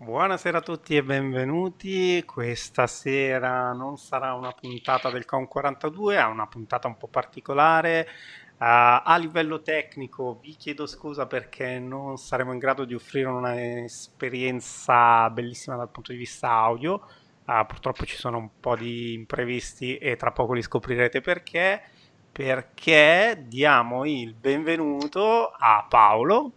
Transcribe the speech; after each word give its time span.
Buonasera 0.00 0.58
a 0.58 0.60
tutti 0.60 0.94
e 0.94 1.02
benvenuti. 1.02 2.22
Questa 2.24 2.86
sera 2.86 3.72
non 3.72 3.98
sarà 3.98 4.32
una 4.32 4.52
puntata 4.52 5.10
del 5.10 5.24
CON 5.24 5.48
42, 5.48 6.16
è 6.16 6.24
una 6.24 6.46
puntata 6.46 6.86
un 6.86 6.96
po' 6.96 7.08
particolare. 7.08 8.06
Uh, 8.52 9.02
a 9.02 9.16
livello 9.18 9.60
tecnico 9.60 10.38
vi 10.40 10.54
chiedo 10.54 10.86
scusa 10.86 11.26
perché 11.26 11.80
non 11.80 12.16
saremo 12.16 12.52
in 12.52 12.60
grado 12.60 12.84
di 12.84 12.94
offrire 12.94 13.26
un'esperienza 13.26 15.28
bellissima 15.30 15.74
dal 15.74 15.90
punto 15.90 16.12
di 16.12 16.18
vista 16.18 16.48
audio. 16.48 17.02
Uh, 17.44 17.66
purtroppo 17.66 18.06
ci 18.06 18.16
sono 18.16 18.38
un 18.38 18.50
po' 18.60 18.76
di 18.76 19.14
imprevisti 19.14 19.98
e 19.98 20.14
tra 20.14 20.30
poco 20.30 20.52
li 20.52 20.62
scoprirete 20.62 21.20
perché. 21.20 21.82
Perché 22.30 23.42
diamo 23.48 24.04
il 24.04 24.32
benvenuto 24.32 25.50
a 25.50 25.84
Paolo. 25.88 26.52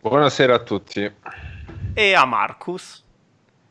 Buonasera 0.00 0.54
a 0.54 0.60
tutti 0.60 1.56
e 1.98 2.14
a 2.14 2.24
Marcus. 2.24 3.04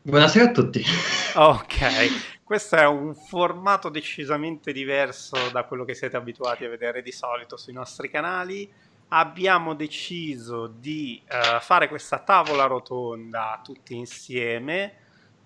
Buonasera 0.02 0.50
a 0.50 0.52
tutti. 0.52 0.84
Ok, 1.38 2.42
questo 2.44 2.76
è 2.76 2.86
un 2.88 3.14
formato 3.14 3.90
decisamente 3.90 4.74
diverso 4.74 5.38
da 5.52 5.64
quello 5.66 5.86
che 5.86 5.94
siete 5.94 6.18
abituati 6.18 6.66
a 6.66 6.70
vedere 6.70 7.04
di 7.04 7.12
solito 7.12 7.56
sui 7.58 7.74
nostri 7.74 8.10
canali. 8.10 8.70
Abbiamo 9.10 9.76
deciso 9.76 10.66
di 10.66 11.22
uh, 11.30 11.60
fare 11.62 11.88
questa 11.88 12.18
tavola 12.20 12.66
rotonda 12.66 13.62
tutti 13.64 13.96
insieme 13.96 14.92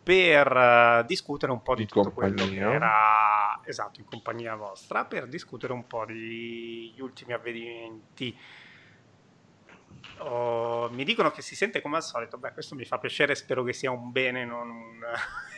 per 0.01 0.47
uh, 0.49 1.05
discutere 1.05 1.51
un 1.51 1.61
po' 1.61 1.75
di 1.75 1.81
in 1.81 1.87
tutto 1.87 2.09
compagnia. 2.09 2.45
quello 2.45 2.51
che 2.51 2.75
era 2.75 3.59
esatto 3.65 3.99
in 3.99 4.05
compagnia 4.05 4.55
vostra 4.55 5.03
per 5.03 5.27
discutere 5.27 5.73
un 5.73 5.85
po' 5.85 6.05
degli 6.05 6.99
ultimi 6.99 7.33
avvenimenti 7.33 8.35
Oh, 10.19 10.89
mi 10.91 11.03
dicono 11.03 11.31
che 11.31 11.41
si 11.41 11.55
sente 11.55 11.81
come 11.81 11.97
al 11.97 12.03
solito. 12.03 12.37
Beh, 12.37 12.53
questo 12.53 12.75
mi 12.75 12.85
fa 12.85 12.97
piacere. 12.97 13.35
Spero 13.35 13.63
che 13.63 13.73
sia 13.73 13.91
un 13.91 14.11
bene, 14.11 14.45
non 14.45 14.69
un. 14.69 14.99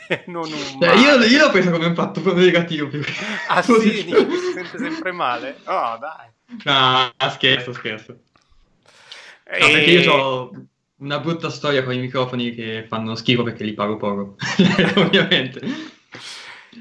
non 0.28 0.52
un 0.52 0.78
Beh, 0.78 0.96
io, 0.96 1.22
io, 1.24 1.46
l'ho 1.46 1.52
preso 1.52 1.72
come 1.72 1.86
un 1.86 1.96
fatto 1.96 2.34
negativo. 2.34 2.88
Più. 2.88 3.02
Ah, 3.48 3.62
sì, 3.62 3.74
si 3.80 4.10
sente 4.54 4.78
sempre 4.78 5.12
male. 5.12 5.58
Oh, 5.66 5.98
dai. 5.98 6.32
No, 6.64 7.30
scherzo, 7.30 7.74
scherzo. 7.74 8.12
No, 8.14 9.68
e... 9.68 9.72
perché 9.72 9.92
io 9.92 10.14
ho 10.14 10.52
una 10.98 11.20
brutta 11.20 11.50
storia 11.50 11.84
con 11.84 11.94
i 11.94 12.00
microfoni 12.00 12.54
che 12.54 12.86
fanno 12.88 13.16
schifo 13.16 13.44
perché 13.44 13.64
li 13.64 13.74
pago 13.74 13.98
poco, 13.98 14.36
ovviamente. 14.96 15.60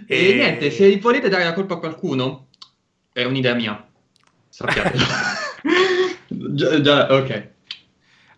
E... 0.06 0.30
e 0.30 0.34
niente, 0.34 0.70
se 0.70 0.96
volete 0.98 1.28
dare 1.28 1.44
la 1.44 1.52
colpa 1.52 1.74
a 1.74 1.78
qualcuno, 1.78 2.48
è 3.12 3.24
un'idea 3.24 3.54
mia. 3.54 3.86
Sappiatelo. 4.48 5.04
già, 6.54 6.80
già, 6.80 7.12
ok. 7.12 7.50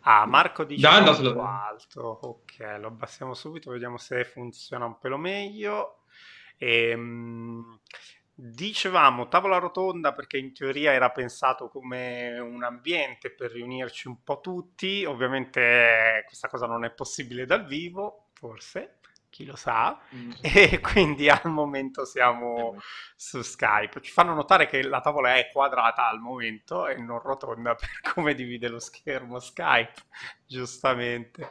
Ah, 0.06 0.26
Marco 0.26 0.64
dice 0.64 0.88
no, 0.88 1.00
molto 1.00 1.32
no, 1.32 1.46
alto. 1.46 2.18
Ok, 2.22 2.58
lo 2.78 2.88
abbassiamo 2.88 3.34
subito, 3.34 3.70
vediamo 3.70 3.96
se 3.96 4.24
funziona 4.24 4.84
un 4.84 4.98
pelo 4.98 5.16
meglio. 5.16 6.00
Ehm, 6.58 7.80
dicevamo 8.34 9.28
tavola 9.28 9.58
rotonda 9.58 10.12
perché 10.12 10.38
in 10.38 10.52
teoria 10.52 10.92
era 10.92 11.10
pensato 11.10 11.68
come 11.68 12.38
un 12.38 12.62
ambiente 12.64 13.30
per 13.30 13.52
riunirci 13.52 14.08
un 14.08 14.22
po' 14.22 14.40
tutti. 14.40 15.04
Ovviamente 15.04 16.24
questa 16.26 16.48
cosa 16.48 16.66
non 16.66 16.84
è 16.84 16.90
possibile 16.90 17.46
dal 17.46 17.64
vivo, 17.64 18.26
forse 18.34 18.98
chi 19.34 19.44
lo 19.44 19.56
sa, 19.56 19.98
mm. 20.14 20.30
e 20.40 20.78
quindi 20.78 21.28
al 21.28 21.50
momento 21.50 22.04
siamo 22.04 22.76
su 23.16 23.42
Skype. 23.42 24.00
Ci 24.00 24.12
fanno 24.12 24.32
notare 24.32 24.68
che 24.68 24.80
la 24.84 25.00
tavola 25.00 25.34
è 25.34 25.50
quadrata 25.52 26.08
al 26.08 26.20
momento 26.20 26.86
e 26.86 26.94
non 26.98 27.18
rotonda 27.18 27.74
per 27.74 28.12
come 28.12 28.34
divide 28.34 28.68
lo 28.68 28.78
schermo 28.78 29.40
Skype, 29.40 29.94
giustamente. 30.46 31.50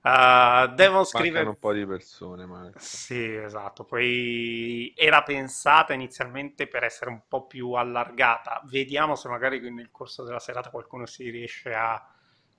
Uh, 0.00 0.72
Devon 0.74 1.04
scrive 1.04 1.40
un 1.40 1.58
po' 1.58 1.72
di 1.72 1.84
persone, 1.84 2.46
ma... 2.46 2.70
Sì, 2.76 3.34
esatto. 3.34 3.84
Poi 3.84 4.92
era 4.96 5.24
pensata 5.24 5.92
inizialmente 5.92 6.68
per 6.68 6.84
essere 6.84 7.10
un 7.10 7.22
po' 7.26 7.46
più 7.46 7.72
allargata. 7.72 8.62
Vediamo 8.66 9.16
se 9.16 9.28
magari 9.28 9.58
nel 9.72 9.90
corso 9.90 10.22
della 10.22 10.38
serata 10.38 10.70
qualcuno 10.70 11.04
si 11.04 11.28
riesce 11.30 11.74
a, 11.74 12.00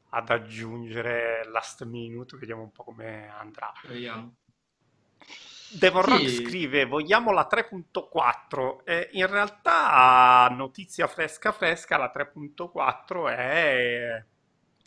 ad 0.09 0.29
aggiungere 0.29 1.49
last 1.49 1.85
minute. 1.85 2.35
Vediamo 2.35 2.61
un 2.61 2.71
po' 2.73 2.83
come 2.83 3.29
andrà. 3.29 3.71
Vediamo. 3.87 4.35
Devon 5.71 6.17
sì. 6.17 6.45
Scrive 6.45 6.85
vogliamo 6.85 7.31
la 7.31 7.47
3.4 7.49 8.83
eh, 8.83 9.09
in 9.13 9.25
realtà 9.27 10.47
notizia 10.51 11.07
fresca 11.07 11.51
fresca 11.51 11.97
la 11.97 12.11
3.4 12.13 13.27
è 13.27 14.23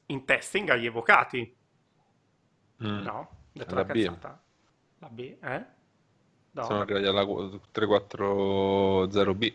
in 0.07 0.25
testing 0.25 0.69
agli 0.71 0.87
evocati 0.87 1.57
mm. 2.85 3.03
no? 3.03 3.31
detto 3.53 3.75
la, 3.77 3.85
la 3.87 3.93
B 3.93 4.11
la 4.99 5.09
B 5.09 5.37
eh? 5.41 5.65
No. 6.51 6.65
sono 6.65 6.81
arrivati 6.81 7.07
alla 7.07 7.23
340B 7.23 9.55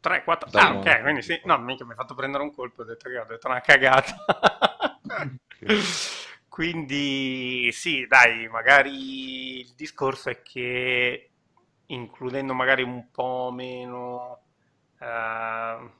3, 0.00 0.24
4 0.24 0.58
ah 0.58 0.76
ok 0.76 1.02
quindi 1.02 1.20
sì 1.22 1.38
no 1.44 1.58
mica 1.58 1.84
mi 1.84 1.90
hai 1.90 1.96
fatto 1.96 2.14
prendere 2.14 2.42
un 2.42 2.52
colpo 2.52 2.80
ho 2.82 2.84
detto 2.84 3.08
che 3.10 3.18
ho 3.18 3.26
detto 3.26 3.46
una 3.46 3.60
cagata 3.60 4.16
Quindi 6.52 7.72
sì, 7.72 8.06
dai, 8.06 8.46
magari 8.46 9.60
il 9.60 9.72
discorso 9.74 10.28
è 10.28 10.42
che 10.42 11.30
includendo 11.86 12.52
magari 12.52 12.82
un 12.82 13.10
po' 13.10 13.50
meno, 13.50 14.42
uh, 14.98 15.04
un 15.80 15.90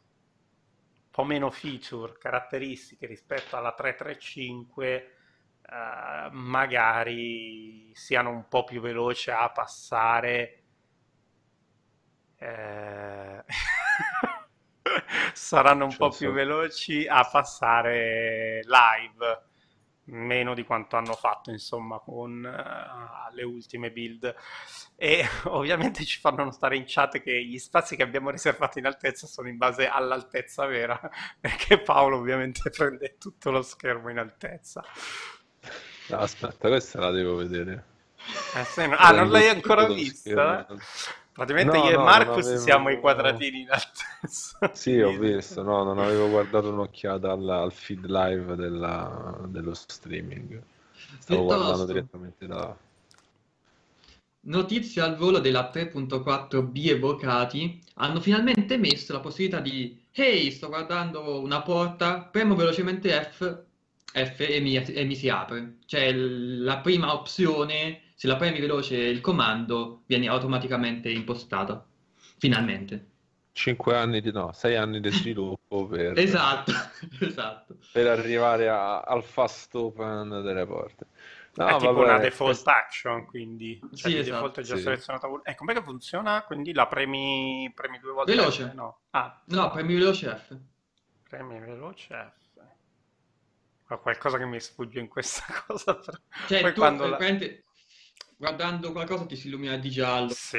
po' 1.10 1.24
meno 1.24 1.50
feature, 1.50 2.18
caratteristiche 2.18 3.06
rispetto 3.06 3.56
alla 3.56 3.72
335, 3.72 5.16
uh, 5.62 5.72
eh, 5.72 6.28
magari 6.32 7.90
siano 7.94 8.28
un 8.28 8.46
po' 8.46 8.64
più 8.64 8.82
veloci 8.82 9.30
a 9.30 9.48
passare. 9.48 10.62
Uh, 12.38 13.42
saranno 15.32 15.86
un 15.86 15.96
po' 15.96 16.10
più 16.10 16.30
veloci 16.30 17.06
a 17.08 17.26
passare 17.26 18.60
live 18.64 19.50
meno 20.04 20.54
di 20.54 20.64
quanto 20.64 20.96
hanno 20.96 21.14
fatto 21.14 21.50
insomma 21.50 21.98
con 21.98 22.42
uh, 22.44 23.34
le 23.34 23.42
ultime 23.42 23.90
build. 23.90 24.34
E 24.96 25.24
ovviamente 25.44 26.04
ci 26.04 26.18
fanno 26.18 26.44
notare 26.44 26.76
in 26.76 26.84
chat 26.86 27.20
che 27.20 27.44
gli 27.44 27.58
spazi 27.58 27.96
che 27.96 28.02
abbiamo 28.02 28.30
riservato 28.30 28.78
in 28.78 28.86
altezza 28.86 29.26
sono 29.26 29.48
in 29.48 29.56
base 29.56 29.86
all'altezza 29.86 30.66
vera 30.66 30.98
perché 31.38 31.80
Paolo 31.80 32.16
ovviamente 32.16 32.70
prende 32.74 33.16
tutto 33.18 33.50
lo 33.50 33.62
schermo 33.62 34.10
in 34.10 34.18
altezza. 34.18 34.84
No, 36.08 36.18
aspetta 36.18 36.68
questa 36.68 37.00
la 37.00 37.10
devo 37.10 37.36
vedere. 37.36 37.90
Eh, 38.76 38.86
no... 38.86 38.96
ah 38.96 39.10
non 39.10 39.30
l'hai 39.30 39.48
ancora 39.48 39.86
vista? 39.86 40.66
Praticamente 41.32 41.78
no, 41.78 41.84
io 41.84 41.96
no, 41.96 42.02
e 42.02 42.04
Marcus 42.04 42.46
avevo... 42.46 42.60
siamo 42.60 42.90
i 42.90 43.00
quadratini 43.00 43.60
in 43.62 43.70
altezza. 43.70 44.70
Sì, 44.72 45.00
ho 45.00 45.16
visto, 45.16 45.62
no, 45.62 45.82
non 45.82 45.98
avevo 45.98 46.28
guardato 46.28 46.68
un'occhiata 46.68 47.30
al, 47.30 47.48
al 47.48 47.72
feed 47.72 48.04
live 48.04 48.54
della, 48.54 49.40
dello 49.46 49.72
streaming. 49.72 50.62
Stavo 51.18 51.40
Piuttosto. 51.40 51.44
guardando 51.44 51.84
direttamente 51.86 52.46
da... 52.46 52.76
Notizia 54.44 55.04
al 55.04 55.16
volo 55.16 55.38
della 55.38 55.70
3.4b 55.72 56.88
evocati 56.88 57.80
hanno 57.94 58.20
finalmente 58.20 58.76
messo 58.76 59.12
la 59.12 59.20
possibilità 59.20 59.60
di 59.60 60.00
Ehi, 60.12 60.50
sto 60.50 60.68
guardando 60.68 61.40
una 61.40 61.62
porta, 61.62 62.22
premo 62.22 62.54
velocemente 62.54 63.08
F, 63.10 63.62
F 64.12 64.40
e, 64.40 64.60
mi, 64.60 64.74
e 64.74 65.04
mi 65.04 65.14
si 65.14 65.28
apre. 65.30 65.76
Cioè 65.86 66.12
la 66.12 66.78
prima 66.78 67.14
opzione 67.14 68.01
se 68.22 68.28
la 68.28 68.36
premi 68.36 68.60
veloce 68.60 68.94
il 68.94 69.20
comando, 69.20 70.04
viene 70.06 70.28
automaticamente 70.28 71.10
impostato. 71.10 71.86
Finalmente. 72.38 73.08
5 73.50 73.96
anni 73.96 74.20
di 74.20 74.30
no, 74.30 74.52
6 74.52 74.76
anni 74.76 75.00
di 75.00 75.10
sviluppo 75.10 75.86
per, 75.90 76.16
esatto, 76.16 76.70
esatto. 77.18 77.78
per 77.90 78.06
arrivare 78.06 78.68
a, 78.68 79.00
al 79.00 79.24
fast 79.24 79.74
open 79.74 80.40
delle 80.44 80.64
porte. 80.64 81.06
No, 81.54 81.66
è 81.66 81.76
tipo 81.78 81.92
vabbè, 81.94 82.10
una 82.10 82.18
default 82.18 82.64
action, 82.68 83.26
quindi 83.26 83.80
cioè, 83.92 84.12
sì, 84.12 84.18
esatto, 84.18 84.34
default 84.34 84.58
è 84.60 84.62
già 84.62 84.76
sì. 84.76 84.82
selezionata. 84.82 85.28
E 85.42 85.56
com'è 85.56 85.74
che 85.74 85.82
funziona? 85.82 86.44
Quindi 86.44 86.72
la 86.72 86.86
premi, 86.86 87.72
premi 87.74 87.98
due 87.98 88.12
volte? 88.12 88.36
Veloce. 88.36 88.68
F? 88.68 88.72
No. 88.74 88.98
Ah. 89.10 89.42
no, 89.46 89.68
premi 89.72 89.94
veloce 89.94 90.28
F. 90.28 90.56
Premi 91.28 91.58
veloce 91.58 92.34
F. 92.36 92.60
Ho 93.88 93.98
qualcosa 93.98 94.38
che 94.38 94.46
mi 94.46 94.60
sfugge 94.60 95.00
in 95.00 95.08
questa 95.08 95.42
cosa. 95.66 95.96
Però... 95.96 96.16
Cioè, 96.46 96.60
Poi 96.60 96.72
tu, 96.72 96.78
quando 96.78 97.08
la 97.08 97.16
guardando 98.42 98.90
qualcosa 98.90 99.24
ti 99.24 99.36
si 99.36 99.46
illumina 99.46 99.76
di 99.76 99.88
giallo. 99.88 100.30
Sì. 100.30 100.58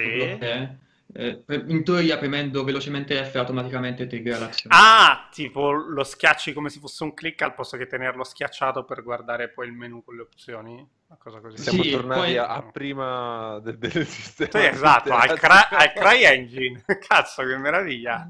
Eh, 1.16 1.44
in 1.68 1.84
teoria 1.84 2.18
premendo 2.18 2.64
velocemente 2.64 3.22
F 3.26 3.36
automaticamente 3.36 4.08
trigger 4.08 4.40
l'azione. 4.40 4.76
Ah, 4.76 5.28
tipo 5.30 5.70
lo 5.72 6.04
schiacci 6.04 6.54
come 6.54 6.70
se 6.70 6.80
fosse 6.80 7.04
un 7.04 7.14
click 7.14 7.42
al 7.42 7.54
posto 7.54 7.76
che 7.76 7.86
tenerlo 7.86 8.24
schiacciato 8.24 8.86
per 8.86 9.04
guardare 9.04 9.50
poi 9.50 9.68
il 9.68 9.74
menu 9.74 10.02
con 10.02 10.16
le 10.16 10.22
opzioni. 10.22 10.74
Una 10.76 11.18
cosa 11.20 11.42
così. 11.42 11.58
Siamo 11.58 11.84
sì, 11.84 11.92
tornati 11.92 12.20
poi... 12.22 12.38
a, 12.38 12.48
a, 12.48 12.64
prima 12.64 13.60
del, 13.60 13.78
del 13.78 13.92
sistema. 14.08 14.50
Sì, 14.50 14.66
esatto, 14.66 15.14
al, 15.14 15.38
cra- 15.38 15.70
al 15.70 15.92
CryEngine. 15.94 16.86
Cazzo, 17.06 17.44
che 17.44 17.58
meraviglia. 17.58 18.30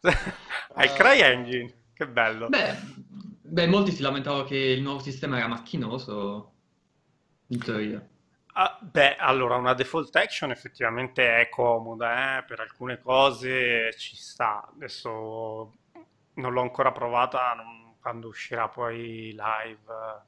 al 0.74 0.92
CryEngine, 0.92 1.74
che 1.92 2.06
bello. 2.06 2.48
Beh, 2.48 2.76
beh, 3.42 3.66
molti 3.66 3.90
si 3.90 4.02
lamentavano 4.02 4.44
che 4.44 4.56
il 4.56 4.82
nuovo 4.82 5.00
sistema 5.00 5.36
era 5.36 5.48
macchinoso 5.48 6.52
in 7.48 7.58
teoria. 7.58 8.08
Ah, 8.60 8.76
beh, 8.82 9.16
allora 9.16 9.54
una 9.56 9.72
default 9.74 10.14
action 10.16 10.50
effettivamente 10.50 11.36
è 11.40 11.48
comoda, 11.48 12.38
eh, 12.38 12.44
Per 12.44 12.58
alcune 12.60 12.98
cose 12.98 13.92
ci 13.96 14.16
sta. 14.16 14.66
Adesso 14.74 15.74
non 16.34 16.52
l'ho 16.52 16.60
ancora 16.62 16.90
provata, 16.92 17.52
non- 17.54 17.96
quando 18.00 18.28
uscirà 18.28 18.68
poi 18.68 19.30
live 19.32 19.82
eh, 19.86 20.22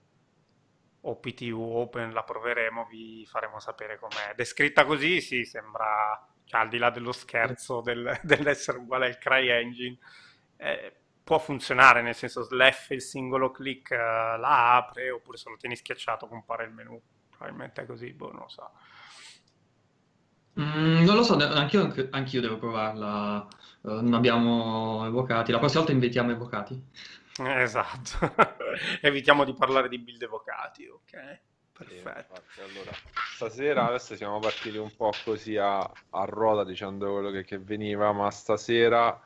o 1.02 1.16
PTU 1.16 1.60
Open 1.60 2.12
la 2.12 2.22
proveremo, 2.22 2.84
vi 2.86 3.26
faremo 3.26 3.58
sapere 3.58 3.98
com'è. 3.98 4.34
Descritta 4.36 4.84
così, 4.84 5.20
sì, 5.20 5.44
sembra, 5.44 6.24
cioè, 6.44 6.60
al 6.60 6.68
di 6.68 6.78
là 6.78 6.90
dello 6.90 7.12
scherzo 7.12 7.80
del- 7.80 8.18
dell'essere 8.22 8.78
uguale 8.78 9.06
al 9.06 9.18
CryEngine, 9.18 9.98
eh, 10.56 10.94
può 11.24 11.38
funzionare, 11.38 12.02
nel 12.02 12.14
senso 12.14 12.42
Slash 12.42 12.90
il 12.90 13.02
singolo 13.02 13.50
click 13.50 13.90
eh, 13.92 13.96
la 13.96 14.74
apre, 14.76 15.10
oppure 15.10 15.36
se 15.38 15.48
lo 15.50 15.56
tieni 15.56 15.76
schiacciato 15.76 16.26
compare 16.28 16.64
il 16.64 16.70
menu. 16.72 17.00
Probabilmente 17.40 17.81
è 17.81 17.87
così, 17.87 18.12
boh, 18.12 18.32
non 18.32 18.42
lo 18.42 18.48
so. 18.48 18.70
Mm, 20.60 21.04
non 21.04 21.16
lo 21.16 21.22
so, 21.22 21.37
anch'io, 21.37 21.84
anche- 21.84 22.08
anch'io 22.10 22.42
devo 22.42 22.58
provarla. 22.58 23.48
Eh, 23.82 23.88
non 23.88 24.12
abbiamo 24.12 25.06
evocati. 25.06 25.50
La 25.50 25.58
prossima 25.58 25.81
volta 25.81 25.94
invitiamo 25.94 26.31
evocati. 26.32 26.84
Esatto. 27.40 28.34
Evitiamo 29.00 29.44
di 29.44 29.54
parlare 29.54 29.88
di 29.88 29.98
build 29.98 30.20
evocati, 30.20 30.87
ok? 30.87 31.40
Sì, 31.88 32.02
Perfetto. 32.02 32.19
infatti, 32.19 32.60
allora, 32.60 32.90
stasera 33.34 33.87
adesso 33.87 34.14
siamo 34.14 34.38
partiti 34.38 34.76
un 34.76 34.94
po' 34.94 35.14
così 35.25 35.56
a, 35.56 35.78
a 35.78 36.25
ruota 36.26 36.64
dicendo 36.64 37.10
quello 37.10 37.31
che, 37.31 37.44
che 37.44 37.58
veniva, 37.58 38.12
ma 38.12 38.31
stasera 38.31 39.19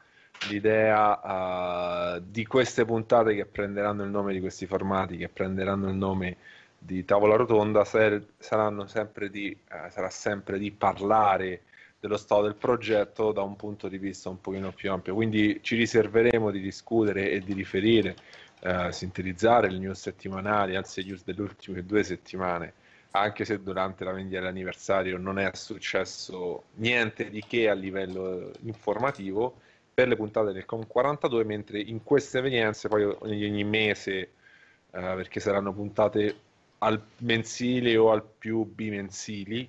l'idea 0.48 2.14
eh, 2.16 2.22
di 2.24 2.46
queste 2.46 2.84
puntate 2.84 3.34
che 3.34 3.46
prenderanno 3.46 4.04
il 4.04 4.10
nome 4.10 4.32
di 4.32 4.38
questi 4.40 4.66
formati, 4.66 5.16
che 5.16 5.28
prenderanno 5.28 5.88
il 5.88 5.96
nome 5.96 6.36
di 6.84 7.04
Tavola 7.06 7.36
Rotonda, 7.36 7.84
saranno 7.84 8.86
sempre 8.86 9.30
di, 9.30 9.50
eh, 9.50 9.90
sarà 9.90 10.10
sempre 10.10 10.58
di 10.58 10.70
parlare 10.70 11.62
dello 11.98 12.18
stato 12.18 12.42
del 12.42 12.56
progetto 12.56 13.32
da 13.32 13.40
un 13.40 13.56
punto 13.56 13.88
di 13.88 13.96
vista 13.96 14.28
un 14.28 14.38
pochino 14.38 14.70
più 14.70 14.92
ampio. 14.92 15.14
Quindi 15.14 15.60
ci 15.62 15.76
riserveremo 15.76 16.50
di 16.50 16.60
discutere 16.60 17.30
e 17.30 17.40
di 17.40 17.54
riferire 17.54 18.14
eh, 18.60 18.92
sintetizzare 18.92 19.70
le 19.70 19.78
news 19.78 19.98
settimanali, 19.98 20.76
anzi 20.76 21.00
le 21.00 21.08
news 21.08 21.24
delle 21.24 21.40
ultime 21.40 21.86
due 21.86 22.02
settimane, 22.02 22.74
anche 23.12 23.46
se 23.46 23.62
durante 23.62 24.04
la 24.04 24.12
vendita 24.12 24.40
dell'anniversario 24.40 25.16
non 25.16 25.38
è 25.38 25.48
successo 25.54 26.64
niente 26.74 27.30
di 27.30 27.42
che 27.46 27.70
a 27.70 27.74
livello 27.74 28.50
informativo 28.64 29.60
per 29.94 30.08
le 30.08 30.16
puntate 30.16 30.52
del 30.52 30.66
Com 30.66 30.86
42, 30.86 31.44
mentre 31.44 31.80
in 31.80 32.02
queste 32.02 32.38
evenienze 32.38 32.88
poi 32.88 33.04
ogni, 33.04 33.46
ogni 33.46 33.64
mese, 33.64 34.18
eh, 34.18 34.30
perché 34.90 35.40
saranno 35.40 35.72
puntate 35.72 36.52
al 36.84 37.00
mensile 37.18 37.96
o 37.96 38.10
al 38.10 38.22
più 38.22 38.64
bimensili, 38.64 39.68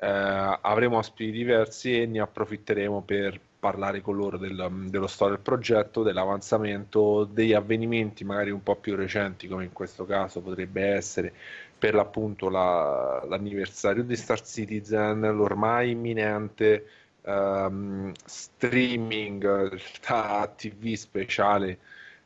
eh, 0.00 0.06
avremo 0.06 0.98
ospiti 0.98 1.30
diversi 1.30 2.00
e 2.00 2.06
ne 2.06 2.20
approfitteremo 2.20 3.02
per 3.02 3.40
parlare 3.58 4.00
con 4.00 4.16
loro 4.16 4.36
del- 4.38 4.86
dello 4.88 5.06
stato 5.08 5.32
del 5.32 5.40
progetto, 5.40 6.02
dell'avanzamento, 6.02 7.24
degli 7.24 7.52
avvenimenti 7.54 8.24
magari 8.24 8.50
un 8.50 8.62
po' 8.62 8.76
più 8.76 8.94
recenti, 8.94 9.48
come 9.48 9.64
in 9.64 9.72
questo 9.72 10.04
caso 10.06 10.40
potrebbe 10.40 10.82
essere 10.82 11.32
per 11.78 11.94
l'appunto 11.94 12.48
la- 12.48 13.24
l'anniversario 13.28 14.02
di 14.04 14.16
Star 14.16 14.40
Citizen, 14.42 15.20
l'ormai 15.20 15.90
imminente 15.90 16.86
ehm, 17.22 18.12
streaming 18.24 19.78
da 20.06 20.50
TV 20.56 20.94
speciale 20.94 21.78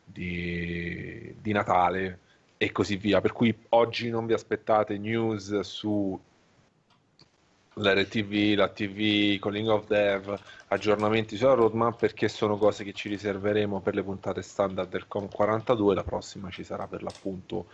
di, 0.05 1.35
di 1.40 1.52
Natale 1.52 2.19
e 2.62 2.70
così 2.70 2.97
via. 2.97 3.20
Per 3.20 3.32
cui 3.32 3.53
oggi 3.70 4.09
non 4.09 4.25
vi 4.25 4.35
aspettate 4.35 4.97
news 4.97 5.59
su 5.61 6.17
l'RTV, 7.75 8.56
la 8.56 8.69
TV, 8.69 9.41
Calling 9.41 9.69
of 9.69 9.88
Dev, 9.88 10.38
aggiornamenti 10.69 11.37
sulla 11.37 11.55
roadmap 11.55 11.99
perché 11.99 12.29
sono 12.29 12.56
cose 12.56 12.85
che 12.85 12.93
ci 12.93 13.09
riserveremo 13.09 13.81
per 13.81 13.97
le 13.97 14.05
puntate 14.05 14.43
standard 14.43 14.88
del 14.91 15.09
Com 15.09 15.29
42, 15.29 15.93
la 15.93 16.05
prossima 16.05 16.50
ci 16.50 16.62
sarà 16.62 16.87
per 16.87 17.03
l'appunto 17.03 17.67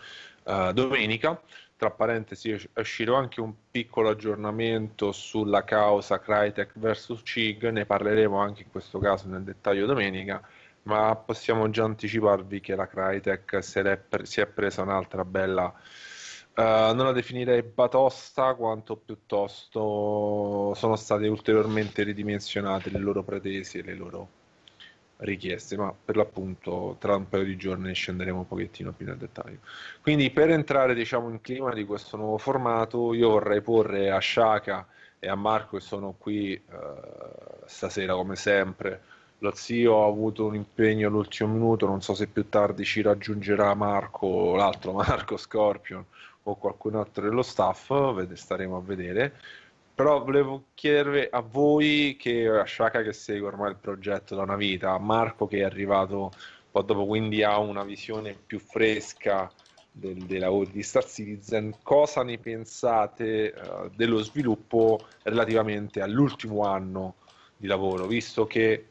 eh, 0.45 0.71
domenica. 0.73 1.39
Tra 1.77 1.91
parentesi 1.91 2.49
è 2.49 2.79
uscito 2.79 3.13
anche 3.13 3.41
un 3.41 3.53
piccolo 3.69 4.09
aggiornamento 4.09 5.11
sulla 5.11 5.63
causa 5.65 6.19
Crytek 6.19 6.71
vs 6.79 7.21
Chig, 7.23 7.69
ne 7.69 7.85
parleremo 7.85 8.39
anche 8.39 8.63
in 8.63 8.71
questo 8.71 8.97
caso 8.97 9.27
nel 9.27 9.43
dettaglio 9.43 9.85
domenica, 9.85 10.41
ma 10.89 11.15
possiamo 11.15 11.69
già 11.69 11.83
anticiparvi 11.85 12.59
che 12.59 12.75
la 12.75 12.87
Crytek 12.87 13.59
pre- 14.09 14.25
si 14.25 14.41
è 14.41 14.45
presa 14.47 14.81
un'altra 14.81 15.23
bella 15.23 15.73
Uh, 16.59 16.93
non 16.93 17.05
la 17.05 17.13
definirei 17.13 17.61
batosta 17.63 18.53
quanto 18.53 18.97
piuttosto 18.97 20.73
sono 20.75 20.97
state 20.97 21.25
ulteriormente 21.29 22.03
ridimensionate 22.03 22.89
le 22.89 22.99
loro 22.99 23.23
pretese 23.23 23.79
e 23.79 23.83
le 23.83 23.93
loro 23.93 24.27
richieste, 25.19 25.77
ma 25.77 25.93
per 25.93 26.17
l'appunto 26.17 26.97
tra 26.99 27.15
un 27.15 27.29
paio 27.29 27.45
di 27.45 27.55
giorni 27.55 27.93
scenderemo 27.93 28.39
un 28.39 28.47
pochettino 28.47 28.91
più 28.91 29.05
nel 29.05 29.15
dettaglio. 29.15 29.59
Quindi 30.01 30.31
per 30.31 30.49
entrare 30.49 30.93
diciamo 30.93 31.29
in 31.29 31.39
clima 31.39 31.73
di 31.73 31.85
questo 31.85 32.17
nuovo 32.17 32.37
formato, 32.37 33.13
io 33.13 33.29
vorrei 33.29 33.61
porre 33.61 34.11
a 34.11 34.19
Shaka 34.19 34.85
e 35.17 35.29
a 35.29 35.35
Marco 35.35 35.77
che 35.77 35.83
sono 35.83 36.13
qui 36.17 36.61
uh, 36.71 37.63
stasera 37.67 38.15
come 38.15 38.35
sempre. 38.35 39.01
Lo 39.39 39.53
zio 39.55 40.03
ha 40.03 40.07
avuto 40.07 40.45
un 40.45 40.55
impegno 40.55 41.07
all'ultimo 41.07 41.53
minuto, 41.53 41.85
non 41.87 42.01
so 42.01 42.13
se 42.13 42.27
più 42.27 42.49
tardi 42.49 42.83
ci 42.83 43.01
raggiungerà 43.01 43.73
Marco, 43.73 44.55
l'altro 44.55 44.91
Marco 44.93 45.37
Scorpion 45.37 46.05
o 46.43 46.55
qualcun 46.55 46.95
altro 46.95 47.23
dello 47.23 47.41
staff, 47.41 47.91
staremo 48.33 48.77
a 48.77 48.81
vedere. 48.81 49.33
Però 49.95 50.23
volevo 50.23 50.65
chiedervi 50.73 51.27
a 51.29 51.41
voi, 51.41 52.15
che 52.17 52.47
a 52.47 52.65
Shaka 52.65 53.01
che 53.01 53.13
segue 53.13 53.47
ormai 53.47 53.71
il 53.71 53.77
progetto 53.77 54.35
da 54.35 54.43
una 54.43 54.55
vita, 54.55 54.91
a 54.91 54.97
Marco 54.99 55.47
che 55.47 55.59
è 55.59 55.63
arrivato 55.63 56.21
un 56.21 56.31
po' 56.71 56.81
dopo, 56.81 57.05
quindi 57.05 57.43
ha 57.43 57.57
una 57.59 57.83
visione 57.83 58.33
più 58.33 58.59
fresca 58.59 59.51
del- 59.91 60.25
dei 60.25 60.39
lavori 60.39 60.71
di 60.71 60.83
Star 60.83 61.05
Citizen, 61.05 61.75
cosa 61.81 62.23
ne 62.23 62.37
pensate 62.37 63.53
eh, 63.53 63.89
dello 63.93 64.21
sviluppo 64.21 65.05
relativamente 65.23 66.01
all'ultimo 66.01 66.63
anno 66.65 67.15
di 67.57 67.67
lavoro, 67.67 68.07
visto 68.07 68.45
che 68.45 68.85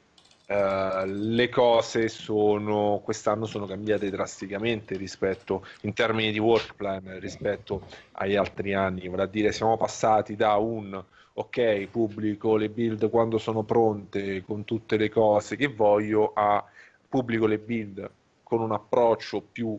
eh, 0.50 1.03
le 1.06 1.49
cose 1.50 2.09
sono 2.09 3.03
quest'anno 3.05 3.45
sono 3.45 3.67
cambiate 3.67 4.09
drasticamente 4.09 4.97
rispetto 4.97 5.67
in 5.83 5.93
termini 5.93 6.33
di 6.33 6.39
work 6.39 6.75
plan 6.75 7.19
rispetto 7.21 7.83
agli 8.12 8.35
altri 8.35 8.73
anni, 8.73 9.09
vale 9.09 9.25
a 9.25 9.26
dire 9.26 9.52
siamo 9.52 9.76
passati 9.76 10.37
da 10.37 10.55
un 10.57 11.05
ok, 11.35 11.87
pubblico 11.90 12.57
le 12.57 12.71
build 12.71 13.11
quando 13.11 13.37
sono 13.37 13.62
pronte 13.62 14.43
con 14.43 14.64
tutte 14.64 14.97
le 14.97 15.11
cose 15.11 15.55
che 15.55 15.67
voglio 15.67 16.33
a 16.35 16.64
pubblico 17.07 17.47
le 17.47 17.59
build 17.59 18.11
con 18.43 18.62
un 18.62 18.73
approccio 18.73 19.43
più 19.43 19.78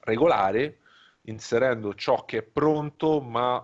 regolare, 0.00 0.78
inserendo 1.22 1.94
ciò 1.94 2.24
che 2.24 2.38
è 2.38 2.42
pronto, 2.42 3.20
ma 3.20 3.62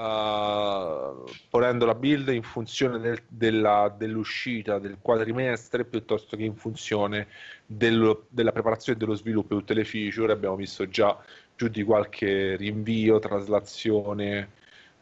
uh, 0.00 1.24
ponendo 1.48 1.84
la 1.84 1.94
build 1.94 2.28
in 2.28 2.42
funzione 2.42 2.98
del, 2.98 3.20
della, 3.28 3.94
dell'uscita 3.96 4.78
del 4.78 4.96
quadrimestre 5.00 5.84
piuttosto 5.84 6.36
che 6.36 6.44
in 6.44 6.56
funzione 6.56 7.28
dello, 7.66 8.26
della 8.28 8.52
preparazione 8.52 8.98
e 8.98 9.00
dello 9.00 9.14
sviluppo 9.14 9.54
di 9.54 9.60
tutte 9.60 9.74
le 9.74 9.84
feature. 9.84 10.32
Abbiamo 10.32 10.56
visto 10.56 10.88
già 10.88 11.16
più 11.54 11.68
di 11.68 11.82
qualche 11.82 12.56
rinvio, 12.56 13.18
traslazione 13.18 14.48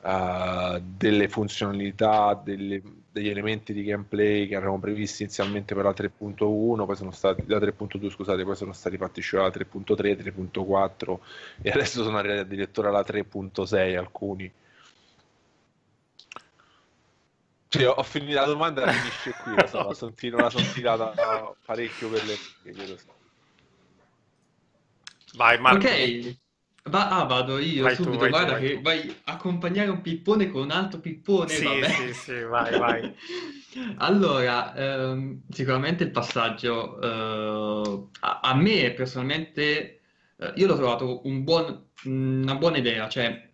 uh, 0.03 0.83
delle 0.83 1.29
funzionalità, 1.29 2.41
delle, 2.43 2.83
degli 3.13 3.29
elementi 3.29 3.73
di 3.73 3.85
gameplay 3.85 4.49
che 4.49 4.55
erano 4.55 4.79
previsti 4.79 5.23
inizialmente 5.23 5.77
per 5.77 5.85
la 5.85 5.95
3.1, 5.97 6.85
poi 6.85 6.97
sono 6.97 7.13
stati 7.13 7.45
la 7.47 7.59
3.2, 7.59 8.11
scusate, 8.11 8.43
poi 8.43 8.57
sono 8.57 8.73
stati 8.73 8.97
fatti 8.97 9.21
uscire 9.21 9.43
la 9.43 9.49
3.3, 9.49 10.35
3.4 10.35 11.19
e 11.63 11.71
adesso 11.71 12.03
sono 12.03 12.19
arrivati 12.19 12.41
addirittura 12.41 12.89
alla 12.89 13.05
3.6 13.07 13.97
alcuni. 13.97 14.53
Sì, 17.71 17.85
ho 17.85 18.03
finito 18.03 18.35
la 18.41 18.47
domanda, 18.47 18.87
finisce 18.89 19.35
qui, 19.37 19.55
la 19.55 19.67
so, 19.67 19.87
la 19.89 20.51
sono 20.51 20.67
tirata 20.73 21.55
parecchio 21.65 22.09
per 22.09 22.25
le... 22.25 22.41
Vai 25.37 25.59
Marco. 25.59 25.85
Ok, 25.85 26.37
Va- 26.91 27.09
ah, 27.11 27.25
vado 27.25 27.59
io 27.59 27.85
Vai 27.85 27.95
tu, 27.95 28.05
subito. 28.05 28.19
vai 28.19 28.31
tu, 28.33 28.37
Guarda 28.37 28.53
vai 28.53 28.61
che 28.63 28.73
tu. 28.73 28.81
vai 28.81 29.15
a 29.25 29.33
accompagnare 29.35 29.91
un 29.91 30.01
pippone 30.01 30.49
con 30.49 30.63
un 30.63 30.71
altro 30.71 31.01
pippone, 31.01 31.55
Sì, 31.55 31.65
vabbè. 31.65 31.95
sì, 31.95 32.15
sì, 32.15 32.41
vai, 32.45 32.75
vai. 32.77 33.03
Allora, 33.99 34.75
ehm, 34.75 35.43
sicuramente 35.51 36.03
il 36.05 36.11
passaggio 36.11 36.99
eh, 37.01 38.09
a, 38.21 38.41
a 38.41 38.55
me 38.55 38.93
personalmente, 38.95 40.01
eh, 40.37 40.53
io 40.57 40.67
l'ho 40.67 40.77
trovato 40.77 41.27
un 41.27 41.45
buon- 41.45 41.87
una 42.05 42.55
buona 42.57 42.79
idea, 42.79 43.09
cioè 43.09 43.47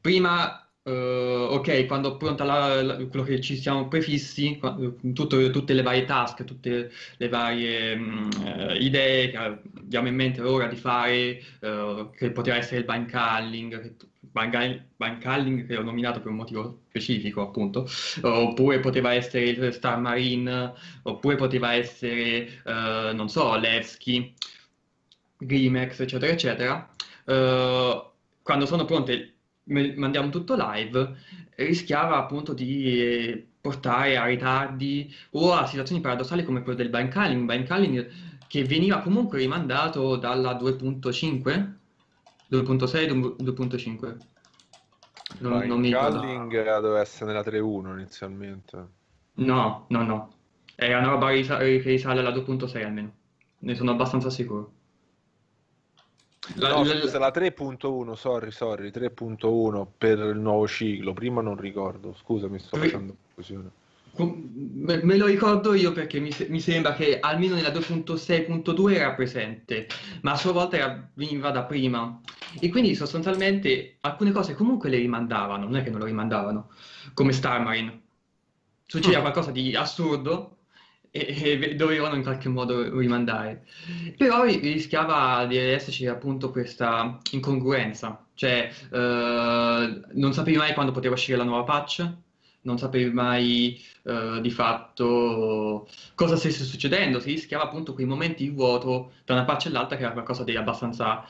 prima 0.00 0.65
eh, 0.86 1.46
ok, 1.50 1.86
quando 1.86 2.16
pronta 2.16 2.44
la- 2.44 2.82
la- 2.82 2.96
quello 3.06 3.24
che 3.24 3.40
ci 3.40 3.56
siamo 3.56 3.88
prefissi, 3.88 4.56
qua- 4.58 4.76
tutto- 5.14 5.50
tutte 5.50 5.72
le 5.74 5.82
varie 5.82 6.04
task, 6.04 6.44
tutte 6.44 6.92
le 7.16 7.28
varie 7.28 7.92
eh, 7.94 8.76
idee 8.78 9.30
che 9.30 9.36
abbiamo 9.36 10.08
in 10.08 10.14
mente 10.14 10.40
ora 10.42 10.66
di 10.68 10.76
fare, 10.76 11.40
eh, 11.60 12.08
che 12.16 12.30
poteva 12.30 12.56
essere 12.56 12.78
il 12.78 12.84
bank 12.84 13.10
che, 13.10 13.94
bank, 14.96 15.18
calling 15.20 15.66
che 15.66 15.76
ho 15.76 15.82
nominato 15.82 16.20
per 16.20 16.30
un 16.30 16.36
motivo 16.36 16.80
specifico, 16.88 17.42
appunto, 17.42 17.86
oppure 18.22 18.80
poteva 18.80 19.12
essere 19.14 19.44
il 19.44 19.72
Star 19.72 19.98
Marine, 19.98 20.72
oppure 21.04 21.36
poteva 21.36 21.72
essere, 21.72 22.46
eh, 22.64 23.12
non 23.14 23.28
so, 23.28 23.56
Levski, 23.56 24.34
Grimex, 25.38 26.00
eccetera, 26.00 26.32
eccetera. 26.32 26.88
Eh, 27.24 28.10
quando 28.42 28.66
sono 28.66 28.84
pronte 28.84 29.35
mandiamo 29.66 30.30
tutto 30.30 30.56
live, 30.56 31.16
rischiava 31.56 32.16
appunto 32.16 32.52
di 32.52 33.00
eh, 33.00 33.46
portare 33.60 34.16
a 34.16 34.26
ritardi 34.26 35.12
o 35.30 35.52
a 35.52 35.66
situazioni 35.66 36.00
paradossali 36.00 36.44
come 36.44 36.62
quello 36.62 36.78
del 36.78 36.90
bind 36.90 37.08
calling, 37.64 38.10
che 38.46 38.64
veniva 38.64 39.00
comunque 39.00 39.38
rimandato 39.38 40.16
dalla 40.16 40.52
2.5, 40.52 41.72
2.6, 42.50 43.36
2.5. 43.42 44.16
Non, 45.38 45.66
non 45.66 45.80
mi 45.80 45.88
ricordo. 45.88 46.20
calling 46.20 46.50
doveva 46.80 47.00
essere 47.00 47.32
nella 47.32 47.42
3.1 47.42 47.92
inizialmente. 47.92 48.86
No, 49.34 49.86
no, 49.88 50.02
no. 50.04 50.32
È 50.74 50.94
una 50.94 51.08
roba 51.08 51.30
che 51.30 51.80
risale 51.80 52.20
alla 52.20 52.30
2.6 52.30 52.84
almeno. 52.84 53.12
Ne 53.58 53.74
sono 53.74 53.90
abbastanza 53.90 54.30
sicuro. 54.30 54.72
La, 56.54 56.68
no, 56.68 56.84
la, 56.84 57.00
scusa, 57.00 57.18
la 57.18 57.32
3.1, 57.34 58.12
sorry, 58.14 58.50
sorry, 58.50 58.90
3.1 58.90 59.86
per 59.98 60.18
il 60.18 60.38
nuovo 60.38 60.66
ciclo, 60.68 61.12
prima 61.12 61.40
non 61.40 61.56
ricordo, 61.56 62.14
scusa, 62.14 62.48
mi 62.48 62.58
sto 62.58 62.76
facendo 62.76 63.16
confusione. 63.34 63.70
Me, 64.18 65.02
me, 65.02 65.16
lo 65.16 65.26
ricordo 65.26 65.74
io 65.74 65.92
perché 65.92 66.20
mi, 66.20 66.34
mi, 66.48 66.60
sembra 66.60 66.94
che 66.94 67.20
almeno 67.20 67.54
nella 67.54 67.68
2.6.2 67.68 68.94
era 68.94 69.12
presente, 69.12 69.88
ma 70.22 70.32
a 70.32 70.36
sua 70.36 70.52
volta 70.52 70.76
era, 70.76 71.10
veniva 71.14 71.50
da 71.50 71.64
prima. 71.64 72.18
E 72.58 72.70
quindi 72.70 72.94
sostanzialmente 72.94 73.96
alcune 74.00 74.32
cose 74.32 74.54
comunque 74.54 74.88
le 74.88 74.96
rimandavano, 74.96 75.64
non 75.64 75.76
è 75.76 75.82
che 75.82 75.90
non 75.90 75.98
lo 75.98 76.06
rimandavano, 76.06 76.70
come 77.12 77.32
Star 77.32 77.60
Marine. 77.60 78.04
Succedeva 78.86 79.18
mm. 79.18 79.22
qualcosa 79.22 79.50
di 79.50 79.74
assurdo 79.74 80.55
e, 81.16 81.58
e 81.60 81.74
dovevano 81.74 82.14
in 82.14 82.22
qualche 82.22 82.48
modo 82.48 82.98
rimandare. 82.98 83.64
Però 84.16 84.44
rischiava 84.44 85.46
di 85.46 85.56
esserci 85.56 86.06
appunto 86.06 86.50
questa 86.50 87.18
incongruenza, 87.30 88.24
cioè 88.34 88.70
eh, 88.92 90.00
non 90.12 90.32
sapevi 90.32 90.56
mai 90.56 90.74
quando 90.74 90.92
poteva 90.92 91.14
uscire 91.14 91.36
la 91.36 91.44
nuova 91.44 91.64
patch, 91.64 92.12
non 92.62 92.78
sapevi 92.78 93.12
mai 93.12 93.80
eh, 94.02 94.40
di 94.42 94.50
fatto 94.50 95.88
cosa 96.14 96.36
stesse 96.36 96.64
succedendo, 96.64 97.20
si 97.20 97.30
rischiava 97.30 97.64
appunto 97.64 97.94
quei 97.94 98.06
momenti 98.06 98.44
di 98.44 98.50
vuoto 98.50 99.12
tra 99.24 99.34
una 99.34 99.44
patch 99.44 99.66
e 99.66 99.70
l'altra 99.70 99.96
che 99.96 100.02
era 100.02 100.12
qualcosa 100.12 100.44
di 100.44 100.56
abbastanza 100.56 101.24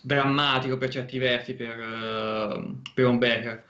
drammatico 0.00 0.76
per 0.78 0.90
certi 0.90 1.18
versi 1.18 1.54
per, 1.54 1.78
uh, 1.78 2.80
per 2.92 3.06
un 3.06 3.18
backer. 3.18 3.64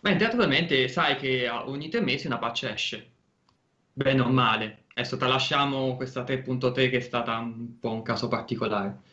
Mentre 0.00 0.26
attualmente 0.26 0.88
sai 0.88 1.16
che 1.16 1.48
ogni 1.48 1.88
tre 1.88 2.00
mesi 2.00 2.26
una 2.26 2.38
patch 2.38 2.64
esce 2.64 3.09
bene 4.02 4.20
o 4.22 4.28
male. 4.28 4.84
Adesso 4.94 5.16
tralasciamo 5.16 5.96
questa 5.96 6.24
3.3 6.24 6.72
che 6.90 6.96
è 6.96 7.00
stata 7.00 7.36
un 7.38 7.78
po' 7.78 7.92
un 7.92 8.02
caso 8.02 8.28
particolare. 8.28 9.08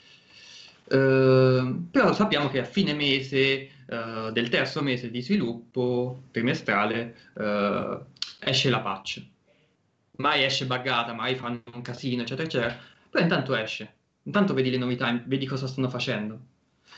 Uh, 0.86 1.90
però 1.92 2.14
sappiamo 2.14 2.48
che 2.48 2.60
a 2.60 2.64
fine 2.64 2.94
mese 2.94 3.70
uh, 3.88 4.32
del 4.32 4.48
terzo 4.48 4.82
mese 4.82 5.12
di 5.12 5.22
sviluppo 5.22 6.24
trimestrale 6.32 7.16
uh, 7.34 8.06
esce 8.40 8.70
la 8.70 8.80
patch. 8.80 9.22
Mai 10.18 10.44
esce 10.44 10.66
buggata, 10.66 11.14
mai 11.14 11.36
fanno 11.36 11.62
un 11.74 11.82
casino, 11.82 12.22
eccetera, 12.22 12.48
eccetera. 12.48 12.80
Però 13.10 13.24
intanto 13.24 13.56
esce. 13.56 13.94
Intanto 14.24 14.54
vedi 14.54 14.70
le 14.70 14.78
novità, 14.78 15.22
vedi 15.26 15.46
cosa 15.46 15.68
stanno 15.68 15.90
facendo. 15.90 16.40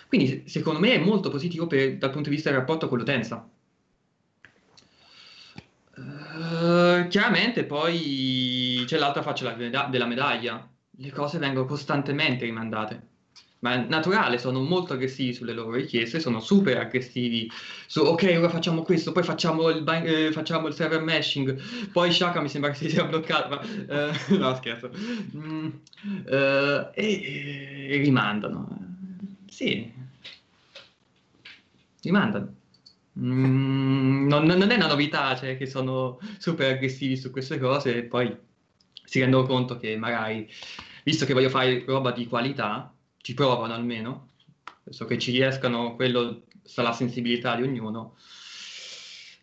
Quindi 0.07 0.43
secondo 0.47 0.79
me 0.79 0.93
è 0.93 0.99
molto 0.99 1.29
positivo 1.29 1.67
per, 1.67 1.97
dal 1.97 2.11
punto 2.11 2.29
di 2.29 2.35
vista 2.35 2.49
del 2.49 2.59
rapporto 2.59 2.87
con 2.87 2.97
l'utenza. 2.97 3.47
Uh, 6.49 7.07
chiaramente 7.09 7.63
poi 7.63 8.83
c'è 8.87 8.97
l'altra 8.97 9.21
faccia 9.21 9.51
della 9.51 10.05
medaglia, 10.07 10.67
le 10.89 11.11
cose 11.11 11.37
vengono 11.37 11.67
costantemente 11.67 12.45
rimandate, 12.45 13.07
ma 13.59 13.73
è 13.73 13.85
naturale, 13.87 14.39
sono 14.39 14.59
molto 14.61 14.93
aggressivi 14.93 15.31
sulle 15.31 15.53
loro 15.53 15.73
richieste, 15.73 16.19
sono 16.19 16.39
super 16.39 16.77
aggressivi 16.77 17.51
su 17.85 18.01
ok, 18.01 18.35
ora 18.37 18.49
facciamo 18.49 18.81
questo, 18.81 19.11
poi 19.11 19.21
facciamo 19.21 19.69
il, 19.69 19.87
eh, 19.87 20.31
facciamo 20.31 20.67
il 20.67 20.73
server 20.73 21.01
meshing, 21.01 21.55
poi 21.91 22.11
Shaka 22.11 22.41
mi 22.41 22.49
sembra 22.49 22.71
che 22.71 22.77
si 22.77 22.89
sia 22.89 23.05
bloccato, 23.05 23.49
ma 23.49 23.61
uh, 23.61 24.33
no 24.35 24.55
scherzo, 24.55 24.89
mm, 25.35 25.67
uh, 26.25 26.89
e, 26.93 27.87
e 27.91 27.97
rimandano, 27.97 28.67
sì, 29.47 29.91
rimandano. 32.01 32.57
Mm, 33.17 34.27
non, 34.27 34.45
non, 34.45 34.69
è 34.69 34.75
una 34.75 34.87
novità, 34.87 35.35
cioè 35.35 35.57
che 35.57 35.65
sono 35.65 36.19
super 36.37 36.71
aggressivi 36.73 37.17
su 37.17 37.31
queste 37.31 37.57
cose 37.57 37.95
e 37.95 38.03
poi 38.03 38.35
si 39.03 39.19
rendono 39.19 39.47
conto 39.47 39.77
che 39.77 39.97
magari, 39.97 40.47
visto 41.03 41.25
che 41.25 41.33
voglio 41.33 41.49
fare 41.49 41.83
roba 41.85 42.11
di 42.11 42.27
qualità, 42.27 42.93
ci 43.17 43.33
provano 43.33 43.73
almeno, 43.73 44.29
so 44.89 45.05
che 45.05 45.17
ci 45.17 45.31
riescano, 45.31 45.95
quello 45.95 46.43
sarà 46.63 46.89
la 46.89 46.93
sensibilità 46.93 47.55
di 47.55 47.63
ognuno. 47.63 48.15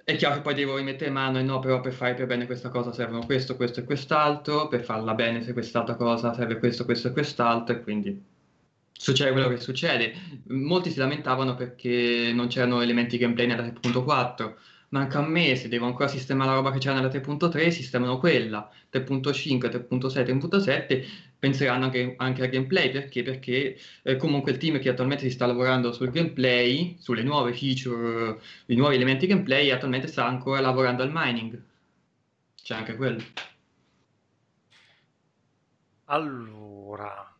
È 0.04 0.14
chiaro 0.14 0.36
che 0.36 0.40
poi 0.42 0.54
devo 0.54 0.76
rimettere 0.76 1.10
mano 1.10 1.38
e 1.38 1.42
no, 1.42 1.58
però 1.58 1.80
per 1.80 1.92
fare 1.92 2.14
per 2.14 2.26
bene 2.26 2.46
questa 2.46 2.68
cosa 2.68 2.92
servono 2.92 3.26
questo, 3.26 3.56
questo 3.56 3.80
e 3.80 3.84
quest'altro, 3.84 4.68
per 4.68 4.84
farla 4.84 5.14
bene 5.14 5.42
se 5.42 5.52
quest'altra 5.52 5.96
cosa 5.96 6.32
serve 6.32 6.58
questo, 6.60 6.84
questo 6.84 7.08
e 7.08 7.12
quest'altro, 7.12 7.74
e 7.74 7.82
quindi 7.82 8.22
succede 8.98 9.32
quello 9.32 9.48
che 9.48 9.58
succede. 9.58 10.14
Molti 10.48 10.90
si 10.90 10.98
lamentavano 10.98 11.54
perché 11.54 12.32
non 12.34 12.48
c'erano 12.48 12.80
elementi 12.80 13.18
gameplay 13.18 13.46
nella 13.46 13.64
3.4. 13.64 14.54
Manca 14.88 15.18
un 15.18 15.26
mese, 15.26 15.68
devo 15.68 15.86
ancora 15.86 16.08
sistemare 16.08 16.50
la 16.50 16.56
roba 16.56 16.70
che 16.70 16.78
c'era 16.78 16.94
nella 16.94 17.08
3.3, 17.08 17.68
sistemano 17.70 18.18
quella. 18.18 18.70
3.5, 18.92 19.86
3.6, 19.88 20.24
3.7 20.24 21.04
penseranno 21.38 21.84
anche, 21.84 22.14
anche, 22.16 22.42
al 22.42 22.48
gameplay 22.48 22.90
perché? 22.90 23.22
Perché 23.22 23.78
eh, 24.02 24.16
comunque 24.16 24.52
il 24.52 24.58
team 24.58 24.78
che 24.78 24.88
attualmente 24.88 25.24
si 25.24 25.30
sta 25.30 25.46
lavorando 25.46 25.92
sul 25.92 26.10
gameplay, 26.10 26.96
sulle 26.98 27.22
nuove 27.22 27.52
feature, 27.52 28.40
i 28.66 28.76
nuovi 28.76 28.94
elementi 28.94 29.26
gameplay, 29.26 29.70
attualmente 29.70 30.06
sta 30.06 30.26
ancora 30.26 30.60
lavorando 30.60 31.02
al 31.02 31.10
mining. 31.12 31.60
C'è 32.62 32.74
anche 32.74 32.96
quello. 32.96 33.22
Allora, 36.06 37.35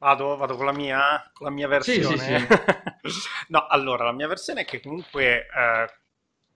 Vado, 0.00 0.36
vado 0.38 0.56
con 0.56 0.64
la 0.64 0.72
mia, 0.72 1.30
con 1.34 1.46
la 1.46 1.52
mia 1.52 1.68
versione. 1.68 2.38
Sì, 3.02 3.10
sì, 3.10 3.20
sì. 3.20 3.28
no, 3.48 3.66
allora, 3.66 4.04
la 4.04 4.12
mia 4.12 4.26
versione 4.28 4.62
è 4.62 4.64
che 4.64 4.80
comunque, 4.80 5.46
eh, 5.46 5.86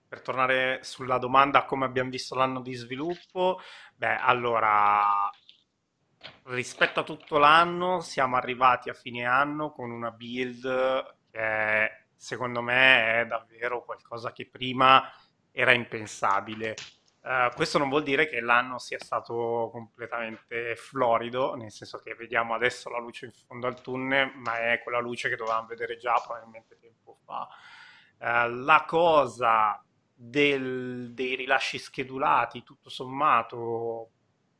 per 0.07 0.21
tornare 0.21 0.79
sulla 0.81 1.19
domanda 1.19 1.65
come 1.65 1.85
abbiamo 1.85 2.09
visto 2.09 2.33
l'anno 2.33 2.61
di 2.61 2.73
sviluppo, 2.73 3.59
beh, 3.95 4.17
allora, 4.17 5.29
rispetto 6.45 7.01
a 7.01 7.03
tutto 7.03 7.37
l'anno, 7.37 7.99
siamo 8.01 8.35
arrivati 8.35 8.89
a 8.89 8.93
fine 8.93 9.25
anno 9.25 9.71
con 9.71 9.91
una 9.91 10.09
build 10.09 11.15
che 11.31 12.05
secondo 12.15 12.61
me 12.61 13.21
è 13.21 13.25
davvero 13.27 13.83
qualcosa 13.83 14.31
che 14.31 14.47
prima 14.47 15.07
era 15.51 15.71
impensabile. 15.71 16.75
Uh, 17.25 17.51
questo 17.55 17.79
non 17.79 17.89
vuol 17.89 18.03
dire 18.03 18.27
che 18.27 18.39
l'anno 18.39 18.77
sia 18.77 18.99
stato 18.99 19.69
completamente 19.71 20.75
florido, 20.75 21.55
nel 21.55 21.71
senso 21.71 21.97
che 21.97 22.13
vediamo 22.13 22.53
adesso 22.53 22.87
la 22.91 22.99
luce 22.99 23.25
in 23.25 23.31
fondo 23.31 23.65
al 23.65 23.81
tunnel, 23.81 24.31
ma 24.35 24.59
è 24.59 24.79
quella 24.83 24.99
luce 24.99 25.27
che 25.27 25.35
dovevamo 25.35 25.65
vedere 25.65 25.97
già 25.97 26.21
probabilmente 26.23 26.77
tempo 26.79 27.17
fa. 27.25 27.47
Uh, 28.19 28.63
la 28.63 28.85
cosa 28.87 29.83
del, 30.13 31.13
dei 31.13 31.33
rilasci 31.33 31.79
schedulati, 31.79 32.61
tutto 32.61 32.91
sommato, 32.91 34.11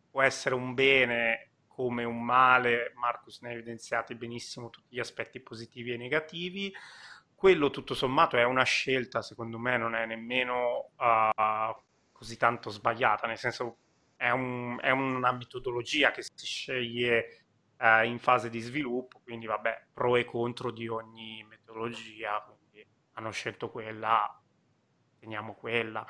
può 0.10 0.24
essere 0.24 0.56
un 0.56 0.74
bene 0.74 1.52
come 1.68 2.04
un 2.04 2.24
male. 2.24 2.94
Marcus 2.96 3.42
ne 3.42 3.50
ha 3.50 3.52
evidenziati 3.52 4.16
benissimo 4.16 4.72
tutti 4.72 4.96
gli 4.96 5.00
aspetti 5.00 5.40
positivi 5.40 5.92
e 5.92 5.98
negativi 5.98 6.74
quello 7.36 7.70
tutto 7.70 7.94
sommato 7.94 8.38
è 8.38 8.44
una 8.44 8.64
scelta, 8.64 9.22
secondo 9.22 9.60
me 9.60 9.78
non 9.78 9.94
è 9.94 10.06
nemmeno 10.06 10.92
uh, 10.98 11.76
così 12.26 12.38
tanto 12.38 12.72
sbagliata, 12.72 13.28
nel 13.28 13.38
senso 13.38 13.78
è, 14.16 14.32
un, 14.32 14.80
è 14.82 14.90
una 14.90 15.32
metodologia 15.32 16.10
che 16.10 16.24
si 16.24 16.46
sceglie 16.46 17.46
eh, 17.78 18.08
in 18.08 18.18
fase 18.18 18.50
di 18.50 18.60
sviluppo, 18.62 19.22
quindi 19.24 19.46
vabbè, 19.46 19.90
pro 19.94 20.16
e 20.16 20.26
contro 20.26 20.72
di 20.72 20.88
ogni 20.88 21.46
metodologia, 21.48 22.42
quindi 22.42 22.84
hanno 23.14 23.30
scelto 23.30 23.70
quella, 23.70 24.42
teniamo 25.20 25.54
quella. 25.54 26.04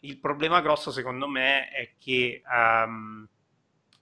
Il 0.00 0.18
problema 0.18 0.60
grosso 0.60 0.90
secondo 0.90 1.28
me 1.28 1.68
è 1.68 1.94
che, 1.96 2.42
um, 2.44 3.24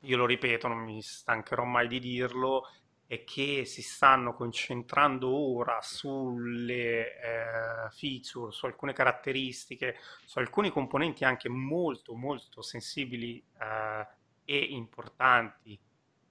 io 0.05 0.17
lo 0.17 0.25
ripeto, 0.25 0.67
non 0.67 0.79
mi 0.79 1.03
stancherò 1.03 1.65
mai 1.65 1.89
di 1.89 1.99
dirlo, 2.01 2.71
e 3.13 3.25
che 3.25 3.65
si 3.65 3.83
stanno 3.83 4.35
concentrando 4.35 5.29
ora 5.29 5.81
sulle 5.83 7.17
eh, 7.17 7.91
feature, 7.91 8.53
su 8.53 8.67
alcune 8.67 8.93
caratteristiche, 8.93 9.97
su 10.25 10.39
alcuni 10.39 10.71
componenti 10.71 11.25
anche 11.25 11.49
molto 11.49 12.15
molto 12.15 12.63
sensibili 12.63 13.45
eh, 13.61 14.07
e 14.45 14.59
importanti, 14.59 15.77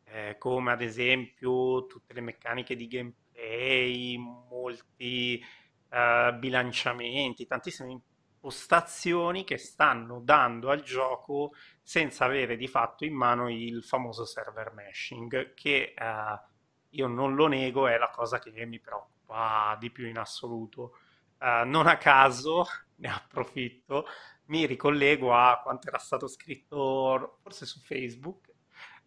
eh, 0.05 0.38
come 0.39 0.71
ad 0.71 0.81
esempio 0.81 1.86
tutte 1.86 2.13
le 2.13 2.21
meccaniche 2.21 2.77
di 2.77 2.88
gameplay, 2.88 4.15
molti 4.17 5.43
eh, 5.89 6.33
bilanciamenti, 6.39 7.45
tantissime 7.45 7.91
impostazioni 7.91 9.43
che 9.43 9.57
stanno 9.57 10.21
dando 10.21 10.69
al 10.69 10.81
gioco 10.83 11.51
senza 11.83 12.24
avere 12.24 12.55
di 12.55 12.69
fatto 12.69 13.03
in 13.03 13.15
mano 13.15 13.50
il 13.50 13.83
famoso 13.83 14.24
server 14.24 14.71
meshing 14.71 15.53
che 15.55 15.93
eh, 15.93 16.48
io 16.91 17.08
non 17.08 17.36
lo 17.36 17.48
nego, 17.48 17.88
è 17.88 17.98
la 17.98 18.10
cosa 18.10 18.39
che 18.39 18.65
mi 18.65 18.79
preoccupa 18.79 19.75
di 19.79 19.91
più 19.91 20.08
in 20.08 20.17
assoluto. 20.17 20.98
Uh, 21.39 21.65
non 21.65 21.88
a 21.88 21.98
caso, 21.98 22.65
ne 22.98 23.10
approfitto, 23.10 24.05
mi 24.46 24.65
ricollego 24.65 25.34
a 25.34 25.60
quanto 25.62 25.88
era 25.88 26.00
stato 26.00 26.27
scritto 26.27 27.38
forse 27.41 27.65
su 27.65 27.79
Facebook, 27.79 28.48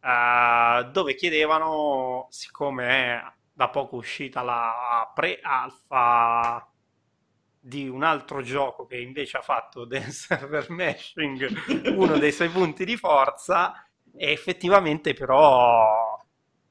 uh, 0.01 0.91
dove 0.91 1.15
chiedevano, 1.15 2.27
siccome 2.31 2.89
è 2.89 3.33
da 3.53 3.69
poco 3.69 3.97
uscita 3.97 4.43
la 4.43 5.11
pre-alpha 5.15 6.67
di 7.65 7.89
un 7.89 8.03
altro 8.03 8.43
gioco 8.43 8.87
che 8.87 8.99
invece 8.99 9.37
ha 9.37 9.43
fatto 9.43 9.85
del 9.87 10.11
server 10.11 10.69
meshing 10.71 11.95
uno 11.97 12.19
dei 12.19 12.33
suoi 12.33 12.49
punti 12.49 12.85
di 12.85 12.97
forza, 12.97 13.87
e 14.15 14.31
effettivamente 14.31 15.15
però 15.15 16.12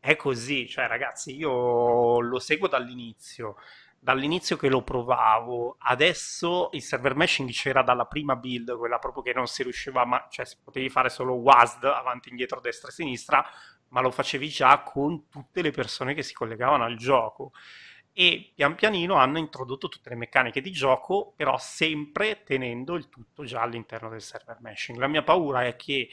è 0.01 0.15
così, 0.15 0.67
cioè 0.67 0.87
ragazzi, 0.87 1.35
io 1.35 2.19
lo 2.21 2.39
seguo 2.39 2.67
dall'inizio, 2.67 3.55
dall'inizio 3.99 4.57
che 4.57 4.67
lo 4.67 4.81
provavo, 4.81 5.75
adesso 5.77 6.69
il 6.71 6.81
server 6.81 7.15
meshing 7.15 7.51
c'era 7.51 7.83
dalla 7.83 8.05
prima 8.05 8.35
build, 8.35 8.75
quella 8.77 8.97
proprio 8.97 9.21
che 9.21 9.31
non 9.31 9.45
si 9.45 9.61
riusciva, 9.61 10.03
ma 10.03 10.27
cioè 10.31 10.47
potevi 10.63 10.89
fare 10.89 11.09
solo 11.09 11.35
WASD 11.35 11.83
avanti, 11.83 12.29
indietro, 12.29 12.59
destra 12.59 12.89
e 12.89 12.93
sinistra, 12.93 13.45
ma 13.89 14.01
lo 14.01 14.09
facevi 14.09 14.49
già 14.49 14.81
con 14.81 15.29
tutte 15.29 15.61
le 15.61 15.69
persone 15.69 16.15
che 16.15 16.23
si 16.23 16.33
collegavano 16.33 16.83
al 16.83 16.97
gioco. 16.97 17.51
E 18.11 18.53
pian 18.55 18.73
pianino 18.73 19.15
hanno 19.15 19.37
introdotto 19.37 19.87
tutte 19.87 20.09
le 20.09 20.15
meccaniche 20.15 20.61
di 20.61 20.71
gioco, 20.71 21.31
però 21.35 21.57
sempre 21.59 22.41
tenendo 22.43 22.95
il 22.95 23.07
tutto 23.07 23.43
già 23.45 23.61
all'interno 23.61 24.09
del 24.09 24.21
server 24.21 24.57
meshing. 24.61 24.97
La 24.97 25.07
mia 25.07 25.21
paura 25.21 25.63
è 25.63 25.75
che 25.75 26.09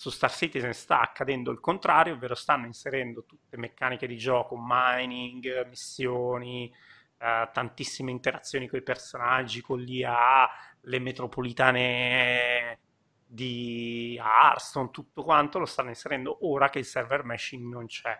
su 0.00 0.08
Star 0.08 0.32
Citizen 0.32 0.72
sta 0.72 1.02
accadendo 1.02 1.50
il 1.50 1.60
contrario, 1.60 2.14
ovvero 2.14 2.34
stanno 2.34 2.64
inserendo 2.64 3.26
tutte 3.26 3.58
meccaniche 3.58 4.06
di 4.06 4.16
gioco, 4.16 4.56
mining, 4.58 5.66
missioni, 5.68 6.72
eh, 7.18 7.50
tantissime 7.52 8.10
interazioni 8.10 8.66
con 8.66 8.78
i 8.78 8.82
personaggi, 8.82 9.60
con 9.60 9.78
l'IA, 9.78 10.48
le 10.80 10.98
metropolitane 11.00 12.78
di 13.26 14.16
Hearthstone, 14.18 14.88
tutto 14.88 15.22
quanto 15.22 15.58
lo 15.58 15.66
stanno 15.66 15.90
inserendo 15.90 16.48
ora 16.48 16.70
che 16.70 16.78
il 16.78 16.86
server 16.86 17.22
meshing 17.24 17.70
non 17.70 17.84
c'è. 17.84 18.18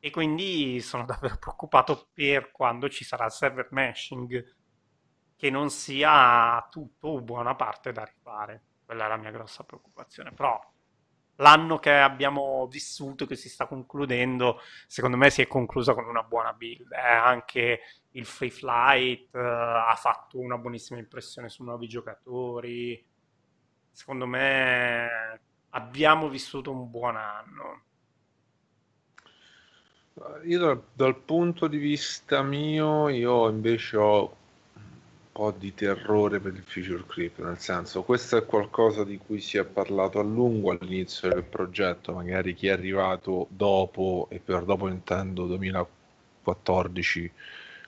E 0.00 0.10
quindi 0.10 0.80
sono 0.80 1.04
davvero 1.04 1.36
preoccupato 1.38 2.08
per 2.12 2.50
quando 2.50 2.88
ci 2.88 3.04
sarà 3.04 3.26
il 3.26 3.30
server 3.30 3.68
meshing, 3.70 4.56
che 5.36 5.48
non 5.48 5.70
sia 5.70 6.66
tutto 6.72 7.06
o 7.06 7.20
buona 7.22 7.54
parte 7.54 7.92
da 7.92 8.02
rifare. 8.02 8.64
Quella 8.84 9.04
è 9.04 9.08
la 9.08 9.16
mia 9.16 9.30
grossa 9.30 9.62
preoccupazione. 9.62 10.32
Però 10.32 10.60
l'anno 11.40 11.78
che 11.78 11.92
abbiamo 11.92 12.66
vissuto, 12.70 13.26
che 13.26 13.36
si 13.36 13.48
sta 13.48 13.66
concludendo, 13.66 14.60
secondo 14.86 15.16
me 15.16 15.30
si 15.30 15.42
è 15.42 15.46
conclusa 15.46 15.94
con 15.94 16.06
una 16.06 16.22
buona 16.22 16.52
build. 16.52 16.92
Eh, 16.92 16.98
anche 16.98 17.80
il 18.12 18.24
Free 18.24 18.50
Flight 18.50 19.34
eh, 19.34 19.38
ha 19.38 19.94
fatto 19.96 20.38
una 20.38 20.58
buonissima 20.58 20.98
impressione 20.98 21.48
su 21.48 21.64
nuovi 21.64 21.88
giocatori. 21.88 23.04
Secondo 23.90 24.26
me 24.26 25.40
abbiamo 25.70 26.28
vissuto 26.28 26.70
un 26.70 26.90
buon 26.90 27.16
anno. 27.16 27.82
Io 30.44 30.58
dal, 30.58 30.82
dal 30.92 31.16
punto 31.16 31.66
di 31.66 31.78
vista 31.78 32.42
mio, 32.42 33.08
io 33.08 33.48
invece 33.48 33.96
ho 33.96 34.36
po' 35.40 35.54
di 35.56 35.72
terrore 35.72 36.38
per 36.38 36.52
il 36.52 36.62
feature 36.62 37.02
creep, 37.06 37.38
nel 37.38 37.58
senso 37.58 38.02
questo 38.02 38.36
è 38.36 38.44
qualcosa 38.44 39.04
di 39.04 39.16
cui 39.16 39.40
si 39.40 39.56
è 39.56 39.64
parlato 39.64 40.18
a 40.18 40.22
lungo 40.22 40.70
all'inizio 40.70 41.30
del 41.30 41.44
progetto, 41.44 42.12
magari 42.12 42.52
chi 42.52 42.66
è 42.66 42.72
arrivato 42.72 43.46
dopo, 43.48 44.26
e 44.28 44.38
per 44.38 44.64
dopo 44.64 44.86
intendo 44.88 45.46
2014, 45.46 47.32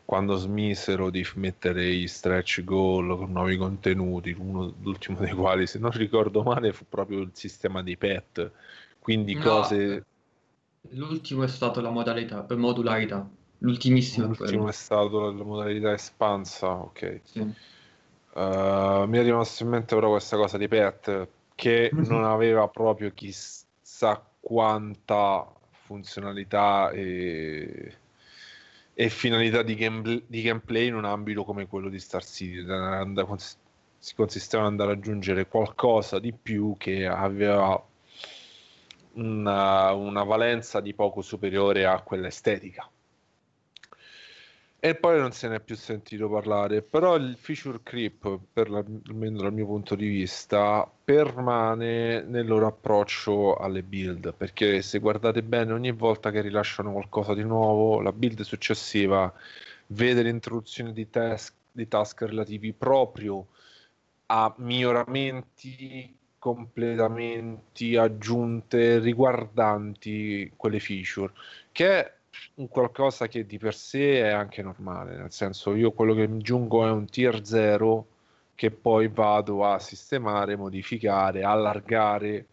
quando 0.07 0.37
smisero 0.37 1.11
di 1.11 1.27
mettere 1.35 1.91
i 1.91 2.09
stretch 2.09 2.65
goal 2.65 3.19
con 3.19 3.33
nuovi 3.33 3.59
contenuti, 3.59 4.35
uno, 4.39 4.73
l'ultimo 4.81 5.19
dei 5.19 5.33
quali, 5.33 5.67
se 5.67 5.79
non 5.79 5.91
ricordo 5.91 6.43
male, 6.43 6.73
fu 6.73 6.87
proprio 6.89 7.21
il 7.21 7.33
sistema 7.35 7.83
di 7.83 7.99
pet, 7.99 8.51
quindi 8.99 9.35
no, 9.35 9.43
cose... 9.43 10.05
L'ultimo 10.89 11.43
è 11.43 11.49
stato 11.49 11.83
la 11.83 11.91
modalità, 11.91 12.41
per 12.41 12.57
modularità. 12.57 13.29
L'ultimissimo, 13.63 14.27
L'ultimo 14.27 14.69
è 14.69 14.73
stato 14.73 15.31
la 15.31 15.45
modalità 15.45 15.93
espansa, 15.93 16.69
ok. 16.69 17.21
Sì. 17.23 17.41
Uh, 17.41 19.05
mi 19.07 19.19
è 19.19 19.23
rimasto 19.23 19.63
in 19.63 19.69
mente 19.69 19.95
però 19.95 20.09
questa 20.09 20.37
cosa 20.37 20.57
di 20.57 20.67
Pet 20.67 21.29
che 21.55 21.91
mm-hmm. 21.95 22.09
non 22.09 22.25
aveva 22.25 22.67
proprio 22.67 23.13
chissà 23.13 24.25
quanta 24.41 25.47
funzionalità 25.71 26.91
e, 26.91 27.95
e 28.95 29.09
finalità 29.11 29.63
di, 29.63 29.75
game, 29.75 30.23
di, 30.27 30.43
gameplay 30.43 30.87
in 30.87 30.95
un 30.95 31.05
ambito 31.05 31.45
come 31.45 31.69
quello 31.69 31.89
di 31.89 32.01
Star 32.01 32.25
City. 32.25 32.65
si 33.99 34.15
consisteva 34.17 34.65
in 34.65 34.71
andare 34.71 34.93
ad 34.93 34.99
aggiungere 34.99 35.47
qualcosa 35.47 36.19
di 36.19 36.33
più 36.33 36.75
che 36.79 37.07
aveva 37.07 37.81
una, 39.13 39.93
una 39.93 40.25
valenza 40.25 40.81
di 40.81 40.95
poco 40.95 41.21
superiore 41.21 41.87
a 41.87 42.01
quella 42.01 42.27
estetica 42.27 42.91
e 44.85 44.97
poi 44.97 45.17
non 45.17 45.31
se 45.31 45.47
ne 45.47 45.55
è 45.55 45.61
più 45.61 45.77
sentito 45.77 46.29
parlare, 46.29 46.83
però 46.83 47.15
il 47.15 47.37
feature 47.39 47.79
creep, 47.85 48.41
per 48.53 48.69
la, 48.69 48.83
almeno 49.11 49.41
dal 49.41 49.53
mio 49.53 49.65
punto 49.65 49.95
di 49.95 50.09
vista, 50.09 50.91
permane 51.05 52.23
nel 52.23 52.45
loro 52.49 52.67
approccio 52.67 53.55
alle 53.55 53.85
build, 53.85 54.35
perché 54.35 54.83
se 54.83 54.99
guardate 54.99 55.45
bene 55.45 55.73
ogni 55.73 55.93
volta 55.93 56.33
che 56.33 56.41
rilasciano 56.41 56.91
qualcosa 56.91 57.33
di 57.33 57.45
nuovo, 57.45 58.01
la 58.01 58.11
build 58.11 58.41
successiva 58.41 59.33
vede 59.87 60.23
l'introduzione 60.23 60.93
di, 60.93 61.09
task, 61.09 61.55
di 61.71 61.87
task 61.87 62.23
relativi 62.23 62.73
proprio 62.73 63.47
a 64.27 64.53
miglioramenti 64.57 66.13
completamenti 66.41 67.95
aggiunte 67.95 68.99
riguardanti 68.99 70.53
quelle 70.57 70.81
feature 70.81 71.33
che 71.71 72.15
un 72.55 72.69
qualcosa 72.69 73.29
che 73.29 73.47
di 73.47 73.59
per 73.59 73.75
sé 73.75 74.23
è 74.23 74.29
anche 74.29 74.63
normale, 74.63 75.17
nel 75.17 75.33
senso 75.33 75.75
io 75.75 75.93
quello 75.93 76.15
che 76.15 76.27
mi 76.27 76.43
giungo 76.43 76.87
è 76.87 76.91
un 76.91 77.07
tier 77.07 77.45
0 77.45 78.07
che 78.55 78.71
poi 78.71 79.09
vado 79.09 79.65
a 79.65 79.79
sistemare, 79.79 80.57
modificare, 80.57 81.43
allargare 81.43 82.47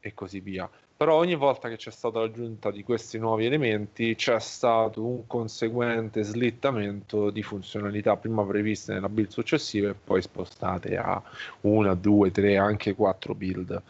e 0.00 0.14
così 0.14 0.40
via. 0.40 0.68
Però 0.96 1.14
ogni 1.16 1.34
volta 1.34 1.68
che 1.68 1.76
c'è 1.76 1.90
stata 1.90 2.20
l'aggiunta 2.20 2.70
di 2.70 2.82
questi 2.82 3.18
nuovi 3.18 3.44
elementi 3.44 4.14
c'è 4.14 4.40
stato 4.40 5.04
un 5.04 5.26
conseguente 5.26 6.22
slittamento 6.22 7.28
di 7.28 7.42
funzionalità 7.42 8.16
prima 8.16 8.42
previste 8.44 8.94
nella 8.94 9.10
build 9.10 9.28
successiva 9.28 9.90
e 9.90 9.94
poi 9.94 10.22
spostate 10.22 10.96
a 10.96 11.22
una, 11.62 11.94
due, 11.94 12.30
tre, 12.30 12.56
anche 12.56 12.94
quattro 12.94 13.34
build 13.34 13.82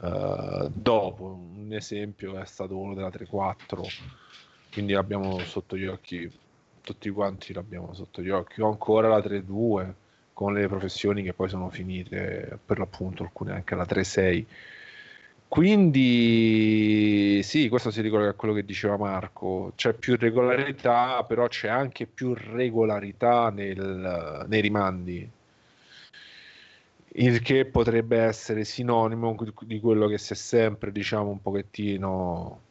uh, 0.00 0.70
dopo. 0.72 1.38
Un 1.56 1.72
esempio 1.72 2.38
è 2.38 2.46
stato 2.46 2.74
quello 2.74 2.94
della 2.94 3.10
3.4 3.10 4.25
quindi 4.76 4.92
l'abbiamo 4.92 5.38
sotto 5.38 5.74
gli 5.74 5.86
occhi, 5.86 6.30
tutti 6.82 7.08
quanti 7.08 7.54
l'abbiamo 7.54 7.94
sotto 7.94 8.20
gli 8.20 8.28
occhi. 8.28 8.60
Ho 8.60 8.68
ancora 8.68 9.08
la 9.08 9.20
3-2 9.20 9.94
con 10.34 10.52
le 10.52 10.68
professioni 10.68 11.22
che 11.22 11.32
poi 11.32 11.48
sono 11.48 11.70
finite, 11.70 12.58
per 12.62 12.78
l'appunto 12.78 13.22
alcune 13.22 13.52
anche 13.52 13.74
la 13.74 13.86
3-6. 13.86 14.44
Quindi 15.48 17.40
sì, 17.42 17.70
questo 17.70 17.90
si 17.90 18.02
ricollega 18.02 18.32
a 18.32 18.34
quello 18.34 18.52
che 18.52 18.66
diceva 18.66 18.98
Marco, 18.98 19.72
c'è 19.76 19.94
più 19.94 20.14
regolarità, 20.14 21.24
però 21.24 21.48
c'è 21.48 21.68
anche 21.68 22.04
più 22.04 22.34
regolarità 22.34 23.48
nel, 23.48 24.44
nei 24.46 24.60
rimandi, 24.60 25.26
il 27.14 27.40
che 27.40 27.64
potrebbe 27.64 28.18
essere 28.18 28.64
sinonimo 28.64 29.34
di 29.62 29.80
quello 29.80 30.06
che 30.06 30.18
si 30.18 30.34
è 30.34 30.36
sempre, 30.36 30.92
diciamo, 30.92 31.30
un 31.30 31.40
pochettino 31.40 32.64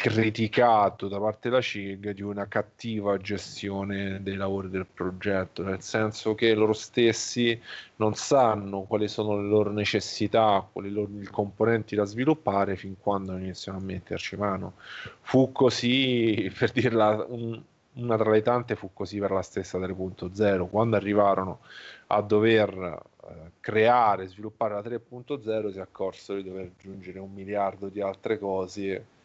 criticato 0.00 1.08
da 1.08 1.18
parte 1.18 1.50
della 1.50 1.60
CIG 1.60 2.12
di 2.12 2.22
una 2.22 2.48
cattiva 2.48 3.18
gestione 3.18 4.22
dei 4.22 4.36
lavori 4.36 4.70
del 4.70 4.86
progetto, 4.86 5.62
nel 5.62 5.82
senso 5.82 6.34
che 6.34 6.54
loro 6.54 6.72
stessi 6.72 7.60
non 7.96 8.14
sanno 8.14 8.84
quali 8.84 9.08
sono 9.08 9.36
le 9.36 9.46
loro 9.46 9.70
necessità, 9.70 10.66
quali 10.72 10.90
loro 10.90 11.10
componenti 11.30 11.96
da 11.96 12.04
sviluppare 12.04 12.76
fin 12.76 12.96
quando 12.98 13.36
iniziano 13.36 13.76
a 13.76 13.82
metterci 13.82 14.36
mano. 14.36 14.72
Fu 15.20 15.52
così, 15.52 16.50
per 16.58 16.70
dirla 16.72 17.22
un, 17.28 17.62
una 17.96 18.16
tra 18.16 18.30
le 18.30 18.40
tante, 18.40 18.76
fu 18.76 18.92
così 18.94 19.18
per 19.18 19.32
la 19.32 19.42
stessa 19.42 19.78
3.0, 19.78 20.66
quando 20.70 20.96
arrivarono 20.96 21.60
a 22.06 22.22
dover 22.22 23.02
eh, 23.28 23.50
creare, 23.60 24.28
sviluppare 24.28 24.72
la 24.72 24.80
3.0 24.80 25.72
si 25.72 25.78
accorsero 25.78 26.40
di 26.40 26.48
dover 26.48 26.70
aggiungere 26.74 27.18
un 27.18 27.34
miliardo 27.34 27.88
di 27.88 28.00
altre 28.00 28.38
cose 28.38 29.18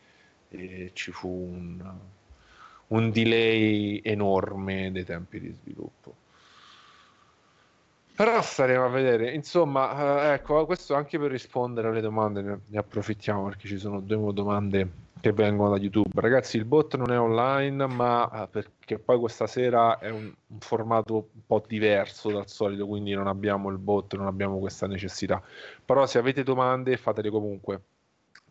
e 0.50 0.92
ci 0.94 1.12
fu 1.12 1.28
un, 1.28 1.84
un 2.88 3.12
delay 3.12 4.00
enorme 4.04 4.92
dei 4.92 5.04
tempi 5.04 5.40
di 5.40 5.52
sviluppo. 5.52 6.24
Però 8.16 8.42
staremo 8.42 8.86
a 8.86 8.88
vedere, 8.88 9.34
insomma, 9.34 10.30
eh, 10.30 10.34
ecco, 10.36 10.66
questo 10.66 10.96
anche 10.96 11.20
per 11.20 11.30
rispondere 11.30 11.90
alle 11.90 12.00
domande, 12.00 12.42
ne, 12.42 12.78
approfittiamo 12.78 13.44
perché 13.44 13.68
ci 13.68 13.78
sono 13.78 14.00
due 14.00 14.32
domande 14.32 14.90
che 15.20 15.34
vengono 15.34 15.72
da 15.72 15.78
YouTube. 15.78 16.22
Ragazzi, 16.22 16.56
il 16.56 16.64
bot 16.64 16.96
non 16.96 17.12
è 17.12 17.20
online, 17.20 17.88
ma 17.88 18.44
eh, 18.44 18.48
perché 18.48 19.00
poi 19.00 19.20
questa 19.20 19.48
sera 19.48 19.98
è 20.00 20.12
un, 20.12 20.32
un, 20.48 20.60
formato 20.60 21.30
un 21.34 21.42
po' 21.46 21.62
diverso 21.68 22.32
dal 22.32 22.48
solito, 22.48 22.88
quindi 22.88 23.14
non 23.14 23.28
abbiamo 23.28 23.70
il 23.70 23.80
bot, 23.80 24.16
non 24.16 24.28
abbiamo 24.28 24.60
questa 24.60 24.88
necessità. 24.88 25.44
Però 25.84 26.06
se 26.06 26.18
avete 26.18 26.44
domande, 26.44 26.96
fatele 26.96 27.30
comunque. 27.30 27.82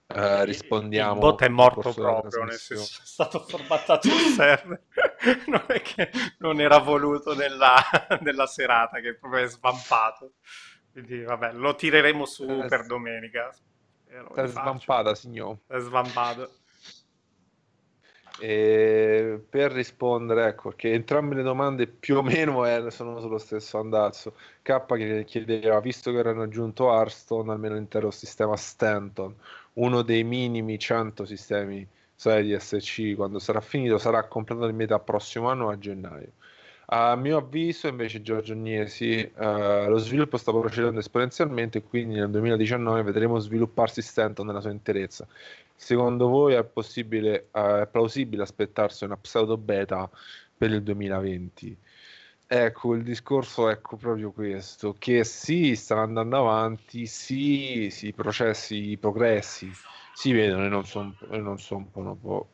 Uh, 0.06 0.44
rispondiamo. 0.44 1.14
Il 1.14 1.18
bot 1.18 1.42
è 1.42 1.48
morto 1.48 1.92
proprio, 1.92 2.44
nel 2.44 2.54
senso 2.54 3.00
è 3.02 3.06
stato 3.06 3.40
formattato 3.40 4.06
il 4.08 4.12
server. 4.12 4.82
non 5.48 5.64
è 5.66 5.80
che 5.80 6.10
non 6.38 6.60
era 6.60 6.78
voluto 6.78 7.34
nella, 7.34 7.76
nella 8.20 8.46
serata, 8.46 9.00
che 9.00 9.14
proprio 9.14 9.44
è 9.44 9.48
svampato. 9.48 10.32
Quindi 10.92 11.22
vabbè, 11.22 11.52
lo 11.54 11.74
tireremo 11.74 12.26
su 12.26 12.46
è 12.46 12.66
per 12.66 12.86
domenica. 12.86 13.52
È 14.34 14.46
svampata, 14.46 15.14
signor. 15.14 15.56
È 15.66 15.78
svampato. 15.78 16.50
E 18.40 19.40
per 19.48 19.70
rispondere, 19.72 20.46
ecco, 20.48 20.70
che 20.70 20.92
entrambe 20.92 21.36
le 21.36 21.42
domande 21.42 21.86
più 21.86 22.16
o 22.16 22.22
meno 22.22 22.66
eh, 22.66 22.90
sono 22.90 23.20
sullo 23.20 23.38
stesso 23.38 23.78
andazzo. 23.78 24.36
K 24.62 24.84
che 24.86 25.24
chiedeva, 25.24 25.80
visto 25.80 26.10
che 26.10 26.18
erano 26.18 26.42
aggiunto 26.42 26.92
Hearthstone, 26.92 27.52
almeno 27.52 27.74
l'intero 27.74 28.10
sistema 28.10 28.56
Stanton, 28.56 29.36
uno 29.74 30.02
dei 30.02 30.24
minimi 30.24 30.78
100 30.78 31.24
sistemi 31.24 31.86
di 32.16 32.56
SC 32.58 33.14
quando 33.16 33.38
sarà 33.38 33.60
finito 33.60 33.98
sarà 33.98 34.24
completato 34.24 34.68
in 34.68 34.76
metà 34.76 34.98
prossimo 34.98 35.50
anno 35.50 35.68
a 35.68 35.78
gennaio. 35.78 36.32
A 36.86 37.16
mio 37.16 37.38
avviso, 37.38 37.88
invece, 37.88 38.20
Giorgio 38.22 38.52
Agnesi, 38.52 39.30
uh, 39.36 39.88
lo 39.88 39.96
sviluppo 39.96 40.36
sta 40.36 40.52
procedendo 40.52 41.00
esponenzialmente 41.00 41.82
quindi 41.82 42.14
nel 42.16 42.30
2019 42.30 43.02
vedremo 43.02 43.38
svilupparsi 43.38 44.02
Stanton 44.02 44.46
nella 44.46 44.60
sua 44.60 44.70
interezza. 44.70 45.26
Secondo 45.74 46.28
voi 46.28 46.54
è, 46.54 46.64
possibile, 46.64 47.48
uh, 47.52 47.80
è 47.80 47.88
plausibile 47.90 48.42
aspettarsi 48.42 49.04
una 49.04 49.16
pseudo 49.16 49.56
beta 49.56 50.08
per 50.56 50.70
il 50.70 50.82
2020? 50.82 51.76
Ecco, 52.46 52.94
il 52.94 53.02
discorso 53.02 53.68
è 53.68 53.72
ecco 53.72 53.96
proprio 53.96 54.30
questo, 54.30 54.94
che 54.98 55.24
sì, 55.24 55.74
stanno 55.76 56.02
andando 56.02 56.38
avanti, 56.38 57.06
sì, 57.06 57.88
sì, 57.90 58.08
i 58.08 58.12
processi, 58.12 58.90
i 58.90 58.98
progressi 58.98 59.72
si 60.12 60.32
vedono 60.32 60.66
e 60.66 60.68
non 60.68 60.84
sono 60.84 61.14
non 61.30 61.58
son 61.58 61.88
un 61.92 62.20
po'... 62.20 62.48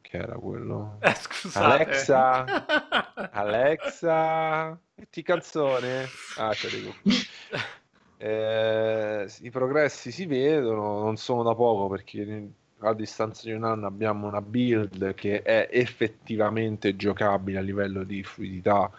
Che 0.00 0.16
era 0.18 0.34
quello? 0.36 0.98
Eh, 1.00 1.14
scusate. 1.14 1.64
Alexa, 1.64 2.44
Alexa, 3.32 4.78
metti 4.94 5.22
canzone. 5.22 6.06
Ah, 6.36 6.52
dico. 6.70 6.94
Eh, 8.16 9.28
I 9.40 9.50
progressi 9.50 10.10
si 10.10 10.24
vedono, 10.24 11.02
non 11.02 11.16
sono 11.16 11.42
da 11.42 11.54
poco 11.54 11.88
perché 11.88 12.48
a 12.88 12.94
distanza 12.94 13.42
di 13.44 13.52
un 13.52 13.64
anno 13.64 13.86
abbiamo 13.86 14.26
una 14.26 14.40
build 14.40 15.14
che 15.14 15.42
è 15.42 15.68
effettivamente 15.70 16.96
giocabile 16.96 17.58
a 17.58 17.62
livello 17.62 18.04
di 18.04 18.22
fluidità, 18.22 18.90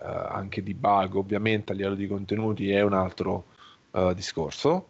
eh, 0.00 0.06
anche 0.06 0.62
di 0.62 0.74
bug, 0.74 1.14
ovviamente 1.16 1.72
a 1.72 1.74
livello 1.74 1.94
di 1.94 2.06
contenuti 2.06 2.70
è 2.70 2.80
un 2.82 2.94
altro 2.94 3.46
eh, 3.92 4.12
discorso, 4.14 4.88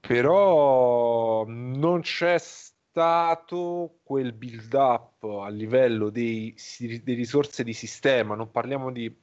però 0.00 1.44
non 1.46 2.00
c'è 2.00 2.38
stato 2.38 3.98
quel 4.02 4.32
build 4.32 4.72
up 4.74 5.22
a 5.24 5.48
livello 5.48 6.10
dei, 6.10 6.54
di 6.78 7.14
risorse 7.14 7.62
di 7.62 7.72
sistema, 7.72 8.34
non 8.34 8.50
parliamo 8.50 8.90
di 8.90 9.14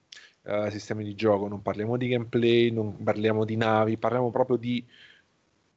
uh, 0.44 0.70
sistemi 0.70 1.04
di 1.04 1.16
gioco, 1.16 1.48
non 1.48 1.62
parliamo 1.62 1.98
di 1.98 2.08
gameplay, 2.08 2.72
non 2.72 3.04
parliamo 3.04 3.44
di 3.44 3.58
navi, 3.58 3.98
parliamo 3.98 4.32
proprio 4.32 4.56
di 4.58 4.86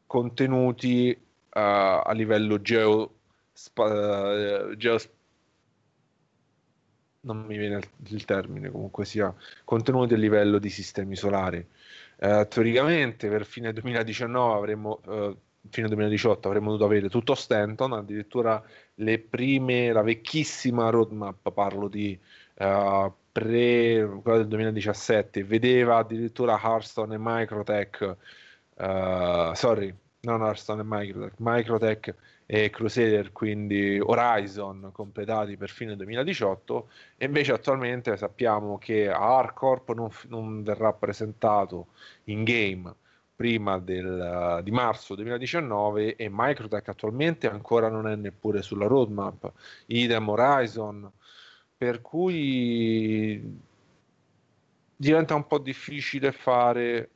contenuti 0.07 1.17
a 1.53 2.13
livello 2.13 2.61
geo, 2.61 3.15
spa, 3.53 4.69
uh, 4.69 4.77
geo 4.77 4.99
non 7.23 7.45
mi 7.45 7.57
viene 7.57 7.81
il 8.07 8.25
termine 8.25 8.71
comunque 8.71 9.05
sia 9.05 9.35
contenuti 9.65 10.15
a 10.15 10.17
livello 10.17 10.59
di 10.59 10.71
sistemi 10.71 11.17
solari. 11.17 11.65
Uh, 12.17 12.47
teoricamente 12.49 13.29
per 13.29 13.45
fine 13.47 13.73
2019 13.73 14.55
avremmo 14.55 15.01
uh, 15.07 15.37
fine 15.71 15.89
2018 15.89 16.49
avremmo 16.49 16.67
dovuto 16.67 16.85
avere 16.85 17.09
tutto 17.09 17.35
Stanton 17.35 17.93
addirittura 17.95 18.63
le 18.97 19.19
prime 19.19 19.91
la 19.93 20.03
vecchissima 20.03 20.91
roadmap 20.91 21.51
parlo 21.53 21.89
di 21.89 22.19
uh, 22.59 23.13
pre 23.33 24.21
quella 24.23 24.39
del 24.39 24.49
2017 24.49 25.45
vedeva 25.45 25.97
addirittura 25.97 26.61
Hearthstone 26.63 27.15
e 27.15 27.19
Microtech 27.19 28.17
sorry 29.55 29.95
non 30.23 30.43
Hearthstone 30.43 30.83
e 30.83 30.85
Microtech, 30.87 31.35
Microtech 31.39 32.15
e 32.47 32.71
Crusader, 32.71 33.33
quindi 33.33 33.99
Horizon 34.01 34.91
completati 34.93 35.57
per 35.57 35.71
fine 35.71 35.97
2018 35.97 36.91
e 37.17 37.25
invece 37.27 37.53
attualmente 37.53 38.17
sappiamo 38.17 38.77
che 38.79 39.09
Hardcorp 39.09 39.93
non, 39.95 40.11
non 40.29 40.63
verrà 40.63 40.93
presentato 40.93 41.89
in 42.25 42.45
game 42.45 42.95
prima 43.35 43.79
del, 43.79 44.59
uh, 44.59 44.63
di 44.63 44.71
marzo 44.71 45.15
2019 45.15 46.17
e 46.17 46.29
Microtech 46.31 46.89
attualmente 46.89 47.49
ancora 47.49 47.89
non 47.89 48.07
è 48.07 48.15
neppure 48.15 48.61
sulla 48.61 48.87
roadmap, 48.87 49.51
idem 49.87 50.29
Horizon, 50.29 51.11
per 51.75 52.03
cui 52.03 53.59
diventa 54.95 55.35
un 55.35 55.47
po' 55.47 55.59
difficile 55.59 56.33
fare 56.33 57.09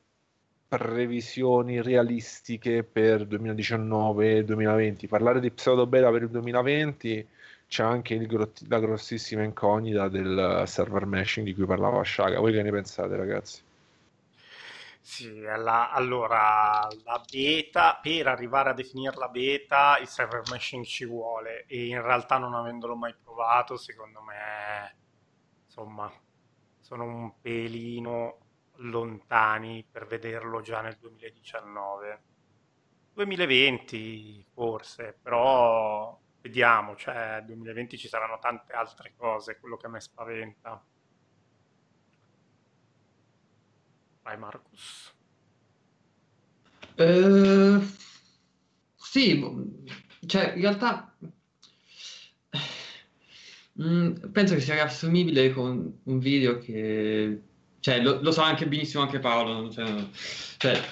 previsioni 0.77 1.81
realistiche 1.81 2.83
per 2.83 3.27
2019-2020. 3.27 5.09
Parlare 5.09 5.41
di 5.41 5.51
pseudo 5.51 5.87
beta 5.87 6.11
per 6.11 6.23
il 6.23 6.31
2020 6.31 7.29
c'è 7.67 7.83
anche 7.83 8.19
grot- 8.27 8.67
la 8.69 8.79
grossissima 8.79 9.43
incognita 9.43 10.09
del 10.09 10.65
server 10.67 11.07
meshing 11.07 11.47
di 11.47 11.55
cui 11.55 11.67
parlava 11.67 12.03
Shaga. 12.05 12.41
Voi 12.41 12.53
che 12.53 12.63
ne 12.63 12.71
pensate, 12.71 13.17
ragazzi? 13.17 13.63
Sì, 15.01 15.41
la, 15.41 15.91
allora 15.91 16.89
la 17.05 17.23
beta, 17.31 17.99
per 18.01 18.27
arrivare 18.27 18.71
a 18.71 18.75
definire 18.75 19.15
la 19.17 19.29
beta, 19.29 19.99
il 20.01 20.09
server 20.09 20.43
meshing 20.51 20.85
ci 20.85 21.05
vuole 21.05 21.65
e 21.67 21.87
in 21.89 22.01
realtà 22.01 22.39
non 22.39 22.55
avendolo 22.55 22.97
mai 22.97 23.15
provato, 23.23 23.77
secondo 23.77 24.23
me, 24.23 24.95
insomma, 25.67 26.11
sono 26.81 27.05
un 27.05 27.33
pelino 27.41 28.39
lontani 28.77 29.87
per 29.91 30.07
vederlo 30.07 30.61
già 30.61 30.81
nel 30.81 30.97
2019. 30.99 32.23
2020 33.15 34.45
forse, 34.53 35.19
però 35.23 36.19
vediamo, 36.41 36.97
cioè 36.97 37.37
nel 37.37 37.45
2020 37.47 37.97
ci 37.97 38.09
saranno 38.09 38.39
tante 38.39 38.73
altre 38.73 39.15
cose, 39.17 39.59
quello 39.59 39.77
che 39.77 39.87
a 39.87 39.89
me 39.89 40.01
spaventa. 40.01 40.85
Vai 44.23 44.39
Marcus. 44.39 45.15
Eh, 46.97 47.81
sì, 48.95 49.43
cioè 50.27 50.53
in 50.55 50.61
realtà 50.61 51.17
mm, 53.81 54.31
penso 54.33 54.55
che 54.55 54.61
sia 54.61 54.75
riassumibile 54.75 55.53
con 55.53 56.01
un 56.05 56.19
video 56.19 56.59
che 56.59 57.43
cioè, 57.85 58.01
lo, 58.01 58.19
lo, 58.23 58.33
sa 58.33 58.47
anche 58.47 58.67
benissimo 58.67 59.03
anche 59.03 59.19
Paolo, 59.19 59.71
cioè, 59.71 59.85
cioè, 60.57 60.83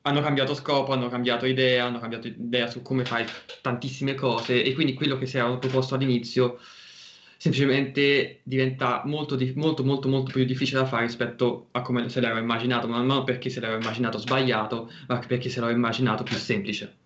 hanno 0.00 0.22
cambiato 0.22 0.54
scopo, 0.54 0.94
hanno 0.94 1.10
cambiato 1.10 1.44
idea, 1.44 1.84
hanno 1.84 1.98
cambiato 1.98 2.26
idea 2.26 2.68
su 2.68 2.80
come 2.80 3.04
fare 3.04 3.26
tantissime 3.60 4.14
cose 4.14 4.64
e 4.64 4.72
quindi 4.72 4.94
quello 4.94 5.18
che 5.18 5.26
si 5.26 5.36
era 5.36 5.54
proposto 5.58 5.94
all'inizio 5.94 6.58
semplicemente 7.36 8.40
diventa 8.44 9.02
molto, 9.04 9.36
molto, 9.56 9.84
molto, 9.84 10.08
molto 10.08 10.32
più 10.32 10.42
difficile 10.46 10.80
da 10.80 10.86
fare 10.86 11.04
rispetto 11.04 11.66
a 11.72 11.82
come 11.82 12.08
se 12.08 12.22
l'aveva 12.22 12.40
immaginato, 12.40 12.88
ma 12.88 13.02
non 13.02 13.22
perché 13.24 13.50
se 13.50 13.60
l'aveva 13.60 13.78
immaginato 13.78 14.16
sbagliato, 14.16 14.90
ma 15.08 15.18
perché 15.18 15.50
se 15.50 15.60
l'aveva 15.60 15.76
immaginato 15.76 16.22
più 16.22 16.36
semplice. 16.36 16.96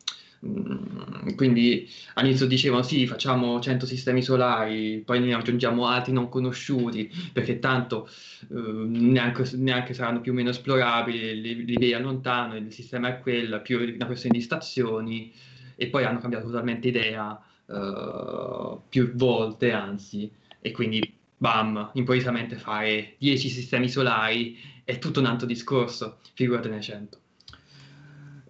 Mm, 0.47 1.35
quindi 1.37 1.87
all'inizio 2.15 2.47
dicevano 2.47 2.83
sì, 2.83 3.07
facciamo 3.07 3.61
100 3.61 3.85
sistemi 3.85 4.23
solari, 4.23 5.03
poi 5.05 5.21
ne 5.21 5.35
aggiungiamo 5.35 5.87
altri 5.87 6.13
non 6.13 6.29
conosciuti, 6.31 7.11
perché 7.33 7.59
tanto 7.59 8.09
eh, 8.51 8.55
neanche, 8.55 9.45
neanche, 9.57 9.93
saranno 9.93 10.21
più 10.21 10.33
o 10.33 10.35
meno 10.35 10.49
esplorabili, 10.51 11.41
li, 11.41 11.65
li 11.65 11.77
vedi 11.77 11.93
lontano, 12.03 12.57
il 12.57 12.73
sistema 12.73 13.09
è 13.09 13.21
quello, 13.21 13.61
più 13.61 13.79
una 13.81 14.07
questione 14.07 14.39
di 14.39 14.43
stazioni, 14.43 15.33
e 15.77 15.89
poi 15.89 16.05
hanno 16.05 16.19
cambiato 16.21 16.47
totalmente 16.47 16.89
idea 16.89 17.39
eh, 17.67 18.79
più 18.89 19.13
volte, 19.15 19.73
anzi, 19.73 20.31
e 20.61 20.71
quindi 20.73 21.01
bam, 21.37 21.91
improvvisamente 21.95 22.57
fare 22.57 23.15
10 23.19 23.49
sistemi 23.49 23.89
solari 23.89 24.59
è 24.85 24.99
tutto 24.99 25.21
un 25.21 25.27
altro 25.27 25.47
discorso, 25.47 26.19
figurate 26.35 26.69
100. 26.81 27.19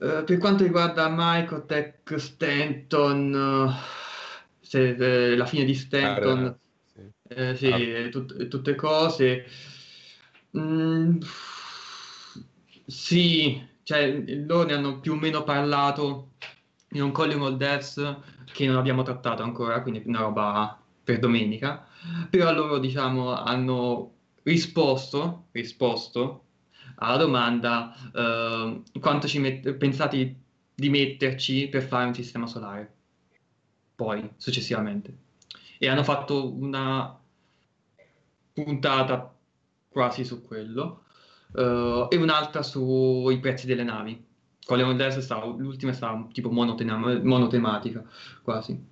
Uh, 0.01 0.25
per 0.25 0.39
quanto 0.39 0.63
riguarda 0.63 1.13
Microtech, 1.15 2.19
Stanton, 2.19 3.35
uh, 3.35 3.71
se, 4.59 4.97
eh, 4.97 5.37
la 5.37 5.45
fine 5.45 5.65
di 5.65 5.75
Stanton, 5.75 6.45
ah, 6.47 6.59
sì, 6.87 7.11
eh, 7.29 7.55
sì 7.55 7.67
ah. 7.71 8.09
tut- 8.09 8.49
tutte 8.49 8.75
cose. 8.77 9.45
Mm, 10.57 11.19
sì, 12.87 13.63
cioè, 13.83 14.25
loro 14.47 14.65
ne 14.69 14.73
hanno 14.73 15.01
più 15.01 15.13
o 15.13 15.17
meno 15.17 15.45
parlato 15.45 16.31
in 16.93 17.03
un 17.03 17.13
Calling 17.13 17.43
All 17.43 17.59
Deaths 17.59 18.17
che 18.47 18.67
non 18.67 18.77
abbiamo 18.77 19.03
trattato 19.03 19.43
ancora, 19.43 19.83
quindi 19.83 20.03
una 20.07 20.21
roba 20.21 20.81
per 21.05 21.19
domenica. 21.19 21.87
Però 22.31 22.51
loro, 22.55 22.79
diciamo, 22.79 23.35
hanno 23.35 24.15
risposto, 24.45 25.49
risposto 25.53 26.45
alla 27.01 27.17
domanda 27.17 27.95
uh, 28.13 28.83
quanto 29.01 29.29
met- 29.39 29.73
pensate 29.75 30.35
di 30.75 30.89
metterci 30.89 31.69
per 31.69 31.83
fare 31.83 32.07
un 32.07 32.15
sistema 32.15 32.47
solare, 32.47 32.93
poi 33.95 34.31
successivamente. 34.37 35.17
E 35.79 35.89
hanno 35.89 36.05
fatto 36.05 36.55
una 36.55 37.19
puntata 38.53 39.35
quasi 39.89 40.25
su 40.25 40.43
quello 40.43 41.05
uh, 41.53 42.07
e 42.09 42.17
un'altra 42.17 42.63
sui 42.63 43.39
prezzi 43.41 43.67
delle 43.67 43.85
navi. 43.85 44.29
Con 44.65 44.77
le 44.77 44.83
Ondes 44.85 45.29
l'ultima 45.57 45.93
è 45.93 45.95
stata 45.95 46.29
tipo 46.33 46.51
monotema- 46.51 47.21
monotematica 47.23 48.05
quasi. 48.43 48.89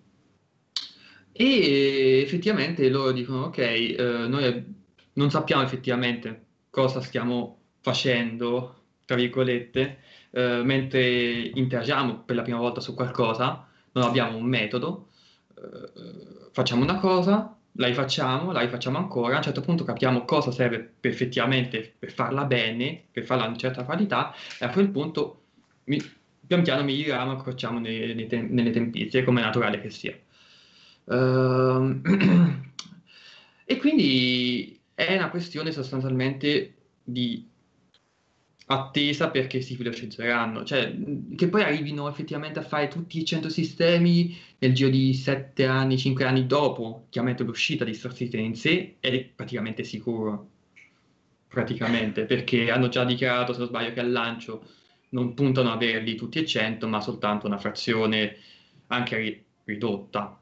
E 1.31 2.21
effettivamente 2.25 2.89
loro 2.89 3.13
dicono 3.13 3.45
ok, 3.45 3.95
uh, 3.99 4.29
noi 4.29 4.75
non 5.13 5.31
sappiamo 5.31 5.63
effettivamente 5.63 6.47
cosa 6.71 7.01
stiamo 7.01 7.58
facendo, 7.89 8.75
tra 9.07 9.17
virgolette, 9.17 9.99
eh, 10.31 10.61
mentre 10.63 11.51
interagiamo 11.55 12.19
per 12.19 12.37
la 12.37 12.43
prima 12.43 12.59
volta 12.59 12.81
su 12.81 12.93
qualcosa, 12.95 13.67
non 13.93 14.05
abbiamo 14.05 14.37
un 14.37 14.45
metodo, 14.45 15.09
eh, 15.57 16.51
facciamo 16.53 16.83
una 16.83 16.99
cosa, 16.99 17.57
la 17.73 17.87
rifacciamo, 17.87 18.53
la 18.53 18.61
rifacciamo 18.61 18.99
ancora, 18.99 19.35
a 19.35 19.37
un 19.39 19.43
certo 19.43 19.63
punto 19.63 19.85
capiamo 19.85 20.27
cosa 20.27 20.51
serve 20.51 20.81
per 21.01 21.11
effettivamente 21.11 21.95
per 21.99 22.13
farla 22.13 22.45
bene, 22.45 23.05
per 23.11 23.25
farla 23.25 23.45
a 23.45 23.49
una 23.49 23.57
certa 23.57 23.85
qualità, 23.85 24.35
e 24.61 24.67
a 24.67 24.71
quel 24.71 24.91
punto 24.91 25.45
mi, 25.85 25.99
pian 26.47 26.63
piano 26.63 26.83
miglioriamo, 26.83 27.33
accorciamo 27.33 27.79
nei, 27.79 28.15
nei 28.15 28.27
te- 28.27 28.43
nelle 28.43 28.71
tempistiche, 28.71 29.25
come 29.25 29.41
è 29.41 29.45
naturale 29.45 29.81
che 29.81 29.89
sia. 29.89 30.15
Uh, 31.05 32.03
e 33.65 33.77
quindi 33.79 34.79
è 34.95 35.17
una 35.17 35.31
questione 35.31 35.73
sostanzialmente 35.73 36.75
di 37.03 37.48
attesa 38.71 39.31
perché 39.31 39.63
si 39.63 39.77
velocizzeranno, 39.77 40.63
cioè 40.63 40.95
che 41.35 41.49
poi 41.49 41.63
arrivino 41.63 42.07
effettivamente 42.09 42.59
a 42.59 42.63
fare 42.63 42.89
tutti 42.89 43.19
i 43.19 43.25
100 43.25 43.49
sistemi 43.49 44.37
nel 44.59 44.75
giro 44.75 44.91
di 44.91 45.15
7 45.15 45.65
anni, 45.65 45.97
5 45.97 46.25
anni 46.25 46.47
dopo, 46.47 47.07
chiaramente 47.09 47.45
l'uscita 47.45 47.85
di 47.85 47.95
Citizen 47.95 48.41
in 48.41 48.55
sé 48.55 48.97
è 49.01 49.25
praticamente 49.35 49.85
sicuro, 49.85 50.49
praticamente, 51.49 52.25
perché 52.25 52.71
hanno 52.71 52.89
già 52.89 53.05
dichiarato, 53.05 53.55
se 53.55 53.61
non 53.61 53.69
sbaglio, 53.69 53.95
che 53.95 54.01
al 54.01 54.13
lancio 54.13 54.63
non 55.11 55.33
puntano 55.33 55.71
a 55.71 55.75
averli 55.75 56.15
tutti 56.15 56.39
e 56.39 56.45
100, 56.45 56.87
ma 56.89 57.01
soltanto 57.01 57.47
una 57.47 57.59
frazione 57.59 58.37
anche 58.89 59.45
ridotta. 59.65 60.39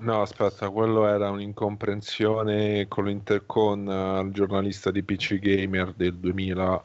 No, 0.00 0.22
aspetta, 0.22 0.70
quello 0.70 1.06
era 1.06 1.30
un'incomprensione 1.30 2.88
con 2.88 3.04
l'intercon 3.04 3.88
al 3.88 4.26
uh, 4.26 4.30
giornalista 4.32 4.90
di 4.90 5.04
PC 5.04 5.38
Gamer 5.38 5.92
del 5.92 6.16
2000 6.16 6.84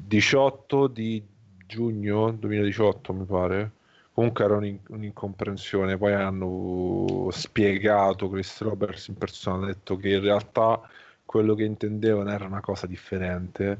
18 0.00 0.86
di 0.86 1.22
giugno 1.66 2.30
2018 2.30 3.12
mi 3.12 3.24
pare. 3.24 3.72
Comunque 4.12 4.44
era 4.44 4.56
un, 4.56 4.78
un'incomprensione. 4.88 5.98
Poi 5.98 6.12
hanno 6.14 7.28
spiegato 7.30 8.28
Chris 8.28 8.60
Roberts 8.62 9.08
in 9.08 9.16
persona 9.16 9.64
ha 9.64 9.66
detto 9.66 9.96
che 9.96 10.14
in 10.14 10.20
realtà 10.20 10.80
quello 11.24 11.54
che 11.54 11.64
intendevano 11.64 12.30
era 12.30 12.46
una 12.46 12.60
cosa 12.60 12.86
differente 12.86 13.78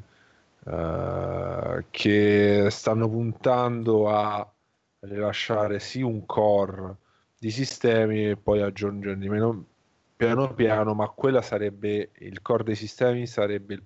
uh, 0.64 1.82
che 1.90 2.66
stanno 2.70 3.08
puntando 3.08 4.10
a 4.10 4.46
rilasciare 5.00 5.78
sì 5.78 6.02
un 6.02 6.26
core 6.26 6.96
di 7.38 7.50
sistemi 7.50 8.30
e 8.30 8.36
poi 8.36 8.60
aggiungerne 8.60 9.28
meno 9.28 9.64
piano 10.16 10.52
piano 10.52 10.92
ma 10.92 11.08
quella 11.08 11.40
sarebbe 11.40 12.10
il 12.18 12.42
core 12.42 12.64
dei 12.64 12.74
sistemi 12.74 13.26
sarebbe 13.26 13.74
il 13.74 13.82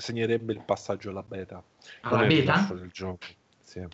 segnerebbe 0.00 0.52
il 0.52 0.62
passaggio 0.64 1.10
alla 1.10 1.22
beta. 1.22 1.62
Alla 2.00 2.26
beta? 2.26 2.68
del 2.72 2.90
gioco. 2.90 3.26
Sì. 3.62 3.86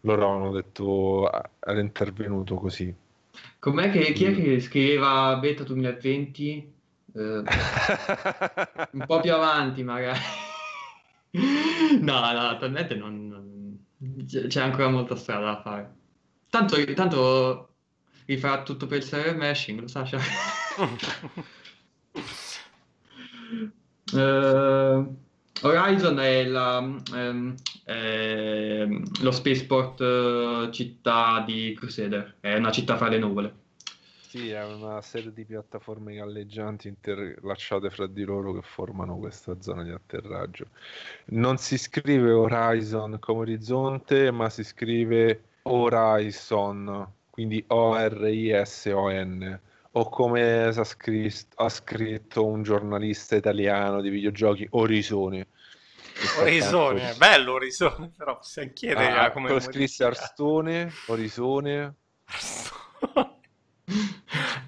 Loro 0.00 0.28
hanno 0.28 0.52
detto, 0.52 1.30
era 1.60 1.80
intervenuto 1.80 2.56
così. 2.56 2.94
Com'è 3.58 3.90
che, 3.90 4.12
chi 4.12 4.24
è 4.24 4.34
che 4.34 4.60
scriveva 4.60 5.36
beta 5.36 5.62
2020? 5.62 6.72
Eh, 7.14 7.42
un 8.90 9.04
po' 9.06 9.20
più 9.20 9.32
avanti 9.32 9.82
magari. 9.82 10.18
no, 12.00 12.20
no, 12.20 12.48
attualmente 12.48 12.94
non, 12.94 13.28
non, 13.28 13.78
c'è 14.48 14.60
ancora 14.60 14.88
molta 14.88 15.16
strada 15.16 15.46
da 15.46 15.62
fare. 15.62 15.94
Tanto, 16.50 16.92
tanto 16.92 17.68
rifarà 18.26 18.62
tutto 18.62 18.86
per 18.86 18.98
il 18.98 19.04
server 19.04 19.36
meshing, 19.36 19.80
lo 19.80 19.88
sa? 19.88 20.04
Uh, 24.14 25.14
Horizon 25.62 26.18
è, 26.20 26.44
la, 26.44 26.78
um, 26.78 27.54
è 27.84 28.86
lo 29.20 29.30
spaceport 29.30 30.00
uh, 30.00 30.70
città 30.70 31.42
di 31.46 31.74
Crusader, 31.76 32.36
è 32.40 32.54
una 32.54 32.70
città 32.70 32.96
fra 32.96 33.08
le 33.08 33.18
nuvole. 33.18 33.62
Sì, 34.20 34.50
è 34.50 34.64
una 34.64 35.00
serie 35.00 35.32
di 35.32 35.44
piattaforme 35.44 36.14
galleggianti 36.14 36.88
interlacciate 36.88 37.88
fra 37.90 38.06
di 38.06 38.24
loro 38.24 38.52
che 38.52 38.62
formano 38.62 39.16
questa 39.16 39.60
zona 39.60 39.84
di 39.84 39.90
atterraggio. 39.90 40.66
Non 41.26 41.56
si 41.56 41.78
scrive 41.78 42.32
Horizon 42.32 43.18
come 43.20 43.40
orizzonte, 43.40 44.32
ma 44.32 44.50
si 44.50 44.64
scrive 44.64 45.42
Horizon, 45.62 47.06
quindi 47.30 47.64
O-R-I-S-O-N 47.68 49.60
o 49.96 50.08
come 50.08 50.64
ha 50.64 50.84
scritto, 50.84 51.62
ha 51.62 51.68
scritto 51.68 52.44
un 52.44 52.62
giornalista 52.62 53.36
italiano 53.36 54.00
di 54.00 54.08
videogiochi, 54.08 54.66
Orisone. 54.70 55.48
Orisone, 56.38 57.14
bello 57.16 57.52
Orisone, 57.54 58.12
però 58.16 58.36
possiamo 58.36 58.70
chiedere 58.72 59.12
ah, 59.12 59.30
come 59.30 59.50
lo 59.50 59.60
scrisse 59.60 60.04
Arstone, 60.04 60.90
Orisone. 61.06 61.94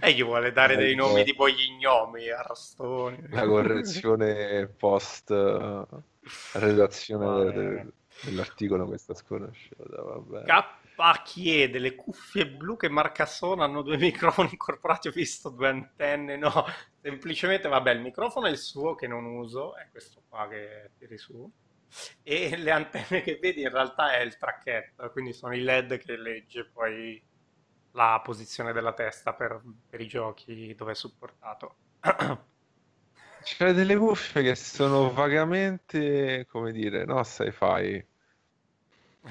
e 0.00 0.12
gli 0.12 0.22
vuole 0.22 0.52
dare 0.52 0.74
eh, 0.74 0.76
dei 0.76 0.94
nomi 0.94 1.24
tipo 1.24 1.48
gli 1.48 1.76
gnomi, 1.76 2.28
Arstone. 2.30 3.26
La 3.30 3.46
correzione 3.46 4.68
post 4.68 5.30
redazione 6.52 7.52
del, 7.52 7.92
dell'articolo 8.22 8.86
questa 8.86 9.14
sconosciuta, 9.14 10.02
vabbè. 10.02 10.44
K 10.44 10.84
chiede 11.24 11.78
le 11.78 11.94
cuffie 11.94 12.48
blu 12.48 12.76
che 12.76 12.88
marca 12.88 13.26
sono 13.26 13.62
hanno 13.62 13.82
due 13.82 13.96
microfoni 13.98 14.50
incorporati 14.52 15.08
ho 15.08 15.12
visto 15.12 15.50
due 15.50 15.68
antenne 15.68 16.36
no 16.36 16.64
semplicemente 17.00 17.68
vabbè 17.68 17.92
il 17.92 18.00
microfono 18.00 18.46
è 18.46 18.50
il 18.50 18.58
suo 18.58 18.94
che 18.94 19.06
non 19.06 19.24
uso 19.24 19.76
è 19.76 19.88
questo 19.90 20.22
qua 20.28 20.48
che 20.48 20.92
tiri 20.98 21.18
su 21.18 21.50
e 22.22 22.56
le 22.56 22.70
antenne 22.70 23.22
che 23.22 23.38
vedi 23.40 23.62
in 23.62 23.70
realtà 23.70 24.16
è 24.16 24.20
il 24.20 24.36
tracchetto 24.36 25.10
quindi 25.10 25.32
sono 25.32 25.54
i 25.54 25.60
led 25.60 25.98
che 25.98 26.16
legge 26.16 26.64
poi 26.64 27.22
la 27.96 28.20
posizione 28.22 28.72
della 28.72 28.92
testa 28.92 29.32
per, 29.32 29.60
per 29.88 30.00
i 30.00 30.06
giochi 30.06 30.74
dove 30.74 30.92
è 30.92 30.94
supportato. 30.94 31.76
C'è 33.42 33.72
delle 33.72 33.96
cuffie 33.96 34.42
che 34.42 34.54
sono 34.54 35.12
vagamente 35.12 36.46
come 36.46 36.72
dire 36.72 37.04
no 37.04 37.22
sci-fi 37.22 38.04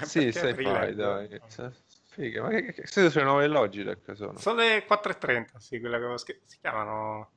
sì, 0.03 0.31
sai 0.31 0.53
fai, 0.53 0.95
dai. 0.95 1.41
Figa, 2.15 2.43
ma 2.43 2.49
che, 2.49 2.73
che 2.73 2.87
siete 2.87 3.09
sulle 3.09 3.25
9 3.25 3.47
Logitech 3.47 4.15
sono? 4.15 4.37
Sono 4.37 4.59
le 4.59 4.85
4.30, 4.87 5.57
sì, 5.57 5.79
quelle 5.79 5.99
che 5.99 6.17
si, 6.17 6.39
si 6.45 6.57
chiamano... 6.61 7.29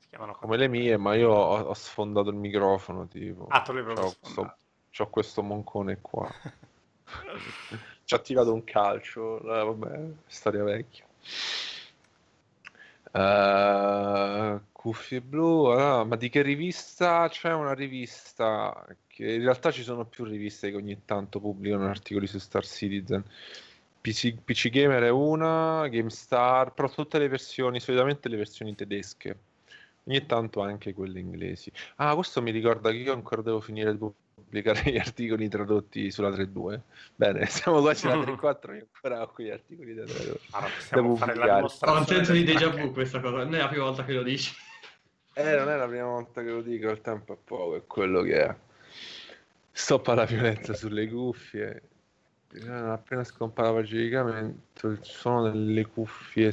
Si 0.00 0.08
chiamano 0.08 0.32
come 0.34 0.56
le 0.56 0.66
mie, 0.66 0.96
ma 0.96 1.14
io 1.14 1.30
ho, 1.30 1.60
ho 1.60 1.74
sfondato 1.74 2.30
il 2.30 2.36
microfono, 2.36 3.06
tipo. 3.06 3.46
Ah, 3.48 3.64
l'hai 3.72 3.82
proprio 3.84 4.06
c'ho 4.06 4.16
questo, 4.20 4.56
c'ho 4.90 5.08
questo 5.08 5.42
moncone 5.42 5.98
qua. 6.00 6.28
ci 8.04 8.14
ha 8.14 8.18
tirato 8.18 8.52
un 8.52 8.64
calcio, 8.64 9.38
eh, 9.38 9.64
vabbè, 9.64 10.00
storia 10.26 10.64
vecchia. 10.64 11.06
Uh, 13.12 14.60
cuffie 14.72 15.20
blu, 15.20 15.66
ah, 15.66 16.04
ma 16.04 16.16
di 16.16 16.28
che 16.28 16.42
rivista? 16.42 17.28
C'è 17.28 17.52
una 17.52 17.72
rivista 17.72 18.84
che 19.14 19.34
in 19.34 19.42
realtà 19.42 19.70
ci 19.70 19.84
sono 19.84 20.04
più 20.04 20.24
riviste 20.24 20.70
che 20.70 20.76
ogni 20.76 21.02
tanto 21.04 21.38
pubblicano 21.38 21.86
articoli 21.86 22.26
su 22.26 22.38
Star 22.38 22.66
Citizen. 22.66 23.22
PC, 24.00 24.34
PC 24.44 24.70
Gamer 24.70 25.04
è 25.04 25.10
una, 25.10 25.86
GameStar, 25.88 26.74
però 26.74 26.90
tutte 26.90 27.18
le 27.18 27.28
versioni, 27.28 27.78
solitamente 27.78 28.28
le 28.28 28.36
versioni 28.36 28.74
tedesche, 28.74 29.38
ogni 30.04 30.26
tanto 30.26 30.62
anche 30.62 30.92
quelle 30.92 31.20
inglesi. 31.20 31.70
Ah, 31.96 32.14
questo 32.16 32.42
mi 32.42 32.50
ricorda 32.50 32.90
che 32.90 32.96
io 32.96 33.12
ancora 33.12 33.40
devo 33.40 33.60
finire 33.60 33.92
di 33.92 33.98
pubblicare 34.34 34.90
gli 34.90 34.98
articoli 34.98 35.48
tradotti 35.48 36.10
sulla 36.10 36.30
3.2. 36.30 36.80
Bene, 37.14 37.46
siamo 37.46 37.80
quasi 37.80 38.08
alla 38.08 38.16
3.4 38.26 38.74
e 38.74 38.78
ancora 38.80 39.22
ho 39.22 39.28
qui 39.28 39.44
gli 39.44 39.50
articoli 39.50 39.94
da 39.94 40.04
tradotti. 40.04 40.48
Allora, 40.50 40.70
possiamo 40.74 41.16
fare 41.16 41.34
la 41.36 41.62
Ho 41.62 41.98
un 41.98 42.06
senso 42.06 42.32
di 42.32 42.42
déjà 42.42 42.68
vu 42.68 42.92
questa 42.92 43.20
cosa, 43.20 43.36
non 43.44 43.54
è 43.54 43.58
la 43.58 43.68
prima 43.68 43.84
volta 43.84 44.04
che 44.04 44.12
lo 44.12 44.24
dici. 44.24 44.52
Eh, 45.34 45.56
non 45.56 45.68
è 45.70 45.76
la 45.76 45.86
prima 45.86 46.06
volta 46.06 46.42
che 46.42 46.50
lo 46.50 46.62
dico, 46.62 46.90
il 46.90 47.00
tempo 47.00 47.32
è 47.32 47.36
poco, 47.42 47.76
è 47.76 47.86
quello 47.86 48.22
che 48.22 48.44
è. 48.44 48.56
Stoppa 49.76 50.14
la 50.14 50.24
violenza 50.24 50.72
sulle 50.72 51.08
cuffie. 51.08 51.82
Appena 52.68 53.24
scompare 53.24 53.72
la 53.72 53.80
pacificamento, 53.80 54.86
il 54.86 55.00
suono 55.02 55.50
delle 55.50 55.84
cuffie 55.84 56.52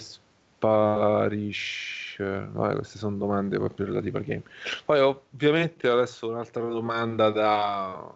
sparisce. 0.59 2.25
Vabbè, 2.51 2.73
queste 2.73 2.97
sono 2.97 3.17
domande 3.17 3.59
più 3.69 3.85
relative 3.85 4.17
al 4.17 4.23
game. 4.23 4.41
Poi 4.83 4.99
ovviamente 4.99 5.87
adesso 5.87 6.29
un'altra 6.29 6.63
domanda 6.63 7.29
da 7.29 8.11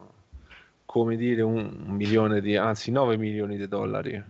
come 0.86 1.16
dire 1.18 1.44
un 1.44 1.84
milione 1.86 2.42
di 2.42 2.56
anzi 2.58 2.90
9 2.90 3.16
milioni 3.18 3.58
di 3.58 3.68
dollari. 3.68 4.24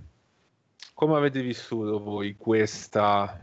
Come 0.94 1.16
avete 1.16 1.42
vissuto 1.42 2.02
voi 2.02 2.36
questa 2.36 3.40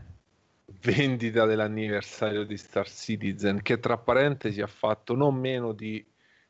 vendita 0.81 1.45
dell'anniversario 1.45 2.45
di 2.45 2.57
Star 2.57 2.87
Citizen 2.87 3.63
che 3.63 3.79
tra 3.79 3.97
parentesi 3.97 4.61
ha 4.61 4.67
fatto 4.67 5.15
non 5.15 5.33
meno 5.35 5.73
di 5.73 6.05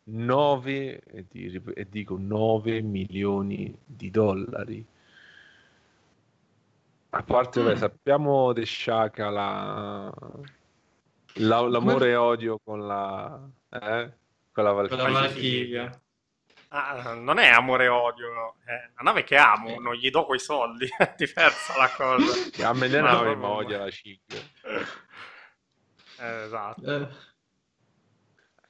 9 0.05 0.99
e, 1.01 1.25
di, 1.29 1.61
e 1.75 1.87
dico 1.89 2.17
9 2.19 2.81
milioni 2.81 3.75
di 3.85 4.09
dollari 4.09 4.85
a 7.15 7.21
parte, 7.21 7.61
mm. 7.61 7.65
beh, 7.65 7.75
sappiamo 7.75 8.53
De 8.53 8.65
Shaka 8.65 9.29
la, 9.29 10.11
la, 11.33 11.61
l'amore 11.61 12.09
e 12.09 12.15
odio 12.15 12.59
con 12.63 12.87
la, 12.87 13.39
eh? 13.69 14.11
con 14.51 14.63
la 14.63 14.71
Valkyria. 14.71 16.01
Ah, 16.69 17.13
non 17.13 17.37
è 17.37 17.49
amore 17.49 17.83
e 17.83 17.87
odio, 17.87 18.55
è 18.65 18.71
una 18.99 19.11
nave 19.11 19.23
che 19.23 19.37
amo, 19.37 19.79
non 19.79 19.93
gli 19.93 20.09
do 20.09 20.25
quei 20.25 20.39
soldi, 20.39 20.87
è 20.97 21.13
diversa 21.15 21.77
la 21.77 21.89
cosa. 21.95 22.67
A 22.67 22.73
me 22.73 22.87
le 22.87 22.99
navi 22.99 23.35
ma 23.35 23.49
odia 23.49 23.77
la 23.77 23.91
cicca. 23.91 24.37
Eh, 26.17 26.43
esatto. 26.45 26.95
Eh. 26.95 27.07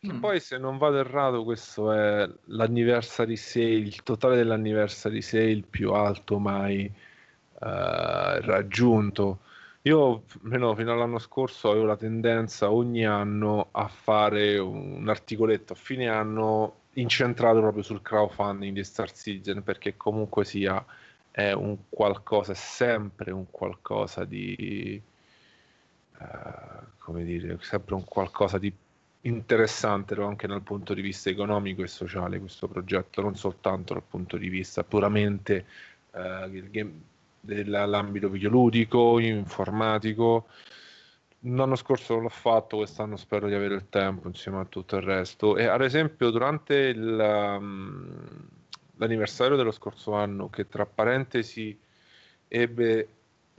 Mm. 0.06 0.20
Poi, 0.20 0.39
se 0.42 0.58
non 0.58 0.78
vado 0.78 0.98
errato, 0.98 1.44
questo 1.44 1.92
è 1.92 2.30
l'anniversary 2.46 3.38
sale, 3.38 3.66
il 3.66 4.04
totale 4.04 4.36
dell'anniversary 4.36 5.22
sale 5.22 5.63
più 5.70 5.94
alto 5.94 6.39
mai 6.39 6.86
eh, 6.86 8.42
raggiunto. 8.42 9.39
Io, 9.84 10.24
almeno 10.44 10.76
fino 10.76 10.92
all'anno 10.92 11.20
scorso, 11.20 11.70
avevo 11.70 11.86
la 11.86 11.98
tendenza 11.98 12.72
ogni 12.72 13.06
anno 13.06 13.70
a 13.72 13.88
fare 13.88 14.58
un 14.58 15.08
articoletto 15.08 15.74
a 15.74 15.78
fine 15.78 16.08
anno 16.08 16.82
incentrato 16.94 17.60
proprio 17.60 17.84
sul 17.84 18.02
crowdfunding 18.02 18.76
di 18.76 18.84
Star 18.84 19.12
Citizen, 19.12 19.63
perché 19.63 19.96
comunque 19.98 20.46
sia 20.46 20.84
è 21.32 21.52
un 21.54 21.78
qualcosa, 21.89 22.52
è 22.52 22.56
sempre 22.56 23.32
un 23.32 23.50
qualcosa 23.50 24.24
di, 24.26 25.02
uh, 26.20 26.26
come 27.00 27.24
dire, 27.24 27.58
sempre 27.62 27.96
un 27.96 28.04
qualcosa 28.04 28.58
di 28.58 28.72
interessante 29.26 30.16
anche 30.16 30.48
dal 30.48 30.62
punto 30.62 30.94
di 30.94 31.02
vista 31.02 31.30
economico 31.30 31.84
e 31.84 31.88
sociale 31.88 32.40
questo 32.40 32.68
progetto, 32.68 33.22
non 33.22 33.36
soltanto 33.36 33.94
dal 33.94 34.04
punto 34.04 34.38
di 34.38 34.50
vista 34.50 34.84
puramente 34.84 35.66
game, 36.12 37.02
dell'ambito 37.40 38.30
videoludico, 38.30 39.20
informatico. 39.20 40.48
L'anno 41.46 41.76
scorso 41.76 42.14
non 42.14 42.24
l'ho 42.24 42.30
fatto, 42.30 42.78
quest'anno 42.78 43.18
spero 43.18 43.48
di 43.48 43.54
avere 43.54 43.76
il 43.76 43.90
tempo 43.90 44.28
insieme 44.28 44.60
a 44.60 44.66
tutto 44.66 44.96
il 44.96 45.02
resto. 45.04 45.58
E 45.58 45.66
ad 45.66 45.82
esempio, 45.82 46.30
durante 46.30 46.76
il, 46.76 47.58
um, 47.60 48.48
l'anniversario 48.96 49.58
dello 49.58 49.72
scorso 49.72 50.14
anno, 50.14 50.50
che 50.50 50.70
tra 50.70 50.86
parentesi 50.86 51.78
ebbe, 52.48 53.08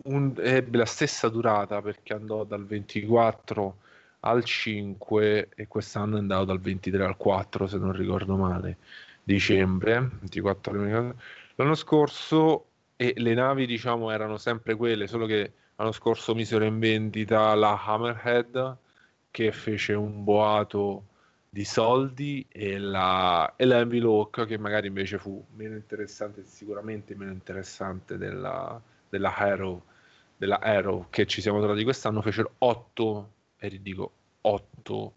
un, 0.05 0.33
ebbe 0.39 0.79
la 0.79 0.87
stessa 0.87 1.29
durata 1.29 1.83
perché 1.83 2.15
andò 2.15 2.45
dal 2.45 2.65
24 2.65 3.77
al 4.27 4.45
5 4.45 5.49
e 5.55 5.67
quest'anno 5.69 6.17
è 6.17 6.19
andato 6.19 6.45
dal 6.45 6.61
23 6.61 7.05
al 7.05 7.17
4, 7.17 7.67
se 7.67 7.79
non 7.79 7.93
ricordo 7.93 8.37
male, 8.37 8.79
dicembre. 9.23 10.11
24, 10.21 10.73
l'anno 11.57 11.75
scorso 11.75 12.67
e 12.97 13.15
le 13.17 13.35
navi 13.35 13.67
diciamo 13.67 14.11
erano 14.11 14.37
sempre 14.37 14.75
quelle, 14.77 15.07
solo 15.07 15.27
che 15.27 15.53
l'anno 15.77 15.93
scorso 15.93 16.35
misero 16.35 16.65
in 16.65 16.79
vendita 16.79 17.55
la 17.55 17.83
Hammerhead 17.85 18.77
che 19.31 19.53
fece 19.53 19.95
un 19.95 20.23
boato 20.25 21.07
di 21.51 21.65
soldi 21.65 22.45
e 22.49 22.79
la, 22.79 23.55
e 23.57 23.65
la 23.65 23.87
che 24.47 24.59
magari 24.59 24.89
invece 24.89 25.19
fu 25.19 25.45
meno 25.55 25.75
interessante, 25.75 26.45
sicuramente 26.45 27.15
meno 27.15 27.33
interessante 27.33 28.17
della, 28.17 28.81
della 29.09 29.37
Arrow, 29.37 29.83
della 30.37 30.61
Arrow 30.61 31.07
che 31.11 31.27
ci 31.27 31.41
siamo 31.41 31.59
trovati 31.59 31.85
quest'anno, 31.85 32.23
fecero 32.23 32.55
8, 32.59 33.31
e 33.65 33.69
ridico 33.69 34.13
8 34.43 35.13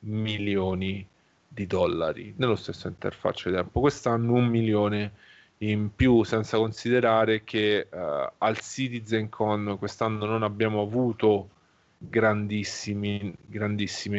milioni 0.00 1.06
di 1.48 1.66
dollari 1.66 2.34
nello 2.36 2.56
stesso 2.56 2.88
interfaccia 2.88 3.50
di 3.50 3.56
tempo. 3.56 3.80
Quest'anno 3.80 4.34
un 4.34 4.46
milione 4.46 5.12
in 5.58 5.94
più, 5.94 6.22
senza 6.22 6.56
considerare 6.58 7.42
che 7.42 7.88
uh, 7.90 8.30
al 8.38 8.58
CitizenCon 8.60 9.76
quest'anno 9.78 10.24
non 10.26 10.42
abbiamo 10.42 10.82
avuto 10.82 11.48
grandissime 11.98 13.34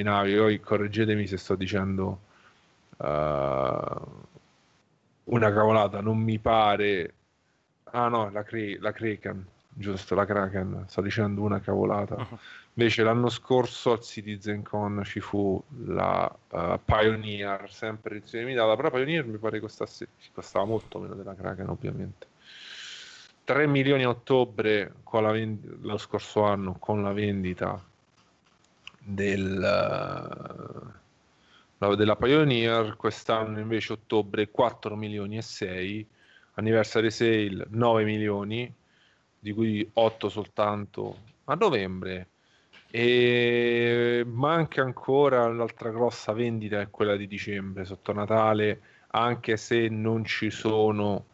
navi. 0.03 0.35
Poi 0.35 0.59
correggetemi 0.59 1.27
se 1.27 1.37
sto 1.37 1.55
dicendo 1.55 2.19
uh, 2.97 3.05
una 5.25 5.53
cavolata, 5.53 6.01
non 6.01 6.17
mi 6.17 6.39
pare. 6.39 7.13
Ah 7.91 8.07
no, 8.09 8.29
la, 8.31 8.43
Cre- 8.43 8.77
la 8.79 8.91
Kraken, 8.91 9.45
giusto, 9.79 10.13
la 10.13 10.25
Kraken, 10.25 10.83
sto 10.87 11.01
dicendo 11.01 11.41
una 11.41 11.61
cavolata. 11.61 12.15
Uh-huh. 12.15 12.37
Invece 12.73 13.03
l'anno 13.03 13.29
scorso 13.29 13.93
al 13.93 14.01
CitizenCon 14.01 15.03
ci 15.05 15.21
fu 15.21 15.61
la 15.85 16.29
uh, 16.49 16.79
Pioneer, 16.83 17.71
sempre 17.71 18.17
edizione 18.17 18.43
limitata, 18.45 18.75
però 18.75 18.91
Pioneer 18.91 19.25
mi 19.25 19.37
pare 19.37 19.59
costasse, 19.59 20.09
costava 20.33 20.65
molto 20.65 20.99
meno 20.99 21.15
della 21.15 21.33
Kraken 21.33 21.69
ovviamente. 21.69 22.27
3 23.45 23.67
milioni 23.67 24.03
a 24.03 24.09
ottobre 24.09 24.93
vendi- 25.11 25.77
lo 25.81 25.97
scorso 25.97 26.43
anno 26.43 26.75
con 26.77 27.01
la 27.01 27.13
vendita 27.13 27.81
del, 28.99 30.91
uh, 31.77 31.95
della 31.95 32.15
Pioneer, 32.15 32.95
quest'anno 32.95 33.59
invece 33.59 33.93
ottobre 33.93 34.49
4 34.49 34.95
milioni 34.95 35.37
e 35.37 35.41
6, 35.41 36.07
anniversary 36.55 37.09
sale 37.09 37.65
9 37.69 38.03
milioni, 38.03 38.71
di 39.39 39.53
cui 39.53 39.89
8 39.93 40.29
soltanto 40.29 41.17
a 41.45 41.55
novembre 41.55 42.27
e 42.91 44.23
manca 44.25 44.81
ancora 44.81 45.47
l'altra 45.47 45.91
grossa 45.91 46.33
vendita 46.33 46.81
è 46.81 46.89
quella 46.89 47.15
di 47.15 47.27
dicembre 47.27 47.85
sotto 47.85 48.11
Natale, 48.13 48.81
anche 49.11 49.57
se 49.57 49.87
non 49.89 50.25
ci 50.25 50.49
sono 50.49 51.25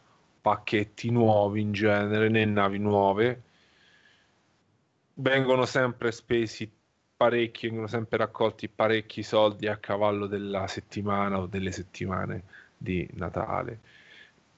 pacchetti 0.41 1.09
nuovi 1.09 1.61
in 1.61 1.71
genere 1.71 2.29
né 2.29 2.45
navi 2.45 2.77
nuove. 2.77 3.41
Vengono 5.15 5.65
sempre 5.65 6.11
spesi 6.11 6.69
parecchi, 7.15 7.67
vengono 7.67 7.87
sempre 7.87 8.17
raccolti 8.17 8.67
parecchi 8.67 9.23
soldi 9.23 9.67
a 9.67 9.77
cavallo 9.77 10.27
della 10.27 10.67
settimana 10.67 11.39
o 11.39 11.45
delle 11.45 11.71
settimane 11.71 12.43
di 12.77 13.07
Natale 13.13 13.79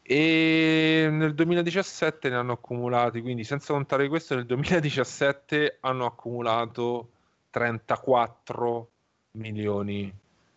e 0.09 1.09
nel 1.11 1.33
2017 1.33 2.29
ne 2.29 2.35
hanno 2.37 2.53
accumulati, 2.53 3.21
quindi 3.21 3.43
senza 3.43 3.73
contare 3.73 4.07
questo, 4.07 4.35
nel 4.35 4.45
2017 4.45 5.79
hanno 5.81 6.05
accumulato 6.05 7.09
34 7.49 8.89
milioni 9.31 10.09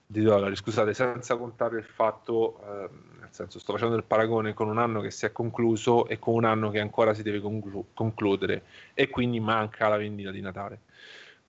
di 0.07 0.23
dollari. 0.23 0.55
Scusate, 0.55 0.95
senza 0.95 1.37
contare 1.37 1.79
il 1.79 1.85
fatto, 1.85 2.61
eh, 2.63 2.91
nel 3.19 3.29
senso 3.33 3.59
sto 3.59 3.73
facendo 3.73 3.97
il 3.97 4.05
paragone 4.05 4.55
con 4.55 4.69
un 4.69 4.79
anno 4.79 5.01
che 5.01 5.11
si 5.11 5.27
è 5.27 5.33
concluso 5.33 6.07
e 6.07 6.21
con 6.21 6.35
un 6.35 6.45
anno 6.45 6.71
che 6.71 6.79
ancora 6.79 7.13
si 7.13 7.25
deve 7.25 7.41
conclu- 7.41 7.87
concludere 7.93 8.63
e 8.95 9.09
quindi 9.09 9.41
manca 9.41 9.89
la 9.89 9.97
vendita 9.97 10.31
di 10.31 10.41
Natale. 10.41 10.79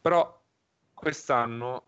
Però 0.02 0.41
quest'anno 0.91 1.84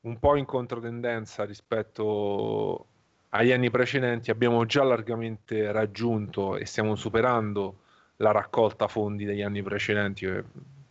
un 0.00 0.18
po' 0.18 0.36
in 0.36 0.46
controtendenza 0.46 1.44
rispetto 1.44 2.86
agli 3.30 3.52
anni 3.52 3.70
precedenti 3.70 4.30
abbiamo 4.30 4.64
già 4.64 4.82
largamente 4.82 5.70
raggiunto 5.70 6.56
e 6.56 6.64
stiamo 6.64 6.94
superando 6.96 7.80
la 8.16 8.30
raccolta 8.30 8.88
fondi 8.88 9.24
degli 9.24 9.42
anni 9.42 9.62
precedenti. 9.62 10.26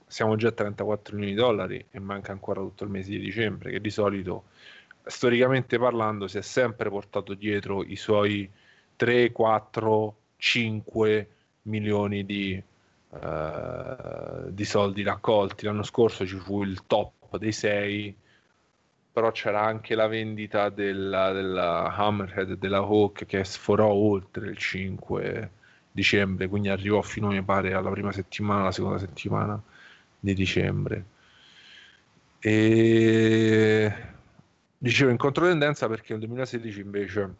Siamo 0.05 0.35
già 0.35 0.49
a 0.49 0.51
34 0.51 1.15
milioni 1.15 1.35
di 1.35 1.41
dollari 1.41 1.85
e 1.89 1.99
manca 1.99 2.31
ancora 2.31 2.61
tutto 2.61 2.83
il 2.83 2.89
mese 2.89 3.09
di 3.11 3.19
dicembre, 3.19 3.71
che 3.71 3.81
di 3.81 3.89
solito, 3.89 4.45
storicamente 5.03 5.77
parlando, 5.77 6.27
si 6.27 6.37
è 6.37 6.41
sempre 6.41 6.89
portato 6.89 7.33
dietro 7.33 7.83
i 7.83 7.95
suoi 7.95 8.49
3, 8.95 9.31
4, 9.31 10.15
5 10.37 11.29
milioni 11.63 12.25
di, 12.25 12.61
uh, 13.09 14.49
di 14.49 14.65
soldi 14.65 15.03
raccolti. 15.03 15.65
L'anno 15.65 15.83
scorso 15.83 16.25
ci 16.25 16.37
fu 16.37 16.63
il 16.63 16.85
top 16.85 17.37
dei 17.37 17.51
6 17.51 18.15
però 19.17 19.31
c'era 19.31 19.63
anche 19.63 19.95
la 19.95 20.05
vendita 20.05 20.69
della, 20.69 21.31
della 21.31 21.91
Hammerhead 21.91 22.53
della 22.53 22.77
Hawk 22.77 23.25
che 23.25 23.43
sforò 23.43 23.87
oltre 23.87 24.47
il 24.47 24.55
5 24.55 25.49
dicembre, 25.89 26.47
quindi 26.47 26.69
arrivò 26.69 27.01
fino, 27.01 27.29
mi 27.29 27.41
pare, 27.41 27.73
alla 27.73 27.89
prima 27.89 28.11
settimana, 28.11 28.61
alla 28.61 28.71
seconda 28.71 28.99
settimana 28.99 29.59
di 30.19 30.35
dicembre. 30.35 31.05
E 32.37 33.91
dicevo 34.77 35.09
in 35.09 35.17
controtendenza 35.17 35.87
perché 35.87 36.13
nel 36.13 36.21
2016 36.27 36.79
invece 36.79 37.35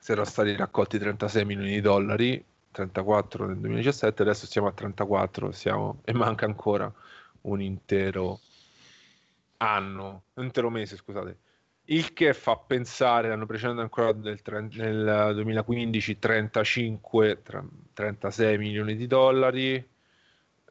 si 0.00 0.10
erano 0.10 0.26
stati 0.26 0.56
raccolti 0.56 0.98
36 0.98 1.44
milioni 1.44 1.70
di 1.70 1.80
dollari, 1.80 2.44
34 2.72 3.46
nel 3.46 3.58
2017, 3.58 4.22
adesso 4.22 4.46
siamo 4.46 4.66
a 4.66 4.72
34 4.72 5.52
siamo, 5.52 6.00
e 6.02 6.12
manca 6.12 6.46
ancora 6.46 6.92
un 7.42 7.62
intero 7.62 8.40
anno, 9.58 10.24
intero 10.34 10.70
mese, 10.70 10.96
scusate. 10.96 11.38
Il 11.88 12.12
che 12.12 12.34
fa 12.34 12.56
pensare, 12.56 13.28
l'anno 13.28 13.46
precedente 13.46 13.80
ancora 13.80 14.12
nel, 14.12 14.40
nel 14.44 15.32
2015, 15.34 16.18
35, 16.18 17.42
36 17.92 18.58
milioni 18.58 18.96
di 18.96 19.06
dollari. 19.06 19.74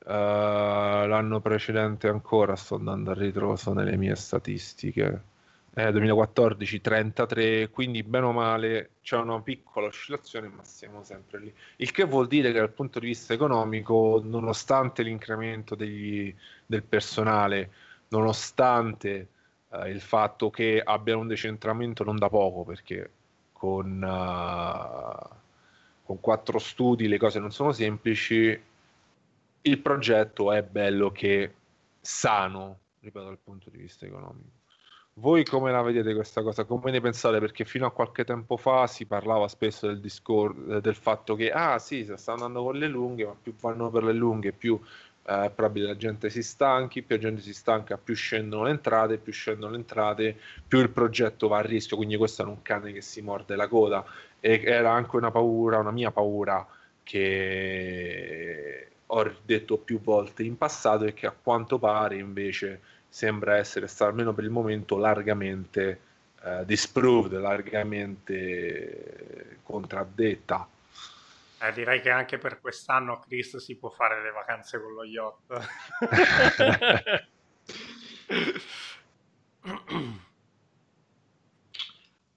Uh, 0.06 0.08
l'anno 0.08 1.40
precedente 1.40 2.10
ancora, 2.10 2.56
sto 2.56 2.76
andando 2.76 3.12
a 3.12 3.14
ritroso 3.14 3.74
nelle 3.74 3.96
mie 3.98 4.16
statistiche. 4.16 5.34
Eh, 5.78 5.92
2014 5.92 6.80
33, 6.80 7.70
quindi 7.70 8.02
bene 8.02 8.26
o 8.28 8.32
male 8.32 8.92
c'è 9.02 9.18
una 9.18 9.42
piccola 9.42 9.88
oscillazione, 9.88 10.48
ma 10.48 10.64
siamo 10.64 11.04
sempre 11.04 11.40
lì. 11.40 11.54
Il 11.78 11.92
che 11.92 12.06
vuol 12.06 12.28
dire 12.28 12.54
che 12.54 12.60
dal 12.60 12.72
punto 12.72 13.00
di 13.00 13.08
vista 13.08 13.34
economico, 13.34 14.22
nonostante 14.24 15.04
l'incremento 15.04 15.76
degli, 15.76 16.34
del 16.66 16.84
personale, 16.84 17.72
nonostante 18.16 19.28
uh, 19.70 19.86
il 19.86 20.02
fatto 20.02 20.50
che 20.50 20.82
abbiano 20.84 21.22
un 21.22 21.28
decentramento 21.28 22.04
non 22.04 22.18
da 22.18 22.30
poco, 22.30 22.64
perché 22.64 23.12
con, 23.52 24.02
uh, 24.02 25.36
con 26.04 26.20
quattro 26.20 26.60
studi 26.60 27.08
le 27.08 27.18
cose 27.18 27.40
non 27.40 27.52
sono 27.52 27.72
semplici, 27.72 28.62
il 29.62 29.80
progetto 29.80 30.52
è 30.52 30.62
bello 30.64 31.12
che 31.12 31.54
sano, 32.00 32.80
ripeto, 33.00 33.26
dal 33.26 33.40
punto 33.44 33.70
di 33.70 33.78
vista 33.78 34.06
economico. 34.06 34.64
Voi 35.18 35.46
come 35.46 35.72
la 35.72 35.82
vedete 35.82 36.14
questa 36.14 36.42
cosa? 36.42 36.66
Come 36.66 36.92
ne 36.92 37.00
pensate? 37.00 37.40
Perché 37.40 37.64
fino 37.64 37.86
a 37.86 37.92
qualche 37.92 38.26
tempo 38.26 38.58
fa 38.58 38.86
si 38.86 39.06
parlava 39.06 39.48
spesso 39.48 39.88
del, 39.88 40.02
discor- 40.02 40.80
del 40.80 40.96
fatto 40.96 41.36
che, 41.36 41.52
ah 41.52 41.80
sì, 41.80 42.04
si 42.04 42.14
sta 42.18 42.34
andando 42.34 42.64
con 42.64 42.76
le 42.76 42.88
lunghe, 42.88 43.26
ma 43.26 43.36
più 43.42 43.56
vanno 43.56 43.90
per 43.90 44.04
le 44.04 44.12
lunghe, 44.12 44.52
più 44.52 44.78
eh, 45.28 45.52
probabile 45.54 45.88
la 45.88 45.98
gente 45.98 46.30
si 46.30 46.44
stanchi, 46.44 47.02
più 47.02 47.16
la 47.16 47.22
gente 47.22 47.42
si 47.42 47.54
stanca, 47.54 47.98
più 47.98 48.14
scendono 48.14 48.66
le 48.66 48.72
entrate, 48.72 49.18
più 49.18 49.34
scendono 49.34 49.72
le 49.72 49.78
entrate, 49.78 50.38
più 50.68 50.80
il 50.80 50.90
progetto 50.90 51.48
va 51.48 51.58
a 51.58 51.62
rischio, 51.62 51.98
quindi 51.98 52.16
questo 52.16 52.44
è 52.44 52.46
un 52.46 52.62
cane 52.62 52.94
che 52.94 53.02
si 53.02 53.22
morde 53.22 53.56
la 53.56 53.68
coda. 53.68 54.06
E 54.40 54.62
era 54.64 54.92
anche 54.92 55.16
una 55.16 55.32
paura, 55.32 55.80
una 55.80 55.92
mia 55.92 56.12
paura 56.12 56.66
che 57.02 58.88
ho 59.06 59.32
detto 59.44 59.78
più 59.78 60.00
volte 60.02 60.44
in 60.44 60.58
passato 60.58 61.06
e 61.06 61.14
che 61.14 61.28
a 61.28 61.36
quanto 61.40 61.80
pare 61.80 62.18
invece 62.18 62.82
sembra 63.10 63.58
essere 63.58 63.88
stata 63.88 64.12
almeno 64.12 64.34
per 64.34 64.44
il 64.44 64.50
momento 64.50 64.98
largamente 64.98 66.00
eh, 66.44 66.64
disproved, 66.66 67.40
largamente 67.40 69.58
contraddetta 69.64 70.68
eh, 71.68 71.74
direi 71.74 72.02
che 72.02 72.10
anche 72.10 72.38
per 72.38 72.60
quest'anno 72.60 73.20
Chris 73.20 73.58
si 73.58 73.78
può 73.78 73.90
fare 73.90 74.22
le 74.22 74.32
vacanze 74.32 74.82
con 74.82 74.94
lo 74.94 75.04
yacht. 75.04 75.70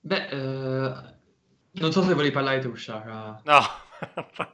Beh, 0.01 0.29
eh, 0.29 1.16
non 1.72 1.93
so 1.93 2.03
se 2.03 2.14
volevi 2.14 2.31
parlare 2.31 2.61
tu, 2.61 2.74
Shaka. 2.74 3.43
No. 3.45 3.59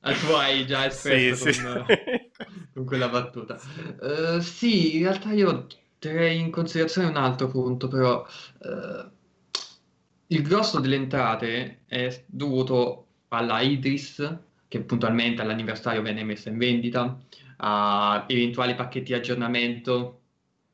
ah, 0.00 0.14
tu 0.14 0.32
hai 0.32 0.66
già 0.66 0.86
espresso 0.86 1.52
sì, 1.52 1.62
con, 1.62 1.84
sì. 1.86 2.30
con, 2.72 2.84
quella 2.84 3.08
battuta. 3.08 3.58
Uh, 4.00 4.40
sì, 4.40 4.96
in 4.96 5.02
realtà 5.02 5.32
io 5.32 5.66
terrei 5.98 6.40
in 6.40 6.50
considerazione 6.50 7.08
un 7.08 7.16
altro 7.16 7.48
punto, 7.48 7.88
però. 7.88 8.26
Uh, 8.58 9.10
il 10.32 10.42
grosso 10.42 10.78
delle 10.78 10.94
entrate 10.94 11.82
è 11.86 12.24
dovuto 12.26 13.06
alla 13.30 13.60
Idris, 13.60 14.38
che 14.68 14.80
puntualmente 14.80 15.42
all'anniversario 15.42 16.02
venne 16.02 16.24
messa 16.24 16.48
in 16.48 16.58
vendita, 16.58 17.18
a 17.58 18.24
eventuali 18.28 18.74
pacchetti 18.74 19.06
di 19.06 19.14
aggiornamento 19.14 20.20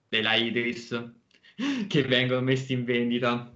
della 0.08 0.34
Idris 0.34 1.10
che 1.88 2.02
vengono 2.02 2.40
messi 2.40 2.72
in 2.72 2.84
vendita. 2.84 3.50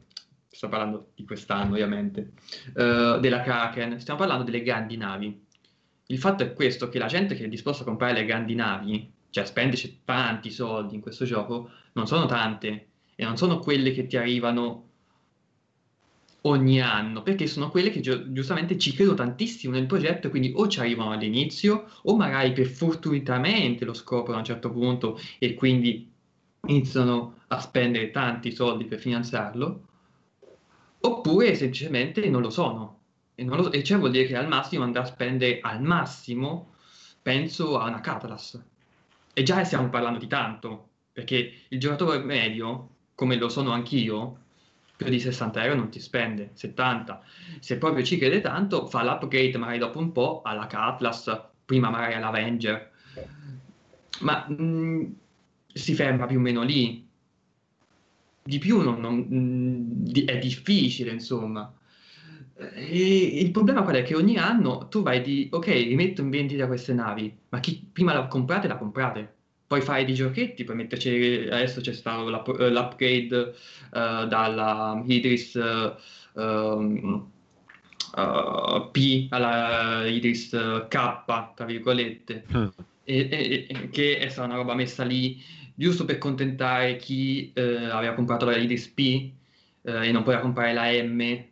Sto 0.48 0.68
parlando 0.68 1.12
di 1.14 1.24
quest'anno, 1.24 1.72
ovviamente, 1.72 2.32
uh, 2.74 3.20
della 3.20 3.40
Kraken. 3.40 4.00
Stiamo 4.00 4.18
parlando 4.18 4.44
delle 4.44 4.62
grandi 4.62 4.96
navi. 4.96 5.46
Il 6.06 6.18
fatto 6.18 6.42
è 6.42 6.52
questo: 6.52 6.88
che 6.88 6.98
la 6.98 7.06
gente 7.06 7.34
che 7.34 7.44
è 7.44 7.48
disposta 7.48 7.82
a 7.82 7.86
comprare 7.86 8.14
le 8.14 8.24
grandi 8.24 8.54
navi, 8.54 9.10
cioè 9.30 9.46
spenderci 9.46 10.00
tanti 10.04 10.50
soldi 10.50 10.96
in 10.96 11.00
questo 11.00 11.24
gioco, 11.24 11.70
non 11.92 12.06
sono 12.06 12.26
tante 12.26 12.88
e 13.14 13.24
non 13.24 13.36
sono 13.36 13.60
quelle 13.60 13.92
che 13.92 14.06
ti 14.06 14.16
arrivano 14.16 14.89
ogni 16.42 16.80
anno, 16.80 17.22
perché 17.22 17.46
sono 17.46 17.70
quelle 17.70 17.90
che 17.90 18.00
gi- 18.00 18.32
giustamente 18.32 18.78
ci 18.78 18.92
credo 18.92 19.14
tantissimo 19.14 19.74
nel 19.74 19.86
progetto 19.86 20.30
quindi 20.30 20.52
o 20.54 20.68
ci 20.68 20.80
arrivano 20.80 21.12
all'inizio 21.12 21.86
o 22.02 22.16
magari 22.16 22.52
per 22.52 22.66
fortuitamente 22.66 23.84
lo 23.84 23.94
scoprono 23.94 24.36
a 24.36 24.40
un 24.40 24.44
certo 24.44 24.70
punto 24.70 25.20
e 25.38 25.54
quindi 25.54 26.10
iniziano 26.66 27.38
a 27.48 27.60
spendere 27.60 28.10
tanti 28.10 28.52
soldi 28.52 28.84
per 28.84 28.98
finanziarlo, 28.98 29.86
oppure 31.00 31.54
semplicemente 31.54 32.28
non 32.28 32.42
lo 32.42 32.50
sono. 32.50 32.98
E, 33.34 33.44
non 33.44 33.56
lo, 33.56 33.72
e 33.72 33.82
cioè 33.82 33.98
vuol 33.98 34.10
dire 34.10 34.26
che 34.26 34.36
al 34.36 34.48
massimo 34.48 34.84
andrà 34.84 35.02
a 35.02 35.06
spendere 35.06 35.60
al 35.60 35.82
massimo, 35.82 36.74
penso, 37.22 37.78
a 37.78 37.88
una 37.88 38.00
Catlas. 38.00 38.62
E 39.32 39.42
già 39.42 39.64
stiamo 39.64 39.88
parlando 39.88 40.18
di 40.18 40.26
tanto, 40.26 40.88
perché 41.12 41.52
il 41.68 41.78
giocatore 41.80 42.18
medio, 42.18 42.88
come 43.14 43.36
lo 43.36 43.48
sono 43.48 43.70
anch'io, 43.72 44.38
più 45.00 45.08
di 45.08 45.18
60 45.18 45.64
euro 45.64 45.76
non 45.76 45.88
ti 45.88 45.98
spende, 45.98 46.50
70. 46.52 47.22
Se 47.58 47.78
proprio 47.78 48.04
ci 48.04 48.18
crede 48.18 48.42
tanto, 48.42 48.86
fa 48.86 49.02
l'upgrade 49.02 49.56
magari 49.56 49.78
dopo 49.78 49.98
un 49.98 50.12
po' 50.12 50.42
alla 50.44 50.68
Atlas, 50.68 51.40
prima 51.64 51.88
magari 51.88 52.14
all'Avenger, 52.14 52.90
ma 54.20 54.46
mh, 54.46 54.62
mm, 54.62 55.04
si 55.72 55.94
ferma 55.94 56.26
più 56.26 56.36
o 56.36 56.40
meno 56.40 56.62
lì. 56.62 57.08
Di 58.42 58.58
più 58.58 58.82
non, 58.82 59.00
non, 59.00 59.16
mh, 59.16 59.36
mm, 59.36 60.26
è 60.26 60.38
difficile, 60.38 61.12
insomma. 61.12 61.72
E 62.54 63.40
il 63.40 63.50
problema 63.52 63.82
qual 63.82 63.96
è? 63.96 64.02
Che 64.02 64.14
ogni 64.14 64.36
anno 64.36 64.88
tu 64.88 65.00
vai 65.00 65.22
di, 65.22 65.48
ok, 65.50 65.66
rimetto 65.66 66.20
in 66.20 66.28
vendita 66.28 66.66
queste 66.66 66.92
navi, 66.92 67.34
ma 67.48 67.58
chi 67.60 67.88
prima 67.90 68.12
la 68.12 68.26
comprate, 68.26 68.68
la 68.68 68.76
comprate 68.76 69.36
puoi 69.70 69.82
fare 69.82 70.04
di 70.04 70.14
giochetti, 70.14 70.64
puoi 70.64 70.78
metterci, 70.78 71.46
adesso 71.48 71.80
c'è 71.80 71.92
stato 71.92 72.58
eh, 72.58 72.70
l'upgrade 72.70 73.54
uh, 73.92 74.26
dalla 74.26 75.00
Idris 75.06 75.54
uh, 75.54 75.94
um, 76.40 77.30
uh, 78.16 78.90
P 78.90 79.28
alla 79.30 80.04
Idris 80.06 80.48
K, 80.88 81.24
tra 81.54 81.64
virgolette, 81.64 82.46
mm. 82.52 82.66
e, 83.04 83.28
e, 83.30 83.66
e, 83.68 83.90
che 83.90 84.18
è 84.18 84.28
stata 84.28 84.48
una 84.48 84.56
roba 84.56 84.74
messa 84.74 85.04
lì 85.04 85.40
giusto 85.76 86.04
per 86.04 86.18
contentare 86.18 86.96
chi 86.96 87.52
aveva 87.54 88.14
comprato 88.14 88.46
la 88.46 88.56
Idris 88.56 88.88
P 88.88 89.30
e 89.82 90.10
non 90.10 90.24
poteva 90.24 90.42
comprare 90.42 90.72
la 90.72 90.90
M 91.00 91.44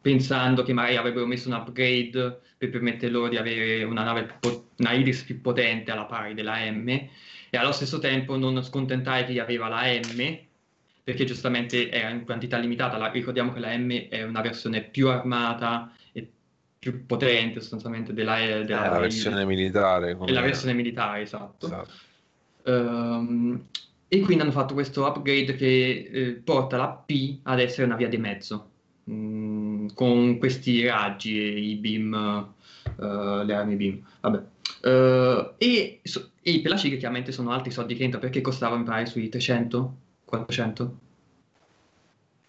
pensando 0.00 0.62
che 0.62 0.72
magari 0.72 0.94
avrebbero 0.94 1.26
messo 1.26 1.48
un 1.48 1.56
upgrade 1.56 2.42
per 2.56 2.70
permettere 2.70 3.10
loro 3.10 3.28
di 3.28 3.36
avere 3.36 3.84
una 3.84 4.02
nave, 4.02 4.38
una 4.78 4.92
Iris 4.92 5.22
più 5.22 5.40
potente 5.40 5.90
alla 5.90 6.04
pari 6.04 6.34
della 6.34 6.58
M 6.70 6.88
e 6.88 7.56
allo 7.56 7.72
stesso 7.72 7.98
tempo 7.98 8.36
non 8.36 8.62
scontentare 8.62 9.26
chi 9.26 9.38
aveva 9.38 9.68
la 9.68 9.82
M 9.84 10.38
perché 11.04 11.24
giustamente 11.24 11.90
era 11.90 12.10
in 12.10 12.24
quantità 12.24 12.58
limitata. 12.58 12.96
La, 12.96 13.10
ricordiamo 13.10 13.52
che 13.52 13.60
la 13.60 13.76
M 13.76 14.08
è 14.08 14.22
una 14.22 14.40
versione 14.40 14.82
più 14.82 15.08
armata 15.08 15.92
e 16.12 16.28
più 16.78 17.06
potente 17.06 17.60
sostanzialmente 17.60 18.12
della, 18.12 18.36
della 18.38 18.86
è 18.86 18.90
la 18.90 18.98
versione 18.98 19.44
militare. 19.44 20.16
È 20.18 20.32
la 20.32 20.40
versione 20.40 20.74
militare, 20.74 21.22
esatto. 21.22 21.66
esatto. 21.66 21.92
Um, 22.64 23.66
E 24.08 24.20
quindi 24.20 24.44
hanno 24.44 24.52
fatto 24.52 24.74
questo 24.74 25.04
upgrade 25.04 25.56
che 25.56 26.10
eh, 26.12 26.40
porta 26.44 26.76
la 26.76 26.88
P 26.88 27.40
ad 27.42 27.58
essere 27.58 27.86
una 27.86 27.96
via 27.96 28.08
di 28.08 28.18
mezzo, 28.18 28.70
mm, 29.10 29.65
con 29.94 30.38
questi 30.38 30.86
raggi, 30.86 31.34
i 31.34 31.74
beam, 31.76 32.52
uh, 32.96 33.44
le 33.44 33.54
armi 33.54 33.76
beam. 33.76 34.04
Vabbè. 34.20 34.42
Uh, 34.82 35.54
e, 35.58 36.00
so, 36.02 36.30
e, 36.42 36.60
per 36.60 36.70
la 36.70 36.76
C 36.76 36.96
chiaramente 36.96 37.32
sono 37.32 37.50
altri 37.50 37.70
soldi 37.70 37.94
che 37.94 38.04
entrano 38.04 38.24
perché 38.24 38.40
costava 38.40 38.76
mi 38.76 38.84
pare 38.84 39.06
sui 39.06 39.28
300, 39.28 39.96
400? 40.24 40.98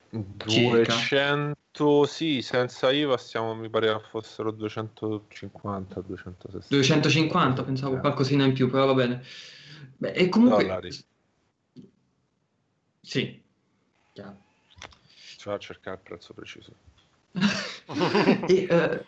200 0.10 1.56
sì, 2.06 2.42
senza 2.42 2.92
IVA 2.92 3.18
stiamo, 3.18 3.54
mi 3.54 3.70
pare 3.70 4.00
fossero 4.10 4.52
250, 4.52 6.02
260. 6.02 6.68
250, 6.70 7.64
pensavo 7.64 7.98
eh. 7.98 8.00
qualcosina 8.00 8.46
in 8.46 8.54
più, 8.54 8.70
però 8.70 8.88
va 8.88 8.94
bene. 8.94 9.24
Beh, 9.98 10.12
e 10.12 10.30
comunque... 10.30 10.64
Dollari. 10.64 10.92
Sì, 13.02 13.42
chiaro. 14.14 14.38
Ci 15.38 15.48
va 15.48 15.54
a 15.54 15.60
cercare 15.60 15.98
il 15.98 16.02
prezzo 16.04 16.34
preciso. 16.34 16.74
e, 18.48 18.68
uh, 18.70 19.06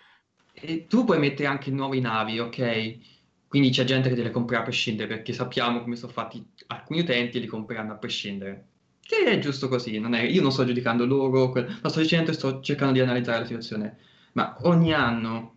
e, 0.54 0.86
tu 0.88 1.06
puoi 1.06 1.20
mettere 1.20 1.48
anche 1.48 1.72
nuove 1.72 2.00
navi, 2.00 2.40
ok? 2.40 2.98
Quindi 3.48 3.72
c'è 3.72 3.84
gente 3.84 4.10
che 4.10 4.16
te 4.16 4.24
le 4.24 4.32
comprerà 4.32 4.62
a 4.62 4.64
prescindere, 4.64 5.08
perché 5.08 5.34
sappiamo 5.34 5.82
come 5.82 5.96
sono 5.96 6.12
fatti 6.12 6.46
alcuni 6.68 7.00
utenti 7.00 7.38
e 7.38 7.40
li 7.40 7.48
compreranno 7.48 7.94
a 7.94 7.98
prescindere. 7.98 8.68
Che 9.02 9.24
è 9.24 9.40
giusto 9.40 9.68
così, 9.68 9.98
non 10.00 10.14
è, 10.14 10.22
io 10.22 10.42
non 10.42 10.52
sto 10.52 10.66
giudicando 10.66 11.06
loro, 11.06 11.52
ma 11.82 11.90
sto 11.90 12.00
dicendo 12.00 12.30
e 12.30 12.36
sto 12.36 12.62
cercando 12.62 12.94
di 12.94 13.00
analizzare 13.00 13.40
la 13.40 13.46
situazione. 13.46 13.98
Ma 14.34 14.56
ogni 14.62 14.94
anno 14.94 15.56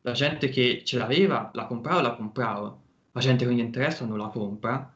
la 0.00 0.12
gente 0.12 0.48
che 0.48 0.82
ce 0.84 0.98
l'aveva 0.98 1.50
la 1.52 1.66
comprava 1.66 1.98
o 1.98 2.02
la 2.02 2.14
comprava, 2.14 2.78
la 3.12 3.20
gente 3.20 3.44
che 3.44 3.50
non 3.50 3.58
gli 3.58 3.62
interessa 3.62 4.04
non 4.06 4.18
la 4.18 4.28
compra 4.28 4.92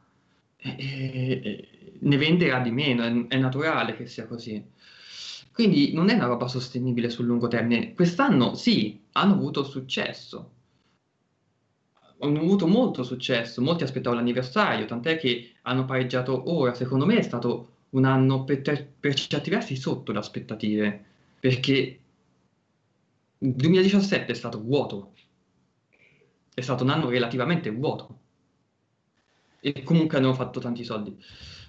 e, 0.55 0.75
e, 0.77 1.69
ne 1.99 2.17
venderà 2.17 2.59
di 2.59 2.71
meno, 2.71 3.03
è, 3.03 3.35
è 3.35 3.37
naturale 3.37 3.95
che 3.95 4.05
sia 4.07 4.25
così. 4.27 4.63
Quindi 5.59 5.91
non 5.91 6.07
è 6.07 6.13
una 6.13 6.27
roba 6.27 6.47
sostenibile 6.47 7.09
sul 7.09 7.25
lungo 7.25 7.49
termine. 7.49 7.93
Quest'anno 7.93 8.55
sì, 8.55 9.03
hanno 9.11 9.33
avuto 9.33 9.65
successo, 9.65 10.51
hanno 12.19 12.39
avuto 12.39 12.65
molto 12.65 13.03
successo, 13.03 13.61
molti 13.61 13.83
aspettavano 13.83 14.21
l'anniversario, 14.21 14.85
tant'è 14.85 15.17
che 15.17 15.55
hanno 15.63 15.83
pareggiato 15.83 16.49
ora, 16.49 16.73
secondo 16.73 17.05
me 17.05 17.17
è 17.17 17.21
stato 17.21 17.71
un 17.89 18.05
anno 18.05 18.45
per, 18.45 18.61
te- 18.61 18.87
per 18.97 19.13
certi 19.15 19.49
versi 19.49 19.75
sotto 19.75 20.13
le 20.13 20.19
aspettative, 20.19 21.03
perché 21.41 21.99
il 23.39 23.51
2017 23.53 24.31
è 24.31 24.35
stato 24.35 24.61
vuoto, 24.61 25.11
è 26.53 26.61
stato 26.61 26.85
un 26.85 26.89
anno 26.89 27.09
relativamente 27.09 27.69
vuoto 27.69 28.19
e 29.59 29.83
comunque 29.83 30.17
hanno 30.17 30.33
fatto 30.33 30.59
tanti 30.59 30.83
soldi. 30.83 31.17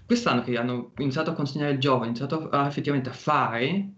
Quest'anno 0.06 0.42
che 0.42 0.56
hanno 0.56 0.92
iniziato 0.98 1.30
a 1.30 1.34
consegnare 1.34 1.72
il 1.72 1.78
gioco, 1.78 1.98
hanno 1.98 2.06
iniziato 2.06 2.48
a, 2.48 2.66
effettivamente 2.66 3.10
a 3.10 3.12
fare 3.12 3.92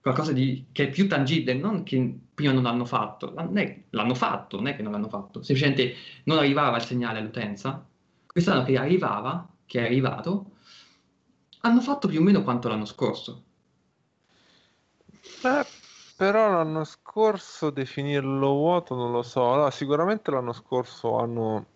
qualcosa 0.00 0.32
di, 0.32 0.66
che 0.72 0.84
è 0.84 0.90
più 0.90 1.08
tangibile, 1.08 1.54
non 1.54 1.82
che 1.82 2.18
prima 2.34 2.52
non 2.52 2.62
l'hanno 2.62 2.84
fatto, 2.84 3.34
l'hanno 3.34 4.14
fatto, 4.14 4.56
non 4.56 4.68
è 4.68 4.76
che 4.76 4.82
non 4.82 4.92
l'hanno 4.92 5.08
fatto, 5.08 5.42
semplicemente 5.42 5.94
non 6.24 6.38
arrivava 6.38 6.76
il 6.76 6.84
segnale 6.84 7.18
all'utenza. 7.18 7.86
Quest'anno 8.26 8.62
che 8.62 8.78
arrivava, 8.78 9.46
che 9.66 9.80
è 9.80 9.84
arrivato, 9.84 10.52
hanno 11.60 11.80
fatto 11.80 12.08
più 12.08 12.20
o 12.20 12.22
meno 12.22 12.42
quanto 12.42 12.68
l'anno 12.68 12.86
scorso. 12.86 13.44
Beh, 15.42 15.66
però 16.16 16.50
l'anno 16.50 16.84
scorso 16.84 17.70
definirlo 17.70 18.52
vuoto 18.52 18.94
non 18.94 19.10
lo 19.10 19.22
so. 19.22 19.52
Allora, 19.52 19.70
sicuramente 19.70 20.30
l'anno 20.30 20.52
scorso 20.52 21.18
hanno 21.18 21.66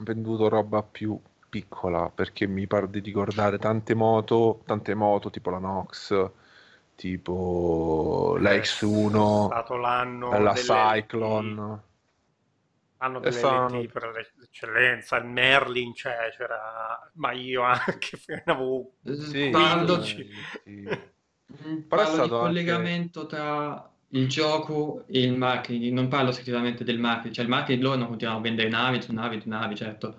venduto 0.00 0.48
roba 0.48 0.82
più 0.82 1.18
piccola 1.48 2.10
perché 2.10 2.46
mi 2.46 2.66
pare 2.66 2.88
di 2.88 3.00
ricordare 3.00 3.58
tante 3.58 3.94
moto, 3.94 4.62
tante 4.64 4.94
moto 4.94 5.30
tipo 5.30 5.50
la 5.50 5.58
Nox, 5.58 6.30
tipo 6.94 8.36
la 8.38 8.52
X1, 8.52 9.42
è 9.42 9.46
stato 9.46 9.76
l'anno 9.76 10.38
la 10.38 10.54
Cyclone. 10.54 11.88
Hanno 13.02 13.18
delle 13.18 13.32
stato... 13.32 13.72
lenti 13.74 13.88
per 13.88 14.34
l'eccellenza, 14.38 15.16
il 15.16 15.24
Merlin 15.24 15.94
c'è, 15.94 16.30
c'era, 16.36 17.10
ma 17.14 17.32
io 17.32 17.62
anche 17.64 18.18
avevo 18.44 18.92
sì, 19.02 19.48
parlo, 19.50 20.02
sì. 20.02 20.28
Mm, 20.70 21.80
parlo 21.88 22.22
di 22.22 22.28
collegamento 22.28 23.20
anche... 23.20 23.34
tra 23.34 23.90
il 24.10 24.28
gioco 24.28 25.04
e 25.06 25.20
il 25.20 25.36
marketing, 25.36 25.92
non 25.92 26.08
parlo 26.08 26.30
esclusivamente 26.30 26.84
del 26.84 26.98
marketing, 26.98 27.34
cioè 27.34 27.44
il 27.44 27.50
marketing 27.50 27.82
loro 27.82 27.96
non 27.96 28.08
continuano 28.08 28.40
a 28.40 28.42
vendere 28.42 28.68
navi 28.68 29.02
su 29.02 29.12
navi 29.12 29.40
su 29.40 29.48
navi, 29.48 29.76
certo, 29.76 30.16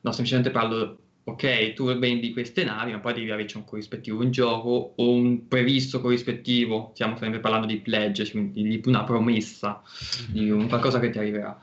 no, 0.00 0.12
semplicemente 0.12 0.50
parlo, 0.50 0.98
ok, 1.24 1.74
tu 1.74 1.92
vendi 1.98 2.32
queste 2.32 2.64
navi, 2.64 2.92
ma 2.92 3.00
poi 3.00 3.14
devi 3.14 3.30
averci 3.30 3.56
un 3.56 3.64
corrispettivo 3.64 4.22
in 4.22 4.30
gioco 4.30 4.94
o 4.96 5.10
un 5.10 5.48
previsto 5.48 6.00
corrispettivo, 6.00 6.92
stiamo 6.94 7.16
sempre 7.18 7.40
parlando 7.40 7.66
di 7.66 7.78
pledge, 7.78 8.30
quindi 8.30 8.62
di 8.62 8.82
una 8.86 9.04
promessa, 9.04 9.82
di 10.28 10.50
un 10.50 10.68
qualcosa 10.68 10.98
che 10.98 11.10
ti 11.10 11.18
arriverà. 11.18 11.60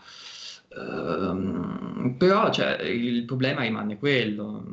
Uh, 0.76 2.16
però 2.18 2.52
cioè, 2.52 2.82
il 2.82 3.26
problema 3.26 3.62
rimane 3.62 3.98
quello. 3.98 4.66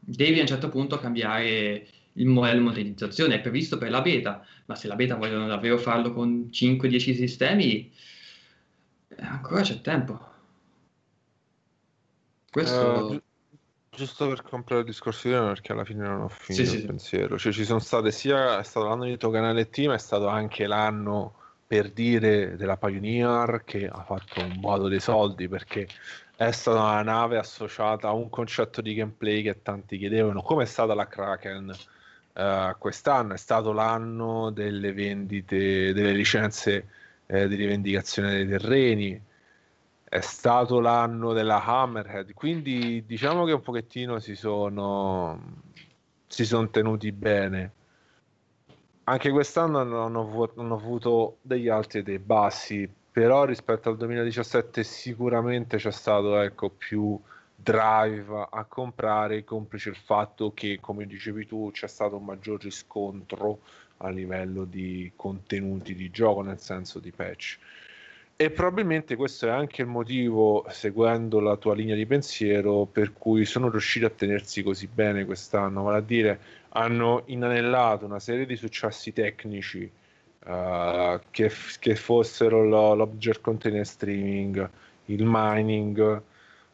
Devi 0.00 0.38
a 0.38 0.40
un 0.40 0.46
certo 0.46 0.70
punto 0.70 0.98
cambiare 0.98 1.86
il 2.14 2.26
modello 2.26 2.58
di 2.58 2.64
monetizzazione, 2.64 3.36
è 3.36 3.40
previsto 3.40 3.78
per 3.78 3.90
la 3.90 4.02
beta, 4.02 4.44
ma 4.66 4.74
se 4.74 4.88
la 4.88 4.96
beta 4.96 5.16
vogliono 5.16 5.46
davvero 5.46 5.78
farlo 5.78 6.12
con 6.12 6.48
5-10 6.50 7.14
sistemi, 7.14 7.92
eh, 9.08 9.22
ancora 9.24 9.62
c'è 9.62 9.80
tempo. 9.80 10.30
Questo... 12.50 13.10
Uh, 13.10 13.22
giusto 13.94 14.28
per 14.28 14.42
comprare 14.42 14.82
il 14.82 14.86
discorso 14.88 15.28
di 15.28 15.34
perché 15.34 15.72
alla 15.72 15.84
fine 15.84 16.06
non 16.06 16.22
ho 16.22 16.28
finito 16.28 16.64
sì, 16.66 16.74
il 16.74 16.80
sì, 16.80 16.86
pensiero. 16.86 17.38
Cioè, 17.38 17.52
ci 17.52 17.64
sono 17.64 17.78
state 17.78 18.10
sia, 18.10 18.58
è 18.58 18.64
stato 18.64 18.88
l'anno 18.88 19.04
di 19.04 19.16
tuo 19.16 19.30
canale 19.30 19.70
T, 19.70 19.86
ma 19.86 19.94
è 19.94 19.98
stato 19.98 20.26
anche 20.28 20.66
l'anno 20.66 21.34
per 21.66 21.90
dire 21.90 22.56
della 22.56 22.76
Pioneer 22.76 23.62
che 23.64 23.88
ha 23.88 24.02
fatto 24.02 24.40
un 24.40 24.58
modo 24.60 24.88
dei 24.88 25.00
soldi 25.00 25.48
perché 25.48 25.88
è 26.36 26.50
stata 26.50 26.78
una 26.78 27.02
nave 27.02 27.38
associata 27.38 28.08
a 28.08 28.12
un 28.12 28.28
concetto 28.28 28.82
di 28.82 28.92
gameplay 28.92 29.42
che 29.42 29.62
tanti 29.62 29.96
chiedevano, 29.96 30.42
come 30.42 30.64
è 30.64 30.66
stata 30.66 30.92
la 30.92 31.06
Kraken 31.06 31.74
uh, 32.34 32.76
quest'anno, 32.78 33.34
è 33.34 33.38
stato 33.38 33.72
l'anno 33.72 34.50
delle 34.50 34.92
vendite, 34.92 35.92
delle 35.92 36.12
licenze 36.12 36.88
eh, 37.26 37.48
di 37.48 37.54
rivendicazione 37.54 38.32
dei 38.32 38.46
terreni, 38.46 39.20
è 40.04 40.20
stato 40.20 40.80
l'anno 40.80 41.32
della 41.32 41.64
Hammerhead, 41.64 42.34
quindi 42.34 43.04
diciamo 43.06 43.46
che 43.46 43.52
un 43.52 43.62
pochettino 43.62 44.18
si 44.18 44.36
sono, 44.36 45.62
si 46.26 46.44
sono 46.44 46.68
tenuti 46.68 47.10
bene. 47.12 47.72
Anche 49.04 49.30
quest'anno 49.30 49.80
hanno, 49.80 50.04
hanno, 50.04 50.74
avuto 50.74 51.38
degli 51.40 51.68
alti 51.68 51.98
e 51.98 52.02
dei 52.02 52.18
bassi, 52.18 52.88
però 53.10 53.44
rispetto 53.44 53.88
al 53.88 53.96
2017 53.96 54.84
sicuramente 54.84 55.78
c'è 55.78 55.90
stato 55.90 56.38
ecco, 56.40 56.68
più 56.68 57.18
drive 57.62 58.48
a 58.50 58.64
comprare, 58.64 59.44
complice 59.44 59.90
il 59.90 59.96
fatto 59.96 60.52
che, 60.52 60.78
come 60.80 61.06
dicevi 61.06 61.46
tu, 61.46 61.70
c'è 61.72 61.86
stato 61.86 62.16
un 62.16 62.24
maggior 62.24 62.60
riscontro 62.60 63.60
a 63.98 64.08
livello 64.08 64.64
di 64.64 65.12
contenuti 65.14 65.94
di 65.94 66.10
gioco, 66.10 66.42
nel 66.42 66.58
senso 66.58 66.98
di 66.98 67.12
patch. 67.12 67.58
E 68.34 68.50
probabilmente 68.50 69.14
questo 69.14 69.46
è 69.46 69.50
anche 69.50 69.82
il 69.82 69.88
motivo, 69.88 70.64
seguendo 70.68 71.38
la 71.38 71.56
tua 71.56 71.74
linea 71.74 71.94
di 71.94 72.06
pensiero, 72.06 72.86
per 72.86 73.12
cui 73.12 73.44
sono 73.44 73.68
riusciti 73.68 74.04
a 74.04 74.10
tenersi 74.10 74.64
così 74.64 74.88
bene 74.88 75.24
quest'anno, 75.24 75.82
vale 75.82 75.98
a 75.98 76.00
dire 76.00 76.40
hanno 76.70 77.22
inanellato 77.26 78.04
una 78.04 78.18
serie 78.18 78.46
di 78.46 78.56
successi 78.56 79.12
tecnici 79.12 79.88
uh, 80.46 81.20
che, 81.30 81.52
che, 81.78 81.94
fossero 81.94 82.64
lo, 82.64 82.94
l'object 82.94 83.42
container 83.42 83.86
streaming, 83.86 84.68
il 85.04 85.22
mining, 85.24 86.22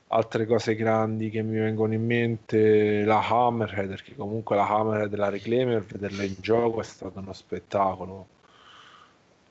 altre 0.08 0.46
cose 0.46 0.74
grandi 0.74 1.30
che 1.30 1.42
mi 1.42 1.58
vengono 1.58 1.92
in 1.92 2.04
mente, 2.04 3.04
la 3.04 3.26
Hammerhead, 3.26 3.88
perché 3.88 4.14
comunque 4.14 4.56
la 4.56 4.68
Hammerhead 4.68 5.14
la 5.14 5.28
Reclaimer, 5.28 5.84
vederla 5.84 6.22
in 6.22 6.36
gioco 6.40 6.80
è 6.80 6.84
stato 6.84 7.18
uno 7.18 7.32
spettacolo. 7.32 8.26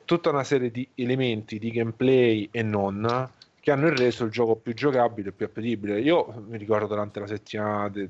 Tutta 0.05 0.29
una 0.29 0.43
serie 0.43 0.71
di 0.71 0.87
elementi 0.95 1.59
di 1.59 1.69
gameplay 1.69 2.47
e 2.51 2.61
non 2.63 3.29
che 3.67 3.73
hanno 3.73 3.89
reso 3.89 4.23
il 4.23 4.31
gioco 4.31 4.55
più 4.55 4.73
giocabile 4.73 5.27
e 5.27 5.31
più 5.33 5.45
appetibile. 5.45 5.99
Io 5.99 6.41
mi 6.47 6.57
ricordo 6.57 6.87
durante 6.87 7.19
la 7.19 7.27
settimana 7.27 7.89
de- 7.89 8.09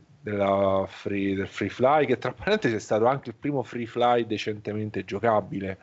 free, 0.88 1.34
del 1.34 1.48
Free 1.48 1.70
Fly, 1.70 2.06
che 2.06 2.20
tra 2.20 2.32
parentesi 2.32 2.76
è 2.76 2.80
stato 2.80 3.08
anche 3.08 3.30
il 3.30 3.36
primo 3.36 3.64
Free 3.64 3.88
Fly 3.88 4.28
decentemente 4.28 5.04
giocabile. 5.04 5.80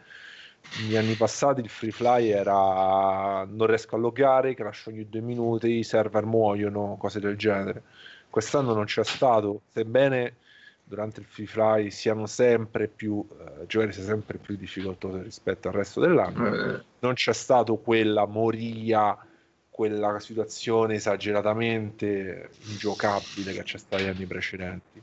Negli 0.81 0.97
anni 0.97 1.15
passati 1.15 1.61
il 1.61 1.69
Free 1.69 1.93
Fly 1.93 2.29
era 2.31 3.45
non 3.49 3.67
riesco 3.67 3.95
a 3.95 3.99
loggare, 3.99 4.55
crash 4.55 4.87
ogni 4.87 5.09
due 5.09 5.21
minuti, 5.21 5.79
i 5.79 5.85
server 5.85 6.25
muoiono, 6.25 6.97
cose 6.99 7.21
del 7.21 7.37
genere. 7.37 7.83
Quest'anno 8.29 8.75
non 8.75 8.85
c'è 8.85 9.05
stato, 9.05 9.63
sebbene 9.73 10.37
durante 10.83 11.21
il 11.21 11.27
Free 11.27 11.47
Fly 11.47 11.91
siano 11.91 12.27
sempre 12.27 12.89
più 12.89 13.27
eh, 13.31 13.67
giocare 13.67 13.93
sia 13.93 14.03
sempre 14.03 14.39
più 14.39 14.57
difficoltoso 14.57 15.23
rispetto 15.23 15.69
al 15.69 15.75
resto 15.75 16.01
dell'anno, 16.01 16.55
eh. 16.55 16.85
non 16.99 17.15
c'è 17.15 17.33
stato 17.33 17.77
quella 17.77 18.27
moria 18.27 19.17
quella 19.75 20.21
situazione 20.21 20.95
esageratamente 20.95 22.51
ingiocabile 22.67 23.53
che 23.53 23.65
c'è 23.65 23.77
stata 23.77 24.01
negli 24.01 24.15
anni 24.15 24.25
precedenti. 24.25 25.03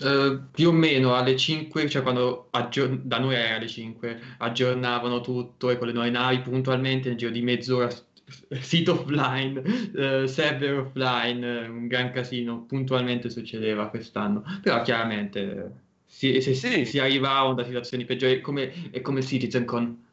Uh, 0.00 0.42
più 0.50 0.68
o 0.68 0.72
meno 0.72 1.14
alle 1.14 1.36
5, 1.36 1.88
cioè 1.88 2.02
quando 2.02 2.48
aggiorn- 2.50 3.00
da 3.04 3.18
noi 3.18 3.34
era 3.34 3.56
alle 3.56 3.66
5, 3.66 4.20
aggiornavano 4.38 5.20
tutto 5.20 5.70
e 5.70 5.78
con 5.78 5.86
le 5.86 5.92
nuove 5.92 6.10
navi 6.10 6.40
puntualmente 6.40 7.08
nel 7.08 7.18
giro 7.18 7.30
di 7.30 7.42
mezz'ora 7.42 7.88
sito 8.60 8.92
offline, 8.92 9.58
uh, 9.58 10.26
server 10.26 10.78
offline, 10.78 11.66
un 11.66 11.86
gran 11.86 12.10
casino, 12.12 12.62
puntualmente 12.62 13.30
succedeva 13.30 13.88
quest'anno, 13.88 14.44
però 14.62 14.82
chiaramente 14.82 15.72
si, 16.04 16.40
si, 16.40 16.54
sì. 16.54 16.84
si 16.84 16.98
arrivava 16.98 17.52
da 17.54 17.64
situazioni 17.64 18.04
peggiori 18.04 18.40
come, 18.40 18.90
è 18.90 19.00
come 19.00 19.22
CitizenCon. 19.22 20.04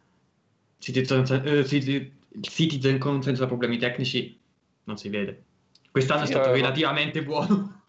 Citizen, 0.80 1.20
uh, 1.22 1.64
CitizenCon 2.42 3.22
senza 3.22 3.46
problemi 3.46 3.78
tecnici 3.78 4.38
non 4.86 4.98
si 4.98 5.10
vede. 5.10 5.44
Quest'anno 5.92 6.26
sì, 6.26 6.32
è 6.32 6.36
stato 6.36 6.52
relativamente 6.52 7.24
buono. 7.24 7.84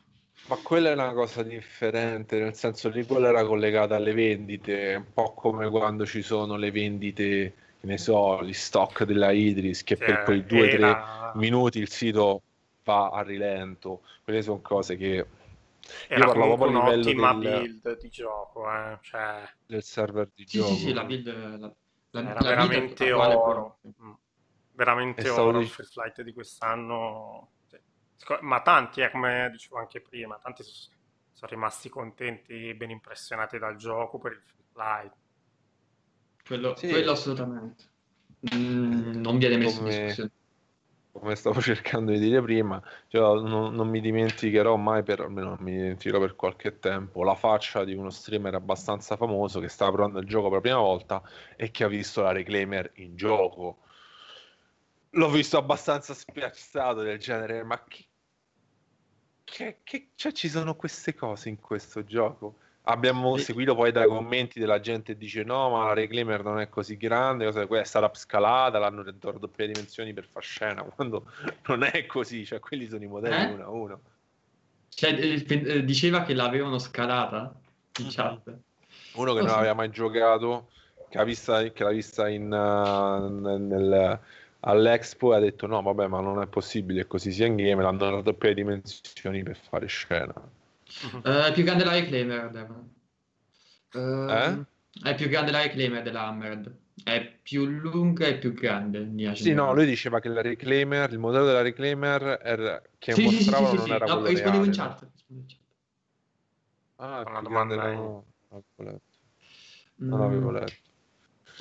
Ma 0.48 0.56
quella 0.62 0.90
è 0.90 0.92
una 0.92 1.12
cosa 1.12 1.42
differente, 1.42 2.38
nel 2.38 2.54
senso 2.54 2.90
che 2.90 3.04
quella 3.04 3.28
era 3.28 3.44
collegata 3.44 3.96
alle 3.96 4.14
vendite, 4.14 4.94
un 4.94 5.12
po' 5.12 5.34
come 5.34 5.68
quando 5.68 6.06
ci 6.06 6.22
sono 6.22 6.54
le 6.56 6.70
vendite, 6.70 7.54
che 7.80 7.86
ne 7.86 7.98
so, 7.98 8.44
gli 8.44 8.52
stock 8.52 9.02
della 9.02 9.32
Idris, 9.32 9.82
che 9.82 9.96
per 9.96 10.22
quei 10.22 10.42
2-3 10.42 11.32
minuti 11.34 11.80
il 11.80 11.88
sito 11.88 12.42
va 12.84 13.08
a 13.08 13.22
rilento. 13.22 14.02
Quelle 14.22 14.42
sono 14.42 14.60
cose 14.60 14.96
che... 14.96 15.26
Era 16.06 16.26
Io 16.26 16.32
parlavo 16.32 16.56
proprio 16.56 16.80
a 16.80 16.94
livello 16.94 17.38
del... 17.38 17.60
build 17.60 17.98
di 17.98 18.08
gioco, 18.08 18.72
eh? 18.72 18.98
cioè... 19.02 19.48
del 19.66 19.82
server 19.82 20.28
di 20.32 20.44
sì, 20.46 20.58
gioco. 20.58 20.74
Sì, 20.74 20.76
sì, 20.76 20.92
la 20.92 21.04
build... 21.04 21.26
La, 21.26 21.74
la, 22.10 22.30
era 22.30 22.40
la 22.40 22.48
veramente 22.48 23.12
oro. 23.12 23.78
Mm. 23.84 24.12
Veramente 24.74 25.28
oro 25.28 25.58
il 25.58 25.68
Free 25.68 25.86
Flight 25.86 26.22
di 26.22 26.32
quest'anno 26.32 27.50
ma 28.40 28.60
tanti, 28.62 29.00
eh, 29.00 29.10
come 29.10 29.48
dicevo 29.50 29.78
anche 29.78 30.00
prima, 30.00 30.38
tanti 30.38 30.62
sono 30.62 31.50
rimasti 31.50 31.88
contenti, 31.88 32.72
ben 32.74 32.90
impressionati 32.90 33.58
dal 33.58 33.76
gioco 33.76 34.18
per 34.18 34.32
il 34.32 34.42
free 34.42 34.64
flight. 34.72 35.12
Quello, 36.46 36.74
sì. 36.76 36.88
quello 36.88 37.10
assolutamente. 37.10 37.84
Mm, 38.54 39.20
non 39.20 39.38
viene 39.38 39.56
messo 39.56 39.78
come, 39.78 39.94
in 39.94 40.00
discussione. 40.00 40.30
Come 41.12 41.34
stavo 41.34 41.60
cercando 41.62 42.12
di 42.12 42.18
dire 42.18 42.40
prima, 42.40 42.82
cioè, 43.08 43.40
non, 43.42 43.74
non, 43.74 43.88
mi 43.88 44.00
dimenticherò 44.00 44.76
mai, 44.76 45.02
per, 45.02 45.20
almeno 45.20 45.48
non 45.48 45.58
mi 45.60 45.72
dimenticherò 45.72 46.20
per 46.20 46.36
qualche 46.36 46.78
tempo, 46.78 47.22
la 47.22 47.34
faccia 47.34 47.84
di 47.84 47.94
uno 47.94 48.10
streamer 48.10 48.54
abbastanza 48.54 49.16
famoso 49.16 49.60
che 49.60 49.68
stava 49.68 49.92
provando 49.92 50.20
il 50.20 50.26
gioco 50.26 50.44
per 50.44 50.56
la 50.56 50.60
prima 50.60 50.78
volta 50.78 51.22
e 51.56 51.70
che 51.70 51.84
ha 51.84 51.88
visto 51.88 52.22
la 52.22 52.32
reclaimer 52.32 52.92
in 52.94 53.16
gioco 53.16 53.78
l'ho 55.10 55.30
visto 55.30 55.56
abbastanza 55.56 56.14
spiazzato 56.14 57.02
del 57.02 57.18
genere, 57.18 57.62
ma 57.64 57.82
che, 57.84 58.06
che, 59.44 59.78
che 59.82 60.08
cioè, 60.14 60.32
ci 60.32 60.48
sono 60.48 60.74
queste 60.74 61.14
cose 61.14 61.48
in 61.48 61.60
questo 61.60 62.04
gioco? 62.04 62.58
Abbiamo 62.88 63.36
seguito 63.36 63.74
poi 63.74 63.90
dai 63.90 64.06
commenti 64.06 64.60
della 64.60 64.78
gente 64.78 65.12
che 65.12 65.18
dice 65.18 65.42
no, 65.42 65.70
ma 65.70 65.86
la 65.86 65.92
Reclaimer 65.92 66.44
non 66.44 66.60
è 66.60 66.68
così 66.68 66.96
grande, 66.96 67.44
cosa, 67.44 67.62
è 67.62 67.84
stata 67.84 68.06
upscalata, 68.06 68.78
l'hanno 68.78 69.02
ridotto 69.02 69.50
a 69.52 69.66
dimensioni 69.66 70.12
per 70.12 70.24
far 70.24 70.44
scena, 70.44 70.82
quando 70.94 71.24
non 71.66 71.82
è 71.82 72.06
così, 72.06 72.44
cioè 72.44 72.60
quelli 72.60 72.86
sono 72.86 73.02
i 73.02 73.08
modelli 73.08 73.50
eh? 73.50 73.54
uno 73.54 73.64
a 73.64 73.70
uno. 73.70 74.00
Cioè, 74.88 75.12
eh, 75.12 75.44
eh, 75.48 75.84
diceva 75.84 76.22
che 76.22 76.32
l'avevano 76.32 76.78
scalata 76.78 77.54
in 77.98 78.08
chat. 78.08 78.56
Uno 79.14 79.34
che 79.34 79.40
non 79.40 79.50
aveva 79.50 79.74
mai 79.74 79.90
giocato, 79.90 80.70
che 81.08 81.18
l'ha 81.18 81.24
vista, 81.24 81.62
che 81.70 81.82
l'ha 81.84 81.90
vista 81.90 82.28
in, 82.28 82.52
uh, 82.52 83.56
nel, 83.56 84.20
all'Expo 84.66 85.32
e 85.32 85.36
ha 85.36 85.40
detto 85.40 85.66
no 85.66 85.80
vabbè 85.80 86.06
ma 86.06 86.20
non 86.20 86.42
è 86.42 86.46
possibile 86.46 87.06
così 87.06 87.32
sia 87.32 87.46
in 87.46 87.56
game 87.56 87.82
l'hanno 87.82 87.98
dato 87.98 88.34
più 88.34 88.52
dimensioni 88.52 89.42
per 89.42 89.56
fare 89.56 89.86
scena. 89.86 90.34
Uh, 91.12 91.52
più 91.52 91.64
grande 91.64 91.84
la 91.84 91.92
Reclaimer 91.92 92.86
uh, 93.92 93.98
eh? 94.30 94.64
è 95.02 95.14
più 95.14 95.28
grande 95.28 95.50
la 95.50 95.62
Reclaimer 95.62 96.02
della 96.02 96.26
Hammered. 96.26 96.74
È 97.02 97.38
più 97.42 97.66
lunga 97.66 98.26
e 98.26 98.38
più 98.38 98.54
grande 98.54 99.34
sì 99.34 99.52
no 99.52 99.74
lui 99.74 99.86
diceva 99.86 100.18
che 100.18 100.28
la 100.28 100.40
Reclaimer 100.40 101.12
il 101.12 101.18
modello 101.18 101.44
della 101.44 101.62
Reclaimer 101.62 102.40
era, 102.42 102.82
che 102.98 103.12
sì, 103.12 103.24
mostrava 103.24 103.68
sì, 103.68 103.76
sì, 103.76 103.82
non 103.82 103.92
era 103.92 104.06
no, 104.06 104.20
quello 104.20 104.38
reale. 104.38 104.64
in 104.64 104.72
chat. 104.72 105.06
ah 106.96 107.22
grande 107.42 107.76
no, 107.76 108.24
non 109.98 110.20
avevo 110.20 110.50
letto 110.50 110.85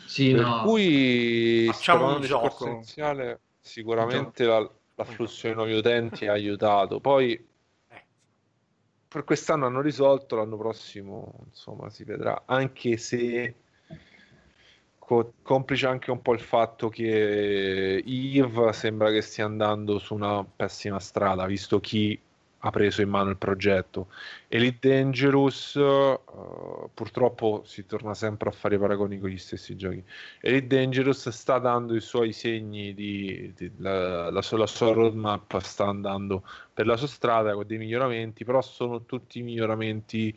sì, 0.04 0.32
per 0.32 0.42
no. 0.42 0.62
cui 0.64 1.70
facciamo 1.72 2.16
un 2.16 2.22
gioco 2.22 2.48
essenziale 2.48 3.40
sicuramente 3.60 4.46
la, 4.46 4.70
l'afflusso 4.96 5.48
di 5.48 5.54
nuovi 5.54 5.74
utenti 5.74 6.28
ha 6.28 6.34
aiutato 6.34 7.00
poi 7.00 7.34
eh. 7.34 8.04
per 9.08 9.24
quest'anno 9.24 9.66
hanno 9.66 9.82
risolto 9.82 10.36
l'anno 10.36 10.58
prossimo 10.58 11.34
insomma 11.48 11.90
si 11.90 12.04
vedrà 12.04 12.44
anche 12.46 12.98
se 12.98 13.56
co- 15.00 15.34
complice 15.42 15.88
anche 15.88 16.12
un 16.12 16.22
po' 16.22 16.34
il 16.34 16.42
fatto 16.42 16.90
che 16.90 18.04
Eve 18.06 18.74
sembra 18.74 19.12
che 19.12 19.22
stia 19.22 19.46
andando 19.46 20.00
su 20.00 20.14
una 20.14 20.44
pessima 20.44 21.00
strada 21.00 21.46
visto 21.46 21.80
chi 21.80 22.20
ha 22.66 22.72
preso 22.72 23.04
in 23.04 23.10
mano 23.10 23.30
il 23.30 23.38
progetto. 23.38 24.08
Elite 24.48 24.90
Dangerous, 24.90 25.76
uh, 25.76 26.90
purtroppo 26.92 27.62
si 27.64 27.86
torna 27.86 28.16
sempre 28.16 28.50
a 28.50 28.52
fare 28.52 28.80
paragoni 28.80 29.20
con 29.20 29.30
gli 29.30 29.38
stessi 29.38 29.76
giochi. 29.76 30.04
Elite 30.42 30.66
Dangerous 30.76 31.30
sta 31.30 31.60
dando 31.60 31.96
i 31.96 32.02
suoi 32.02 32.34
segni 32.34 32.96
di, 32.96 33.54
di 33.56 33.72
la, 33.78 34.32
la, 34.32 34.42
sua, 34.42 34.58
la, 34.58 34.66
sua, 34.66 34.94
roadmap 34.94 35.60
sta 35.60 35.86
andando 35.86 36.44
per 36.74 36.88
la 36.88 36.98
sua 36.98 37.08
strada 37.08 37.54
con 37.54 37.68
dei 37.68 37.78
miglioramenti, 37.78 38.44
però 38.44 38.62
sono 38.64 39.06
tutti 39.06 39.44
miglioramenti. 39.44 40.36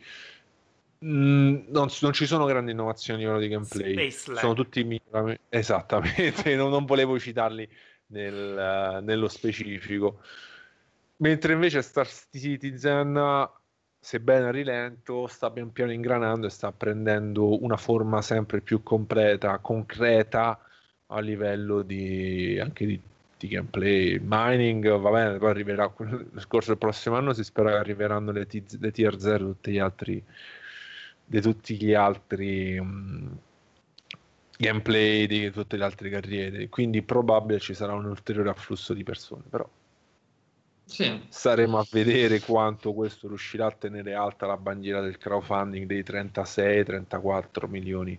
Mm, 1.03 1.63
non, 1.69 1.87
non, 2.01 2.13
ci 2.13 2.27
sono 2.27 2.45
grandi 2.45 2.71
innovazioni 2.71 3.23
a 3.23 3.25
livello 3.25 3.39
di 3.39 3.47
gameplay, 3.47 4.11
sono 4.11 4.53
tutti 4.53 4.83
miglioramenti. 4.83 5.41
Esattamente, 5.49 6.53
non, 6.55 6.69
non, 6.69 6.85
volevo 6.85 7.17
citarli 7.17 7.67
nel, 8.07 8.99
uh, 8.99 9.03
nello 9.03 9.27
specifico 9.29 10.19
Mentre 11.21 11.53
invece 11.53 11.81
Star 11.81 12.07
Citizen, 12.07 13.49
sebbene 13.99 14.47
a 14.47 14.51
rilento, 14.51 15.27
sta 15.27 15.51
pian 15.51 15.71
piano 15.73 15.91
ingranando 15.91 16.47
e 16.47 16.49
sta 16.49 16.71
prendendo 16.71 17.61
una 17.61 17.75
forma 17.75 18.21
sempre 18.21 18.61
più 18.61 18.83
completa, 18.83 19.57
concreta 19.59 20.57
a 21.07 21.19
livello 21.19 21.81
di, 21.81 22.57
anche 22.59 22.85
di, 22.85 23.01
di 23.37 23.47
gameplay. 23.49 24.19
Mining, 24.23 24.97
va 24.97 25.11
bene, 25.11 25.37
poi 25.37 25.49
arriverà 25.49 25.93
nel 25.97 26.47
corso 26.47 26.69
del 26.69 26.77
prossimo 26.79 27.17
anno, 27.17 27.33
si 27.33 27.43
spera 27.43 27.71
che 27.71 27.77
arriveranno 27.77 28.31
le, 28.31 28.45
t- 28.45 28.77
le 28.79 28.91
tier 28.91 29.19
0 29.19 29.45
tutti 29.45 29.71
gli 29.71 29.79
altri, 29.79 30.23
di 31.25 31.41
tutti 31.41 31.75
gli 31.75 31.93
altri... 31.93 32.77
Um, 32.77 33.37
gameplay 34.61 35.25
di 35.25 35.51
tutte 35.51 35.77
le 35.77 35.85
altre 35.85 36.09
carriere 36.09 36.67
quindi 36.67 37.01
probabile 37.01 37.59
ci 37.59 37.73
sarà 37.73 37.93
un 37.93 38.03
ulteriore 38.03 38.49
afflusso 38.49 38.93
di 38.93 39.05
persone 39.05 39.43
però 39.49 39.65
sì. 40.89 41.21
Saremo 41.29 41.77
a 41.77 41.85
vedere 41.91 42.39
quanto 42.39 42.93
questo 42.93 43.27
riuscirà 43.27 43.67
a 43.67 43.71
tenere 43.71 44.15
alta 44.15 44.47
la 44.47 44.57
bandiera 44.57 45.01
del 45.01 45.19
crowdfunding 45.19 45.85
dei 45.85 46.01
36-34 46.01 47.69
milioni 47.69 48.17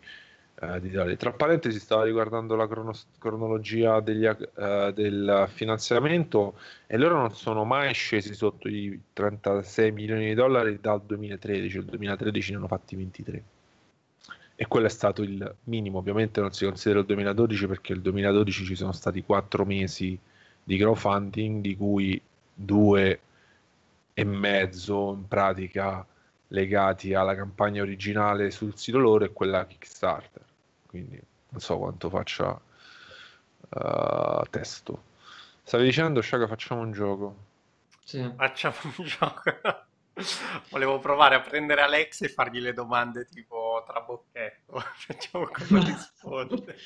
eh, 0.60 0.80
di 0.80 0.90
dollari. 0.90 1.16
Tra 1.16 1.32
parentesi, 1.32 1.80
stavo 1.80 2.04
riguardando 2.04 2.54
la 2.54 2.68
crono- 2.68 2.94
cronologia 3.18 3.98
degli, 3.98 4.24
eh, 4.24 4.92
del 4.94 5.48
finanziamento 5.52 6.58
e 6.86 6.96
loro 6.96 7.16
non 7.16 7.34
sono 7.34 7.64
mai 7.64 7.92
scesi 7.92 8.34
sotto 8.34 8.68
i 8.68 8.98
36 9.14 9.90
milioni 9.90 10.26
di 10.26 10.34
dollari 10.34 10.78
dal 10.80 11.02
2013. 11.02 11.76
Il 11.76 11.84
2013 11.86 12.52
ne 12.52 12.56
hanno 12.56 12.68
fatti 12.68 12.94
23 12.94 13.42
e 14.54 14.66
quello 14.68 14.86
è 14.86 14.90
stato 14.90 15.22
il 15.22 15.56
minimo. 15.64 15.98
Ovviamente 15.98 16.40
non 16.40 16.52
si 16.52 16.64
considera 16.66 17.00
il 17.00 17.06
2012 17.06 17.66
perché 17.66 17.94
il 17.94 18.00
2012 18.00 18.64
ci 18.64 18.76
sono 18.76 18.92
stati 18.92 19.24
4 19.24 19.64
mesi 19.64 20.16
di 20.62 20.76
crowdfunding 20.76 21.60
di 21.62 21.76
cui 21.76 22.22
due 22.60 23.20
e 24.12 24.24
mezzo 24.24 25.12
in 25.14 25.26
pratica 25.26 26.04
legati 26.48 27.14
alla 27.14 27.34
campagna 27.34 27.82
originale 27.82 28.50
sul 28.50 28.76
sito 28.76 28.98
loro 28.98 29.24
e 29.24 29.32
quella 29.32 29.66
Kickstarter. 29.66 30.44
Quindi 30.86 31.20
non 31.50 31.60
so 31.60 31.78
quanto 31.78 32.10
faccia 32.10 32.60
uh, 33.68 34.42
testo. 34.50 35.02
Stavi 35.62 35.84
dicendo, 35.84 36.20
Sciaga, 36.20 36.46
facciamo 36.46 36.82
un 36.82 36.92
gioco. 36.92 37.36
Sì. 38.04 38.32
Facciamo 38.36 38.76
un 38.96 39.04
gioco. 39.04 39.42
Volevo 40.70 40.98
provare 40.98 41.36
a 41.36 41.40
prendere 41.40 41.80
Alex 41.82 42.22
e 42.22 42.28
fargli 42.28 42.60
le 42.60 42.72
domande 42.72 43.26
tipo 43.26 43.82
trabocchetto. 43.86 44.78
Facciamo 45.06 45.46
come 45.46 45.84
risponde. 45.84 46.76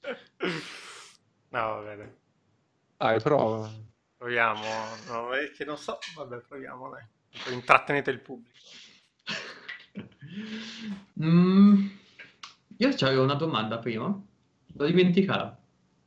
no, 1.50 1.60
va 1.60 1.80
bene. 1.80 2.16
Dai, 2.96 3.20
prova. 3.20 3.70
Proviamo, 4.26 4.64
no, 5.06 5.30
è 5.34 5.52
che 5.52 5.64
non 5.64 5.78
so, 5.78 6.00
vabbè, 6.16 6.38
proviamo, 6.38 6.90
dai. 6.90 7.54
Intrattenete 7.54 8.10
il 8.10 8.18
pubblico. 8.18 8.58
Mm, 11.22 11.86
io 12.78 12.88
avevo 12.88 13.22
una 13.22 13.34
domanda 13.34 13.78
prima, 13.78 14.06
l'ho 14.06 14.84
dimenticata. 14.84 15.56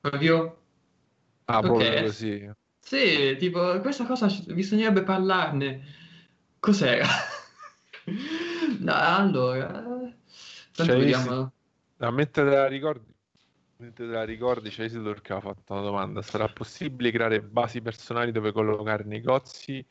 Proprio 0.01 0.57
Ah, 1.45 1.61
proprio 1.61 1.87
Ok, 1.87 2.01
così. 2.01 2.51
sì, 2.81 3.37
tipo, 3.39 3.79
questa 3.79 4.05
cosa 4.05 4.27
bisognerebbe 4.47 5.03
parlarne. 5.03 5.81
Cos'era? 6.59 7.07
No, 8.79 8.93
allora, 8.93 9.67
tanto 9.71 10.83
Cioè, 10.83 10.97
vediamo. 10.97 11.53
Ah, 11.99 12.11
mentre 12.11 12.43
te 12.43 12.49
la 12.49 12.67
ricordi, 12.67 13.13
te 13.93 14.03
la 14.03 14.23
ricordi, 14.25 14.69
c'è 14.69 14.83
Isidore 14.83 15.21
che 15.21 15.33
ha 15.33 15.39
fatto 15.39 15.73
una 15.73 15.81
domanda. 15.81 16.21
Sarà 16.21 16.47
possibile 16.49 17.11
creare 17.11 17.41
basi 17.41 17.81
personali 17.81 18.31
dove 18.31 18.51
collocare 18.51 19.03
negozi 19.05 19.85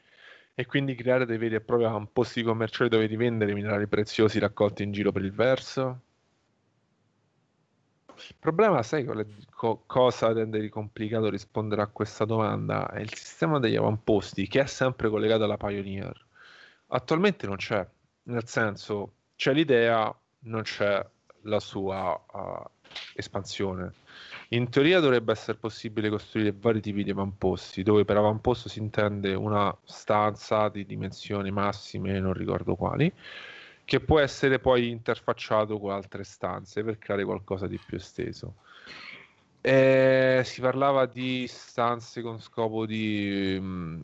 e 0.54 0.66
quindi 0.66 0.94
creare 0.94 1.24
dei 1.24 1.38
veri 1.38 1.54
e 1.54 1.60
propri 1.60 1.86
avamposti 1.86 2.42
commerciali 2.42 2.90
dove 2.90 3.06
rivendere 3.06 3.54
minerali 3.54 3.86
preziosi 3.86 4.38
raccolti 4.38 4.82
in 4.82 4.92
giro 4.92 5.10
per 5.12 5.22
il 5.24 5.32
verso? 5.32 6.00
Il 8.14 8.36
problema, 8.38 8.82
sai 8.82 9.06
co- 9.50 9.84
cosa 9.86 10.32
rende 10.32 10.60
di 10.60 10.68
complicato 10.68 11.30
rispondere 11.30 11.82
a 11.82 11.86
questa 11.86 12.24
domanda? 12.24 12.90
È 12.90 13.00
il 13.00 13.14
sistema 13.14 13.58
degli 13.58 13.76
avamposti 13.76 14.48
che 14.48 14.62
è 14.62 14.66
sempre 14.66 15.08
collegato 15.08 15.44
alla 15.44 15.56
Pioneer. 15.56 16.26
Attualmente 16.88 17.46
non 17.46 17.56
c'è, 17.56 17.86
nel 18.24 18.46
senso 18.46 19.12
c'è 19.36 19.52
l'idea, 19.52 20.14
non 20.40 20.62
c'è 20.62 21.06
la 21.42 21.60
sua 21.60 22.20
uh, 22.32 22.77
espansione. 23.14 23.92
In 24.50 24.70
teoria 24.70 25.00
dovrebbe 25.00 25.32
essere 25.32 25.58
possibile 25.58 26.08
costruire 26.08 26.54
vari 26.58 26.80
tipi 26.80 27.04
di 27.04 27.10
avamposti, 27.10 27.82
dove 27.82 28.04
per 28.04 28.16
avamposto 28.16 28.68
si 28.68 28.78
intende 28.78 29.34
una 29.34 29.76
stanza 29.84 30.68
di 30.68 30.86
dimensioni 30.86 31.50
massime, 31.50 32.18
non 32.18 32.32
ricordo 32.32 32.74
quali, 32.74 33.12
che 33.84 34.00
può 34.00 34.18
essere 34.20 34.58
poi 34.58 34.88
interfacciato 34.90 35.78
con 35.78 35.92
altre 35.92 36.24
stanze 36.24 36.82
per 36.82 36.98
creare 36.98 37.24
qualcosa 37.24 37.66
di 37.66 37.78
più 37.78 37.96
esteso. 37.96 38.54
Eh, 39.60 40.42
si 40.44 40.60
parlava 40.60 41.06
di 41.06 41.46
stanze 41.46 42.22
con 42.22 42.40
scopo 42.40 42.86
di 42.86 43.58
mh, 43.60 44.02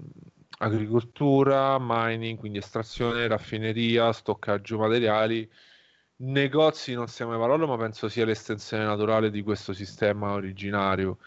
agricoltura, 0.59 1.79
mining, 1.81 2.39
quindi 2.39 2.59
estrazione, 2.59 3.27
raffineria, 3.27 4.13
stoccaggio 4.13 4.79
materiali. 4.79 5.51
Negozi 6.17 6.95
non 6.95 7.09
sia 7.09 7.27
mai 7.27 7.39
parola, 7.39 7.67
ma 7.67 7.77
penso 7.77 8.09
sia 8.09 8.25
l'estensione 8.25 8.85
naturale 8.85 9.31
di 9.31 9.43
questo 9.43 9.73
sistema 9.73 10.33
originario, 10.33 11.19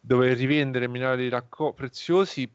dove 0.00 0.34
rivendere 0.34 0.86
minerali 0.86 1.28
racco- 1.30 1.72
preziosi, 1.72 2.50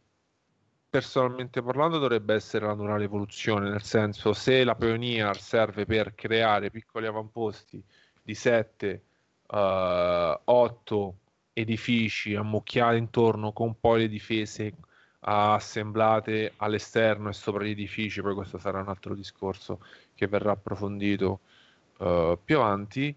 personalmente 0.89 1.61
parlando, 1.63 1.97
dovrebbe 1.97 2.35
essere 2.35 2.65
la 2.65 2.73
naturale 2.73 3.05
evoluzione, 3.05 3.69
nel 3.69 3.81
senso 3.81 4.33
se 4.33 4.63
la 4.63 4.75
Pioneer 4.75 5.39
serve 5.39 5.85
per 5.85 6.13
creare 6.15 6.69
piccoli 6.69 7.07
avamposti 7.07 7.83
di 8.21 8.35
7, 8.35 9.03
8 9.47 11.17
edifici 11.53 12.35
ammucchiati 12.35 12.97
intorno 12.97 13.51
con 13.51 13.79
poi 13.79 14.01
le 14.01 14.07
difese 14.07 14.73
assemblate 15.21 16.53
all'esterno 16.57 17.29
e 17.29 17.33
sopra 17.33 17.63
gli 17.63 17.71
edifici, 17.71 18.21
poi 18.21 18.35
questo 18.35 18.57
sarà 18.59 18.79
un 18.79 18.89
altro 18.89 19.15
discorso 19.15 19.83
che 20.13 20.27
verrà 20.27 20.51
approfondito 20.51 21.41
uh, 21.99 22.37
più 22.43 22.57
avanti. 22.57 23.15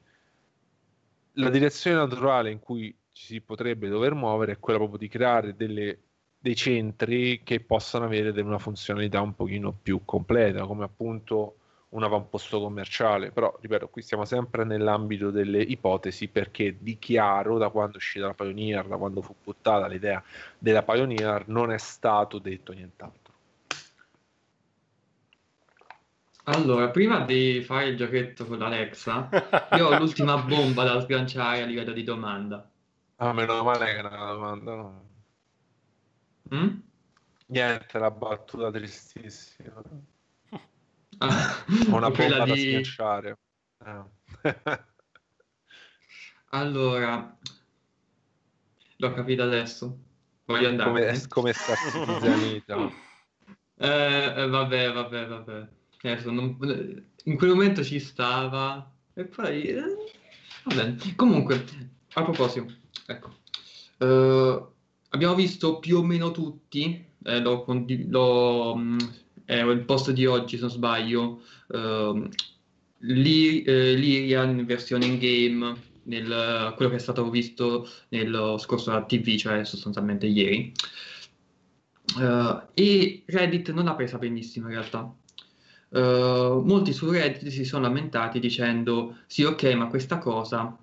La 1.36 1.50
direzione 1.50 1.96
naturale 1.96 2.50
in 2.50 2.60
cui 2.60 2.94
ci 3.12 3.26
si 3.26 3.40
potrebbe 3.40 3.88
dover 3.88 4.14
muovere 4.14 4.52
è 4.52 4.58
quella 4.58 4.78
proprio 4.78 4.98
di 4.98 5.08
creare 5.08 5.56
delle, 5.56 5.98
dei 6.38 6.54
centri 6.54 7.42
che 7.42 7.60
possano 7.60 8.04
avere 8.04 8.38
una 8.40 8.58
funzionalità 8.58 9.20
un 9.20 9.34
pochino 9.34 9.72
più 9.72 10.02
completa, 10.04 10.66
come 10.66 10.84
appunto 10.84 11.56
un 11.92 12.02
avamposto 12.02 12.58
commerciale, 12.60 13.30
però 13.32 13.54
ripeto, 13.60 13.88
qui 13.88 14.02
stiamo 14.02 14.24
sempre 14.24 14.64
nell'ambito 14.64 15.30
delle 15.30 15.60
ipotesi 15.60 16.28
perché 16.28 16.76
di 16.78 16.98
chiaro 16.98 17.58
da 17.58 17.68
quando 17.68 17.94
è 17.94 17.96
uscita 17.96 18.26
la 18.26 18.34
Pioneer, 18.34 18.86
da 18.86 18.96
quando 18.96 19.20
fu 19.20 19.34
buttata 19.42 19.86
l'idea 19.86 20.22
della 20.58 20.82
Pioneer, 20.82 21.48
non 21.48 21.70
è 21.70 21.78
stato 21.78 22.38
detto 22.38 22.72
nient'altro. 22.72 23.21
Allora, 26.44 26.90
prima 26.90 27.20
di 27.24 27.62
fare 27.62 27.88
il 27.88 27.96
giochetto 27.96 28.46
con 28.46 28.58
l'Alexa, 28.58 29.28
io 29.76 29.86
ho 29.88 29.94
l'ultima 29.98 30.42
bomba 30.42 30.82
da 30.84 31.00
sganciare 31.00 31.62
a 31.62 31.66
livello 31.66 31.92
di 31.92 32.02
domanda. 32.02 32.68
Ah, 33.16 33.32
meno 33.32 33.62
male 33.62 33.84
che 33.84 33.96
è 33.96 34.00
una 34.00 34.32
domanda, 34.32 34.74
no? 34.74 35.10
Mm? 36.54 36.78
Niente, 37.46 37.98
la 37.98 38.10
battuta 38.10 38.70
tristissima. 38.70 39.80
Ah, 41.18 41.64
Una 41.90 42.10
bomba 42.10 42.44
da 42.44 42.44
di... 42.44 42.58
schiacciare. 42.58 43.38
Eh. 43.84 44.04
Allora, 46.50 47.38
l'ho 48.96 49.12
capito 49.12 49.42
adesso. 49.42 49.98
Voglio 50.44 50.68
come, 50.68 50.70
andarmene. 50.70 51.26
come 51.28 51.52
sta 51.52 51.74
Zanita. 52.20 52.90
Eh, 53.76 54.34
eh, 54.36 54.48
vabbè, 54.48 54.92
vabbè, 54.92 55.26
vabbè. 55.26 55.68
Adesso 56.02 56.30
non- 56.30 56.56
In 57.24 57.36
quel 57.36 57.50
momento 57.50 57.82
ci 57.84 57.98
stava. 58.00 58.90
E 59.14 59.24
poi... 59.24 59.62
eh, 59.62 59.82
Va 60.64 60.74
bene. 60.74 60.96
Comunque, 61.16 61.64
a 62.14 62.22
proposito, 62.22 62.72
ecco. 63.06 63.34
Eh, 63.98 64.66
abbiamo 65.10 65.34
visto 65.34 65.78
più 65.78 65.98
o 65.98 66.02
meno 66.04 66.30
tutti, 66.30 67.04
eh, 67.24 67.40
l'ho 67.40 67.64
l'ho, 68.08 68.76
mh, 68.76 69.14
è 69.44 69.62
il 69.62 69.84
post 69.84 70.10
di 70.12 70.26
oggi 70.26 70.56
se 70.56 70.62
non 70.62 70.70
sbaglio, 70.70 71.42
ehm, 71.72 72.28
eh, 73.00 73.94
Lyrian 73.94 74.58
in 74.58 74.64
versione 74.66 75.06
in 75.06 75.18
game, 75.18 75.74
nel, 76.04 76.72
quello 76.76 76.90
che 76.90 76.96
è 76.96 77.00
stato 77.00 77.28
visto 77.30 77.88
nello 78.10 78.56
scorso 78.58 79.04
TV, 79.06 79.36
cioè 79.36 79.64
sostanzialmente 79.64 80.26
ieri. 80.26 80.72
Eh, 82.20 82.62
e 82.74 83.22
Reddit 83.26 83.70
non 83.72 83.84
l'ha 83.84 83.94
presa 83.94 84.18
benissimo 84.18 84.66
in 84.68 84.74
realtà. 84.74 85.12
Eh, 85.94 86.60
molti 86.64 86.92
su 86.92 87.10
Reddit 87.10 87.48
si 87.48 87.64
sono 87.64 87.82
lamentati 87.82 88.40
dicendo 88.40 89.18
sì, 89.26 89.44
ok, 89.44 89.74
ma 89.74 89.88
questa 89.88 90.18
cosa 90.18 90.76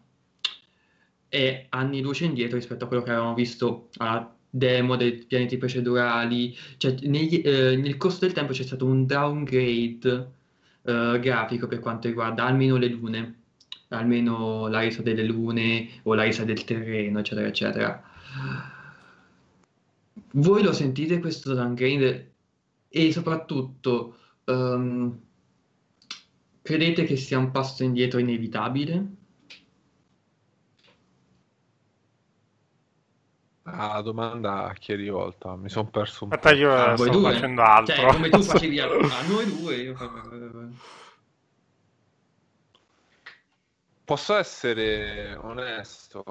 è 1.28 1.66
anni 1.70 2.02
luce 2.02 2.26
indietro 2.26 2.58
rispetto 2.58 2.86
a 2.86 2.88
quello 2.88 3.04
che 3.04 3.12
avevamo 3.12 3.34
visto 3.34 3.90
alla 3.98 4.34
demo 4.50 4.96
dei 4.96 5.14
pianeti 5.14 5.58
procedurali. 5.58 6.56
Cioè, 6.78 6.96
negli- 7.04 7.42
eh, 7.44 7.76
nel 7.76 7.98
corso 7.98 8.20
del 8.22 8.34
tempo 8.34 8.54
c'è 8.54 8.64
stato 8.64 8.86
un 8.86 9.06
downgrade 9.06 10.32
eh, 10.84 11.20
grafico 11.22 11.68
per 11.68 11.80
quanto 11.80 12.08
riguarda 12.08 12.46
almeno 12.46 12.78
le 12.78 12.88
lune, 12.88 13.36
almeno 13.90 14.68
la 14.68 14.80
resa 14.80 15.02
delle 15.02 15.24
lune 15.24 15.90
o 16.04 16.14
la 16.14 16.24
resa 16.24 16.44
del 16.44 16.64
terreno, 16.64 17.20
eccetera, 17.20 17.48
eccetera. 17.48 18.04
Voi 20.34 20.64
lo 20.64 20.74
sentite 20.74 21.20
questo 21.20 21.54
downgrade 21.54 22.32
e 22.90 23.12
soprattutto 23.12 24.19
ehm, 24.50 25.22
credete 26.62 27.04
che 27.04 27.16
sia 27.16 27.38
un 27.38 27.52
passo 27.52 27.84
indietro 27.84 28.20
inevitabile? 28.20 29.08
Ah, 33.64 33.94
La 33.96 34.02
domanda 34.02 34.66
a 34.68 34.74
chi 34.74 34.94
è 34.94 34.96
rivolta? 34.96 35.56
Mi 35.56 35.70
sono 35.70 35.90
perso 35.90 36.26
un 36.26 36.32
Aspetta, 36.34 36.56
po'. 36.56 36.60
io 36.62 36.74
A 36.74 36.96
voi 36.96 37.08
stavo 37.08 37.20
due? 37.20 37.34
facendo 37.34 37.62
altro. 37.62 37.96
Cioè, 37.96 38.12
come 38.14 38.30
tu 38.30 38.42
facevi 38.42 38.80
a, 38.80 38.86
a 38.90 39.28
noi 39.28 39.46
due, 39.46 39.76
io. 39.76 39.96
Posso 44.04 44.36
essere 44.36 45.36
onesto? 45.36 46.24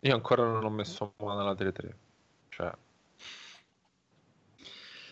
Io 0.00 0.14
ancora 0.14 0.44
non 0.44 0.64
ho 0.64 0.70
messo 0.70 1.14
mano 1.18 1.40
alla 1.40 1.54
Tele 1.54 1.72
3. 1.72 1.98
Cioè... 2.50 2.72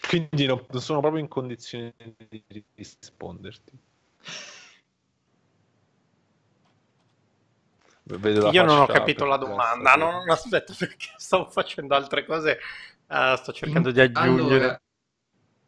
Quindi 0.08 0.46
non, 0.46 0.64
non 0.70 0.80
sono 0.80 1.00
proprio 1.00 1.20
in 1.20 1.28
condizione 1.28 1.94
di 2.28 2.64
risponderti. 2.74 3.78
Vedo 8.04 8.42
la 8.42 8.50
Io 8.50 8.62
non 8.62 8.78
ho 8.78 8.86
capito 8.86 9.24
la 9.24 9.36
domanda. 9.36 9.94
No, 9.96 10.22
no, 10.24 10.32
aspetta, 10.32 10.72
perché 10.78 11.08
stavo 11.18 11.46
facendo 11.46 11.94
altre 11.94 12.24
cose. 12.24 12.58
eh, 13.08 13.34
sto 13.36 13.52
cercando 13.52 13.90
di 13.90 14.00
aggiungere. 14.00 14.64
Allora, 14.64 14.80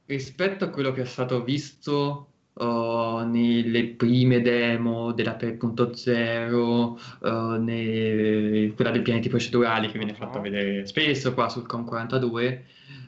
rispetto 0.07 0.64
a 0.64 0.70
quello 0.70 0.93
che 0.93 1.03
è 1.03 1.07
stato 1.07 1.43
visto 1.43 2.32
oh, 2.59 3.25
nelle 3.25 3.87
prime 3.89 4.41
demo 4.43 5.13
della 5.13 5.35
3.0, 5.35 6.99
oh, 7.21 7.57
ne- 7.57 8.73
quella 8.75 8.91
dei 8.91 9.03
pianeti 9.03 9.29
procedurali 9.29 9.91
che 9.91 9.99
viene 9.99 10.15
fatta 10.15 10.39
Mhm. 10.39 10.43
vedere 10.43 10.87
spesso 10.87 11.35
qua 11.35 11.49
sul 11.49 11.67
Com 11.67 11.85
42, 11.85 12.65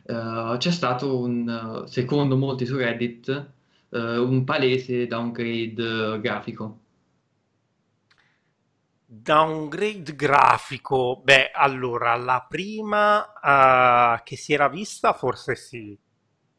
eh, 0.07 0.55
c'è 0.59 0.71
stato 0.71 1.19
un, 1.19 1.83
eh, 1.85 1.89
secondo 1.89 2.37
molti 2.37 2.67
su 2.67 2.77
Reddit, 2.77 3.29
eh, 3.91 4.19
un 4.19 4.45
palese 4.45 5.07
downgrade 5.07 6.15
eh, 6.15 6.21
grafico. 6.21 6.79
Downgrade 9.13 10.15
grafico. 10.15 11.21
Beh, 11.23 11.51
allora, 11.53 12.15
la 12.17 12.47
prima 12.49 14.17
eh, 14.19 14.23
che 14.25 14.37
si 14.37 14.53
era 14.55 14.69
vista, 14.69 15.13
forse 15.13 15.55
sì. 15.57 15.99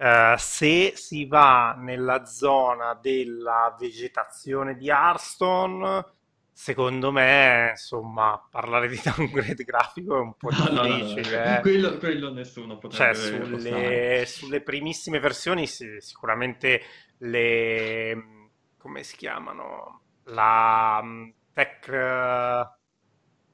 Eh, 0.04 0.36
se 0.38 0.94
si 0.96 1.26
va 1.28 1.76
nella 1.78 2.26
zona 2.26 2.96
della 2.96 3.76
vegetazione 3.80 4.76
di 4.76 4.90
Hearthstone, 4.90 6.06
secondo 6.52 7.12
me, 7.12 7.70
insomma, 7.72 8.44
parlare 8.50 8.88
di 8.88 9.00
downgrade 9.04 9.64
grafico 9.64 10.16
è 10.18 10.20
un 10.20 10.36
po' 10.38 10.52
No, 10.52 10.70
no, 10.72 10.86
no, 10.86 10.98
no, 10.98 11.16
difficile. 11.16 11.60
eh. 11.60 11.60
Quello, 11.60 11.98
quello 11.98 12.32
nessuno 12.32 12.78
Cioè, 12.88 13.14
potrebbe 13.14 13.48
postare. 13.48 14.12
sulle, 14.14 14.26
sulle 14.28 14.62
primissime 14.62 15.20
versioni 15.20 15.66
sì, 15.68 15.98
sicuramente 16.02 16.82
le... 17.20 18.50
come 18.78 19.04
si 19.04 19.16
chiamano? 19.16 20.02
La 20.24 21.00
mm, 21.04 21.30
Tech... 21.54 21.88
eh, 21.88 22.70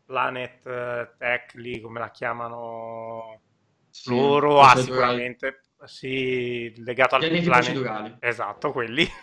Planet 0.06 1.18
Tech, 1.18 1.54
lì 1.56 1.82
come 1.82 2.00
la 2.00 2.12
chiamano 2.12 3.41
Sì, 3.89 4.41
loro, 4.43 4.62
ha 4.64 4.76
procedurali. 4.76 4.78
sicuramente, 4.78 5.62
sì, 5.86 6.74
legato 6.84 7.16
al 7.16 7.22
Pianeti 7.22 7.46
Planet... 7.46 7.66
procedurali. 7.66 8.18
Esatto, 8.20 8.72
quelli. 8.72 9.08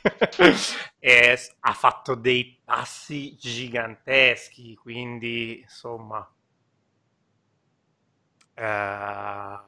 E 0.99 1.39
ha 1.61 1.73
fatto 1.75 2.15
dei 2.15 2.59
passi 2.65 3.37
giganteschi, 3.37 4.75
quindi 4.75 5.61
insomma... 5.61 6.27
Eh, 8.55 9.59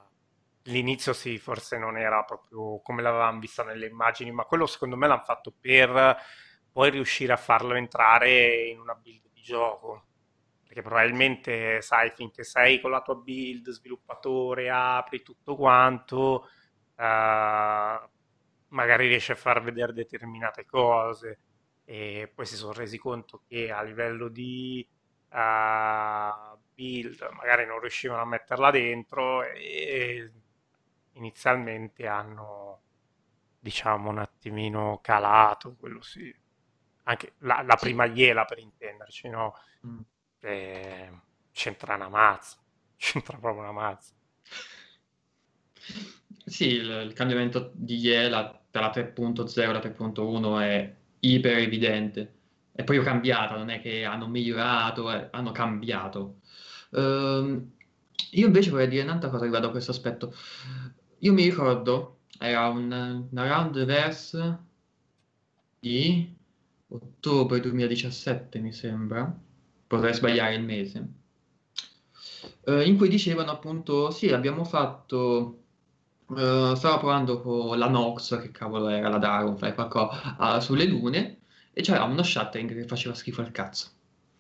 l'inizio 0.65 1.13
sì, 1.13 1.39
forse 1.39 1.79
non 1.79 1.97
era 1.97 2.23
proprio 2.25 2.81
come 2.81 3.03
l'avevamo 3.03 3.41
vista 3.41 3.63
nelle 3.65 3.87
immagini, 3.87 4.31
ma 4.31 4.45
quello 4.45 4.67
secondo 4.67 4.97
me 4.97 5.07
l'hanno 5.07 5.23
fatto 5.25 5.53
per 5.61 6.17
poi 6.73 6.91
riuscire 6.91 7.33
a 7.33 7.37
farlo 7.37 7.75
entrare 7.75 8.67
in 8.69 8.81
una 8.81 8.95
build 8.95 9.31
di 9.33 9.43
gioco. 9.43 10.05
Perché 10.63 10.83
probabilmente, 10.83 11.81
sai, 11.81 12.11
finché 12.11 12.45
sei 12.45 12.81
con 12.81 12.91
la 12.91 13.01
tua 13.01 13.15
build, 13.15 13.71
sviluppatore, 13.71 14.69
apri 14.71 15.23
tutto 15.23 15.57
quanto, 15.57 16.49
eh, 16.97 18.01
magari 18.69 19.09
riesci 19.09 19.33
a 19.33 19.37
far 19.37 19.63
vedere 19.63 19.93
determinate 19.93 20.65
cose. 20.67 21.39
E 21.85 22.31
poi 22.35 22.47
si 22.47 22.57
sono 22.57 22.73
resi 22.73 22.99
conto 22.99 23.43
che 23.47 23.71
a 23.71 23.83
livello 23.83 24.29
di 24.29 24.87
eh, 25.31 26.31
build 26.75 27.29
magari 27.33 27.65
non 27.67 27.81
riuscivano 27.81 28.23
a 28.23 28.27
metterla 28.27 28.71
dentro 28.71 29.43
e 29.45 30.33
inizialmente 31.13 32.07
hanno, 32.07 32.83
diciamo, 33.59 34.11
un 34.11 34.19
attimino 34.19 34.99
calato, 35.03 35.77
quello 35.79 36.01
sì. 36.03 36.35
Anche 37.05 37.35
la, 37.39 37.63
la 37.63 37.77
prima 37.77 38.05
iela 38.07 38.45
per 38.45 38.59
intenderci, 38.59 39.29
no? 39.29 39.55
Mm. 39.87 40.01
Eh, 40.41 41.13
c'entra 41.53 41.95
una 41.95 42.09
mazza, 42.09 42.59
c'entra 42.97 43.39
proprio 43.39 43.63
una 43.63 43.73
mazza. 43.73 44.15
Sì, 46.49 46.69
il, 46.69 46.89
il 47.07 47.13
cambiamento 47.13 47.73
di 47.75 47.97
Iela 47.99 48.63
dalla 48.71 48.91
3.0 48.93 49.69
alla 49.69 49.81
3.1 49.81 50.61
è 50.61 50.95
iper 51.21 51.59
evidente. 51.59 52.35
È 52.73 52.85
cambiata, 52.85 53.57
non 53.57 53.69
è 53.71 53.81
che 53.81 54.05
hanno 54.05 54.29
migliorato, 54.29 55.11
eh, 55.11 55.29
hanno 55.33 55.51
cambiato. 55.51 56.41
Ehm, 56.93 57.73
io 58.33 58.47
invece 58.47 58.71
vorrei 58.71 58.89
dire 58.89 59.03
un'altra 59.03 59.29
cosa 59.31 59.43
riguardo 59.45 59.69
a 59.69 59.71
questo 59.71 59.91
aspetto. 59.91 60.33
Io 61.21 61.33
mi 61.33 61.43
ricordo, 61.45 62.21
era 62.39 62.69
un, 62.69 62.93
un 62.93 63.29
roundverse 63.33 64.59
di 65.81 66.33
ottobre 66.89 67.61
2017, 67.61 68.59
mi 68.61 68.73
sembra, 68.73 69.37
potrei 69.87 70.15
sbagliare 70.15 70.55
il 70.55 70.63
mese, 70.63 71.09
eh, 72.65 72.87
in 72.87 72.97
cui 72.97 73.09
dicevano 73.09 73.51
appunto, 73.51 74.11
sì, 74.11 74.31
abbiamo 74.33 74.65
fatto, 74.65 75.65
eh, 76.37 76.73
stavo 76.77 76.99
provando 76.99 77.41
con 77.41 77.79
la 77.79 77.89
Nox, 77.89 78.41
che 78.41 78.51
cavolo 78.51 78.89
era 78.89 79.09
la 79.09 79.19
Dragonfly, 79.19 79.75
qualcosa, 79.75 80.37
ah, 80.37 80.61
sulle 80.61 80.85
lune, 80.87 81.39
e 81.73 81.83
c'era 81.83 82.05
uno 82.05 82.23
shuttering 82.23 82.73
che 82.75 82.87
faceva 82.87 83.15
schifo 83.15 83.41
al 83.43 83.51
cazzo. 83.53 83.91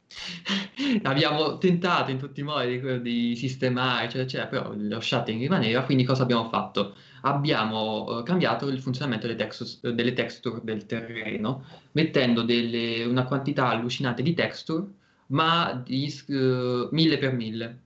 Abbiamo 1.03 1.59
tentato 1.59 2.11
in 2.11 2.19
tutti 2.19 2.41
i 2.41 2.43
modi 2.43 2.81
di, 2.81 3.01
di 3.03 3.37
sistemare, 3.37 4.05
eccetera, 4.05 4.25
eccetera, 4.25 4.49
però 4.49 4.73
lo 4.75 5.01
shuttering 5.01 5.41
rimaneva, 5.41 5.83
quindi 5.83 6.05
cosa 6.05 6.23
abbiamo 6.23 6.49
fatto? 6.49 6.97
Abbiamo 7.23 8.21
eh, 8.21 8.23
cambiato 8.23 8.69
il 8.69 8.81
funzionamento 8.81 9.27
delle 9.27 9.39
texture, 9.39 9.95
delle 9.95 10.13
texture 10.13 10.61
del 10.63 10.87
terreno, 10.87 11.65
mettendo 11.93 12.43
delle- 12.43 13.05
una 13.05 13.25
quantità 13.25 13.69
allucinante 13.69 14.23
di 14.23 14.35
texture, 14.35 14.87
ma 15.29 15.73
di 15.85 16.07
eh, 16.29 16.89
1000 16.91 17.19
per 17.19 17.33
1000, 17.33 17.81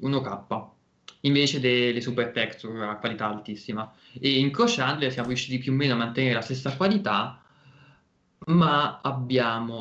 1K, 0.00 0.75
invece 1.22 1.60
delle 1.60 2.00
super 2.00 2.30
texture 2.30 2.84
a 2.86 2.96
qualità 2.96 3.28
altissima. 3.28 3.92
E 4.18 4.38
incrociandole 4.38 5.10
siamo 5.10 5.28
riusciti 5.28 5.58
più 5.58 5.72
o 5.72 5.74
meno 5.74 5.94
a 5.94 5.96
mantenere 5.96 6.34
la 6.34 6.40
stessa 6.40 6.74
qualità, 6.76 7.40
ma 8.46 9.00
abbiamo 9.02 9.74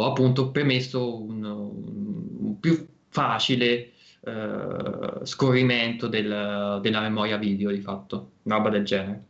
appunto 0.00 0.50
permesso 0.50 1.22
un, 1.22 1.44
un 1.44 2.58
più 2.60 2.86
facile 3.08 3.92
eh, 4.20 5.24
scorrimento 5.24 6.08
del- 6.08 6.80
della 6.82 7.00
memoria 7.00 7.36
video 7.36 7.70
di 7.70 7.80
fatto, 7.80 8.32
una 8.42 8.56
roba 8.56 8.70
del 8.70 8.84
genere. 8.84 9.24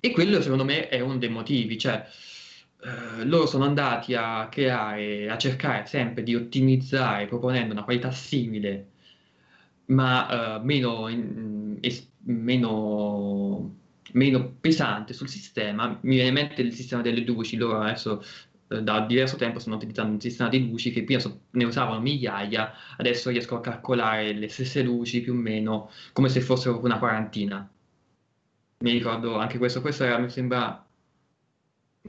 E 0.00 0.10
quello 0.10 0.40
secondo 0.40 0.64
me 0.64 0.88
è 0.88 1.00
uno 1.00 1.16
dei 1.16 1.28
motivi, 1.28 1.78
cioè 1.78 2.04
eh, 2.82 3.24
loro 3.24 3.46
sono 3.46 3.64
andati 3.64 4.14
a 4.14 4.48
creare, 4.48 5.30
a 5.30 5.38
cercare 5.38 5.86
sempre 5.86 6.22
di 6.22 6.34
ottimizzare 6.34 7.26
proponendo 7.26 7.72
una 7.72 7.84
qualità 7.84 8.10
simile, 8.10 8.90
ma 9.86 10.56
eh, 10.58 10.64
meno, 10.64 11.08
in- 11.08 11.78
es- 11.80 12.08
meno, 12.24 13.74
meno 14.12 14.56
pesante 14.60 15.12
sul 15.12 15.28
sistema. 15.28 15.88
Mi 16.02 16.14
viene 16.16 16.28
in 16.28 16.34
mente 16.34 16.62
il 16.62 16.72
sistema 16.74 17.02
delle 17.02 17.24
luci, 17.24 17.56
loro 17.56 17.80
adesso 17.80 18.22
eh, 18.68 18.82
da 18.82 19.00
diverso 19.00 19.36
tempo 19.36 19.58
stanno 19.58 19.76
utilizzando 19.76 20.12
un 20.12 20.20
sistema 20.20 20.48
di 20.48 20.68
luci 20.68 20.90
che 20.92 21.04
prima 21.04 21.20
so- 21.20 21.42
ne 21.50 21.64
usavano 21.64 22.00
migliaia, 22.00 22.72
adesso 22.96 23.30
riesco 23.30 23.56
a 23.56 23.60
calcolare 23.60 24.32
le 24.32 24.48
stesse 24.48 24.82
luci 24.82 25.20
più 25.20 25.32
o 25.32 25.36
meno 25.36 25.90
come 26.12 26.28
se 26.28 26.40
fossero 26.40 26.80
una 26.82 26.98
quarantina. 26.98 27.68
Mi 28.84 28.90
ricordo 28.92 29.36
anche 29.38 29.58
questo, 29.58 29.80
questo 29.80 30.04
era, 30.04 30.18
mi 30.18 30.28
sembra, 30.28 30.84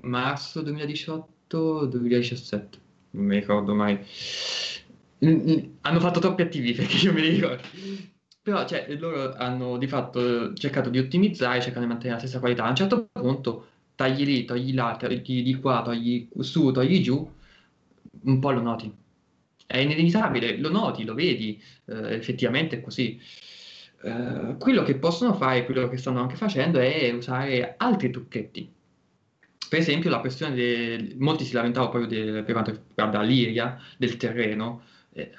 marzo 0.02 0.62
2018-2017, 0.62 2.68
non 3.12 3.26
mi 3.26 3.36
ricordo 3.36 3.74
mai. 3.74 3.98
Hanno 5.20 6.00
fatto 6.00 6.20
troppi 6.20 6.42
attivi 6.42 6.74
perché 6.74 6.98
io 6.98 7.14
me 7.14 7.22
li 7.22 7.30
ricordo. 7.30 7.62
Però, 8.42 8.68
cioè, 8.68 8.94
loro 8.98 9.34
hanno 9.36 9.78
di 9.78 9.88
fatto 9.88 10.54
cercato 10.54 10.90
di 10.90 11.00
ottimizzare, 11.00 11.62
cercando 11.62 11.88
di 11.88 11.94
mantenere 11.94 12.20
la 12.20 12.26
stessa 12.26 12.40
qualità. 12.40 12.66
A 12.66 12.70
un 12.70 12.76
certo 12.76 13.08
punto, 13.12 13.68
tagli 13.96 14.26
lì, 14.26 14.44
togli 14.44 14.74
là, 14.74 14.98
togli 15.00 15.44
di 15.44 15.56
qua, 15.56 15.82
togli 15.82 16.28
su, 16.40 16.72
togli 16.72 17.02
giù, 17.02 17.32
un 18.24 18.40
po' 18.40 18.52
lo 18.52 18.62
noti. 18.62 18.94
È 19.66 19.78
inevitabile, 19.78 20.58
lo 20.58 20.70
noti, 20.70 21.06
lo 21.06 21.14
vedi, 21.14 21.62
eh, 21.86 22.16
effettivamente 22.16 22.78
è 22.78 22.82
così. 22.82 23.18
Eh, 24.04 24.58
quello 24.60 24.84
che 24.84 24.98
possono 24.98 25.34
fare, 25.36 25.64
quello 25.64 25.88
che 25.88 25.98
stanno 25.98 26.20
anche 26.20 26.36
facendo, 26.36 26.80
è 26.80 27.12
usare 27.14 27.76
altri 27.78 28.10
trucchetti. 28.10 28.70
Per 29.74 29.82
esempio, 29.82 30.12
la 30.12 30.20
questione 30.20 30.54
del... 30.54 31.16
molti 31.18 31.46
si 31.46 31.54
lamentavano 31.54 31.92
proprio 31.92 32.08
del- 32.08 32.44
per 32.44 32.54
quanto 32.54 32.72
riguarda 32.90 33.22
l'Iria, 33.24 33.82
del 33.98 34.18
terreno, 34.18 34.84
eh, 35.14 35.32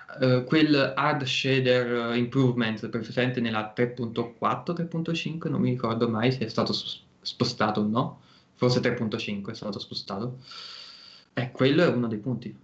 quel 0.45 0.75
hard 0.97 1.23
shader 1.23 2.11
eh, 2.15 2.17
improvement 2.19 2.89
presente 2.89 3.41
nella 3.41 3.73
3.4, 3.73 4.73
3.5, 4.75 5.49
non 5.49 5.61
mi 5.61 5.71
ricordo 5.71 6.09
mai 6.09 6.33
se 6.33 6.41
è 6.47 6.49
stato 6.49 6.73
spostato 7.21 7.81
o 7.83 7.87
no, 7.87 8.23
forse 8.55 8.81
3.5 8.81 9.53
è 9.53 9.55
stato 9.55 9.79
spostato. 9.79 10.41
Eh, 11.35 11.53
quello 11.53 11.85
è 11.85 11.87
uno 11.89 12.09
dei 12.09 12.19
punti. 12.19 12.59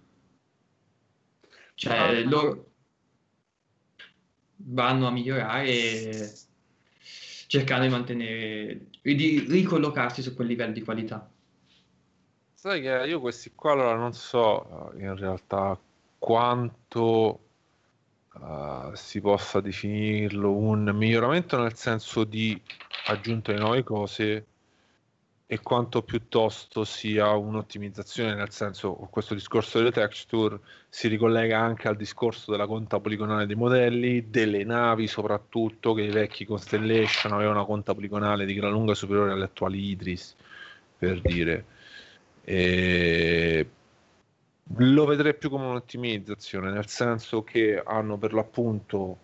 Cioè, 1.74 1.96
Ah. 1.96 2.20
loro 2.28 2.66
vanno 4.56 5.06
a 5.06 5.10
migliorare 5.12 6.44
cercando 7.46 7.84
di 7.84 7.90
mantenere, 7.90 8.86
di 9.02 9.44
ricollocarsi 9.48 10.20
su 10.22 10.34
quel 10.34 10.48
livello 10.48 10.72
di 10.72 10.82
qualità. 10.82 11.29
Sai 12.62 12.82
che 12.82 12.88
io 13.06 13.20
questi 13.20 13.52
qua 13.54 13.72
allora 13.72 13.94
non 13.94 14.12
so 14.12 14.92
eh, 14.92 15.00
in 15.00 15.16
realtà 15.16 15.78
quanto 16.18 17.40
eh, 18.34 18.90
si 18.92 19.22
possa 19.22 19.62
definirlo 19.62 20.52
un 20.52 20.90
miglioramento 20.94 21.58
nel 21.58 21.74
senso 21.74 22.22
di 22.24 22.60
aggiunta 23.06 23.52
di 23.54 23.58
nuove 23.58 23.82
cose 23.82 24.46
e 25.46 25.60
quanto 25.60 26.02
piuttosto 26.02 26.84
sia 26.84 27.34
un'ottimizzazione 27.34 28.34
nel 28.34 28.50
senso 28.50 28.92
questo 29.10 29.32
discorso 29.32 29.78
delle 29.78 29.90
texture 29.90 30.60
si 30.90 31.08
ricollega 31.08 31.58
anche 31.58 31.88
al 31.88 31.96
discorso 31.96 32.50
della 32.50 32.66
conta 32.66 33.00
poligonale 33.00 33.46
dei 33.46 33.56
modelli, 33.56 34.28
delle 34.28 34.64
navi 34.64 35.06
soprattutto 35.06 35.94
che 35.94 36.02
i 36.02 36.10
vecchi 36.10 36.44
Constellation 36.44 37.32
avevano 37.32 37.60
una 37.60 37.66
conta 37.66 37.94
poligonale 37.94 38.44
di 38.44 38.52
gran 38.52 38.70
lunga 38.70 38.92
superiore 38.92 39.32
alle 39.32 39.44
attuali 39.44 39.82
Idris 39.82 40.36
per 40.98 41.22
dire 41.22 41.78
e 42.42 43.68
lo 44.76 45.04
vedrei 45.04 45.34
più 45.34 45.50
come 45.50 45.66
un'ottimizzazione, 45.66 46.70
nel 46.70 46.86
senso 46.86 47.42
che 47.42 47.82
hanno 47.84 48.16
per 48.16 48.32
l'appunto 48.32 49.18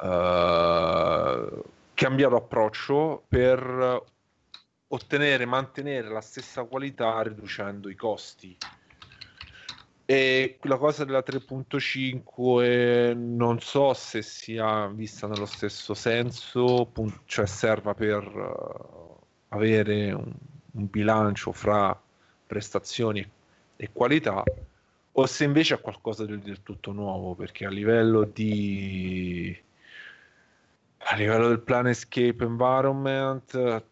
eh, 0.00 1.62
cambiato 1.94 2.36
approccio 2.36 3.24
per 3.28 4.02
ottenere, 4.88 5.44
mantenere 5.44 6.08
la 6.08 6.20
stessa 6.20 6.64
qualità 6.64 7.20
riducendo 7.22 7.88
i 7.88 7.94
costi. 7.94 8.56
E 10.06 10.58
la 10.62 10.76
cosa 10.76 11.04
della 11.04 11.22
3.5 11.26 13.16
non 13.16 13.58
so 13.60 13.94
se 13.94 14.20
sia 14.20 14.86
vista 14.88 15.26
nello 15.26 15.46
stesso 15.46 15.94
senso, 15.94 16.92
cioè 17.24 17.46
serva 17.46 17.94
per 17.94 18.22
uh, 18.26 19.18
avere 19.48 20.12
un, 20.12 20.30
un, 20.72 20.90
bilancio 20.90 21.52
fra 21.52 21.98
prestazioni 22.54 23.28
e 23.76 23.90
qualità, 23.92 24.44
o 25.16 25.26
se 25.26 25.42
invece 25.42 25.74
è 25.74 25.80
qualcosa 25.80 26.24
di 26.24 26.38
del 26.38 26.62
tutto 26.62 26.92
nuovo, 26.92 27.34
perché 27.34 27.66
a 27.66 27.70
livello 27.70 28.22
di 28.22 29.60
a 31.06 31.16
livello 31.16 31.48
del 31.48 31.58
Planescape 31.58 32.44
Environment 32.44 33.82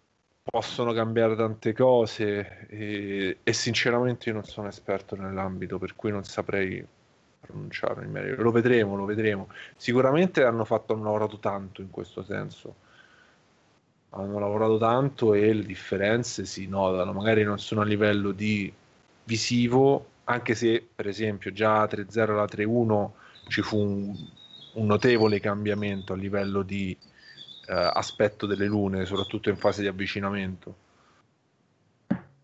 possono 0.42 0.92
cambiare 0.92 1.34
tante 1.34 1.72
cose 1.72 2.66
e, 2.68 3.38
e, 3.42 3.52
sinceramente 3.52 4.28
io 4.28 4.36
non 4.36 4.44
sono 4.44 4.68
esperto 4.68 5.14
nell'ambito 5.16 5.78
per 5.78 5.94
cui 5.94 6.10
non 6.10 6.24
saprei 6.24 6.84
pronunciare 7.40 8.04
in 8.04 8.10
merito 8.10 8.42
lo 8.42 8.52
vedremo 8.52 8.96
lo 8.96 9.04
vedremo. 9.04 9.48
Sicuramente 9.76 10.44
hanno 10.44 10.64
fatto 10.64 10.94
hanno 10.94 11.04
lavorato 11.04 11.38
tanto 11.38 11.82
in 11.82 11.90
questo 11.90 12.22
senso 12.22 12.81
hanno 14.14 14.38
lavorato 14.38 14.78
tanto 14.78 15.34
e 15.34 15.52
le 15.52 15.64
differenze 15.64 16.44
si 16.44 16.66
notano 16.66 17.12
magari 17.12 17.44
non 17.44 17.58
sono 17.58 17.80
a 17.80 17.84
livello 17.84 18.32
di 18.32 18.72
visivo 19.24 20.06
anche 20.24 20.54
se 20.54 20.86
per 20.94 21.08
esempio 21.08 21.52
già 21.52 21.84
3.0 21.84 22.30
e 22.30 22.34
la 22.34 22.44
3.1 22.44 23.10
ci 23.48 23.62
fu 23.62 23.78
un, 23.78 24.14
un 24.74 24.86
notevole 24.86 25.40
cambiamento 25.40 26.12
a 26.12 26.16
livello 26.16 26.62
di 26.62 26.96
eh, 27.66 27.90
aspetto 27.92 28.46
delle 28.46 28.66
lune, 28.66 29.04
soprattutto 29.04 29.48
in 29.48 29.56
fase 29.56 29.82
di 29.82 29.88
avvicinamento. 29.88 30.76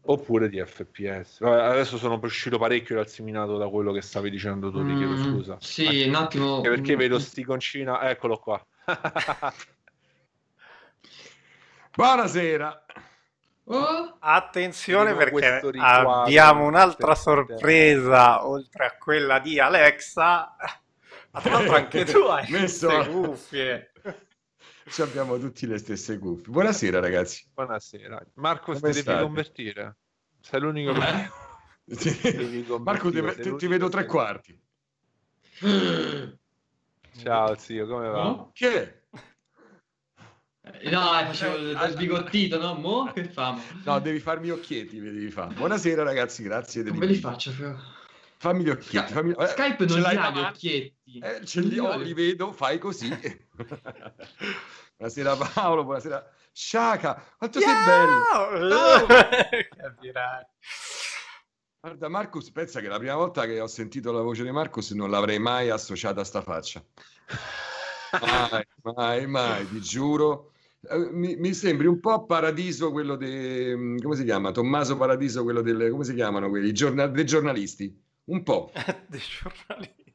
Oppure 0.03 0.49
di 0.49 0.59
FPS. 0.59 1.41
Vabbè, 1.41 1.63
adesso 1.63 1.99
sono 1.99 2.19
uscito 2.23 2.59
parecchio 2.59 2.97
dal 2.97 3.09
seminato 3.09 3.59
da 3.59 3.69
quello 3.69 3.93
che 3.93 4.01
stavi 4.01 4.31
dicendo 4.31 4.71
tu, 4.71 4.79
ti 4.85 4.97
chiedo 4.97 5.13
mm, 5.13 5.23
scusa. 5.23 5.57
Sì, 5.61 6.07
un 6.09 6.15
attimo. 6.15 6.57
Anche 6.57 6.71
perché 6.71 6.97
vedo 6.97 7.19
sti 7.19 7.45
concina, 7.45 8.09
eccolo 8.09 8.39
qua. 8.39 8.65
Buonasera. 11.99 12.85
Oh. 13.65 14.17
Attenzione 14.21 15.17
perché 15.17 15.61
abbiamo 15.81 16.65
un'altra 16.65 17.17
sorpresa 17.17 18.47
oltre 18.47 18.87
a 18.87 18.97
quella 18.97 19.41
di 19.41 19.59
Alexa. 19.59 20.55
Ma 21.33 21.41
tra 21.41 21.51
l'altro 21.55 21.75
anche 21.75 22.05
tu 22.05 22.19
hai 22.19 22.49
messo 22.53 22.97
le 22.97 23.09
cuffie. 23.09 23.93
Ci 24.87 25.03
abbiamo 25.03 25.39
tutti 25.41 25.67
le 25.67 25.77
stesse 25.79 26.21
cuffie. 26.21 26.53
Buonasera, 26.53 27.01
ragazzi. 27.01 27.45
Buonasera. 27.53 28.25
Marco, 28.35 28.75
Come 28.75 28.93
ti 28.93 29.03
devi 29.03 29.21
convertire? 29.21 29.97
Sei 30.39 30.61
l'unico 30.61 30.93
che... 30.93 31.31
Eh? 31.89 32.79
Marco, 32.79 33.11
ti, 33.11 33.21
ti, 33.41 33.57
ti 33.57 33.67
vedo 33.67 33.89
tre 33.89 34.07
quarti. 34.07 34.57
Ciao, 37.17 37.57
zio, 37.57 37.87
come 37.89 38.09
va? 38.09 38.51
Che? 38.53 38.83
Eh, 38.83 38.98
no, 40.91 41.01
facevo 41.27 41.57
il 41.57 41.95
bigottito, 41.97 42.59
no? 42.59 42.75
Mo 42.75 43.11
che 43.13 43.25
famo? 43.25 43.63
No, 43.85 43.99
devi 44.01 44.21
farmi 44.21 44.51
occhietti, 44.51 45.01
devi 45.01 45.31
fare. 45.31 45.55
Buonasera 45.55 46.03
ragazzi, 46.03 46.43
grazie. 46.43 46.85
Come 46.85 47.07
li 47.07 47.17
faccio 47.17 47.53
però? 47.57 47.75
Fammi 48.39 48.63
gli 48.63 48.71
occhietti. 48.71 49.13
Fammi... 49.13 49.35
Skype 49.37 49.85
non 49.87 49.99
li 49.99 50.17
ha 50.17 50.31
gli 50.31 50.39
occhietti. 50.39 51.19
Eh, 51.19 51.45
ce 51.45 51.61
li 51.61 51.79
ho, 51.79 51.97
li 51.97 52.15
vedo, 52.15 52.53
fai 52.53 52.79
così. 52.79 53.09
buonasera 54.97 55.37
Paolo, 55.37 55.85
buonasera 55.85 56.29
Sciaca, 56.53 57.25
quanto 57.37 57.61
yeah! 57.61 57.69
sei 57.69 57.85
bello! 57.87 59.07
Capirai. 59.77 60.45
Guarda, 61.81 62.09
Marcus, 62.09 62.51
pensa 62.51 62.81
che 62.81 62.89
la 62.89 62.99
prima 62.99 63.15
volta 63.15 63.47
che 63.47 63.61
ho 63.61 63.69
sentito 63.69 64.11
la 64.11 64.23
voce 64.23 64.43
di 64.43 64.51
Marcus 64.51 64.91
non 64.91 65.11
l'avrei 65.11 65.39
mai 65.39 65.71
associata 65.71 66.23
a 66.23 66.25
sta 66.25 66.43
faccia. 66.43 66.83
Mai, 68.21 68.67
mai, 68.83 69.27
mai, 69.27 69.69
ti 69.69 69.81
giuro. 69.81 70.53
Eh, 70.81 71.11
mi, 71.11 71.37
mi, 71.37 71.53
sembri 71.55 71.87
un 71.87 71.99
po' 71.99 72.25
Paradiso, 72.25 72.93
quello 72.93 73.17
di... 73.17 73.99
come 74.01 74.15
si 74.15 74.25
chiama? 74.25 74.53
Tommaso 74.53 74.97
Paradiso, 74.97 75.43
quello 75.43 75.61
del... 75.61 75.91
come 75.91 76.05
si 76.05 76.15
chiamano 76.15 76.49
quelli? 76.49 76.73
Giornal, 76.73 77.11
dei 77.11 77.27
giornalisti. 77.27 78.01
Un 78.25 78.43
po'. 78.43 78.71
dei 79.09 79.21
giornalisti. 79.21 80.15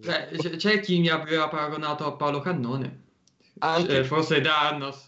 Cioè, 0.00 0.56
c'è 0.56 0.80
chi 0.80 1.00
mi 1.00 1.08
aveva 1.08 1.48
paragonato 1.48 2.06
a 2.06 2.12
Paolo 2.12 2.40
Cannone. 2.40 3.08
Anche... 3.58 3.98
Eh, 3.98 4.04
forse 4.04 4.40
Dannos. 4.40 5.04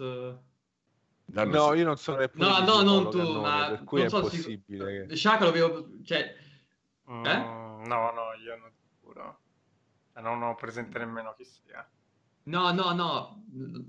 Dannos. 1.24 1.54
No, 1.54 1.72
io 1.74 1.84
non 1.84 1.96
sono 1.96 2.18
No, 2.32 2.58
no, 2.60 2.82
non 2.82 3.10
tu, 3.10 3.18
Cannone, 3.18 3.40
ma 3.40 3.68
per 3.68 3.84
cui 3.84 3.98
non 3.98 4.06
è 4.06 4.10
so 4.10 4.20
possibile. 4.20 5.06
Che... 5.06 5.16
Shaka 5.16 5.44
lo 5.44 5.52
vedo, 5.52 5.88
cioè... 6.04 6.34
Mm, 7.10 7.24
eh? 7.24 7.36
No, 7.36 8.10
no, 8.12 8.32
io 8.44 8.56
non 8.56 8.70
sicuro. 8.74 9.38
Non 10.14 10.42
ho 10.42 10.54
presente 10.56 10.98
nemmeno 10.98 11.34
chi 11.36 11.44
sia. 11.44 11.88
No, 12.44 12.72
no, 12.72 12.92
no, 12.92 13.44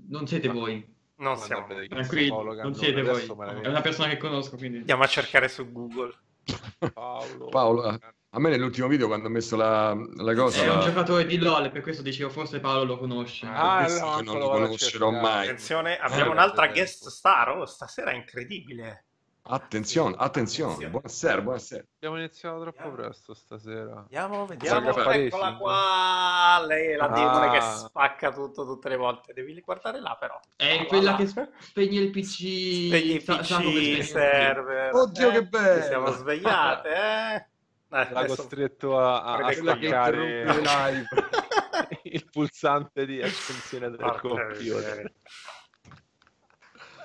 non 0.08 0.26
siete 0.26 0.48
no. 0.48 0.54
voi. 0.54 0.92
Non 1.16 1.36
siamo 1.36 1.66
tranquilli, 1.88 2.28
non 2.28 2.74
siete 2.74 3.02
voi. 3.02 3.24
È 3.62 3.68
una 3.68 3.80
persona 3.80 4.08
che 4.08 4.16
conosco, 4.16 4.56
quindi... 4.56 4.78
Andiamo 4.78 5.04
a 5.04 5.06
cercare 5.06 5.48
su 5.48 5.70
Google. 5.70 6.12
Paolo. 6.92 7.48
Paolo. 7.48 7.98
A 8.36 8.40
me 8.40 8.50
nell'ultimo 8.50 8.88
video 8.88 9.06
quando 9.06 9.28
ho 9.28 9.30
messo 9.30 9.54
la, 9.54 9.96
la 10.16 10.34
cosa... 10.34 10.62
È 10.62 10.66
la... 10.66 10.74
un 10.74 10.80
giocatore 10.80 11.24
di 11.24 11.38
LOL, 11.38 11.70
per 11.70 11.82
questo 11.82 12.02
dicevo 12.02 12.30
forse 12.30 12.58
Paolo 12.58 12.82
lo 12.82 12.98
conosce. 12.98 13.46
Ah, 13.46 13.86
no, 13.86 14.20
non 14.22 14.38
lo 14.38 14.48
conoscerò 14.48 15.10
mai. 15.10 15.44
Attenzione, 15.44 15.96
abbiamo 15.96 16.30
eh, 16.30 16.32
un'altra 16.32 16.66
guest 16.66 17.06
star, 17.08 17.56
oh, 17.56 17.64
stasera 17.64 18.10
è 18.10 18.16
incredibile. 18.16 19.03
Attenzione, 19.46 20.14
attenzione, 20.16 20.88
buonasera, 20.88 21.42
buonasera. 21.42 21.84
Abbiamo 21.96 22.16
iniziato 22.16 22.62
troppo 22.62 22.90
presto 22.92 23.34
stasera. 23.34 23.94
Andiamo, 23.98 24.46
vediamo, 24.46 24.88
eccola 24.96 25.56
qua, 25.56 26.64
lei 26.66 26.92
è 26.92 26.96
la 26.96 27.04
ah. 27.04 27.12
demone 27.12 27.50
che 27.50 27.60
spacca 27.60 28.32
tutto 28.32 28.64
tutte 28.64 28.88
le 28.88 28.96
volte, 28.96 29.34
devi 29.34 29.60
guardare 29.60 30.00
là 30.00 30.16
però. 30.18 30.40
È 30.56 30.78
oh, 30.80 30.86
quella 30.86 31.10
là. 31.10 31.16
che 31.18 31.26
spegne 31.58 32.00
il 32.00 32.10
PC, 32.10 32.86
spegne 32.86 33.12
il 33.12 33.22
PC, 33.22 34.02
server. 34.02 34.94
Oddio 34.94 35.28
eh? 35.28 35.32
che 35.32 35.42
bello! 35.44 35.82
Ci 35.82 35.88
siamo 35.88 36.10
svegliate, 36.10 36.88
eh? 36.88 37.34
eh 37.34 37.46
L'ha 38.12 38.24
costretto 38.24 38.98
a, 38.98 39.24
a, 39.24 39.36
a 39.44 39.52
staccare 39.52 40.44
live. 40.56 41.08
il 42.04 42.24
pulsante 42.30 43.04
di 43.04 43.20
accensione 43.20 43.90
del 43.90 44.18
computer. 44.20 45.12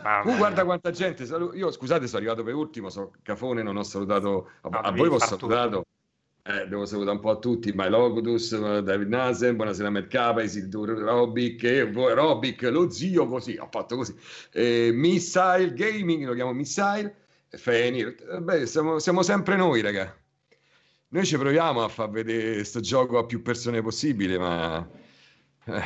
Uh, 0.02 0.36
guarda 0.38 0.64
quanta 0.64 0.92
gente. 0.92 1.24
Io 1.24 1.72
scusate, 1.72 2.08
sono 2.08 2.20
arrivato 2.20 2.44
per 2.44 2.54
ultimo, 2.54 2.90
sono 2.90 3.12
cafone, 3.22 3.62
non 3.64 3.76
ho 3.78 3.84
salutato. 3.84 4.50
A, 4.62 4.80
a 4.80 4.92
voi 4.92 5.08
ho 5.08 5.20
salutato. 5.20 5.86
Eh, 6.42 6.68
devo 6.68 6.86
salutare 6.86 7.18
un 7.18 7.22
po' 7.22 7.30
a 7.30 7.38
tutti, 7.38 7.72
My 7.74 7.90
Logodus, 7.90 8.80
David 8.80 9.08
Nasen, 9.08 9.56
buonasera 9.56 9.90
Mercapa, 9.92 10.42
Isildur 10.42 10.98
Robic, 10.98 11.64
e 11.64 11.84
Robic, 11.92 12.64
lo 12.64 12.90
zio 12.90 13.28
così, 13.28 13.56
ha 13.56 13.68
fatto 13.70 13.98
così. 13.98 14.16
Eh, 14.52 14.90
Missile 14.92 15.74
Gaming, 15.74 16.26
lo 16.26 16.34
chiamo 16.34 16.54
Missile, 16.54 17.14
Fenir, 17.50 18.16
eh, 18.32 18.42
beh, 18.42 18.66
siamo, 18.66 18.98
siamo, 18.98 19.22
sempre 19.22 19.58
noi, 19.58 19.82
raga. 19.82 20.18
Noi 21.10 21.26
ci 21.26 21.38
proviamo 21.38 21.84
a 21.84 21.88
far 21.88 22.10
vedere 22.10 22.54
questo 22.54 22.80
gioco 22.80 23.20
a 23.20 23.26
più 23.26 23.44
persone 23.44 23.84
possibile, 23.84 24.40
ma 24.40 24.90
eh, 25.66 25.82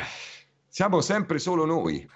siamo 0.68 1.02
sempre 1.02 1.40
solo 1.40 1.66
noi. 1.66 2.08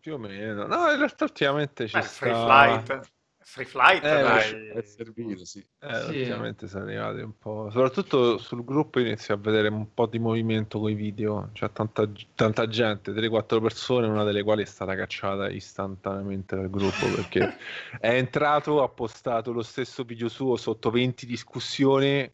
Più 0.00 0.14
o 0.14 0.18
meno. 0.18 0.66
No, 0.66 0.90
in 0.90 0.98
realtà 0.98 1.24
ultimamente 1.24 1.86
c'è 1.86 2.02
free 2.02 2.34
flight. 2.34 3.16
Free 3.40 3.64
flight 3.64 4.04
eh, 4.04 4.20
dai. 4.20 4.68
è 4.74 4.82
servito, 4.82 5.46
sì. 5.46 5.66
Eh, 5.80 5.94
sì. 6.02 6.18
Ultimamente 6.18 6.68
sono 6.68 6.84
arrivati 6.84 7.20
un 7.20 7.38
po'. 7.38 7.70
Soprattutto 7.70 8.36
sul 8.36 8.62
gruppo 8.62 9.00
inizio 9.00 9.32
a 9.32 9.38
vedere 9.38 9.68
un 9.68 9.94
po' 9.94 10.04
di 10.04 10.18
movimento 10.18 10.78
con 10.78 10.90
i 10.90 10.94
video. 10.94 11.48
C'è 11.54 11.72
tanta, 11.72 12.06
tanta 12.34 12.68
gente, 12.68 13.10
3-4 13.12 13.62
persone, 13.62 14.06
una 14.06 14.24
delle 14.24 14.42
quali 14.42 14.62
è 14.62 14.66
stata 14.66 14.94
cacciata 14.94 15.48
istantaneamente 15.48 16.56
dal 16.56 16.68
gruppo 16.68 17.06
perché 17.06 17.56
è 17.98 18.10
entrato, 18.10 18.82
ha 18.82 18.88
postato 18.90 19.50
lo 19.50 19.62
stesso 19.62 20.04
video 20.04 20.28
suo 20.28 20.56
sotto 20.56 20.90
20 20.90 21.24
discussioni. 21.24 22.30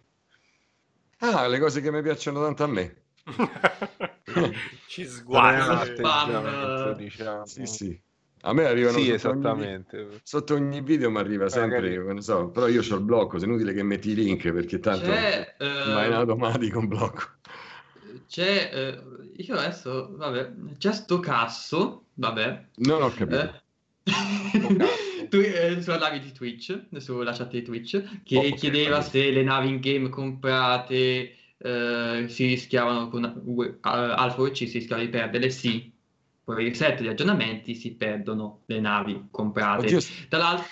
Ah, 1.18 1.46
le 1.46 1.58
cose 1.60 1.80
che 1.80 1.92
mi 1.92 2.02
piacciono 2.02 2.42
tanto 2.42 2.64
a 2.64 2.66
me. 2.66 3.03
ci 4.86 5.06
sguarda 5.06 6.94
diciamo. 6.94 7.46
sì, 7.46 7.66
sì. 7.66 8.00
a 8.42 8.52
me 8.52 8.66
arrivano 8.66 8.98
sì, 8.98 9.18
sotto, 9.18 9.50
ogni, 9.50 9.84
sotto 10.22 10.54
ogni 10.54 10.82
video 10.82 11.10
mi 11.10 11.18
arriva 11.18 11.48
sempre 11.48 11.96
Magari... 11.96 12.22
so, 12.22 12.48
però 12.48 12.68
io 12.68 12.82
ho 12.82 12.94
il 12.94 13.02
blocco 13.02 13.38
se 13.38 13.46
è 13.46 13.48
inutile 13.48 13.72
che 13.72 13.82
metti 13.82 14.10
i 14.10 14.14
link 14.14 14.50
perché 14.52 14.78
tanto 14.78 15.06
c'è, 15.06 15.56
ma 15.58 16.02
uh... 16.02 16.06
in 16.06 16.12
automatico 16.12 16.78
un 16.80 16.88
blocco 16.88 17.22
c'è 18.28 18.98
uh, 18.98 19.32
io 19.36 19.54
adesso 19.56 20.14
vabbè 20.16 20.52
c'è 20.76 20.92
sto 20.92 21.18
casso 21.20 22.06
vabbè 22.14 22.66
non 22.76 23.02
ho 23.02 23.10
capito 23.10 23.42
eh? 23.42 23.62
tu 25.30 25.38
eh, 25.38 25.82
parlavi 25.84 26.20
di 26.20 26.32
Twitch 26.32 26.78
sulla 26.98 27.32
chat 27.32 27.50
di 27.50 27.62
Twitch 27.62 28.22
che 28.22 28.36
oh, 28.36 28.54
chiedeva 28.54 28.98
okay. 28.98 29.08
se 29.08 29.30
le 29.30 29.42
navi 29.42 29.68
in 29.68 29.80
game 29.80 30.08
comprate 30.10 31.36
eh, 31.64 32.26
si 32.28 32.46
rischiavano 32.46 33.08
con 33.08 33.24
uh, 33.24 33.76
Alfa 33.80 34.42
UC 34.42 34.54
si 34.54 34.78
rischiava 34.78 35.00
di 35.00 35.08
perderle, 35.08 35.48
sì. 35.48 35.90
il 36.46 36.54
reset 36.54 37.00
di 37.00 37.08
aggiornamenti 37.08 37.74
si 37.74 37.94
perdono 37.94 38.60
le 38.66 38.80
navi 38.80 39.28
comprate. 39.30 39.98
Tra 40.28 40.38
l'altro, 40.38 40.66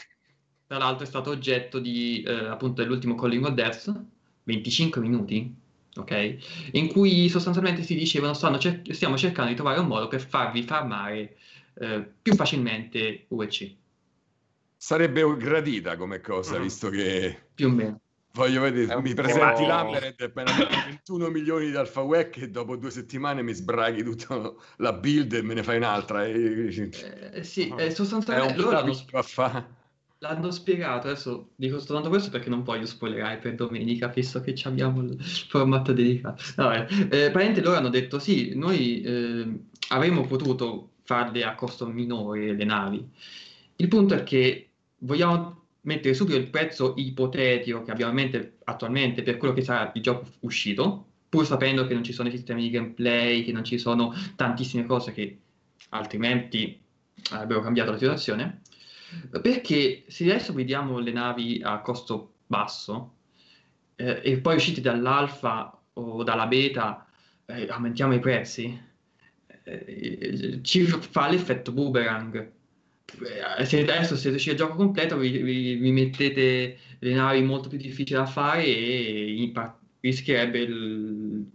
tra 0.66 0.76
l'altro, 0.76 1.04
è 1.04 1.08
stato 1.08 1.30
oggetto 1.30 1.78
di 1.78 2.22
eh, 2.22 2.46
appunto 2.46 2.82
dell'ultimo 2.82 3.14
Calling 3.14 3.42
of 3.46 3.52
Death, 3.52 4.04
25 4.42 5.00
minuti, 5.00 5.54
ok? 5.96 6.36
In 6.72 6.88
cui 6.88 7.30
sostanzialmente 7.30 7.82
si 7.82 7.94
dicevano 7.94 8.34
cer- 8.58 8.90
stiamo 8.90 9.16
cercando 9.16 9.48
di 9.48 9.56
trovare 9.56 9.80
un 9.80 9.86
modo 9.86 10.08
per 10.08 10.20
farvi 10.20 10.62
farmare 10.62 11.38
eh, 11.80 12.06
più 12.20 12.34
facilmente 12.34 13.24
UEC. 13.28 13.74
Sarebbe 14.76 15.22
gradita 15.38 15.96
come 15.96 16.20
cosa, 16.20 16.58
mm. 16.58 16.62
visto 16.62 16.90
che... 16.90 17.44
Più 17.54 17.68
o 17.68 17.70
meno. 17.70 18.00
Voglio 18.34 18.62
vedere, 18.62 18.98
mi 19.02 19.12
presenti 19.12 19.66
l'Ambered 19.66 20.14
e 20.18 20.24
appena 20.24 20.50
21 20.86 21.28
milioni 21.28 21.70
di 21.70 21.76
Alpha 21.76 22.00
Wack 22.00 22.38
e 22.38 22.48
dopo 22.48 22.76
due 22.76 22.90
settimane 22.90 23.42
mi 23.42 23.52
sbraghi 23.52 24.02
tutta 24.02 24.54
la 24.76 24.92
build 24.94 25.34
e 25.34 25.42
me 25.42 25.52
ne 25.52 25.62
fai 25.62 25.76
un'altra. 25.76 26.24
E... 26.24 26.90
Eh, 27.32 27.44
sì, 27.44 27.72
eh, 27.76 27.90
sostanzialmente 27.90 28.56
loro 28.56 28.70
l'hanno, 28.70 28.94
l'hanno, 30.18 30.50
spiegato, 30.50 31.08
adesso 31.08 31.50
dico 31.56 31.78
soltanto 31.78 32.08
questo 32.08 32.30
perché 32.30 32.48
non 32.48 32.62
voglio 32.62 32.86
spoilerare 32.86 33.36
per 33.36 33.54
domenica, 33.54 34.08
visto 34.08 34.40
che 34.40 34.54
abbiamo 34.64 35.02
il 35.02 35.22
formato 35.22 35.92
dedicato. 35.92 36.42
No, 36.56 36.72
eh, 36.72 36.80
eh, 36.80 37.06
praticamente 37.06 37.60
loro 37.60 37.76
hanno 37.76 37.90
detto 37.90 38.18
sì, 38.18 38.54
noi 38.54 39.02
eh, 39.02 39.60
avremmo 39.88 40.26
potuto 40.26 40.92
farle 41.02 41.44
a 41.44 41.54
costo 41.54 41.86
minore 41.86 42.54
le 42.54 42.64
navi. 42.64 43.06
Il 43.76 43.88
punto 43.88 44.14
è 44.14 44.22
che 44.22 44.70
vogliamo 45.00 45.61
mettere 45.82 46.14
subito 46.14 46.36
il 46.36 46.48
prezzo 46.48 46.94
ipotetico 46.96 47.82
che 47.82 47.90
abbiamo 47.90 48.10
in 48.10 48.16
mente 48.16 48.58
attualmente 48.64 49.22
per 49.22 49.36
quello 49.36 49.54
che 49.54 49.62
sarà 49.62 49.90
il 49.94 50.02
gioco 50.02 50.26
uscito, 50.40 51.06
pur 51.28 51.46
sapendo 51.46 51.86
che 51.86 51.94
non 51.94 52.04
ci 52.04 52.12
sono 52.12 52.28
i 52.28 52.32
sistemi 52.32 52.62
di 52.62 52.70
gameplay, 52.70 53.44
che 53.44 53.52
non 53.52 53.64
ci 53.64 53.78
sono 53.78 54.12
tantissime 54.36 54.84
cose 54.86 55.12
che 55.12 55.38
altrimenti 55.90 56.78
avrebbero 57.30 57.60
cambiato 57.60 57.90
la 57.90 57.98
situazione. 57.98 58.60
Perché 59.42 60.04
se 60.06 60.24
adesso 60.24 60.52
vediamo 60.52 60.98
le 60.98 61.12
navi 61.12 61.60
a 61.62 61.80
costo 61.80 62.34
basso 62.46 63.14
eh, 63.96 64.20
e 64.22 64.38
poi 64.38 64.56
uscite 64.56 64.80
dall'alfa 64.80 65.78
o 65.94 66.22
dalla 66.22 66.46
beta 66.46 67.06
eh, 67.46 67.66
aumentiamo 67.68 68.14
i 68.14 68.20
prezzi, 68.20 68.80
eh, 69.64 70.60
ci 70.62 70.84
fa 70.86 71.28
l'effetto 71.28 71.72
boomerang 71.72 72.50
eh, 73.58 73.64
se 73.64 73.80
adesso 73.80 74.16
se 74.16 74.34
esce 74.34 74.52
il 74.52 74.56
gioco 74.56 74.74
completo 74.74 75.16
vi, 75.16 75.30
vi, 75.38 75.74
vi, 75.74 75.90
mettete 75.92 76.78
le 76.98 77.14
navi 77.14 77.42
molto 77.42 77.68
più 77.68 77.78
difficili 77.78 78.18
da 78.18 78.26
fare 78.26 78.64
e 78.64 79.52
rischierebbe 80.00 80.58
il 80.58 81.46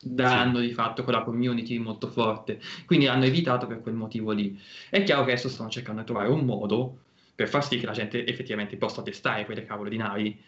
danno 0.00 0.58
sì. 0.58 0.66
di 0.66 0.72
fatto 0.72 1.02
con 1.02 1.14
la 1.14 1.22
community 1.22 1.78
molto 1.78 2.08
forte. 2.08 2.60
Quindi 2.84 3.06
hanno 3.06 3.24
evitato 3.24 3.66
per 3.66 3.80
quel 3.80 3.94
motivo 3.94 4.32
lì. 4.32 4.60
È 4.90 5.02
chiaro 5.02 5.24
che 5.24 5.32
adesso 5.32 5.48
stanno 5.48 5.70
cercando 5.70 6.00
di 6.00 6.06
trovare 6.06 6.28
un 6.28 6.44
modo 6.44 6.98
per 7.34 7.48
far 7.48 7.64
sì 7.64 7.78
che 7.78 7.86
la 7.86 7.92
gente 7.92 8.26
effettivamente 8.26 8.76
possa 8.76 9.02
testare 9.02 9.44
quelle 9.44 9.64
cavolo 9.64 9.88
di 9.88 9.96
navi. 9.96 10.38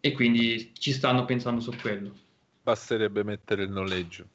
E 0.00 0.12
quindi 0.12 0.72
ci 0.74 0.92
stanno 0.92 1.24
pensando 1.24 1.60
su 1.60 1.72
quello. 1.80 2.12
Basterebbe 2.62 3.22
mettere 3.22 3.64
il 3.64 3.70
noleggio. 3.70 4.26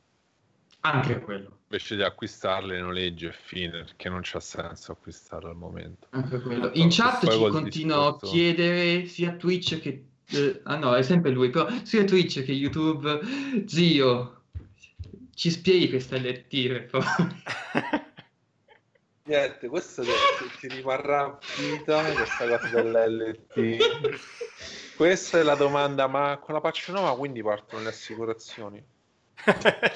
Anche 0.81 1.19
quello 1.19 1.56
invece 1.69 1.97
di 1.97 2.03
acquistarle 2.03 2.79
noleggi 2.79 3.25
e 3.25 3.33
fine 3.33 3.83
perché 3.83 4.07
non 4.07 4.21
c'ha 4.23 4.39
senso 4.39 4.93
acquistarle 4.93 5.49
al 5.49 5.55
momento. 5.55 6.07
Anche 6.11 6.39
quello. 6.39 6.71
in 6.73 6.87
chat 6.89 7.29
ci 7.29 7.37
continuo 7.37 8.11
discorso... 8.11 8.25
a 8.25 8.29
chiedere 8.29 9.05
sia 9.05 9.33
Twitch 9.33 9.79
che 9.79 10.05
eh, 10.29 10.61
ah 10.63 10.77
no 10.77 10.95
è 10.95 11.03
sempre 11.03 11.31
lui 11.31 11.49
però 11.49 11.67
sia 11.83 12.03
Twitch 12.03 12.43
che 12.43 12.51
YouTube 12.51 13.19
zio 13.65 14.43
ci 15.33 15.49
spieghi 15.49 15.89
questa 15.89 16.17
LT 16.17 16.67
per 16.67 16.89
niente 19.23 19.67
questo 19.67 20.03
ti, 20.03 20.09
ti 20.59 20.67
rimarrà 20.75 21.37
vita 21.57 22.01
questa 22.11 22.57
cosa 22.57 22.81
dell'LT 22.81 23.77
questa 24.97 25.39
è 25.39 25.43
la 25.43 25.55
domanda 25.55 26.07
ma 26.07 26.37
con 26.41 26.53
la 26.53 26.61
patch 26.61 26.89
nuova 26.89 27.15
quindi 27.15 27.41
partono 27.41 27.83
le 27.83 27.89
assicurazioni 27.89 28.83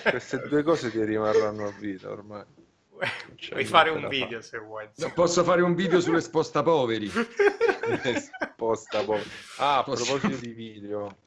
queste 0.10 0.48
due 0.48 0.64
cose 0.64 0.92
ti 0.92 1.04
rimarranno 1.04 1.68
a 1.68 1.74
vita 1.80 2.10
ormai. 2.10 2.44
Puoi 3.50 3.66
fare 3.66 3.90
un 3.90 4.08
video 4.08 4.42
se 4.42 4.60
vuoi. 4.60 4.88
No, 4.98 5.12
posso 5.14 5.44
fare 5.44 5.62
un 5.62 5.74
video 5.74 6.00
sulle 6.00 6.22
sposta 6.22 6.62
poveri. 6.62 7.10
sposta 8.54 9.04
poveri. 9.04 9.30
Ah, 9.58 9.80
a 9.80 9.84
proposito 9.84 10.36
di 10.36 10.52
video. 10.52 11.18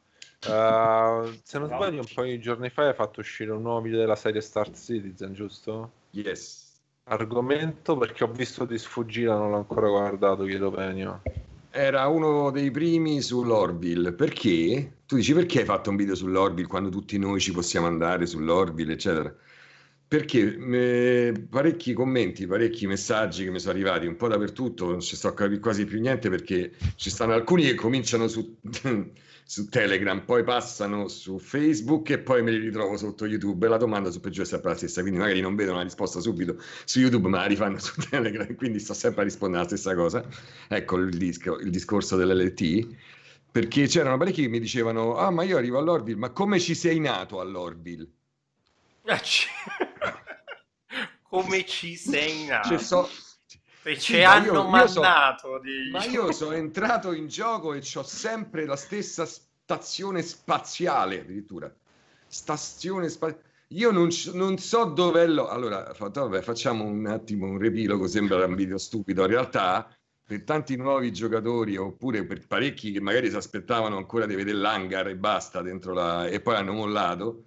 Uh, 0.46 1.32
se 1.42 1.58
non 1.58 1.68
sbaglio, 1.68 2.00
un 2.00 2.08
paio 2.14 2.32
di 2.32 2.40
giorni 2.40 2.68
fa 2.68 2.86
hai 2.86 2.94
fatto 2.94 3.20
uscire 3.20 3.50
un 3.50 3.62
nuovo 3.62 3.80
video 3.80 3.98
della 3.98 4.14
serie 4.14 4.40
Star 4.40 4.70
Citizen, 4.70 5.32
giusto? 5.32 5.90
Yes. 6.10 6.80
Argomento 7.04 7.96
perché 7.96 8.24
ho 8.24 8.28
visto 8.28 8.64
di 8.64 8.78
sfuggita, 8.78 9.34
non 9.34 9.50
l'ho 9.50 9.56
ancora 9.56 9.88
guardato, 9.88 10.44
chiedo 10.44 10.70
Penio 10.70 11.22
era 11.74 12.06
uno 12.06 12.50
dei 12.52 12.70
primi 12.70 13.20
sull'Orville. 13.20 14.12
Perché? 14.12 14.98
Tu 15.06 15.16
dici 15.16 15.34
perché 15.34 15.60
hai 15.60 15.64
fatto 15.64 15.90
un 15.90 15.96
video 15.96 16.14
sull'Orville 16.14 16.68
quando 16.68 16.88
tutti 16.88 17.18
noi 17.18 17.40
ci 17.40 17.52
possiamo 17.52 17.86
andare 17.88 18.26
sull'Orville, 18.26 18.92
eccetera? 18.92 19.34
Perché 20.06 20.56
me, 20.56 21.46
parecchi 21.50 21.92
commenti, 21.92 22.46
parecchi 22.46 22.86
messaggi 22.86 23.42
che 23.44 23.50
mi 23.50 23.58
sono 23.58 23.72
arrivati 23.72 24.06
un 24.06 24.14
po' 24.16 24.28
dappertutto, 24.28 24.88
non 24.88 25.00
ci 25.00 25.16
sto 25.16 25.28
a 25.28 25.34
capire 25.34 25.58
quasi 25.58 25.84
più 25.84 26.00
niente 26.00 26.30
perché 26.30 26.72
ci 26.94 27.10
stanno 27.10 27.32
alcuni 27.32 27.64
che 27.64 27.74
cominciano 27.74 28.28
su 28.28 28.56
su 29.46 29.68
Telegram, 29.68 30.24
poi 30.24 30.42
passano 30.42 31.06
su 31.06 31.38
Facebook 31.38 32.10
e 32.10 32.18
poi 32.18 32.42
me 32.42 32.50
li 32.50 32.58
ritrovo 32.58 32.96
sotto 32.96 33.26
YouTube 33.26 33.66
e 33.66 33.68
la 33.68 33.76
domanda 33.76 34.10
su 34.10 34.20
peggiore 34.20 34.44
è 34.44 34.50
sempre 34.50 34.70
la 34.70 34.76
stessa, 34.76 35.02
quindi 35.02 35.18
magari 35.18 35.40
non 35.40 35.54
vedo 35.54 35.72
una 35.72 35.82
risposta 35.82 36.20
subito 36.20 36.56
su 36.84 36.98
YouTube 36.98 37.28
ma 37.28 37.38
la 37.38 37.46
rifanno 37.46 37.78
su 37.78 37.92
Telegram, 38.08 38.52
quindi 38.54 38.80
sto 38.80 38.94
sempre 38.94 39.20
a 39.20 39.24
rispondere 39.24 39.60
alla 39.60 39.68
stessa 39.68 39.94
cosa. 39.94 40.24
Ecco 40.68 40.96
il, 40.96 41.16
disco, 41.16 41.58
il 41.58 41.70
discorso 41.70 42.16
dell'LT, 42.16 42.88
perché 43.52 43.86
c'erano 43.86 44.16
parecchi 44.16 44.42
che 44.42 44.48
mi 44.48 44.60
dicevano, 44.60 45.16
ah 45.16 45.30
ma 45.30 45.42
io 45.42 45.58
arrivo 45.58 45.78
all'Orville, 45.78 46.18
ma 46.18 46.30
come 46.30 46.58
ci 46.58 46.74
sei 46.74 46.98
nato 46.98 47.40
all'Orville? 47.40 48.08
come 51.28 51.66
ci 51.66 51.96
sei 51.96 52.46
nato? 52.46 52.68
Cioè, 52.68 52.78
so, 52.78 53.08
e 53.84 53.98
ci 53.98 54.22
hanno 54.22 54.52
io, 54.52 54.68
mandato. 54.68 55.48
Io 55.48 55.56
so, 55.56 55.58
di... 55.58 55.90
Ma 55.90 56.04
io 56.04 56.32
sono 56.32 56.54
entrato 56.54 57.12
in 57.12 57.28
gioco 57.28 57.74
e 57.74 57.82
ho 57.94 58.02
sempre 58.02 58.64
la 58.64 58.76
stessa 58.76 59.26
stazione 59.26 60.22
spaziale, 60.22 61.20
addirittura. 61.20 61.72
Stazione 62.26 63.08
spaziale. 63.08 63.52
Io 63.68 63.90
non, 63.90 64.08
non, 64.32 64.56
so 64.58 64.84
dove 64.84 65.26
lo... 65.26 65.48
Allora, 65.48 65.94
vabbè, 65.98 66.40
facciamo 66.40 66.84
un 66.84 67.06
attimo 67.06 67.46
un 67.46 67.58
riepilogo, 67.58 68.06
sembra 68.06 68.44
un 68.46 68.54
video 68.54 68.78
stupido. 68.78 69.22
In 69.22 69.28
realtà, 69.28 69.88
per 70.26 70.44
tanti 70.44 70.76
nuovi 70.76 71.12
giocatori, 71.12 71.76
oppure 71.76 72.24
per 72.24 72.46
parecchi 72.46 72.90
che 72.90 73.00
magari 73.00 73.28
si 73.28 73.36
aspettavano 73.36 73.96
ancora 73.96 74.26
di 74.26 74.34
vedere 74.34 74.56
l'hangar 74.56 75.08
e 75.08 75.16
basta 75.16 75.60
dentro 75.60 75.92
la... 75.92 76.26
e 76.26 76.40
poi 76.40 76.54
hanno 76.54 76.72
mollato, 76.72 77.44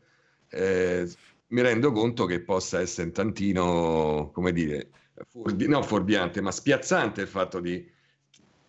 eh, 0.49 1.09
mi 1.47 1.61
rendo 1.61 1.91
conto 1.91 2.25
che 2.25 2.41
possa 2.41 2.79
essere 2.79 3.07
un 3.07 3.13
tantino, 3.13 4.29
come 4.33 4.51
dire 4.51 4.89
furbi, 5.26 5.68
no 5.68 5.82
fuorviante, 5.82 6.41
ma 6.41 6.51
spiazzante 6.51 7.22
il 7.22 7.28
fatto 7.28 7.59
di 7.59 7.95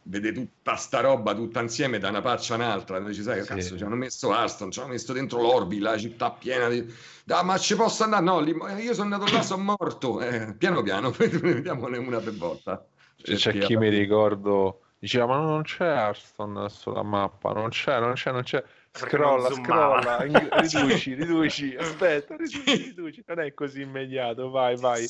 vedere 0.02 0.34
tutta 0.34 0.76
sta 0.76 1.00
roba 1.00 1.34
tutta 1.34 1.60
insieme 1.60 1.98
da 1.98 2.08
una 2.08 2.22
faccia 2.22 2.54
all'altra. 2.54 2.98
Noi 2.98 3.14
ci 3.14 3.22
sai, 3.22 3.42
sì. 3.42 3.48
cazzo, 3.48 3.76
ci 3.76 3.84
hanno 3.84 3.96
messo 3.96 4.32
Aston, 4.32 4.70
ci 4.70 4.80
hanno 4.80 4.88
messo 4.90 5.12
dentro 5.12 5.40
l'Orbi, 5.40 5.78
la 5.78 5.98
città 5.98 6.30
piena 6.30 6.68
di... 6.68 6.86
Ah, 7.26 7.42
ma 7.42 7.58
ci 7.58 7.76
posso 7.76 8.04
andare? 8.04 8.24
No, 8.24 8.40
lì, 8.40 8.56
io 8.82 8.94
sono 8.94 9.14
andato 9.14 9.32
là, 9.32 9.42
sono 9.42 9.76
morto. 9.78 10.20
Eh, 10.20 10.54
piano 10.54 10.82
piano, 10.82 11.10
vediamone 11.16 11.98
una 11.98 12.20
per 12.20 12.34
volta. 12.34 12.86
C'è 13.20 13.58
chi 13.58 13.76
mi 13.76 13.88
ricordo 13.88 14.82
diceva 14.98 15.26
ma 15.26 15.36
non 15.38 15.62
c'è 15.62 15.86
Arston 15.86 16.66
sulla 16.68 17.02
mappa, 17.02 17.52
non 17.52 17.68
c'è, 17.68 18.00
non 18.00 18.14
c'è, 18.14 18.32
non 18.32 18.42
c'è. 18.42 18.62
Scrolla, 18.92 19.50
scrolla, 19.50 20.18
riduci, 20.60 21.14
riduci, 21.14 21.76
aspetta, 21.76 22.36
riduci, 22.36 22.62
riduci, 22.64 23.22
non 23.26 23.40
è 23.40 23.54
così 23.54 23.82
immediato, 23.82 24.50
vai, 24.50 24.76
vai. 24.76 25.06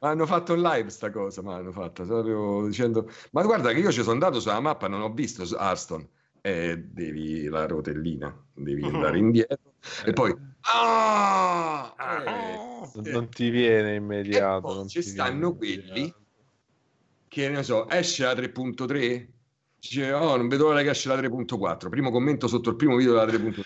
Ma 0.00 0.10
hanno 0.10 0.26
fatto 0.26 0.54
live 0.54 0.90
sta 0.90 1.10
cosa, 1.10 1.42
ma 1.42 1.56
hanno 1.56 1.72
fatto, 1.72 2.04
proprio 2.04 2.66
dicendo, 2.66 3.10
ma 3.30 3.42
guarda 3.42 3.72
che 3.72 3.78
io 3.78 3.92
ci 3.92 4.00
sono 4.00 4.12
andato 4.12 4.40
sulla 4.40 4.60
mappa, 4.60 4.88
non 4.88 5.00
ho 5.00 5.12
visto 5.12 5.44
Arston, 5.56 6.06
e 6.40 6.76
devi 6.76 7.44
la 7.44 7.66
rotellina, 7.66 8.36
devi 8.52 8.82
mm-hmm. 8.82 8.94
andare 8.94 9.18
indietro, 9.18 9.72
eh. 10.04 10.10
e 10.10 10.12
poi, 10.12 10.36
ah! 10.62 11.94
Eh, 11.98 13.10
non 13.10 13.28
ti 13.28 13.50
viene 13.50 13.94
immediato. 13.94 14.74
Non 14.74 14.88
ci 14.88 15.02
stanno 15.02 15.54
quelli 15.54 16.12
che, 17.28 17.48
ne 17.48 17.62
so, 17.62 17.88
esce 17.88 18.24
la 18.24 18.34
3.3, 18.34 19.26
dice, 19.88 20.12
oh, 20.12 20.36
non 20.36 20.48
vedo 20.48 20.68
l'ora 20.68 20.82
che 20.82 20.90
esce 20.90 21.08
la 21.08 21.16
3.4, 21.16 21.88
primo 21.88 22.10
commento 22.10 22.46
sotto 22.46 22.70
il 22.70 22.76
primo 22.76 22.96
video 22.96 23.14
della 23.14 23.26
3.3. 23.26 23.60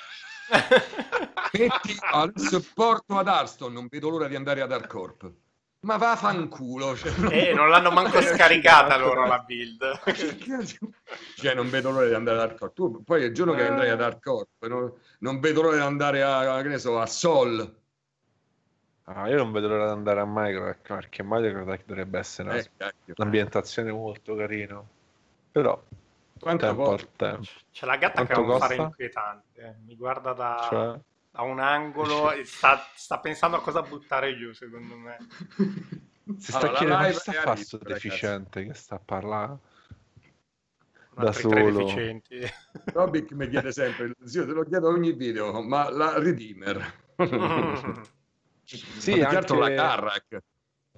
Metti, 1.53 1.97
adesso 2.13 2.65
porto 2.75 3.19
ad 3.19 3.29
Arston, 3.29 3.73
non 3.73 3.87
vedo 3.89 4.09
l'ora 4.09 4.27
di 4.27 4.35
andare 4.35 4.63
ad 4.63 4.71
Dark 4.71 4.87
Corp 4.87 5.33
ma 5.87 5.97
va 5.97 6.17
fanculo. 6.17 6.97
Cioè, 6.97 7.13
eh, 7.33 7.55
non 7.55 7.71
l'hanno 7.71 7.91
manco 7.91 8.21
scaricata 8.21 8.97
loro 8.99 9.25
la 9.27 9.39
build. 9.39 10.01
cioè, 11.37 11.55
non 11.55 11.71
vedo 11.71 11.91
l'ora 11.91 12.07
di 12.07 12.15
andare 12.15 12.39
ad 12.39 12.51
Hardcore. 12.51 12.73
Tu 12.75 13.05
poi 13.05 13.23
il 13.23 13.33
giorno 13.33 13.55
che 13.55 13.67
andrai 13.67 13.91
ad 13.91 14.03
Hardcore, 14.03 14.49
non, 14.63 14.93
non 15.21 15.41
vedo 15.41 15.63
l'ora 15.63 15.77
di 15.77 15.83
andare 15.83 16.23
a, 16.23 16.57
a, 16.57 16.63
che 16.63 16.69
ne 16.69 16.79
so, 16.79 16.99
a 17.01 17.07
Sol. 17.07 17.75
Ah, 19.05 19.29
io 19.29 19.37
non 19.37 19.53
vedo 19.53 19.69
l'ora 19.69 19.87
di 19.87 19.93
andare 19.93 20.21
a 20.21 20.27
Minecraft 20.27 20.87
perché 20.89 21.23
Minecraft 21.23 21.85
dovrebbe 21.87 22.19
essere 22.19 22.49
una, 22.49 22.59
eh, 22.59 23.03
un'ambientazione 23.17 23.93
molto 23.93 24.35
carina. 24.35 24.83
Però 25.53 25.81
quanto 26.39 26.67
tempo 26.67 26.91
al 26.91 27.09
tempo. 27.17 27.47
C'è 27.73 27.87
la 27.87 27.97
gatta 27.97 28.25
Quanto 28.25 28.33
che 28.33 28.39
ha 28.39 28.43
un 28.43 28.47
costa? 28.47 28.67
fare 28.67 28.83
inquietante. 28.83 29.81
Mi 29.85 29.97
guarda 29.97 30.33
da, 30.33 30.67
cioè? 30.69 31.01
da 31.31 31.43
un 31.43 31.61
angolo 31.61 32.33
e 32.33 32.45
sta, 32.45 32.85
sta, 32.95 33.19
pensando 33.19 33.57
a 33.57 33.63
cosa 33.63 33.83
buttare 33.83 34.37
giù, 34.37 34.53
secondo 34.53 34.97
me. 34.97 35.17
Si 36.39 36.51
sta 36.51 36.59
allora, 36.59 36.79
chiedendo 36.79 37.05
che 37.05 37.13
sta 37.13 37.31
a 37.31 37.55
fare 37.55 37.65
deficiente 37.85 38.67
che 38.67 38.75
sta 38.75 38.97
a 38.97 38.99
parlare 38.99 39.59
da 41.25 41.33
solo. 41.33 41.85
Deficienti. 41.85 42.41
Robic 42.93 43.33
mi 43.33 43.49
chiede 43.49 43.73
sempre, 43.73 44.15
zio, 44.25 44.45
te 44.47 44.53
lo 44.53 44.65
chiedo 44.65 44.89
ogni 44.89 45.13
video, 45.13 45.63
ma 45.63 45.91
la 45.91 46.19
Redeemer. 46.19 47.05
sì, 48.65 49.21
anche 49.21 49.55
la 49.55 49.75
Carrack. 49.75 50.43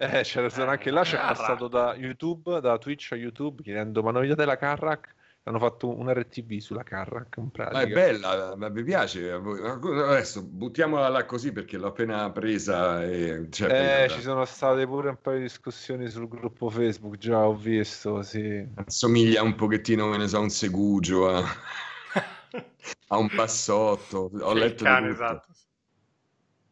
Eh, 0.00 0.22
c'era 0.22 0.70
anche 0.70 0.90
là, 0.90 1.02
c'è 1.02 1.18
passato 1.18 1.68
da 1.68 1.94
YouTube, 1.94 2.60
da 2.60 2.78
Twitch 2.78 3.12
a 3.12 3.16
YouTube, 3.16 3.62
chiedendo, 3.62 4.02
ma 4.02 4.10
non 4.10 4.22
vedete 4.22 4.44
la 4.44 4.56
Carrack? 4.56 5.14
Hanno 5.48 5.58
fatto 5.58 5.88
un 5.88 6.12
RTV 6.12 6.58
sulla 6.58 6.82
Carrack 6.82 7.36
in 7.38 7.50
pratica. 7.50 7.78
Ma 7.78 7.84
è 7.84 7.92
bella, 7.92 8.54
ma 8.56 8.68
mi 8.68 8.82
piace. 8.84 9.30
Adesso 9.30 10.42
buttiamola 10.42 11.08
là 11.08 11.24
così 11.24 11.52
perché 11.52 11.76
l'ho 11.76 11.88
appena 11.88 12.30
presa. 12.30 13.02
E, 13.04 13.48
cioè, 13.50 14.04
eh, 14.04 14.08
ci 14.10 14.20
sono 14.20 14.44
state 14.44 14.86
pure 14.86 15.08
un 15.08 15.20
paio 15.20 15.38
di 15.38 15.44
discussioni 15.44 16.08
sul 16.08 16.28
gruppo 16.28 16.68
Facebook, 16.68 17.16
già 17.16 17.46
ho 17.46 17.54
visto, 17.54 18.22
sì. 18.22 18.66
Assomiglia 18.74 19.42
un 19.42 19.54
pochettino, 19.54 20.06
me 20.06 20.18
ne 20.18 20.28
so, 20.28 20.40
un 20.40 20.50
segugio 20.50 21.34
a, 21.34 21.42
a 23.08 23.16
un 23.16 23.30
bassotto. 23.34 24.30
Ho 24.40 24.52
sì, 24.52 24.58
letto 24.58 24.84
cane, 24.84 25.08
esatto. 25.10 25.48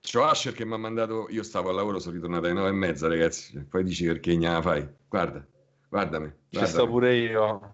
C'ho 0.01 0.23
Asher 0.23 0.53
che 0.53 0.65
mi 0.65 0.75
ha 0.75 0.79
mandato, 0.79 1.27
io 1.31 1.43
stavo 1.43 1.71
al 1.71 1.75
lavoro, 1.75 1.99
sono 1.99 2.15
ritornato 2.15 2.45
alle 2.45 2.55
nove 2.55 2.69
e 2.69 2.73
mezza, 2.73 3.09
ragazzi. 3.09 3.59
Poi 3.65 3.83
dici 3.83 4.07
perché 4.07 4.37
gnà 4.37 4.63
fai? 4.63 4.87
Guarda, 5.09 5.45
guardami. 5.89 6.33
Ci 6.51 6.67
sto 6.67 6.87
pure 6.87 7.17
io. 7.17 7.73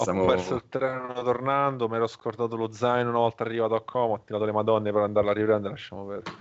Stiamo... 0.00 0.22
Ho 0.22 0.26
perso 0.26 0.54
il 0.54 0.62
treno 0.68 1.12
tornando, 1.24 1.88
mi 1.88 1.96
ero 1.96 2.06
scordato 2.06 2.54
lo 2.54 2.70
zaino 2.70 3.08
una 3.08 3.18
volta 3.18 3.42
arrivato 3.42 3.74
a 3.74 3.82
Como, 3.82 4.14
ho 4.14 4.22
tirato 4.24 4.44
le 4.44 4.52
madonne 4.52 4.92
per 4.92 5.02
andarla 5.02 5.32
a 5.32 5.34
riprendere, 5.34 5.74
lasciamo 5.74 6.06
perdere. 6.06 6.36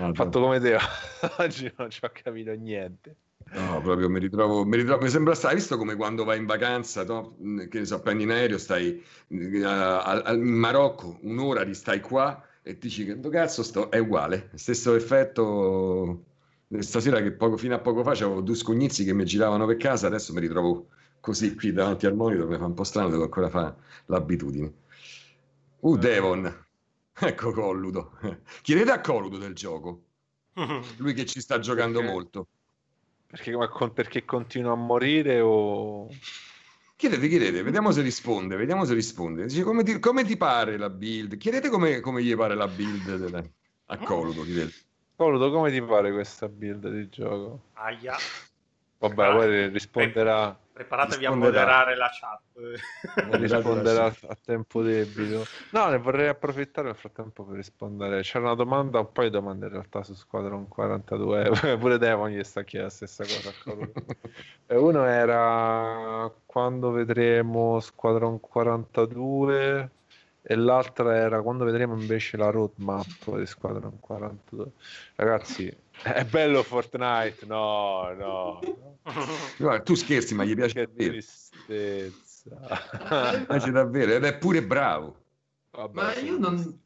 Ho 0.00 0.14
fatto 0.14 0.40
come 0.40 0.58
te, 0.58 0.76
oggi 1.38 1.72
non 1.76 1.90
ci 1.90 2.04
ho 2.04 2.10
capito 2.12 2.52
niente. 2.54 3.16
No, 3.52 3.80
proprio 3.80 4.10
mi 4.10 4.18
ritrovo, 4.18 4.64
mi 4.64 4.76
ritrovo, 4.76 5.00
mi 5.02 5.10
sembra 5.10 5.36
stare, 5.36 5.54
visto 5.54 5.76
come 5.76 5.94
quando 5.94 6.24
vai 6.24 6.38
in 6.38 6.46
vacanza, 6.46 7.04
no? 7.04 7.36
che 7.68 7.78
ne 7.78 7.84
so, 7.84 8.00
prendi 8.00 8.24
in 8.24 8.32
aereo, 8.32 8.58
stai 8.58 9.00
in 9.28 10.40
Marocco, 10.40 11.18
un'ora 11.22 11.64
ti 11.64 11.74
stai 11.74 12.00
qua 12.00 12.42
e 12.62 12.76
dici 12.78 13.04
che 13.04 13.18
cazzo 13.30 13.62
sto, 13.62 13.90
è 13.90 13.98
uguale, 13.98 14.50
stesso 14.54 14.96
effetto 14.96 16.24
stasera 16.80 17.22
che 17.22 17.30
poco, 17.30 17.56
fino 17.56 17.76
a 17.76 17.78
poco 17.78 18.02
fa 18.02 18.10
avevo 18.10 18.40
due 18.40 18.56
scognizzi 18.56 19.04
che 19.04 19.14
mi 19.14 19.24
giravano 19.24 19.66
per 19.66 19.76
casa, 19.76 20.08
adesso 20.08 20.32
mi 20.32 20.40
ritrovo 20.40 20.88
così 21.20 21.54
qui 21.54 21.72
davanti 21.72 22.06
al 22.06 22.14
monitor 22.14 22.46
mi 22.46 22.56
fa 22.56 22.64
un 22.64 22.74
po' 22.74 22.84
strano, 22.84 23.10
devo 23.10 23.24
ancora 23.24 23.48
fare 23.48 23.74
l'abitudine. 24.06 24.72
Uh, 25.80 25.94
eh. 25.94 25.98
Devon, 25.98 26.66
ecco 27.18 27.52
Colludo. 27.52 28.18
Chiedete 28.62 28.90
a 28.90 29.00
Colludo 29.00 29.38
del 29.38 29.54
gioco, 29.54 30.02
lui 30.98 31.14
che 31.14 31.26
ci 31.26 31.40
sta 31.40 31.58
giocando 31.58 31.98
perché? 31.98 32.12
molto. 32.12 32.46
Perché, 33.26 33.56
perché 33.92 34.24
continua 34.24 34.72
a 34.72 34.76
morire 34.76 35.40
o... 35.40 36.08
Chiedete, 36.96 37.28
chiedete, 37.28 37.62
vediamo 37.62 37.92
se 37.92 38.02
risponde, 38.02 38.56
vediamo 38.56 38.84
se 38.84 38.94
risponde. 38.94 39.46
Dice, 39.46 39.62
come, 39.62 39.84
ti, 39.84 40.00
come 40.00 40.24
ti 40.24 40.36
pare 40.36 40.76
la 40.76 40.90
build? 40.90 41.36
Chiedete 41.36 41.68
come, 41.68 42.00
come 42.00 42.22
gli 42.22 42.34
pare 42.34 42.56
la 42.56 42.66
build 42.66 43.16
delle... 43.16 43.52
a 43.86 43.98
Coludo. 43.98 44.42
Chiedete. 44.42 44.74
Coludo, 45.14 45.50
come 45.50 45.70
ti 45.70 45.82
pare 45.82 46.12
questa 46.12 46.48
build 46.48 46.88
di 46.88 47.08
gioco? 47.08 47.70
Aia. 47.74 48.16
Vabbè, 48.98 49.14
poi 49.14 49.68
risponderà. 49.68 50.58
Preparatevi 50.78 51.26
a 51.26 51.34
moderare 51.34 51.96
la 51.96 52.08
chat. 52.08 52.40
risponderà 53.36 54.04
a 54.04 54.36
tempo 54.44 54.80
debito. 54.80 55.44
No, 55.72 55.88
ne 55.88 55.98
vorrei 55.98 56.28
approfittare 56.28 56.86
nel 56.86 56.94
frattempo 56.94 57.42
per 57.42 57.56
rispondere. 57.56 58.22
C'era 58.22 58.44
una 58.44 58.54
domanda, 58.54 59.00
un 59.00 59.10
paio 59.10 59.28
di 59.28 59.34
domande 59.34 59.66
in 59.66 59.72
realtà 59.72 60.04
su 60.04 60.14
Squadron 60.14 60.68
42. 60.68 61.50
Pure 61.80 61.98
Devon 61.98 62.30
gli 62.30 62.44
sta 62.44 62.62
chiedendo 62.62 62.94
la 63.00 63.06
stessa 63.06 63.24
cosa. 63.24 63.52
e 64.66 64.76
uno 64.76 65.04
era 65.04 66.32
quando 66.46 66.92
vedremo 66.92 67.80
Squadron 67.80 68.38
42 68.38 69.90
e 70.42 70.54
l'altra 70.54 71.16
era 71.16 71.42
quando 71.42 71.64
vedremo 71.64 71.98
invece 71.98 72.36
la 72.36 72.50
roadmap 72.50 73.36
di 73.36 73.46
Squadron 73.46 73.98
42. 73.98 74.66
Ragazzi, 75.16 75.76
è 76.02 76.24
bello 76.24 76.62
Fortnite? 76.62 77.46
No, 77.46 78.12
no. 78.14 78.60
no. 79.58 79.82
tu 79.82 79.94
scherzi, 79.94 80.34
ma 80.34 80.44
gli 80.44 80.54
piace 80.54 80.74
che 80.74 80.86
davvero. 80.86 81.10
Tristezza. 81.12 82.56
piace 83.46 83.70
davvero 83.70 84.12
ed 84.12 84.24
è 84.24 84.36
pure 84.36 84.62
bravo. 84.62 85.16
Vabbè, 85.70 85.94
ma 85.94 86.14
io 86.16 86.38
non, 86.38 86.80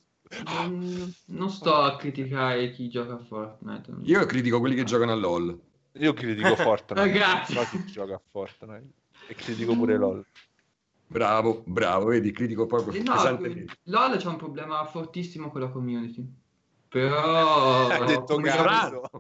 non, 0.45 1.15
non, 1.27 1.51
sto 1.51 1.75
a 1.75 1.97
criticare 1.97 2.71
chi 2.71 2.89
gioca 2.89 3.15
a 3.15 3.19
Fortnite. 3.19 3.95
Io 4.03 4.25
critico 4.27 4.59
quelli 4.59 4.75
che 4.75 4.85
giocano 4.85 5.13
a 5.13 5.17
LOL. 5.17 5.59
Io 5.93 6.13
critico 6.13 6.57
Fortnite. 6.57 7.01
Ragazzi. 7.01 7.53
So 7.55 7.67
chi 7.71 7.85
gioca 7.87 8.15
a 8.15 8.21
Fortnite. 8.31 8.91
E 9.29 9.35
critico 9.35 9.75
pure 9.75 9.97
LOL. 9.97 10.25
Bravo, 11.07 11.63
bravo, 11.67 12.07
vedi, 12.07 12.31
critico 12.33 12.65
proprio 12.67 13.03
no, 13.03 13.13
pesantemente. 13.13 13.77
LOL 13.85 14.17
c'è 14.17 14.29
un 14.29 14.37
problema 14.37 14.85
fortissimo 14.87 15.51
con 15.51 15.61
la 15.61 15.69
community. 15.69 16.27
Però... 16.93 17.89
Hai 17.89 18.05
detto 18.05 18.39
strano. 18.45 19.11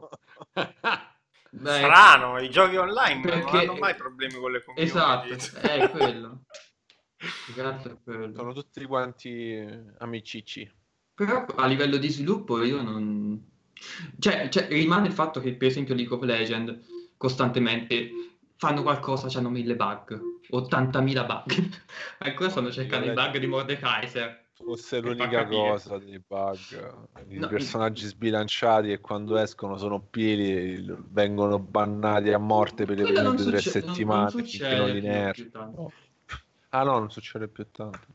Beh, 1.54 1.78
strano, 1.78 2.38
i 2.38 2.50
giochi 2.50 2.76
online 2.76 3.20
perché... 3.20 3.50
non 3.50 3.56
hanno 3.56 3.74
mai 3.78 3.94
problemi 3.94 4.34
con 4.34 4.52
le 4.52 4.62
community. 4.62 4.90
Esatto, 4.90 5.58
è 5.60 5.90
quello. 5.90 6.44
Esatto, 7.48 8.00
quello. 8.02 8.34
Sono 8.34 8.52
tutti 8.52 8.84
quanti 8.84 9.64
amicici. 9.98 10.68
Però 11.14 11.44
a 11.54 11.66
livello 11.66 11.96
di 11.96 12.08
sviluppo 12.08 12.60
io 12.64 12.82
non... 12.82 13.40
Cioè, 14.18 14.48
cioè, 14.48 14.66
rimane 14.66 15.06
il 15.06 15.12
fatto 15.12 15.38
che 15.38 15.54
per 15.54 15.68
esempio 15.68 15.94
League 15.94 16.16
of 16.16 16.22
Legends 16.24 16.80
costantemente 17.16 18.10
fanno 18.56 18.82
qualcosa, 18.82 19.28
hanno 19.38 19.50
mille 19.50 19.76
bug, 19.76 20.20
80.000 20.50 21.26
bug. 21.26 21.78
Ancora 22.18 22.50
stanno 22.50 22.72
cercando 22.72 23.06
i 23.06 23.14
bug 23.14 23.38
di 23.38 23.46
Mordekaiser 23.46 24.41
fosse 24.62 25.00
l'unica 25.00 25.46
cosa 25.46 25.98
dei 25.98 26.22
bug, 26.26 27.08
i 27.28 27.38
no, 27.38 27.46
personaggi 27.48 28.06
sbilanciati 28.06 28.92
e 28.92 29.00
quando 29.00 29.36
escono 29.36 29.76
sono 29.76 30.00
pieni, 30.00 30.84
vengono 31.10 31.58
bannati 31.58 32.32
a 32.32 32.38
morte 32.38 32.84
per 32.84 32.98
le 32.98 33.04
prime 33.04 33.34
tre 33.34 33.60
settimane 33.60 34.30
non, 34.34 34.78
non 34.78 34.90
li 34.90 35.00
nerf. 35.00 35.48
No. 35.52 35.92
Ah 36.70 36.84
no, 36.84 36.98
non 36.98 37.10
succede 37.10 37.48
più 37.48 37.70
tanto. 37.70 38.06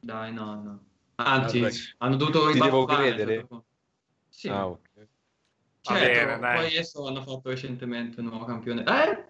Dai, 0.00 0.32
no, 0.32 0.60
no. 0.62 0.80
Anzi, 1.16 1.60
Vabbè. 1.60 1.74
hanno 1.98 2.16
dovuto 2.16 2.50
Ti 2.50 2.58
devo 2.58 2.84
credere? 2.84 3.46
Sì. 4.28 4.48
Ah, 4.48 4.66
ok. 4.66 4.80
Certo, 5.82 6.38
bene, 6.38 6.56
poi 6.56 6.66
adesso 6.66 7.06
hanno 7.06 7.22
fatto 7.22 7.50
recentemente 7.50 8.20
un 8.20 8.26
nuovo 8.26 8.44
campione. 8.44 8.82
Eh? 8.82 9.24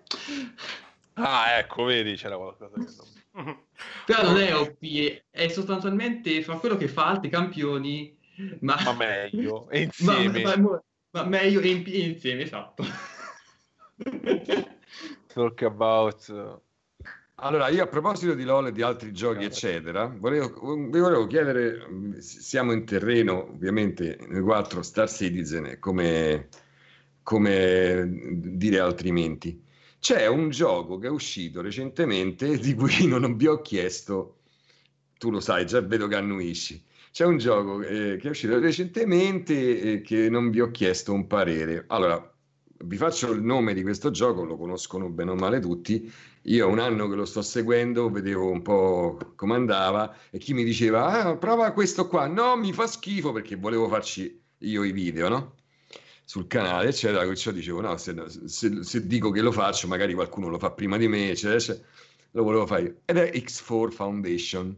Ah, 1.15 1.59
ecco, 1.59 1.85
vedi, 1.85 2.15
c'era 2.15 2.37
qualcosa 2.37 2.71
che 2.71 2.81
non... 2.81 3.22
Però 4.05 4.23
non 4.23 4.37
è 4.37 4.55
OP, 4.55 4.79
è 5.31 5.49
sostanzialmente 5.49 6.43
fa 6.43 6.57
quello 6.57 6.77
che 6.77 6.89
fa 6.89 7.07
altri 7.07 7.31
campioni, 7.31 8.15
ma, 8.61 8.77
ma 8.85 8.93
meglio, 8.93 9.69
e 9.73 9.83
insieme. 9.83 10.43
Ma, 10.43 10.57
ma, 10.57 10.83
ma 11.13 11.25
meglio 11.25 11.61
e 11.61 11.69
in, 11.71 11.83
insieme, 11.87 12.43
esatto. 12.43 12.85
Talk 15.33 15.63
about... 15.63 16.61
Allora, 17.37 17.69
io 17.69 17.83
a 17.83 17.89
proposito 17.89 18.35
di 18.35 18.45
LOL 18.45 18.69
e 18.69 18.73
di 18.73 18.83
altri 18.83 19.13
giochi, 19.13 19.45
eccetera, 19.45 20.07
volevo, 20.07 20.77
vi 20.77 21.01
volevo 21.01 21.27
chiedere, 21.27 22.21
siamo 22.21 22.73
in 22.73 22.85
terreno, 22.85 23.49
ovviamente, 23.49 24.17
noi 24.29 24.43
quattro, 24.43 24.83
Star 24.83 25.11
Citizen, 25.11 25.79
come, 25.81 26.49
come 27.25 28.05
dire 28.09 28.79
altrimenti. 28.79 29.61
C'è 30.03 30.27
un 30.27 30.51
gioco 30.51 30.99
che 30.99 31.07
è 31.07 31.11
uscito 31.11 31.61
recentemente 31.61 32.59
di 32.59 32.75
cui 32.75 33.07
non 33.07 33.37
vi 33.37 33.47
ho 33.47 33.61
chiesto, 33.63 34.41
tu 35.17 35.31
lo 35.31 35.39
sai, 35.39 35.65
già 35.65 35.81
vedo 35.81 36.09
che 36.09 36.17
annuisci. 36.17 36.85
C'è 37.13 37.25
un 37.25 37.39
gioco 37.39 37.83
eh, 37.83 38.17
che 38.17 38.27
è 38.27 38.31
uscito 38.31 38.59
recentemente 38.59 39.81
e 39.81 40.01
che 40.01 40.29
non 40.29 40.51
vi 40.51 40.61
ho 40.61 40.73
chiesto 40.73 41.13
un 41.13 41.29
parere. 41.29 41.85
Allora, 41.87 42.35
vi 42.79 42.97
faccio 42.97 43.31
il 43.31 43.43
nome 43.43 43.75
di 43.75 43.83
questo 43.83 44.11
gioco, 44.11 44.43
lo 44.43 44.57
conoscono 44.57 45.09
bene 45.09 45.31
o 45.31 45.35
male 45.37 45.61
tutti. 45.61 46.13
Io 46.47 46.67
un 46.67 46.81
anno 46.81 47.09
che 47.09 47.15
lo 47.15 47.25
sto 47.25 47.41
seguendo, 47.41 48.11
vedevo 48.11 48.51
un 48.51 48.61
po' 48.61 49.17
come 49.37 49.55
andava 49.55 50.17
e 50.31 50.39
chi 50.39 50.53
mi 50.53 50.65
diceva, 50.65 51.07
ah, 51.11 51.37
prova 51.37 51.71
questo 51.71 52.09
qua. 52.09 52.27
No, 52.27 52.57
mi 52.57 52.73
fa 52.73 52.89
schifo 52.89 53.31
perché 53.31 53.55
volevo 53.55 53.87
farci 53.87 54.37
io 54.59 54.83
i 54.83 54.91
video, 54.91 55.29
no? 55.29 55.55
Sul 56.33 56.47
canale, 56.47 56.89
eccetera, 56.89 57.27
perciò 57.27 57.51
dicevo, 57.51 57.83
no, 57.83 57.99
se, 57.99 58.15
se, 58.47 58.83
se, 58.83 59.07
dico 59.07 59.31
che 59.31 59.43
lo 59.43 59.53
faccio, 59.53 59.87
magari 59.87 60.15
qualcuno 60.15 60.49
lo 60.49 60.59
fa 60.59 60.71
prima 60.71 60.97
di 60.97 61.07
me, 61.07 61.29
eccetera, 61.29 61.57
eccetera. 61.57 61.87
lo 62.31 62.43
volevo 62.43 62.67
fare. 62.67 63.03
Ed 63.05 63.19
è 63.19 63.31
X4 63.35 63.91
Foundation. 63.91 64.75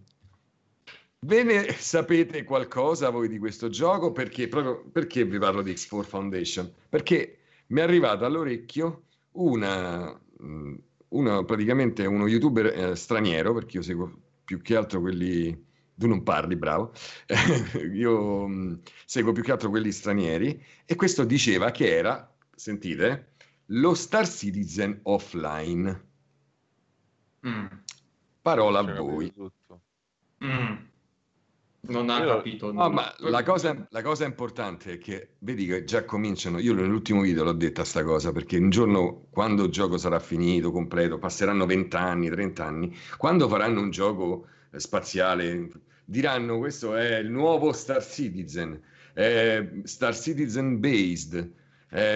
Ve 1.20 1.42
ne 1.44 1.72
sapete 1.78 2.42
qualcosa 2.42 3.10
voi 3.10 3.28
di 3.28 3.38
questo 3.38 3.68
gioco? 3.68 4.10
Perché, 4.10 4.48
proprio, 4.48 4.82
perché 4.90 5.24
vi 5.24 5.38
parlo 5.38 5.62
di 5.62 5.70
X4 5.70 6.02
Foundation? 6.02 6.72
Perché 6.88 7.38
mi 7.68 7.78
è 7.78 7.82
arrivato 7.84 8.24
all'orecchio 8.24 9.04
una, 9.34 10.20
mm, 10.42 10.74
una 11.10 11.44
praticamente 11.44 12.04
uno 12.04 12.26
youtuber 12.26 12.66
eh, 12.66 12.96
straniero, 12.96 13.54
perché 13.54 13.76
io 13.76 13.82
seguo 13.84 14.12
più 14.44 14.60
che 14.60 14.74
altro 14.74 15.00
quelli... 15.00 15.66
Tu 15.96 16.08
non 16.08 16.22
parli, 16.22 16.56
bravo. 16.56 16.92
io 17.92 18.46
mh, 18.46 18.52
mm, 18.52 18.74
seguo 19.04 19.32
più 19.32 19.42
che 19.42 19.52
altro 19.52 19.70
quelli 19.70 19.92
stranieri 19.92 20.62
e 20.84 20.94
questo 20.96 21.24
diceva 21.24 21.70
che 21.70 21.94
era, 21.94 22.32
sentite, 22.54 23.34
lo 23.66 23.94
Star 23.94 24.28
Citizen 24.28 25.00
offline. 25.04 26.04
Mm. 27.46 27.66
Parola 28.42 28.80
a 28.80 28.82
voi. 28.82 29.32
Mm. 30.44 30.74
Non 31.86 32.08
ha 32.08 32.18
io, 32.18 32.36
capito. 32.36 32.72
No, 32.72 32.88
ma 32.90 33.14
la 33.18 33.42
cosa, 33.42 33.86
la 33.90 34.02
cosa, 34.02 34.24
importante 34.24 34.94
è 34.94 34.98
che 34.98 35.34
vedi 35.40 35.66
che 35.66 35.84
già 35.84 36.04
cominciano. 36.04 36.58
Io 36.58 36.72
nell'ultimo 36.72 37.20
video 37.20 37.44
l'ho 37.44 37.52
detta 37.52 37.84
sta 37.84 38.02
cosa 38.02 38.32
perché 38.32 38.56
un 38.56 38.70
giorno, 38.70 39.26
quando 39.30 39.64
il 39.64 39.70
gioco 39.70 39.98
sarà 39.98 40.18
finito, 40.18 40.70
completo, 40.70 41.18
passeranno 41.18 41.66
20 41.66 41.96
anni, 41.96 42.30
30 42.30 42.64
anni, 42.64 42.96
quando 43.18 43.48
faranno 43.48 43.80
un 43.80 43.90
gioco 43.90 44.46
spaziale, 44.76 45.70
diranno 46.04 46.58
questo 46.58 46.96
è 46.96 47.18
il 47.18 47.30
nuovo 47.30 47.72
Star 47.72 48.04
Citizen, 48.04 48.80
Star 49.84 50.16
Citizen 50.16 50.80
based, 50.80 51.52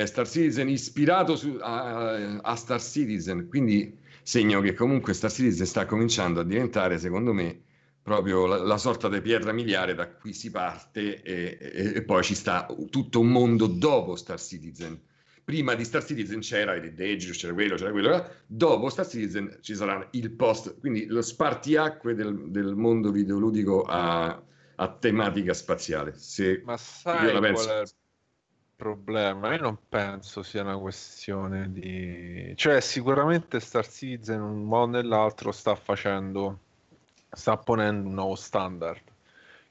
Star 0.05 0.29
Citizen 0.29 0.69
ispirato 0.69 1.37
su, 1.37 1.57
a, 1.61 2.39
a 2.41 2.57
Star 2.57 2.81
Citizen. 2.81 3.49
Quindi 3.49 3.97
segno 4.23 4.61
che 4.61 4.75
comunque 4.75 5.15
Star 5.15 5.31
Citizen 5.31 5.67
sta 5.67 5.87
cominciando 5.87 6.41
a 6.41 6.45
diventare, 6.45 6.99
secondo 6.99 7.33
me, 7.33 7.63
proprio 8.03 8.47
la, 8.47 8.57
la, 8.59 8.79
sorta 8.79 9.09
di 9.09 9.21
pietra 9.21 9.53
miliare 9.53 9.95
da 9.95 10.09
cui 10.09 10.33
si 10.33 10.51
parte 10.51 11.23
e, 11.23 11.59
e, 11.61 11.93
e, 11.97 12.03
poi 12.03 12.23
ci 12.23 12.35
sta 12.35 12.67
tutto 12.91 13.21
un 13.21 13.29
mondo 13.29 13.67
dopo 13.67 14.17
Star 14.17 14.41
Citizen. 14.41 14.99
Prima 15.49 15.75
di 15.75 15.83
Star 15.87 16.05
Citizen 16.05 16.41
c'era 16.41 16.75
il 16.75 16.93
Dangerous, 16.93 17.39
c'era 17.39 17.55
quello, 17.55 17.77
c'era 17.77 17.91
quello, 17.91 18.29
dopo 18.45 18.91
Star 18.91 19.07
Citizen 19.07 19.57
ci 19.63 19.75
sarà 19.75 20.07
il 20.11 20.31
post, 20.33 20.79
quindi 20.79 21.07
lo 21.07 21.23
spartiacque 21.23 22.15
del, 22.15 22.51
del 22.51 22.75
mondo 22.75 23.11
videoludico 23.11 23.81
a, 23.85 24.43
a, 24.75 24.89
tematica 24.89 25.55
spaziale. 25.55 26.13
Se 26.19 26.61
Ma 26.67 26.77
sai 26.77 27.29
io 27.29 27.33
la 27.33 27.41
penso... 27.41 27.65
qual 27.65 27.79
è 27.79 27.81
il 27.81 27.91
problema? 28.77 29.55
Io 29.55 29.61
non 29.63 29.79
penso 29.89 30.43
sia 30.43 30.61
una 30.61 30.77
questione 30.77 31.73
di... 31.73 32.53
Cioè 32.55 32.83
sicuramente 32.83 33.59
Star 33.59 33.89
Citizen 33.89 34.43
un 34.43 34.65
modo 34.65 34.99
o 34.99 35.01
nell'altro 35.01 35.51
sta 35.51 35.75
facendo 35.77 36.59
sta 37.31 37.57
ponendo 37.57 38.07
un 38.07 38.13
nuovo 38.13 38.35
standard, 38.35 39.01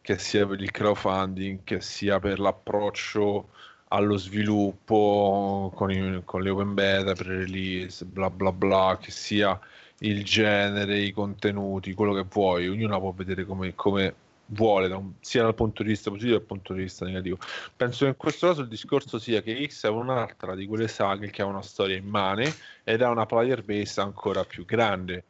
che 0.02 0.18
sia 0.18 0.48
per 0.48 0.60
il 0.60 0.72
crowdfunding, 0.72 1.60
che 1.64 1.82
sia 1.82 2.18
per 2.18 2.40
l'approccio 2.40 3.50
allo 3.90 4.18
sviluppo 4.18 5.72
con, 5.76 5.92
i, 5.92 6.22
con 6.26 6.42
le 6.42 6.50
open 6.50 6.74
beta, 6.74 7.14
pre-release, 7.14 8.06
bla 8.06 8.30
bla 8.30 8.52
bla, 8.52 8.98
che 9.02 9.12
sia 9.12 9.60
il 10.00 10.24
genere, 10.24 11.00
i 11.00 11.12
contenuti, 11.12 11.94
quello 11.94 12.14
che 12.14 12.26
vuoi, 12.30 12.68
ognuno 12.68 13.00
può 13.00 13.12
vedere 13.12 13.46
come, 13.46 13.74
come 13.76 14.14
vuole, 14.48 14.88
un, 14.94 15.14
sia 15.20 15.44
dal 15.44 15.56
punto 15.56 15.84
di 15.84 15.90
vista 15.90 16.10
positivo 16.10 16.38
che 16.38 16.46
dal 16.46 16.48
punto 16.48 16.74
di 16.74 16.82
vista 16.82 17.06
negativo. 17.06 17.38
Penso 17.76 18.06
che 18.06 18.12
in 18.12 18.18
questo 18.18 18.48
caso 18.48 18.62
il 18.62 18.68
discorso 18.68 19.20
sia 19.20 19.42
che 19.42 19.66
X 19.68 19.86
è 19.86 19.90
un'altra 19.90 20.56
di 20.56 20.66
quelle 20.66 20.88
saghe 20.88 21.30
che 21.30 21.42
ha 21.42 21.46
una 21.46 21.62
storia 21.62 21.96
immane 21.96 22.54
ed 22.84 23.02
ha 23.02 23.10
una 23.10 23.26
player 23.26 23.64
base 23.64 24.02
ancora 24.02 24.44
più 24.44 24.66
grande 24.66 25.24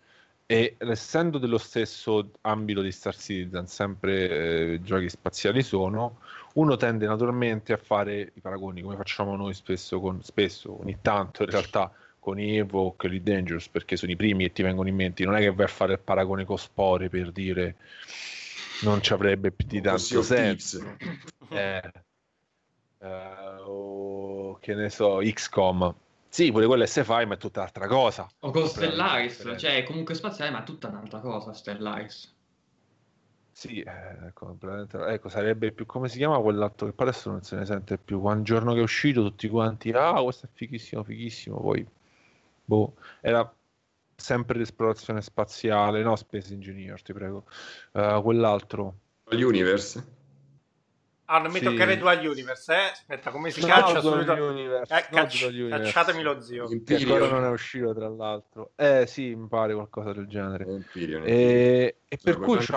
e 0.49 0.75
essendo 0.77 1.39
dello 1.39 1.57
stesso 1.57 2.31
ambito 2.41 2.81
di 2.81 2.91
Star 2.91 3.15
Citizen, 3.15 3.67
sempre 3.67 4.29
eh, 4.73 4.79
giochi 4.81 5.09
spaziali 5.09 5.61
sono, 5.61 6.19
uno 6.53 6.75
tende 6.75 7.05
naturalmente 7.05 7.73
a 7.73 7.77
fare 7.77 8.31
i 8.33 8.39
paragoni 8.39 8.81
come 8.81 8.95
facciamo 8.95 9.35
noi 9.35 9.53
spesso, 9.53 9.99
con, 9.99 10.21
spesso 10.23 10.81
ogni 10.81 10.97
tanto 11.01 11.43
in 11.43 11.49
realtà 11.49 11.91
con 12.19 12.39
Evo 12.39 12.95
o 12.97 13.07
i 13.07 13.23
Dangerous 13.23 13.69
perché 13.69 13.95
sono 13.95 14.11
i 14.11 14.15
primi 14.15 14.45
che 14.45 14.53
ti 14.53 14.63
vengono 14.63 14.89
in 14.89 14.95
mente 14.95 15.23
non 15.23 15.35
è 15.35 15.39
che 15.39 15.53
vai 15.53 15.65
a 15.65 15.69
fare 15.69 15.93
il 15.93 15.99
paragone 15.99 16.45
con 16.45 16.57
Spore 16.57 17.09
per 17.09 17.31
dire 17.31 17.75
non 18.81 19.01
ci 19.01 19.13
avrebbe 19.13 19.51
più 19.51 19.67
di 19.67 19.81
tanto 19.81 20.21
senso 20.21 20.95
eh, 21.49 21.91
eh, 22.99 23.61
o 23.65 24.57
che 24.59 24.73
ne 24.73 24.89
so 24.89 25.19
XCOM 25.23 25.95
sì, 26.29 26.51
pure 26.51 26.67
quello 26.67 26.83
è 26.83 26.85
Sci-Fi, 26.87 27.25
ma 27.25 27.33
è 27.33 27.37
tutta 27.37 27.61
un'altra 27.61 27.87
cosa. 27.87 28.29
O 28.41 28.51
con 28.51 28.67
Stellaris, 28.67 29.55
cioè 29.57 29.83
comunque 29.83 30.13
spaziale, 30.13 30.51
ma 30.51 30.61
è 30.61 30.63
tutta 30.63 30.87
un'altra 30.87 31.19
cosa 31.19 31.53
Stellaris. 31.53 32.36
Sì, 33.57 33.81
eh, 33.81 34.27
ecco, 34.27 35.29
sarebbe 35.29 35.71
più 35.71 35.87
come 35.87 36.09
si 36.09 36.17
chiama 36.17 36.37
quell'altro 36.37 36.85
che 36.85 36.93
poi 36.93 37.07
adesso 37.07 37.31
non 37.31 37.41
se 37.41 37.55
ne 37.55 37.65
sente 37.65 37.97
più. 37.97 38.21
Un 38.21 38.43
giorno 38.43 38.73
che 38.73 38.81
è 38.81 38.83
uscito, 38.83 39.23
tutti 39.23 39.49
quanti, 39.49 39.89
ah, 39.89 40.21
questo 40.21 40.45
è 40.45 40.49
fighissimo, 40.53 41.03
fighissimo. 41.03 41.59
Poi, 41.59 41.83
boh, 42.63 42.93
era 43.19 43.51
sempre 44.15 44.59
l'esplorazione 44.59 45.23
spaziale, 45.23 46.03
no, 46.03 46.15
Space 46.15 46.53
Engineer, 46.53 47.01
ti 47.01 47.13
prego. 47.13 47.45
Uh, 47.93 48.21
quell'altro. 48.21 48.93
Universe. 49.31 50.05
Ah, 51.25 51.39
non 51.39 51.51
mi 51.51 51.57
sì. 51.57 51.65
toccare 51.65 51.97
Dual 51.97 52.23
Universe, 52.27 52.71
eh? 52.71 52.91
Aspetta, 52.91 53.31
come 53.31 53.49
si 53.49 53.61
no, 53.61 53.65
caccia 53.65 54.01
subito? 54.01 54.33
Universe, 54.33 54.95
eh, 54.95 55.07
cacci... 55.09 55.67
Cacciatemi 55.67 56.21
lo 56.21 56.39
zio. 56.41 56.67
Che 56.67 56.95
ancora 56.95 57.27
non 57.27 57.43
è 57.43 57.49
uscito, 57.49 57.91
tra 57.95 58.07
l'altro. 58.07 58.73
Eh 58.75 59.07
sì, 59.07 59.33
mi 59.33 59.47
pare 59.47 59.73
qualcosa 59.73 60.13
del 60.13 60.27
genere. 60.27 60.63
Empirion, 60.67 61.23
e, 61.25 62.01
e 62.07 62.19
per 62.21 62.37
cui 62.37 62.57
c'è 62.59 62.75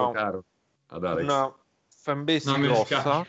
una 0.91 1.55
fanbase 1.87 2.59
grossa, 2.61 3.27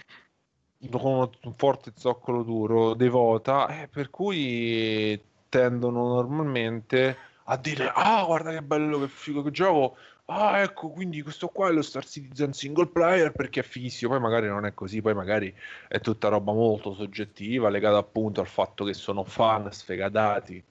con 0.90 1.30
un 1.42 1.54
forte 1.56 1.92
zoccolo 1.96 2.44
duro, 2.44 2.94
devota, 2.94 3.82
eh, 3.82 3.88
per 3.88 4.10
cui 4.10 5.22
tendono 5.50 6.08
normalmente 6.16 7.18
a 7.46 7.58
dire 7.58 7.92
ah 7.94 8.24
guarda 8.26 8.52
che 8.52 8.62
bello 8.62 9.00
che 9.00 9.08
figo 9.08 9.44
che 9.44 9.52
gioco. 9.52 9.98
Ah 10.26 10.62
ecco 10.62 10.90
quindi 10.90 11.22
questo 11.22 11.50
qua 11.50 11.68
è 11.68 11.72
lo 11.74 11.82
Star 11.82 12.06
Citizen 12.06 12.54
single 12.54 12.88
player 12.88 13.32
perché 13.32 13.60
è 13.60 13.64
fighissimo. 13.64 14.12
Poi 14.12 14.22
magari 14.22 14.48
non 14.48 14.66
è 14.66 14.74
così 14.74 15.02
poi 15.02 15.14
magari 15.14 15.54
è 15.88 16.00
tutta 16.00 16.30
roba 16.30 16.54
molto 16.54 16.94
soggettiva 16.94 17.70
legata 17.70 17.98
appunto 17.98 18.40
al 18.40 18.48
fatto 18.48 18.86
che 18.86 18.94
sono 18.94 19.24
fan 19.24 19.72
sfegatati 19.72 20.64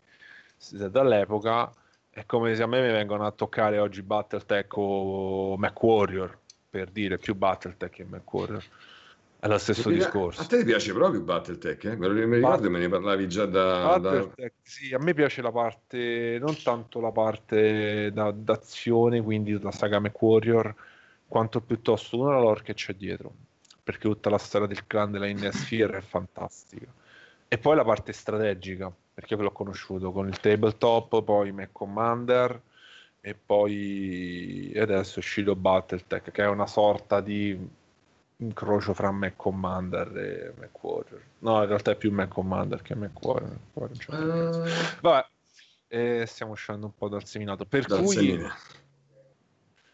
dall'epoca. 0.90 1.70
È 2.08 2.24
come 2.26 2.54
se 2.54 2.62
a 2.62 2.66
me 2.66 2.80
mi 2.80 2.90
vengono 2.92 3.26
a 3.26 3.30
toccare 3.30 3.78
oggi 3.78 4.02
Battletech 4.02 4.76
o 4.76 5.56
MacWarrior 5.58 6.39
per 6.70 6.90
dire 6.90 7.18
più 7.18 7.34
Battletech 7.34 7.90
che 7.90 8.04
MacWarrior 8.04 8.64
è 9.40 9.48
lo 9.48 9.56
stesso 9.56 9.88
ti, 9.88 9.96
discorso. 9.96 10.42
A 10.42 10.44
te 10.44 10.62
piace 10.64 10.92
proprio 10.92 11.22
Battletech? 11.22 11.84
Eh? 11.84 11.96
Me 11.96 12.06
lo 12.06 12.26
mi 12.26 12.36
ricordo 12.36 12.70
me 12.70 12.78
ne 12.78 12.88
parlavi 12.88 13.26
già 13.26 13.46
da, 13.46 13.98
da... 13.98 14.28
Sì, 14.62 14.92
a 14.92 14.98
me 14.98 15.14
piace 15.14 15.40
la 15.40 15.50
parte, 15.50 16.38
non 16.38 16.54
tanto 16.62 17.00
la 17.00 17.10
parte 17.10 18.12
da, 18.12 18.30
d'azione, 18.30 19.22
quindi 19.22 19.58
la 19.58 19.72
saga 19.72 19.98
MacWarrior, 19.98 20.74
quanto 21.26 21.62
piuttosto 21.62 22.20
una 22.20 22.38
lore 22.38 22.62
che 22.62 22.74
c'è 22.74 22.92
dietro. 22.92 23.32
Perché 23.82 24.08
tutta 24.08 24.28
la 24.28 24.38
storia 24.38 24.66
del 24.66 24.86
clan 24.86 25.10
della 25.10 25.26
Innisphere 25.26 25.96
è 25.96 26.02
fantastica. 26.02 26.86
E 27.48 27.58
poi 27.58 27.76
la 27.76 27.84
parte 27.84 28.12
strategica, 28.12 28.92
perché 29.14 29.36
l'ho 29.36 29.52
conosciuto 29.52 30.12
con 30.12 30.28
il 30.28 30.38
tabletop, 30.38 31.24
poi 31.24 31.50
Mac 31.50 31.70
Commander 31.72 32.60
e 33.20 33.34
poi 33.34 34.72
adesso 34.76 35.16
è 35.16 35.18
uscito 35.18 35.54
Battletech, 35.54 36.30
che 36.30 36.42
è 36.42 36.48
una 36.48 36.66
sorta 36.66 37.20
di 37.20 37.78
incrocio 38.36 38.94
fra 38.94 39.10
Mac 39.10 39.36
Commander 39.36 40.16
e 40.16 40.54
Mac 40.58 40.82
Warrior. 40.82 41.22
No, 41.40 41.60
in 41.60 41.68
realtà 41.68 41.90
è 41.90 41.96
più 41.96 42.10
Mac 42.10 42.28
Commander 42.28 42.80
che 42.82 42.94
Mac 42.94 43.22
Warrior. 43.22 43.58
Uh... 43.74 44.68
Vabbè, 45.00 45.26
eh, 45.88 46.24
stiamo 46.26 46.52
uscendo 46.52 46.86
un 46.86 46.94
po' 46.94 47.08
dal 47.08 47.24
seminato. 47.26 47.66
Per 47.66 47.84
dal 47.86 48.02
cui, 48.02 48.14
semina. 48.14 48.54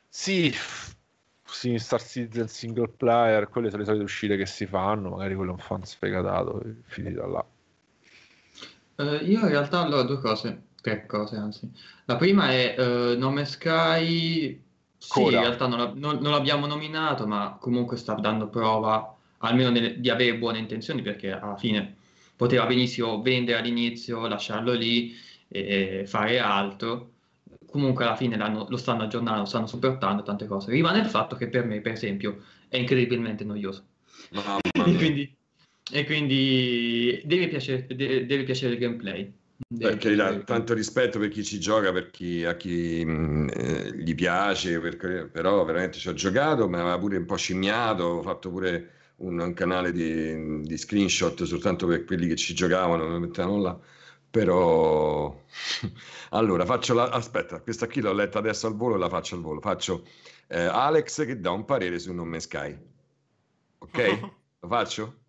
sì, 0.09 0.55
sì, 1.43 1.78
Star 1.78 2.03
Citizen 2.03 2.48
single 2.48 2.89
player, 2.89 3.48
quelle 3.48 3.70
sono 3.70 3.82
le 3.82 3.86
solite 3.86 4.05
uscite 4.05 4.36
che 4.36 4.47
si 4.47 4.66
fanno. 4.66 5.11
Magari 5.11 5.35
quello 5.35 5.51
è 5.51 5.55
un 5.55 5.61
fan 5.61 5.85
sfegatato, 5.85 6.62
finita 6.85 7.27
là. 7.27 7.44
Uh, 8.97 9.24
io 9.24 9.40
in 9.40 9.48
realtà 9.48 9.81
allora 9.81 10.03
due 10.03 10.19
cose, 10.20 10.62
tre 10.87 11.05
cose 11.07 11.37
anzi. 11.37 11.69
La 12.05 12.17
prima 12.17 12.53
è 12.53 12.77
uh, 12.79 13.19
Nome 13.19 13.45
Sky 13.45 14.63
sì, 14.97 15.23
in 15.23 15.31
realtà 15.31 15.67
non, 15.67 15.93
non, 15.97 16.19
non, 16.21 16.31
l'abbiamo 16.31 16.67
nominato, 16.67 17.27
ma 17.27 17.59
comunque 17.61 17.97
sta 17.97 18.15
dando 18.15 18.49
prova 18.49 19.15
almeno 19.39 19.71
nelle, 19.71 20.01
di 20.01 20.09
avere 20.09 20.37
buone 20.37 20.59
intenzioni 20.59 21.03
perché 21.03 21.33
alla 21.33 21.57
fine 21.57 21.97
poteva 22.37 22.67
benissimo 22.67 23.21
vendere 23.21 23.59
all'inizio, 23.59 24.27
lasciarlo 24.29 24.73
lì 24.73 25.15
e 25.49 26.05
fare 26.07 26.39
altro. 26.39 27.11
Comunque 27.67 28.05
alla 28.05 28.17
fine 28.17 28.37
lo 28.37 28.77
stanno 28.77 29.03
aggiornando, 29.03 29.41
lo 29.41 29.47
stanno 29.47 29.67
supportando 29.67 30.23
tante 30.23 30.47
cose. 30.47 30.71
Rimane 30.71 31.01
il 31.01 31.07
fatto 31.07 31.37
che 31.37 31.49
per 31.49 31.65
me, 31.65 31.81
per 31.81 31.93
esempio, 31.93 32.43
è 32.69 32.77
incredibilmente 32.77 33.45
noioso. 33.45 33.85
e, 34.31 34.71
quindi, 34.97 35.37
e 35.93 36.05
quindi 36.07 37.21
deve 37.25 37.49
piacere, 37.49 37.87
deve, 37.87 38.25
deve 38.25 38.45
piacere 38.45 38.75
il 38.75 38.79
gameplay. 38.79 39.33
Per 39.59 39.97
carità, 39.97 40.39
tanto 40.41 40.74
rispetto 40.74 41.19
per 41.19 41.28
chi 41.28 41.43
ci 41.43 41.59
gioca, 41.59 41.91
per 41.91 42.11
chi, 42.11 42.45
a 42.45 42.57
chi 42.57 43.05
mh, 43.05 43.51
eh, 43.55 43.93
gli 43.97 44.15
piace, 44.15 44.78
per, 44.81 45.31
però 45.31 45.65
veramente 45.65 45.99
ci 45.99 46.09
ho 46.09 46.12
giocato, 46.12 46.69
mi 46.69 46.77
aveva 46.77 46.99
pure 46.99 47.16
un 47.16 47.24
po' 47.24 47.37
scimmiato, 47.37 48.05
ho 48.05 48.23
fatto 48.23 48.51
pure 48.51 48.91
un, 49.16 49.39
un 49.41 49.55
canale 49.55 49.93
di, 49.93 50.61
di, 50.61 50.77
screenshot 50.77 51.43
soltanto 51.45 51.87
per 51.87 52.05
quelli 52.05 52.27
che 52.28 52.37
ci 52.37 52.55
giocavano, 52.55 53.09
mi 53.09 53.20
mettevano 53.20 53.61
là. 53.61 53.78
Però 54.31 55.45
allora 56.31 56.65
faccio 56.66 56.93
la 56.95 57.05
aspetta, 57.09 57.61
questa 57.61 57.87
qui 57.87 58.03
l'ho 58.03 58.12
letta 58.12 58.39
adesso 58.39 58.66
al 58.66 58.77
volo 58.77 58.97
e 58.97 58.99
la 58.99 59.09
faccio 59.09 59.37
al 59.37 59.41
volo. 59.41 59.61
Faccio 59.61 60.07
eh, 60.49 60.61
Alex 60.61 61.24
che 61.24 61.41
dà 61.41 61.51
un 61.51 61.65
parere 61.65 61.99
su 61.99 62.12
Non 62.12 62.28
Me 62.28 62.41
Sky. 62.41 62.78
Ok? 63.78 64.20
Lo 64.61 64.69
faccio? 64.69 65.24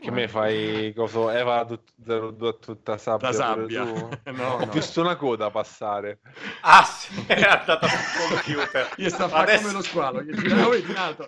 Che 0.00 0.10
me 0.10 0.28
fai 0.28 0.92
coso 0.94 1.30
Eva 1.30 1.64
tut, 1.64 1.92
02 1.96 2.58
tutta 2.58 2.98
sabbia? 2.98 3.28
La 3.28 3.34
sabbia. 3.34 3.84
no, 3.84 4.54
Ho 4.54 4.64
no. 4.64 4.66
visto 4.66 5.00
una 5.00 5.16
coda 5.16 5.50
passare. 5.50 6.20
Ah 6.60 6.84
sì, 6.84 7.24
è 7.26 7.42
andata 7.42 7.88
sul 7.88 8.28
computer. 8.28 8.92
Io 8.98 9.08
sta 9.08 9.24
Adesso... 9.24 9.62
come 9.62 9.72
lo 9.72 9.82
squalo. 9.82 10.22
Gli. 10.22 10.52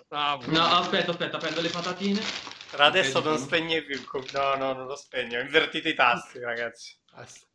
Ah, 0.09 0.39
no, 0.45 0.63
aspetta, 0.63 1.11
aspetta, 1.11 1.37
prendo 1.37 1.61
le 1.61 1.69
patatine. 1.69 2.21
Per 2.69 2.81
adesso 2.81 3.19
non 3.21 3.37
spegnevi 3.37 3.91
il 3.91 4.05
computer. 4.05 4.57
No, 4.57 4.65
no, 4.65 4.73
non 4.73 4.85
lo 4.85 4.95
spegno. 4.95 5.39
Invertite 5.39 5.89
i 5.89 5.95
tasti, 5.95 6.39
ragazzi. 6.39 6.95
Basta. 7.11 7.47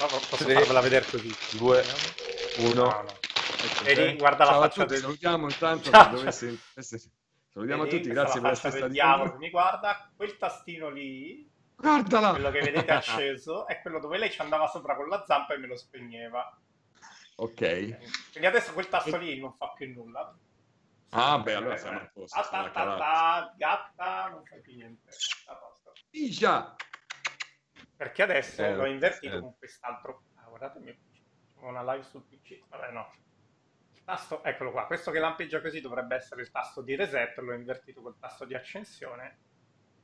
No, 0.00 0.06
posso 0.06 0.44
Tre, 0.44 0.54
farvela 0.54 0.80
vedere 0.80 1.06
così. 1.08 1.34
Due, 1.52 1.82
uno. 2.58 2.72
No, 2.74 3.02
no. 3.02 3.20
Vedi, 3.84 4.16
guarda 4.18 4.44
Ciao 4.44 4.60
la 4.60 4.68
faccia 4.68 4.84
del... 4.84 4.98
Salutiamo 4.98 5.48
intanto. 5.48 5.90
Ciao. 5.90 6.14
Dovesse... 6.14 6.58
Salutiamo 7.52 7.82
a 7.82 7.86
tutti, 7.86 8.08
grazie 8.08 8.40
per 8.40 8.52
essere 8.52 8.76
stati 8.78 8.98
con 8.98 9.36
Mi 9.36 9.50
guarda 9.50 10.10
quel 10.16 10.38
tastino 10.38 10.88
lì. 10.88 11.46
Guardala! 11.76 12.30
Quello 12.30 12.50
che 12.50 12.60
vedete 12.60 12.90
acceso 12.92 13.66
è 13.66 13.82
quello 13.82 14.00
dove 14.00 14.16
lei 14.16 14.30
ci 14.30 14.40
andava 14.40 14.66
sopra 14.68 14.96
con 14.96 15.06
la 15.08 15.22
zampa 15.26 15.52
e 15.52 15.58
me 15.58 15.66
lo 15.66 15.76
spegneva. 15.76 16.58
Ok. 17.36 17.58
Quindi 18.30 18.46
adesso 18.46 18.72
quel 18.72 18.88
tasto 18.88 19.18
lì 19.18 19.38
non 19.38 19.52
fa 19.52 19.70
più 19.76 19.92
nulla. 19.92 20.34
Ah, 21.10 21.40
beh, 21.40 21.52
allora 21.52 21.76
siamo 21.76 21.98
a 21.98 22.10
posto. 22.10 22.38
Aspetta, 22.38 23.54
gatta, 23.54 24.28
non 24.30 24.44
fa 24.46 24.56
più 24.56 24.74
niente. 24.74 25.10
A 25.44 25.54
posto. 25.54 25.92
Igia! 26.08 26.74
Perché 27.94 28.22
adesso 28.22 28.64
eh, 28.64 28.74
l'ho 28.74 28.86
invertito 28.86 29.36
eh. 29.36 29.40
con 29.40 29.58
quest'altro. 29.58 30.22
Ah, 30.36 30.48
guardatemi, 30.48 30.98
una 31.56 31.82
live 31.92 32.04
sul 32.04 32.22
PC. 32.22 32.62
Vabbè, 32.70 32.92
no 32.92 33.10
tasto, 34.04 34.42
eccolo 34.44 34.70
qua, 34.70 34.86
questo 34.86 35.10
che 35.10 35.18
lampeggia 35.18 35.60
così 35.60 35.80
dovrebbe 35.80 36.16
essere 36.16 36.42
il 36.42 36.50
tasto 36.50 36.82
di 36.82 36.94
reset, 36.94 37.36
l'ho 37.38 37.54
invertito 37.54 38.00
col 38.00 38.18
tasto 38.18 38.44
di 38.44 38.54
accensione. 38.54 39.38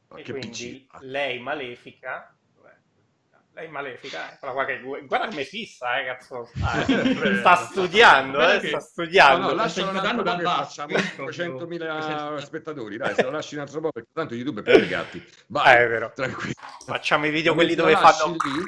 Ma 0.08 0.18
e 0.18 0.22
quindi 0.22 0.86
PC. 0.88 1.02
lei 1.02 1.38
malefica, 1.38 2.38
lei 3.58 3.68
malefica, 3.68 4.34
eccola 4.34 4.52
qua 4.52 4.64
che 4.64 4.80
guarda 4.80 5.26
come 5.26 5.42
fissa, 5.42 5.98
eh, 5.98 6.04
cazzo. 6.04 6.48
Ah, 6.62 6.80
sta 7.38 7.56
studiando, 7.56 8.40
eh, 8.48 8.60
sta 8.68 8.78
studiando. 8.78 9.48
No, 9.48 9.48
no, 9.48 9.54
lascia 9.54 9.88
un 9.88 9.96
altro 9.96 10.22
po' 10.22 10.36
che 10.36 10.42
facciamo 10.44 10.96
500.000 10.96 12.38
spettatori, 12.38 12.96
dai, 12.96 13.14
se 13.14 13.22
lo 13.24 13.30
lasci 13.30 13.56
un 13.56 13.62
altro 13.62 13.80
po' 13.80 13.90
perché 13.90 14.10
tanto 14.12 14.36
YouTube 14.36 14.60
è 14.60 14.62
per 14.62 14.80
i 14.80 14.86
gatti. 14.86 15.24
Vai, 15.48 15.76
eh, 15.76 15.84
è 15.84 15.88
vero. 15.88 16.12
tranquillo. 16.14 16.54
Facciamo 16.86 17.26
i 17.26 17.30
video 17.30 17.54
quelli 17.54 17.74
dove 17.74 17.96
fanno... 17.96 18.36
Lì, 18.44 18.64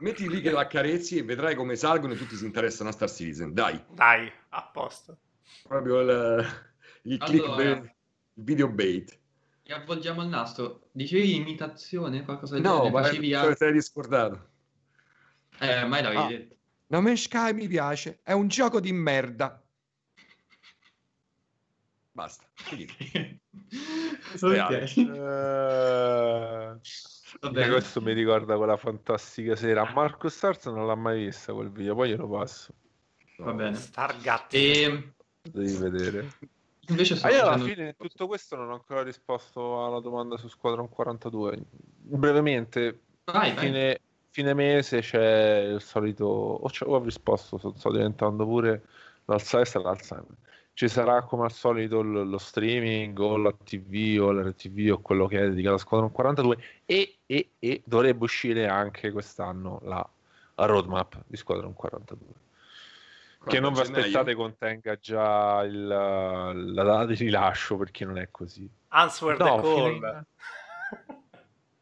metti 0.00 0.28
lì 0.28 0.40
che 0.40 0.50
l'accarezzi 0.50 1.18
e 1.18 1.22
vedrai 1.22 1.54
come 1.54 1.76
salgono 1.76 2.12
e 2.12 2.16
tutti 2.16 2.36
si 2.36 2.44
interessano 2.44 2.90
a 2.90 2.92
Star 2.92 3.10
Citizen, 3.10 3.52
dai. 3.52 3.82
Dai, 3.90 4.30
a 4.50 4.62
posto. 4.72 5.18
Proprio 5.66 6.00
il, 6.00 6.46
il 7.02 7.18
allora... 7.20 7.26
clickbait, 7.26 7.84
il 8.34 8.44
video 8.44 8.68
bait. 8.68 9.18
E 9.62 9.72
avvolgiamo 9.72 10.22
il 10.22 10.28
nastro. 10.28 10.88
Dicevi 10.92 11.36
imitazione? 11.36 12.22
Qualcosa 12.22 12.54
del 12.54 12.62
no, 12.62 12.82
genere? 12.82 12.90
No, 12.90 12.96
ma 12.98 13.02
Facevi 13.04 13.34
a... 13.34 13.54
sei 13.54 13.72
riscordato. 13.72 14.48
Eh, 15.58 15.86
mai 15.86 16.02
l'avevi 16.02 16.22
ah. 16.22 16.26
detto. 16.26 16.56
No, 16.88 17.00
me 17.00 17.16
Sky 17.16 17.52
mi 17.52 17.66
piace. 17.66 18.20
È 18.22 18.32
un 18.32 18.48
gioco 18.48 18.78
di 18.80 18.92
merda. 18.92 19.62
Basta. 22.12 22.44
okay. 22.70 23.40
uh... 25.08 26.80
Vabbè. 27.40 27.68
Questo 27.68 28.00
mi 28.02 28.12
ricorda 28.12 28.56
quella 28.56 28.76
fantastica 28.76 29.56
sera. 29.56 29.90
Marco 29.92 30.28
Stars 30.28 30.66
non 30.66 30.86
l'ha 30.86 30.94
mai 30.94 31.24
vista 31.26 31.52
quel 31.52 31.70
video, 31.70 31.94
poi 31.94 32.10
glielo 32.10 32.28
passo. 32.28 32.72
Va 33.38 33.52
bene. 33.52 33.74
Stargatti. 33.74 34.56
E... 34.56 35.12
Devi 35.42 35.76
vedere. 35.76 36.28
Invece 36.88 37.18
ah, 37.22 37.30
io 37.30 37.42
alla 37.42 37.58
fine 37.58 37.86
di 37.86 37.94
tutto 37.96 38.26
questo 38.26 38.56
non 38.56 38.70
ho 38.70 38.74
ancora 38.74 39.02
risposto 39.02 39.84
alla 39.84 40.00
domanda 40.00 40.36
su 40.36 40.48
Squadron 40.48 40.88
42. 40.88 41.58
Brevemente, 41.70 43.00
vai, 43.24 43.56
fine, 43.56 43.86
vai. 43.86 44.00
fine, 44.28 44.54
mese 44.54 45.00
c'è 45.00 45.60
il 45.60 45.80
solito... 45.80 46.24
O, 46.24 46.70
ho 46.80 47.02
risposto, 47.02 47.56
sto, 47.56 47.72
sto 47.74 47.90
diventando 47.90 48.44
pure 48.44 48.82
l'Alzheimer 49.24 49.82
l'Alzheimer. 49.82 50.36
Ci 50.74 50.88
sarà 50.88 51.22
come 51.22 51.44
al 51.44 51.52
solito 51.52 52.02
lo, 52.02 52.24
lo 52.24 52.38
streaming 52.38 53.16
o 53.18 53.36
la 53.36 53.52
TV 53.52 54.20
o 54.20 54.32
l'RTV 54.32 54.92
o 54.92 55.00
quello 55.00 55.26
che 55.26 55.38
è 55.38 55.48
dedicato 55.48 55.76
a 55.76 55.78
Squadron 55.78 56.10
42 56.10 56.56
e, 56.84 57.18
e, 57.26 57.50
e 57.58 57.82
dovrebbe 57.84 58.24
uscire 58.24 58.66
anche 58.66 59.12
quest'anno 59.12 59.80
la, 59.84 60.06
roadmap 60.56 61.22
di 61.26 61.36
Squadron 61.36 61.74
42 61.74 62.42
che 63.46 63.60
non 63.60 63.72
vi 63.72 63.80
aspettate 63.80 64.34
contenga 64.34 64.96
già 64.96 65.62
il, 65.62 65.86
la 65.86 66.82
data 66.82 67.04
di 67.04 67.14
rilascio 67.14 67.76
perché 67.76 68.04
non 68.04 68.18
è 68.18 68.28
così. 68.30 68.68
Answer 68.88 69.38
no, 69.38 69.44
the 69.44 69.60
call. 69.62 70.24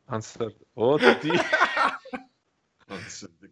Answer... 0.07 0.55
Oddio. 0.75 1.33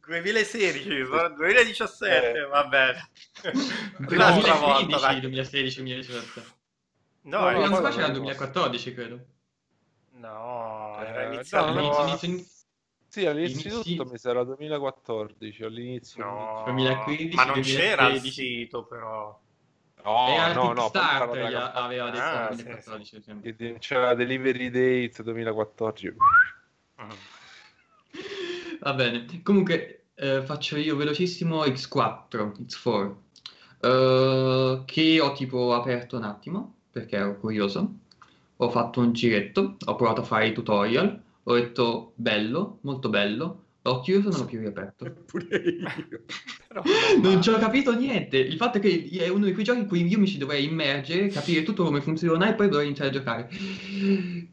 2016, 0.07 0.89
2017, 1.37 2.33
eh. 2.33 2.47
va 2.47 2.67
bene. 2.67 3.11
2015, 3.99 5.21
2016, 5.21 5.77
2017. 5.77 6.59
No, 7.23 7.51
no, 7.51 7.67
no, 7.67 7.81
no 7.81 7.89
c'era 7.91 8.09
2014, 8.09 8.95
credo. 8.95 9.25
No, 10.13 10.99
era 11.03 11.33
iniziato... 11.33 11.73
No, 11.73 11.81
inizio, 11.81 12.29
inizio, 12.29 12.61
sì, 13.11 13.27
all'inizio 13.27 13.73
Inizi... 13.73 13.97
tutto 13.97 14.09
mi 14.09 14.19
sarà 14.19 14.45
2014, 14.45 15.65
all'inizio. 15.65 16.25
No, 16.25 16.63
2015, 16.67 17.35
ma 17.35 17.45
non 17.45 17.55
2016. 17.55 17.77
c'era 17.77 18.09
il 18.09 18.21
sito 18.21 18.85
però. 18.85 19.41
No, 20.05 20.29
Era 20.29 20.53
no, 20.53 20.73
no, 20.73 20.91
Kickstarter 20.91 21.51
no, 21.51 21.59
aveva 21.73 22.11
detto 22.11 22.25
ah, 22.25 22.49
2014. 22.55 23.23
Sì, 23.23 23.55
sì. 23.59 23.77
C'era 23.81 24.15
Delivery 24.15 24.71
Date 24.71 25.23
2014. 25.25 26.15
Va 28.81 28.95
bene. 28.95 29.27
Comunque 29.43 30.07
eh, 30.15 30.43
faccio 30.43 30.77
io 30.77 30.97
velocissimo 30.97 31.65
X4, 31.65 32.53
X4, 32.67 33.15
eh, 33.81 34.83
che 34.85 35.21
ho 35.21 35.33
tipo 35.33 35.75
aperto 35.75 36.17
un 36.17 36.25
attimo 36.25 36.75
perché 36.91 37.17
ero 37.17 37.39
curioso. 37.39 37.99
Ho 38.57 38.69
fatto 38.71 39.01
un 39.01 39.13
giretto, 39.13 39.77
ho 39.85 39.95
provato 39.95 40.21
a 40.21 40.25
fare 40.25 40.49
i 40.49 40.53
tutorial 40.53 41.23
ho 41.45 41.55
detto 41.55 42.13
bello, 42.17 42.79
molto 42.83 43.09
bello, 43.09 43.65
l'ho 43.83 44.01
chiuso 44.01 44.29
e 44.29 44.31
non 44.31 44.41
l'ho 44.41 44.47
più 44.47 44.61
riaperto. 44.61 45.13
Pure 45.27 45.57
io. 45.57 45.89
Però, 46.69 46.83
non 47.21 47.43
ci 47.43 47.51
ho 47.51 47.59
capito 47.59 47.95
niente. 47.95 48.39
Il 48.39 48.57
fatto 48.57 48.79
è 48.79 48.81
che 48.81 49.09
è 49.19 49.29
uno 49.29 49.47
di 49.47 49.53
quei 49.53 49.65
giochi 49.65 49.81
in 49.81 49.87
cui 49.87 50.07
io 50.07 50.19
mi 50.19 50.27
ci 50.27 50.39
dovrei 50.39 50.65
immergere, 50.65 51.29
capire 51.29 51.63
tutto 51.63 51.85
come 51.85 52.01
funziona 52.01 52.49
e 52.49 52.55
poi 52.55 52.69
dovrei 52.69 52.87
iniziare 52.87 53.11
a 53.11 53.13
giocare. 53.13 53.49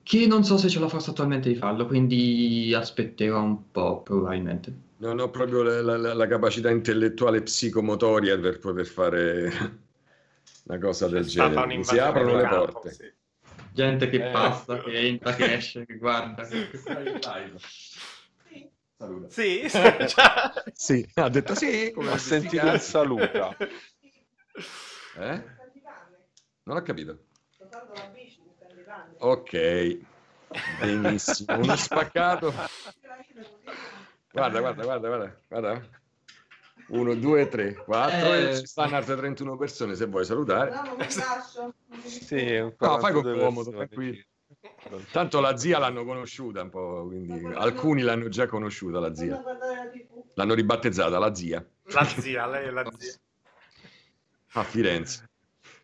Che 0.01 0.27
non 0.27 0.43
so 0.43 0.57
se 0.57 0.69
ce 0.69 0.79
la 0.79 0.87
faccio 0.87 1.11
attualmente 1.11 1.49
di 1.49 1.55
farlo, 1.55 1.85
quindi 1.85 2.73
aspetterò 2.75 3.41
un 3.41 3.71
po' 3.71 4.01
probabilmente. 4.01 4.85
Non 4.97 5.19
ho 5.19 5.29
proprio 5.29 5.61
la, 5.61 5.97
la, 5.97 6.13
la 6.13 6.27
capacità 6.27 6.71
intellettuale 6.71 7.43
psicomotoria 7.43 8.35
per 8.39 8.57
poter 8.57 8.85
fare 8.87 9.51
una 10.65 10.79
cosa 10.79 11.07
del 11.07 11.25
genere. 11.25 11.83
Si 11.83 11.99
aprono 11.99 12.35
le 12.35 12.47
porte. 12.47 12.91
Sì 12.91 13.15
gente 13.77 14.09
che 14.09 14.27
eh. 14.27 14.31
passa, 14.31 14.79
che 14.79 14.91
entra, 14.91 15.35
che 15.35 15.53
esce, 15.53 15.85
che 15.85 15.97
guarda. 15.97 16.47
Saluta. 18.97 19.29
Sì, 19.29 19.69
sì, 20.73 21.07
ha 21.13 21.29
detto 21.29 21.53
sì. 21.53 21.91
Come 21.93 22.11
ha 22.13 22.17
sentito 22.17 22.67
il 22.67 22.79
saluta. 22.79 23.55
Eh? 25.19 25.43
Non 26.63 26.77
ho 26.77 26.81
capito. 26.83 27.17
Ok, 29.17 29.97
benissimo. 30.79 31.57
Uno 31.61 31.75
spaccato. 31.75 32.53
Guarda, 34.31 34.59
guarda, 34.59 34.83
guarda, 34.83 35.07
guarda, 35.07 35.41
guarda. 35.47 35.89
1, 36.89 37.15
2, 37.15 37.47
3, 37.47 37.73
4 37.73 38.33
eh, 38.33 38.57
ci 38.57 38.67
stanno 38.67 38.95
altre 38.95 39.15
31 39.15 39.57
persone 39.57 39.95
se 39.95 40.05
vuoi 40.05 40.23
salutare. 40.23 40.69
No, 40.69 40.83
non 40.83 40.95
mi 40.97 41.15
lascio. 41.15 41.73
sì, 42.03 42.59
no, 42.59 42.99
fai 42.99 43.13
con 43.13 43.23
comodo, 43.23 43.71
tranquillo. 43.71 44.23
Tanto 45.11 45.39
la 45.39 45.57
zia 45.57 45.79
l'hanno 45.79 46.05
conosciuta 46.05 46.61
un 46.61 46.69
po', 46.69 47.05
quindi 47.07 47.45
alcuni 47.53 48.01
l'hanno 48.01 48.29
già 48.29 48.47
conosciuta 48.47 48.99
la 48.99 49.13
zia. 49.13 49.41
L'hanno 50.35 50.53
ribattezzata 50.53 51.19
la 51.19 51.33
zia. 51.33 51.65
La 51.83 52.05
zia, 52.05 52.47
lei 52.47 52.67
è 52.67 52.71
la 52.71 52.89
zia. 52.97 53.13
A 54.53 54.63
Firenze. 54.63 55.29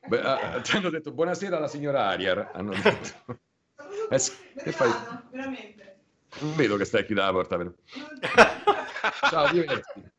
Beh, 0.06 0.20
uh, 0.20 0.62
ti 0.62 0.76
hanno 0.76 0.90
detto 0.90 1.12
buonasera 1.12 1.58
alla 1.58 1.68
signora 1.68 2.08
Ariar, 2.08 2.52
hanno 2.54 2.74
detto. 2.74 3.40
Eh, 4.10 4.20
che 4.64 4.72
fai? 4.72 4.92
Veramente. 5.32 6.00
Non 6.40 6.56
vedo 6.56 6.78
che 6.78 6.86
stai 6.86 7.02
a 7.02 7.06
chiudere 7.06 7.28
la 7.28 7.34
porta, 7.34 7.58
però. 7.58 7.72
Ciao, 9.30 9.52
diverti. 9.52 10.12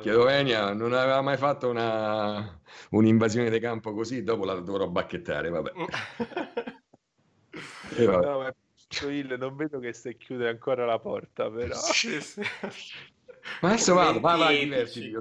Chiedovenia 0.00 0.72
non 0.72 0.92
aveva 0.92 1.20
mai 1.20 1.36
fatto 1.36 1.68
una, 1.68 2.60
un'invasione 2.90 3.50
di 3.50 3.58
campo 3.58 3.92
così, 3.92 4.22
dopo 4.22 4.44
la 4.44 4.54
dovrò 4.54 4.88
bacchettare, 4.88 5.48
vabbè. 5.48 5.72
eh, 7.96 8.04
vabbè. 8.04 8.26
No, 8.26 8.38
ma 8.38 8.54
Will, 9.02 9.36
non 9.38 9.56
vedo 9.56 9.78
che 9.80 9.92
stai 9.92 10.16
chiudere 10.16 10.50
ancora 10.50 10.84
la 10.84 10.98
porta, 10.98 11.50
però. 11.50 11.74
Sì, 11.74 12.20
sì. 12.20 12.40
Ma 13.60 13.68
adesso 13.68 13.94
vado, 13.94 14.20
vai, 14.20 14.38
vai, 14.38 14.58
divertiti. 14.60 15.14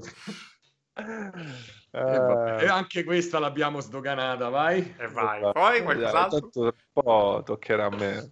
Uh, 0.94 1.90
e 1.92 2.68
anche 2.68 3.04
questa 3.04 3.40
l'abbiamo 3.40 3.80
sdoganata, 3.82 4.50
vai. 4.50 4.96
E 4.98 5.08
vai. 5.08 5.42
Poi 5.52 5.84
qualcos'altro? 5.84 6.74
po' 6.94 7.42
toccherà 7.44 7.86
a 7.86 7.90
me. 7.90 8.32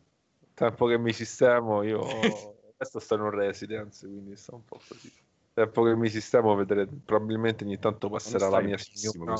Tempo 0.54 0.86
che 0.86 0.98
mi 0.98 1.12
sistemo, 1.12 1.84
io 1.84 2.00
adesso 2.78 3.00
sto 3.00 3.16
in 3.16 3.22
un 3.22 3.32
residence, 3.32 4.08
quindi 4.08 4.36
sto 4.36 4.56
un 4.56 4.66
po' 4.66 4.80
così. 4.88 5.12
Tempo 5.54 5.84
che 5.84 5.96
mi 5.96 6.10
sistemo, 6.10 6.56
vedrete, 6.56 6.92
probabilmente 7.04 7.64
ogni 7.64 7.78
tanto 7.78 8.10
passerà 8.10 8.48
la 8.48 8.62
mia 8.62 8.78
signora. 8.78 9.36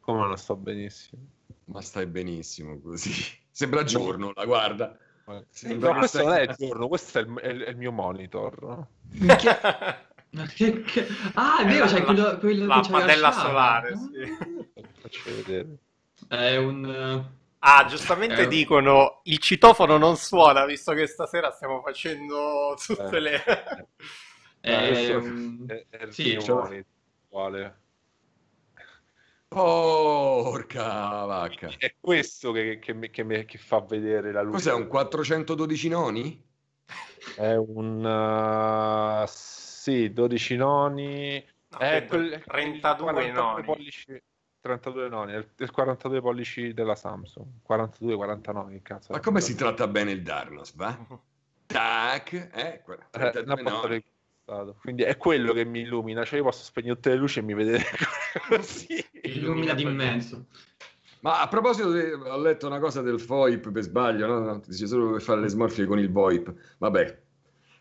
Come 0.00 0.26
non 0.26 0.36
sto 0.36 0.56
benissimo? 0.56 1.22
Ma 1.66 1.80
stai 1.80 2.06
benissimo 2.06 2.78
così. 2.80 3.12
Sembra 3.50 3.82
giorno, 3.84 4.32
la 4.34 4.44
guarda. 4.44 4.96
Sembra 5.48 5.92
no, 5.92 5.98
questo 5.98 6.18
stai... 6.18 6.28
non 6.28 6.36
è 6.36 6.42
il 6.42 6.54
giorno, 6.58 6.88
questo 6.88 7.18
è 7.18 7.22
il, 7.22 7.34
è 7.34 7.48
il, 7.48 7.60
è 7.62 7.68
il 7.70 7.76
mio 7.76 7.92
monitor. 7.92 8.86
Che, 10.54 10.82
che... 10.82 11.08
Ah, 11.34 11.58
è 11.58 11.66
vero, 11.66 11.86
c'è 11.86 12.04
quello, 12.04 12.38
quello 12.38 12.66
la 12.66 12.80
che 12.80 12.88
padella 12.88 13.32
solare, 13.32 13.96
sì. 13.96 14.80
Faccio 15.00 15.20
vedere. 15.24 15.76
È 16.28 16.56
un... 16.56 17.24
Ah, 17.62 17.84
giustamente 17.86 18.36
è 18.36 18.46
dicono 18.46 19.20
il 19.24 19.38
citofono 19.38 19.98
non 19.98 20.16
suona, 20.16 20.64
visto 20.66 20.92
che 20.92 21.06
stasera 21.06 21.50
stiamo 21.50 21.82
facendo 21.82 22.74
tutte 22.78 23.16
eh. 23.16 23.20
le... 23.20 23.42
È, 24.60 25.14
un... 25.14 25.64
è, 25.66 25.86
è 25.88 26.02
il 26.04 26.12
sì, 26.12 26.38
cioè... 26.40 26.84
quale? 27.28 27.78
Porca 29.48 31.24
vacca. 31.24 31.70
È 31.76 31.94
questo 31.98 32.52
che, 32.52 32.78
che, 32.78 33.10
che, 33.10 33.44
che, 33.44 33.58
fa 33.58 33.80
vedere 33.80 34.30
la 34.32 34.42
luce. 34.42 34.56
Cos'è, 34.56 34.72
un 34.72 34.86
412 34.86 35.88
noni? 35.88 36.44
È 37.36 37.54
un... 37.54 39.24
Uh 39.24 39.58
sì, 39.80 40.12
12 40.12 40.56
noni. 40.56 41.44
No, 41.68 41.78
eh, 41.78 42.04
quel, 42.04 42.42
32 42.44 43.30
noni. 43.32 43.64
Pollici, 43.64 44.22
32 44.60 45.08
noni, 45.08 45.32
il, 45.32 45.48
il 45.56 45.70
42 45.70 46.20
pollici 46.20 46.74
della 46.74 46.94
Samsung. 46.94 47.46
42, 47.62 48.14
49, 48.14 48.82
cazzo. 48.82 49.12
Ma 49.12 49.20
come 49.20 49.40
si 49.40 49.54
tratta 49.54 49.88
bene 49.88 50.10
il 50.10 50.22
Darnos, 50.22 50.74
va? 50.74 50.96
Tac, 51.64 52.32
eh, 52.52 52.82
32 53.10 53.58
eh, 53.58 53.62
noni. 53.62 54.04
Quindi 54.80 55.02
è 55.02 55.16
quello 55.16 55.52
che 55.52 55.64
mi 55.64 55.80
illumina, 55.80 56.24
cioè 56.24 56.38
io 56.38 56.44
posso 56.44 56.64
spegnere 56.64 56.94
tutte 56.94 57.10
le 57.10 57.16
luci 57.16 57.38
e 57.38 57.42
mi 57.42 57.54
vedete 57.54 57.84
così. 58.48 59.04
Illumina 59.22 59.74
d'immenso. 59.74 60.46
Ma 61.20 61.42
a 61.42 61.48
proposito, 61.48 61.88
ho 61.88 62.38
letto 62.38 62.66
una 62.66 62.78
cosa 62.78 63.02
del 63.02 63.20
FOIP 63.20 63.70
per 63.70 63.82
sbaglio, 63.82 64.26
no? 64.26 64.38
no 64.40 64.62
dice 64.66 64.86
solo 64.86 65.12
per 65.12 65.22
fare 65.22 65.40
le 65.40 65.48
smorfie 65.48 65.84
con 65.84 65.98
il 65.98 66.10
VoIP. 66.10 66.52
Vabbè, 66.78 67.18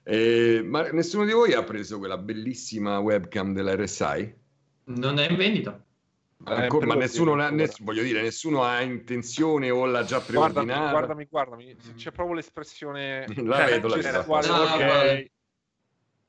eh, 0.04 0.62
ma 0.64 0.90
nessuno 0.92 1.26
di 1.26 1.32
voi 1.32 1.54
ha 1.54 1.64
preso 1.64 2.00
quella 2.00 2.18
bellissima 2.18 3.00
webcam 3.00 3.54
dell'RSI? 3.54 4.36
Non 4.86 5.20
è 5.20 5.30
in 5.30 5.38
vendita. 5.38 5.84
Ancora, 6.44 6.86
ma 6.86 6.96
nessuno, 6.96 7.34
ha, 7.34 7.50
ness- 7.50 7.82
voglio 7.84 8.02
dire, 8.02 8.22
nessuno 8.22 8.64
ha 8.64 8.82
intenzione 8.82 9.70
o 9.70 9.86
l'ha 9.86 10.04
già 10.04 10.20
preordinata. 10.20 10.92
Guardami, 10.92 11.28
guardami, 11.30 11.76
guardami. 11.76 11.96
c'è 11.96 12.12
proprio 12.12 12.36
l'espressione. 12.36 13.26
La 13.44 13.66
vedo, 13.66 13.88
la 13.88 13.96
vedo. 13.98 14.34
Ah, 14.34 14.74
ok, 14.76 15.32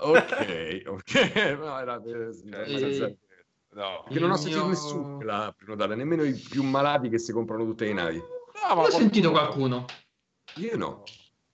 ok, 0.00 0.82
ok. 0.86 1.56
No, 1.58 1.78
era 1.78 2.00
per... 2.00 2.30
e... 2.44 3.16
no. 3.74 4.02
Perché 4.04 4.20
non 4.20 4.30
ho 4.30 4.36
sentito 4.36 4.60
mio... 4.60 4.68
nessuno 4.70 5.18
che 5.18 5.24
l'ha 5.24 5.54
prenotata, 5.56 5.94
nemmeno 5.94 6.22
i 6.24 6.34
più 6.34 6.62
malati 6.62 7.08
che 7.08 7.18
si 7.18 7.32
comprano 7.32 7.64
tutte 7.64 7.86
le 7.86 7.92
navi. 7.92 8.18
No, 8.18 8.74
ma 8.74 8.82
ho 8.82 8.90
sentito 8.90 9.30
qualcuno. 9.30 9.86
Io 10.56 10.76
no. 10.76 11.04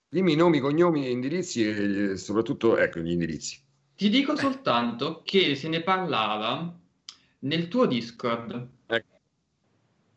Dimmi 0.09 0.32
i 0.32 0.36
nomi, 0.36 0.60
cognomi 0.60 1.06
e 1.06 1.10
indirizzi 1.10 1.66
e 1.66 2.16
soprattutto, 2.16 2.77
ecco, 2.77 3.01
gli 3.01 3.10
indirizzi. 3.10 3.62
Ti 3.97 4.09
dico 4.09 4.36
soltanto 4.36 5.23
che 5.24 5.55
se 5.55 5.68
ne 5.68 5.82
parlava 5.82 6.74
nel 7.40 7.68
tuo 7.68 7.86
Discord. 7.86 8.68
Ecco. 8.86 9.16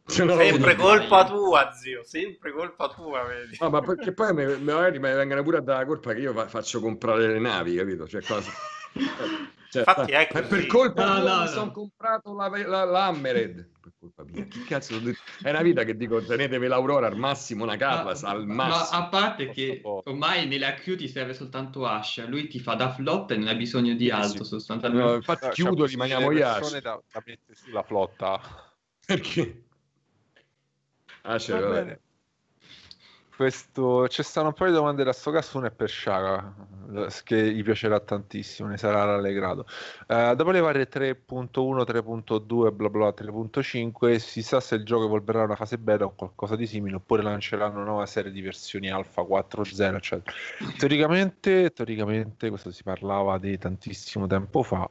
Sempre 0.09 0.75
colpa 0.75 1.25
tua, 1.25 1.71
zio, 1.71 2.03
sempre 2.03 2.51
colpa 2.51 2.89
tua, 2.89 3.23
vedi. 3.23 3.57
No, 3.59 3.69
ma 3.69 3.81
perché 3.81 4.11
poi 4.11 4.33
magari 4.33 4.99
mi 4.99 5.13
vengono 5.13 5.43
pure 5.43 5.57
a 5.57 5.61
dare 5.61 5.79
la 5.79 5.85
colpa 5.85 6.13
che 6.13 6.19
io 6.19 6.47
faccio 6.47 6.79
comprare 6.79 7.27
le 7.27 7.39
navi, 7.39 7.75
capito? 7.75 8.07
Cioè, 8.07 8.21
cosa... 8.21 8.51
Cioè, 9.69 9.83
Infatti, 9.85 10.11
ecco 10.11 10.41
per 10.47 10.65
colpa 10.65 11.05
no, 11.05 11.19
no, 11.19 11.35
no. 11.35 11.41
mi 11.41 11.47
sono 11.47 11.71
comprato 11.71 12.33
la, 12.33 12.47
la, 12.47 12.83
l'Hammered. 12.85 13.69
Per 13.79 13.91
colpa 13.99 14.23
mia, 14.23 14.45
che 14.45 14.63
cazzo 14.63 14.95
ho 14.95 14.99
detto? 14.99 15.19
È 15.43 15.51
una 15.51 15.61
vita 15.61 15.83
che 15.83 15.95
dico 15.95 16.23
tenetevi 16.23 16.65
l'Aurora 16.65 17.05
al 17.05 17.15
massimo, 17.15 17.65
una 17.65 17.77
Carlas 17.77 18.23
al 18.23 18.47
massimo. 18.47 18.99
Ma 18.99 19.05
a 19.05 19.09
parte 19.09 19.51
che 19.51 19.81
ormai 19.83 20.47
nelle 20.47 20.73
Q 20.73 20.95
ti 20.95 21.07
serve 21.07 21.35
soltanto 21.35 21.85
Asha, 21.85 22.25
lui 22.25 22.47
ti 22.47 22.59
fa 22.59 22.73
da 22.73 22.91
flotta 22.91 23.35
e 23.35 23.37
non 23.37 23.47
ha 23.47 23.53
bisogno 23.53 23.93
di 23.93 24.09
altro 24.09 24.43
sì. 24.43 24.49
sostanzialmente. 24.49 25.07
No, 25.07 25.15
infatti 25.15 25.45
no, 25.45 25.51
chiudo, 25.51 25.85
rimaniamo 25.85 26.31
io 26.31 26.47
Asha. 26.47 26.79
Da, 26.79 26.99
da 27.11 27.23
mettere 27.23 27.55
sulla 27.55 27.83
flotta. 27.83 28.41
Perché? 29.05 29.65
Asha, 31.29 31.59
va, 31.59 31.67
va 31.67 31.73
bene. 31.73 31.99
Questo, 33.39 34.03
c'è 34.09 34.21
stanno 34.21 34.47
un 34.47 34.53
paio 34.53 34.71
di 34.71 34.75
domande 34.75 35.01
da 35.05 35.13
sto 35.13 35.31
caso, 35.31 35.59
una 35.59 35.67
è 35.67 35.71
per 35.71 35.89
Shaka, 35.89 36.53
che 37.23 37.53
gli 37.53 37.63
piacerà 37.63 37.97
tantissimo, 38.01 38.67
ne 38.67 38.75
sarà 38.75 39.05
rallegrato. 39.05 39.65
Uh, 40.07 40.35
dopo 40.35 40.51
le 40.51 40.59
varie 40.59 40.89
3.1, 40.89 41.85
3.2, 41.85 42.73
bla 42.73 42.89
bla 42.89 43.13
3.5, 43.15 44.17
si 44.17 44.41
sa 44.41 44.59
se 44.59 44.75
il 44.75 44.83
gioco 44.83 45.05
evolverà 45.05 45.43
una 45.43 45.55
fase 45.55 45.77
beta 45.77 46.03
o 46.03 46.13
qualcosa 46.15 46.57
di 46.57 46.67
simile, 46.67 46.97
oppure 46.97 47.21
lanceranno 47.21 47.75
una 47.75 47.85
nuova 47.85 48.05
serie 48.07 48.31
di 48.31 48.41
versioni 48.41 48.89
alfa 48.89 49.21
4.0, 49.21 49.95
eccetera. 49.95 50.35
Teoricamente, 50.77 51.71
teoricamente, 51.71 52.49
questo 52.49 52.71
si 52.71 52.83
parlava 52.83 53.37
di 53.37 53.57
tantissimo 53.57 54.27
tempo 54.27 54.63
fa, 54.63 54.89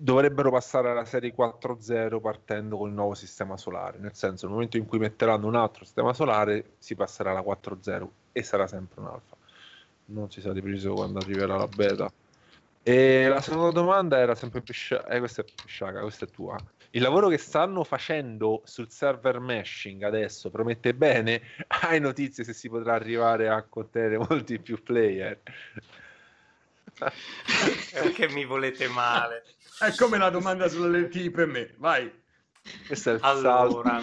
dovrebbero 0.00 0.52
passare 0.52 0.90
alla 0.90 1.04
serie 1.04 1.34
4.0 1.34 2.20
partendo 2.20 2.76
con 2.76 2.88
il 2.88 2.94
nuovo 2.94 3.14
sistema 3.14 3.56
solare, 3.56 3.98
nel 3.98 4.14
senso 4.14 4.46
nel 4.46 4.54
momento 4.54 4.76
in 4.76 4.86
cui 4.86 4.98
metteranno 4.98 5.48
un 5.48 5.56
altro 5.56 5.84
sistema 5.84 6.14
solare 6.14 6.74
si 6.78 6.94
passerà 6.94 7.32
alla 7.32 7.40
4.0 7.40 8.08
e 8.30 8.42
sarà 8.44 8.68
sempre 8.68 9.00
un 9.00 9.08
alfa. 9.08 9.36
Non 10.06 10.30
si 10.30 10.40
sa 10.40 10.52
di 10.52 10.62
preciso 10.62 10.94
quando 10.94 11.18
arriverà 11.18 11.56
la 11.56 11.66
beta. 11.66 12.10
E 12.84 13.26
la 13.26 13.40
seconda 13.40 13.72
domanda 13.72 14.18
era 14.18 14.36
sempre 14.36 14.60
più 14.60 14.72
eh, 15.08 15.18
questa 15.18 15.42
è 15.42 15.44
più 15.44 15.66
sciaca, 15.66 16.00
questa 16.00 16.26
è 16.26 16.28
tua. 16.28 16.56
Il 16.90 17.02
lavoro 17.02 17.28
che 17.28 17.36
stanno 17.36 17.82
facendo 17.82 18.62
sul 18.64 18.88
server 18.90 19.40
meshing 19.40 20.04
adesso 20.04 20.48
promette 20.48 20.94
bene? 20.94 21.42
Hai 21.66 21.98
notizie 21.98 22.44
se 22.44 22.52
si 22.52 22.68
potrà 22.68 22.94
arrivare 22.94 23.48
a 23.48 23.62
contenere 23.64 24.16
molti 24.16 24.60
più 24.60 24.80
player? 24.80 25.40
Perché 27.92 28.28
mi 28.28 28.44
volete 28.44 28.88
male? 28.88 29.44
È 29.78 29.94
come 29.94 30.18
la 30.18 30.30
domanda 30.30 30.68
sulle 30.68 31.00
lenti 31.00 31.30
per 31.30 31.46
me, 31.46 31.74
vai. 31.78 32.26
Questo 32.86 33.10
è 33.10 33.14
il 33.14 33.20
allora, 33.22 34.00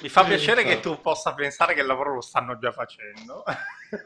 mi 0.00 0.08
fa 0.08 0.24
piacere 0.24 0.62
che 0.62 0.80
tu 0.80 1.00
possa 1.00 1.34
pensare 1.34 1.74
che 1.74 1.80
il 1.80 1.86
lavoro 1.86 2.14
lo 2.14 2.20
stanno 2.20 2.56
già 2.56 2.70
facendo, 2.70 3.44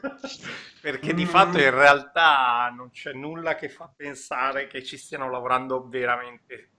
perché 0.81 1.13
di 1.13 1.25
fatto 1.25 1.59
in 1.59 1.69
realtà 1.69 2.71
non 2.75 2.89
c'è 2.89 3.13
nulla 3.13 3.55
che 3.55 3.69
fa 3.69 3.91
pensare 3.95 4.67
che 4.67 4.83
ci 4.83 4.97
stiano 4.97 5.29
lavorando 5.29 5.87
veramente, 5.87 6.71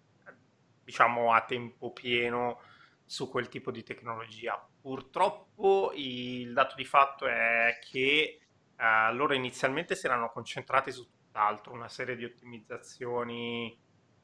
diciamo, 0.85 1.33
a 1.33 1.43
tempo 1.43 1.93
pieno 1.93 2.61
su 3.05 3.31
quel 3.31 3.49
tipo 3.49 3.71
di 3.71 3.85
tecnologia. 3.85 4.61
Purtroppo 4.81 5.93
il 5.95 6.53
dato 6.53 6.75
di 6.77 6.85
fatto 6.85 7.27
è 7.27 7.79
che 7.89 8.41
uh, 8.79 9.15
loro 9.15 9.35
inizialmente 9.35 9.95
si 9.95 10.07
erano 10.07 10.31
concentrati 10.31 10.91
su 10.93 11.05
tutt'altro, 11.05 11.73
una 11.73 11.89
serie 11.89 12.17
di 12.17 12.25
ottimizzazioni 12.25 13.79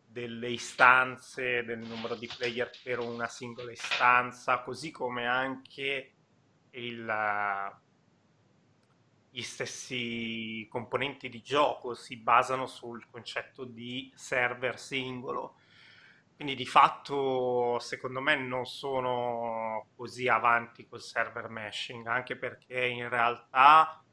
delle 0.07 0.51
istanze, 0.51 1.65
del 1.65 1.81
numero 1.81 2.15
di 2.15 2.31
player 2.35 2.71
per 2.83 3.01
una 3.01 3.27
singola 3.27 3.73
istanza, 3.73 4.61
così 4.61 4.93
come 4.93 5.27
anche 5.27 6.13
il, 6.71 7.13
gli 9.31 9.43
stessi 9.43 10.69
componenti 10.71 11.29
di 11.29 11.43
gioco 11.43 11.95
si 11.95 12.17
basano 12.17 12.67
sul 12.67 13.09
concetto 13.11 13.65
di 13.65 14.13
server 14.15 14.79
singolo. 14.79 15.57
Quindi 16.37 16.55
di 16.55 16.67
fatto 16.67 17.81
secondo 17.81 18.21
me 18.21 18.37
non 18.37 18.67
sono 18.67 19.89
così 19.97 20.29
avanti 20.29 20.87
col 20.87 21.01
server 21.01 21.49
meshing, 21.49 22.07
anche 22.07 22.37
perché 22.37 22.87
in 22.87 23.09
realtà 23.09 24.04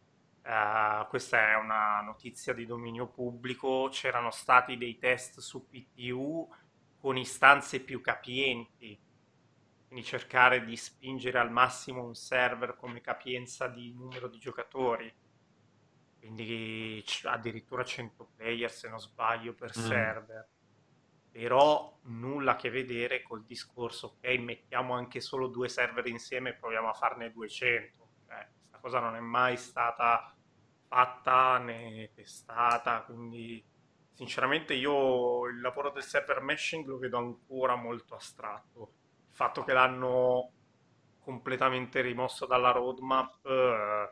Uh, 0.43 1.07
questa 1.07 1.51
è 1.51 1.55
una 1.55 2.01
notizia 2.01 2.53
di 2.53 2.65
dominio 2.65 3.07
pubblico, 3.07 3.89
c'erano 3.91 4.31
stati 4.31 4.77
dei 4.77 4.97
test 4.97 5.39
su 5.39 5.67
PTU 5.67 6.49
con 6.99 7.17
istanze 7.17 7.79
più 7.79 8.01
capienti 8.01 8.99
quindi 9.91 10.07
cercare 10.07 10.63
di 10.63 10.77
spingere 10.77 11.37
al 11.37 11.51
massimo 11.51 12.01
un 12.05 12.15
server 12.15 12.77
come 12.77 13.01
capienza 13.01 13.67
di 13.67 13.93
numero 13.93 14.29
di 14.29 14.39
giocatori, 14.39 15.13
quindi 16.17 17.03
addirittura 17.23 17.83
100 17.83 18.29
player 18.37 18.71
se 18.71 18.87
non 18.87 19.01
sbaglio 19.01 19.53
per 19.53 19.77
mm. 19.77 19.81
server, 19.81 20.47
però 21.29 21.99
nulla 22.03 22.53
a 22.53 22.55
che 22.55 22.69
vedere 22.69 23.21
col 23.21 23.43
discorso, 23.43 24.15
ok, 24.15 24.27
mettiamo 24.37 24.93
anche 24.93 25.19
solo 25.19 25.47
due 25.47 25.67
server 25.67 26.07
insieme 26.07 26.51
e 26.51 26.53
proviamo 26.53 26.87
a 26.87 26.93
farne 26.93 27.29
200, 27.29 27.67
cioè, 27.67 27.97
questa 27.97 28.00
cosa 28.81 28.99
non 28.99 29.15
è 29.15 29.19
mai 29.19 29.55
stata 29.55 30.35
fatta 30.87 31.57
né 31.59 32.11
testata, 32.13 33.03
quindi 33.03 33.63
sinceramente 34.11 34.73
io 34.73 35.47
il 35.47 35.61
lavoro 35.61 35.91
del 35.91 36.03
server 36.03 36.41
meshing 36.41 36.85
lo 36.85 36.97
vedo 36.97 37.17
ancora 37.17 37.75
molto 37.75 38.15
astratto. 38.15 38.93
Fatto 39.29 39.63
che 39.63 39.71
l'hanno 39.71 40.51
completamente 41.19 42.01
rimosso 42.01 42.45
dalla 42.45 42.71
roadmap 42.71 43.45
eh, 43.45 44.09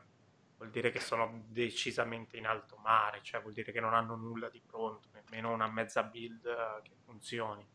vuol 0.56 0.70
dire 0.72 0.92
che 0.92 1.00
sono 1.00 1.44
decisamente 1.48 2.38
in 2.38 2.46
alto 2.46 2.78
mare, 2.78 3.22
cioè 3.24 3.42
vuol 3.42 3.54
dire 3.54 3.72
che 3.72 3.80
non 3.80 3.94
hanno 3.94 4.16
nulla 4.16 4.50
di 4.50 4.62
pronto, 4.66 5.10
nemmeno 5.12 5.52
una 5.52 5.68
mezza 5.68 6.04
build 6.04 6.46
eh, 6.46 6.82
che 6.84 6.96
funzioni, 7.04 7.68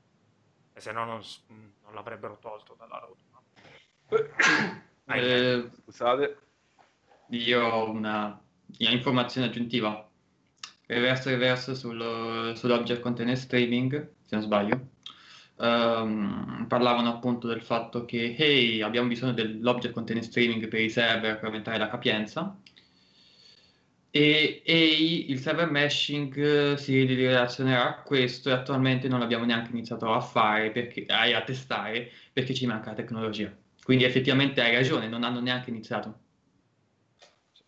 e 0.73 0.81
se 0.81 0.93
no 0.93 1.05
non, 1.05 1.21
non 1.49 1.95
l'avrebbero 1.95 2.39
tolto 2.39 2.75
dalla 2.75 2.99
roadmap. 2.99 3.43
Eh, 5.07 5.71
scusate, 5.83 6.44
io 7.31 7.63
ho 7.63 7.91
una, 7.91 8.41
una 8.79 8.91
informazione 8.91 9.49
aggiuntiva. 9.49 10.09
Reverse 10.87 11.31
reverse 11.31 11.75
sul, 11.75 12.53
sull'object 12.55 13.01
container 13.01 13.37
streaming, 13.37 13.93
se 14.25 14.35
non 14.35 14.43
sbaglio. 14.43 14.89
Um, 15.57 16.67
parlavano 16.69 17.11
appunto 17.11 17.47
del 17.47 17.63
fatto 17.63 18.05
che 18.05 18.35
hey, 18.37 18.83
abbiamo 18.83 19.07
bisogno 19.07 19.33
dell'object 19.33 19.95
container 19.95 20.25
streaming 20.25 20.67
per 20.67 20.81
i 20.81 20.91
server 20.91 21.37
per 21.37 21.45
aumentare 21.45 21.79
la 21.79 21.89
capienza. 21.89 22.59
E, 24.11 24.63
e 24.65 25.25
il 25.29 25.41
server 25.41 25.71
meshing 25.71 26.75
si 26.75 27.05
relazionerà 27.05 27.89
a 27.89 28.03
questo 28.03 28.49
e 28.49 28.53
attualmente 28.53 29.09
non 29.09 29.19
l'abbiamo 29.19 29.45
neanche 29.45 29.73
iniziato 29.73 30.13
a 30.13 30.21
fare 30.21 30.71
perché, 30.71 31.05
a 31.09 31.43
testare 31.43 32.11
perché 32.33 32.55
ci 32.55 32.67
manca 32.67 32.91
la 32.91 32.97
tecnologia. 32.97 33.53
Quindi 33.83 34.05
effettivamente 34.05 34.61
hai 34.61 34.73
ragione 34.73 35.09
non 35.09 35.25
hanno 35.25 35.41
neanche 35.41 35.71
iniziato 35.71 36.24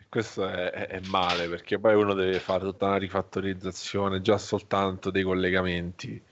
questo 0.08 0.48
è, 0.48 0.70
è, 0.70 1.00
male 1.08 1.48
perché 1.48 1.78
poi 1.78 1.94
uno 1.94 2.14
deve 2.14 2.38
fare 2.38 2.60
tutta 2.60 2.86
una 2.86 2.96
rifattorizzazione 2.96 4.20
già 4.20 4.38
soltanto 4.38 5.10
dei 5.10 5.22
collegamenti 5.22 6.22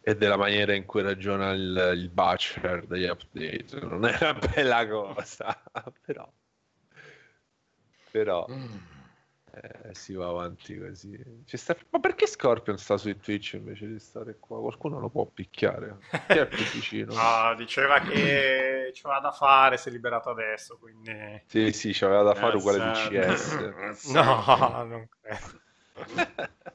e 0.00 0.16
della 0.16 0.36
maniera 0.36 0.74
in 0.74 0.84
cui 0.84 1.02
ragiona 1.02 1.52
il, 1.52 1.92
il 1.94 2.10
butcher 2.10 2.86
degli 2.86 3.06
update. 3.06 3.80
Non 3.80 4.04
è 4.04 4.16
una 4.20 4.34
bella 4.34 4.86
cosa, 4.86 5.62
però, 6.04 6.30
però 8.10 8.46
mm. 8.50 8.93
Eh, 9.54 9.94
si 9.94 10.14
va 10.14 10.28
avanti 10.28 10.78
così. 10.78 11.18
Sta... 11.46 11.76
Ma 11.90 12.00
perché 12.00 12.26
Scorpion 12.26 12.76
sta 12.76 12.96
su 12.96 13.16
Twitch 13.18 13.54
invece 13.54 13.86
di 13.86 13.98
stare 13.98 14.36
qua? 14.38 14.60
Qualcuno 14.60 14.98
lo 14.98 15.08
può 15.08 15.24
picchiare? 15.26 15.98
Chi 16.26 16.38
è 16.38 16.46
più 16.46 16.64
vicino? 16.64 17.14
no, 17.14 17.54
diceva 17.56 18.00
che 18.00 18.90
c'aveva 18.92 19.20
da 19.20 19.32
fare, 19.32 19.76
si 19.76 19.88
è 19.88 19.92
liberato 19.92 20.30
adesso, 20.30 20.76
quindi... 20.78 21.42
Sì, 21.46 21.72
sì, 21.72 21.92
c'aveva 21.92 22.22
da 22.22 22.34
fare 22.34 22.56
uguale 22.56 22.78
di 22.78 23.08
CS. 23.08 24.08
no, 24.12 24.84
non 24.84 25.08
credo. 25.20 25.62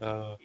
uh. 0.00 0.36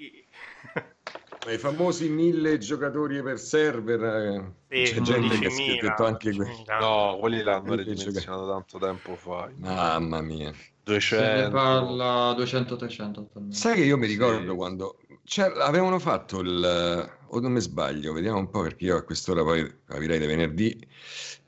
I 1.51 1.57
famosi 1.57 2.09
mille 2.09 2.57
giocatori 2.57 3.21
per 3.21 3.39
server, 3.39 4.53
eh, 4.67 4.85
sì, 4.85 4.93
c'è 4.93 5.01
gente 5.01 5.39
che 5.39 5.45
ha 5.45 5.49
scritto 5.49 6.05
anche 6.05 6.33
quelli. 6.33 6.63
No, 6.79 7.17
quelli 7.19 7.41
l'hanno 7.41 7.75
ridimensionato 7.75 8.47
tanto 8.47 8.77
tempo 8.77 9.15
fa. 9.15 9.49
Mamma 9.57 10.21
mia. 10.21 10.51
200. 10.83 11.25
Se 11.25 11.41
ne 11.41 11.49
parla 11.49 12.31
200-300 12.31 13.49
Sai 13.49 13.75
che 13.75 13.83
io 13.83 13.97
mi 13.97 14.07
ricordo 14.07 14.51
sì. 14.51 14.55
quando 14.55 14.97
cioè, 15.23 15.51
avevano 15.59 15.99
fatto 15.99 16.39
il 16.39 17.15
o 17.29 17.39
non 17.41 17.51
mi 17.51 17.59
sbaglio, 17.59 18.13
vediamo 18.13 18.37
un 18.37 18.49
po' 18.49 18.61
perché 18.61 18.85
io 18.85 18.95
a 18.95 19.03
quest'ora 19.03 19.43
poi 19.43 19.81
capirei 19.85 20.19
di 20.19 20.25
venerdì. 20.25 20.87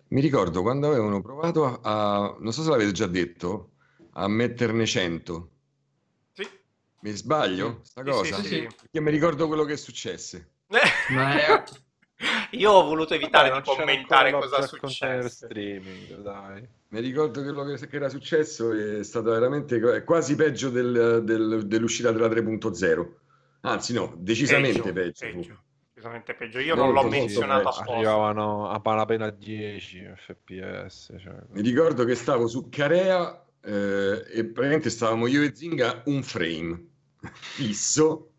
Mi 0.09 0.21
ricordo 0.21 0.61
quando 0.61 0.87
avevano 0.87 1.21
provato 1.21 1.63
a, 1.65 1.79
a 1.81 2.35
non 2.39 2.51
so 2.51 2.63
se 2.63 2.69
l'avete 2.69 2.91
già 2.91 3.07
detto, 3.07 3.71
a 4.13 4.27
metterne 4.27 4.85
100 4.85 5.49
mi 7.01 7.11
sbaglio? 7.11 7.79
Sta 7.83 8.03
cosa? 8.03 8.35
Sì, 8.37 8.43
sì, 8.43 8.67
Io 8.91 9.01
mi 9.01 9.11
ricordo 9.11 9.47
quello 9.47 9.63
che 9.63 9.77
successe. 9.77 10.51
Ma 11.09 11.63
Io 12.51 12.71
ho 12.71 12.83
voluto 12.83 13.13
evitare 13.13 13.49
di 13.51 13.61
commentare 13.63 14.31
cosa 14.31 14.61
successe. 14.63 15.29
Streaming, 15.29 16.21
dai. 16.21 16.67
Mi 16.89 16.99
ricordo 16.99 17.41
quello 17.41 17.63
che, 17.63 17.87
che, 17.87 17.95
era 17.95 18.09
successo 18.09 18.71
è 18.71 19.03
stato 19.03 19.31
veramente 19.31 20.03
quasi 20.03 20.35
peggio 20.35 20.69
del, 20.69 21.21
del, 21.23 21.65
dell'uscita 21.65 22.11
della 22.11 22.27
3.0. 22.27 23.07
Anzi, 23.61 23.93
no, 23.93 24.13
decisamente 24.17 24.91
peggio. 24.91 24.93
peggio. 24.93 25.37
peggio. 25.37 25.63
Decisamente 25.93 26.33
peggio. 26.33 26.59
Io 26.59 26.75
non 26.75 26.91
l'ho 26.91 27.03
menzionato 27.03 27.69
apposta. 27.69 27.93
Arrivavano 27.93 28.69
a 28.69 28.81
malapena 28.83 29.29
10 29.29 30.13
fps. 30.15 31.15
Cioè... 31.17 31.33
Mi 31.51 31.61
ricordo 31.61 32.03
che 32.03 32.15
stavo 32.15 32.47
su 32.47 32.67
Carea 32.69 33.45
eh, 33.61 34.25
e 34.31 34.45
praticamente 34.45 34.89
stavamo 34.89 35.27
io 35.27 35.43
e 35.43 35.55
Zinga 35.55 36.03
un 36.05 36.23
frame 36.23 36.87
fisso 37.33 38.31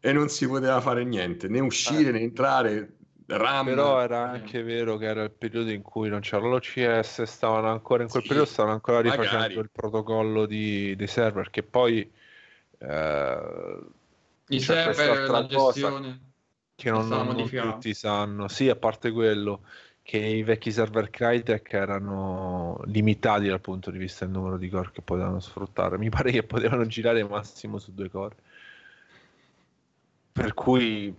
e 0.00 0.12
non 0.12 0.28
si 0.28 0.46
poteva 0.46 0.80
fare 0.80 1.04
niente, 1.04 1.48
né 1.48 1.60
uscire 1.60 2.10
eh. 2.10 2.12
né 2.12 2.20
entrare. 2.20 2.96
RAM. 3.26 3.64
Però 3.64 4.02
era 4.02 4.28
anche 4.28 4.62
vero 4.62 4.98
che 4.98 5.06
era 5.06 5.22
il 5.22 5.30
periodo 5.30 5.70
in 5.70 5.80
cui 5.80 6.10
non 6.10 6.20
c'era 6.20 6.46
l'OCS, 6.46 7.22
stavano 7.22 7.70
ancora 7.70 8.02
in 8.02 8.10
quel 8.10 8.20
sì, 8.20 8.28
periodo 8.28 8.50
stavano 8.50 8.74
ancora 8.74 9.00
rifacendo 9.00 9.36
magari. 9.36 9.58
il 9.58 9.70
protocollo 9.72 10.44
di, 10.44 10.94
dei 10.94 11.06
server 11.06 11.48
che 11.48 11.62
poi 11.62 12.10
eh, 12.78 13.78
i 14.48 14.60
server 14.60 15.30
la 15.30 15.46
gestione 15.46 16.20
che 16.74 16.90
non, 16.90 17.08
non, 17.08 17.28
non 17.28 17.48
tutti 17.48 17.94
sanno. 17.94 18.48
Sì, 18.48 18.68
a 18.68 18.76
parte 18.76 19.10
quello 19.10 19.62
che 20.04 20.18
i 20.18 20.42
vecchi 20.42 20.70
server 20.70 21.08
Crytek 21.08 21.72
erano 21.72 22.78
limitati 22.84 23.46
dal 23.46 23.62
punto 23.62 23.90
di 23.90 23.96
vista 23.96 24.26
del 24.26 24.34
numero 24.34 24.58
di 24.58 24.68
core 24.68 24.90
che 24.92 25.00
potevano 25.00 25.40
sfruttare. 25.40 25.96
Mi 25.96 26.10
pare 26.10 26.30
che 26.30 26.42
potevano 26.42 26.84
girare 26.84 27.24
massimo 27.24 27.78
su 27.78 27.94
due 27.94 28.10
core. 28.10 28.36
Per 30.30 30.52
cui 30.52 31.12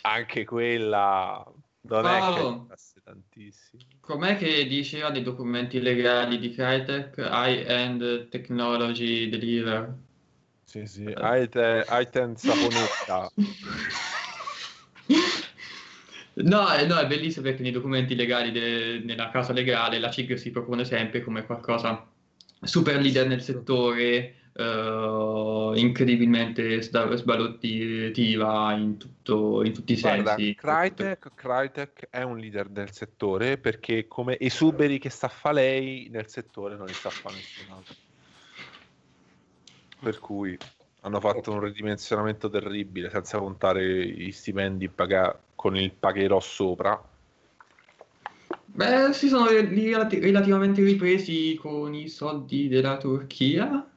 anche 0.00 0.46
quella 0.46 1.44
non 1.82 2.02
Paolo, 2.02 2.68
è 2.70 2.74
che 2.74 3.00
tantissimo. 3.04 3.82
Com'è 4.00 4.38
che 4.38 4.66
diceva 4.66 5.10
nei 5.10 5.22
documenti 5.22 5.78
legali 5.78 6.38
di 6.38 6.54
Crytek 6.54 7.18
high-end 7.18 8.28
technology 8.30 9.28
deliver? 9.28 9.94
Sì, 10.64 10.86
sì, 10.86 11.02
high-end 11.02 12.36
saponetta. 12.36 13.30
No, 16.34 16.72
eh, 16.74 16.86
no, 16.86 16.96
è 16.96 17.06
bellissimo 17.06 17.44
perché 17.44 17.62
nei 17.62 17.72
documenti 17.72 18.14
legali 18.14 18.50
de- 18.52 19.02
nella 19.04 19.30
casa 19.30 19.52
legale 19.52 19.98
la 19.98 20.10
CIG 20.10 20.34
si 20.34 20.50
propone 20.50 20.84
sempre 20.84 21.22
come 21.22 21.44
qualcosa 21.44 22.06
super 22.62 23.00
leader 23.00 23.26
nel 23.26 23.42
settore, 23.42 24.36
uh, 24.54 25.72
incredibilmente 25.74 26.80
sbalottiva 26.80 28.72
in, 28.74 28.96
tutto, 28.96 29.62
in 29.64 29.72
tutti 29.72 29.92
i 29.92 30.00
Guarda, 30.00 30.36
sensi. 30.36 30.54
Crytek, 30.54 31.32
Crytek 31.34 32.08
è 32.10 32.22
un 32.22 32.38
leader 32.38 32.68
del 32.68 32.92
settore 32.92 33.58
perché 33.58 34.06
come 34.06 34.38
esuberi 34.38 34.98
che 34.98 35.10
sta 35.10 35.26
a 35.26 35.30
fare 35.30 35.54
lei 35.54 36.08
nel 36.10 36.28
settore 36.28 36.76
non 36.76 36.86
li 36.86 36.94
sta 36.94 37.08
a 37.08 37.12
fare 37.12 37.34
nessun 37.34 37.72
altro. 37.72 37.94
Per 40.00 40.18
cui 40.18 40.58
hanno 41.04 41.20
fatto 41.20 41.52
un 41.52 41.60
ridimensionamento 41.60 42.48
terribile 42.48 43.10
senza 43.10 43.38
contare 43.38 44.02
i 44.04 44.30
stipendi 44.30 44.88
pagati 44.88 45.38
con 45.54 45.76
il 45.76 45.92
pagherò 45.92 46.40
sopra. 46.40 47.00
Beh, 48.64 49.12
si 49.12 49.28
sono 49.28 49.46
relati- 49.46 50.18
relativamente 50.18 50.82
ripresi 50.82 51.56
con 51.60 51.94
i 51.94 52.08
soldi 52.08 52.68
della 52.68 52.96
Turchia, 52.96 53.88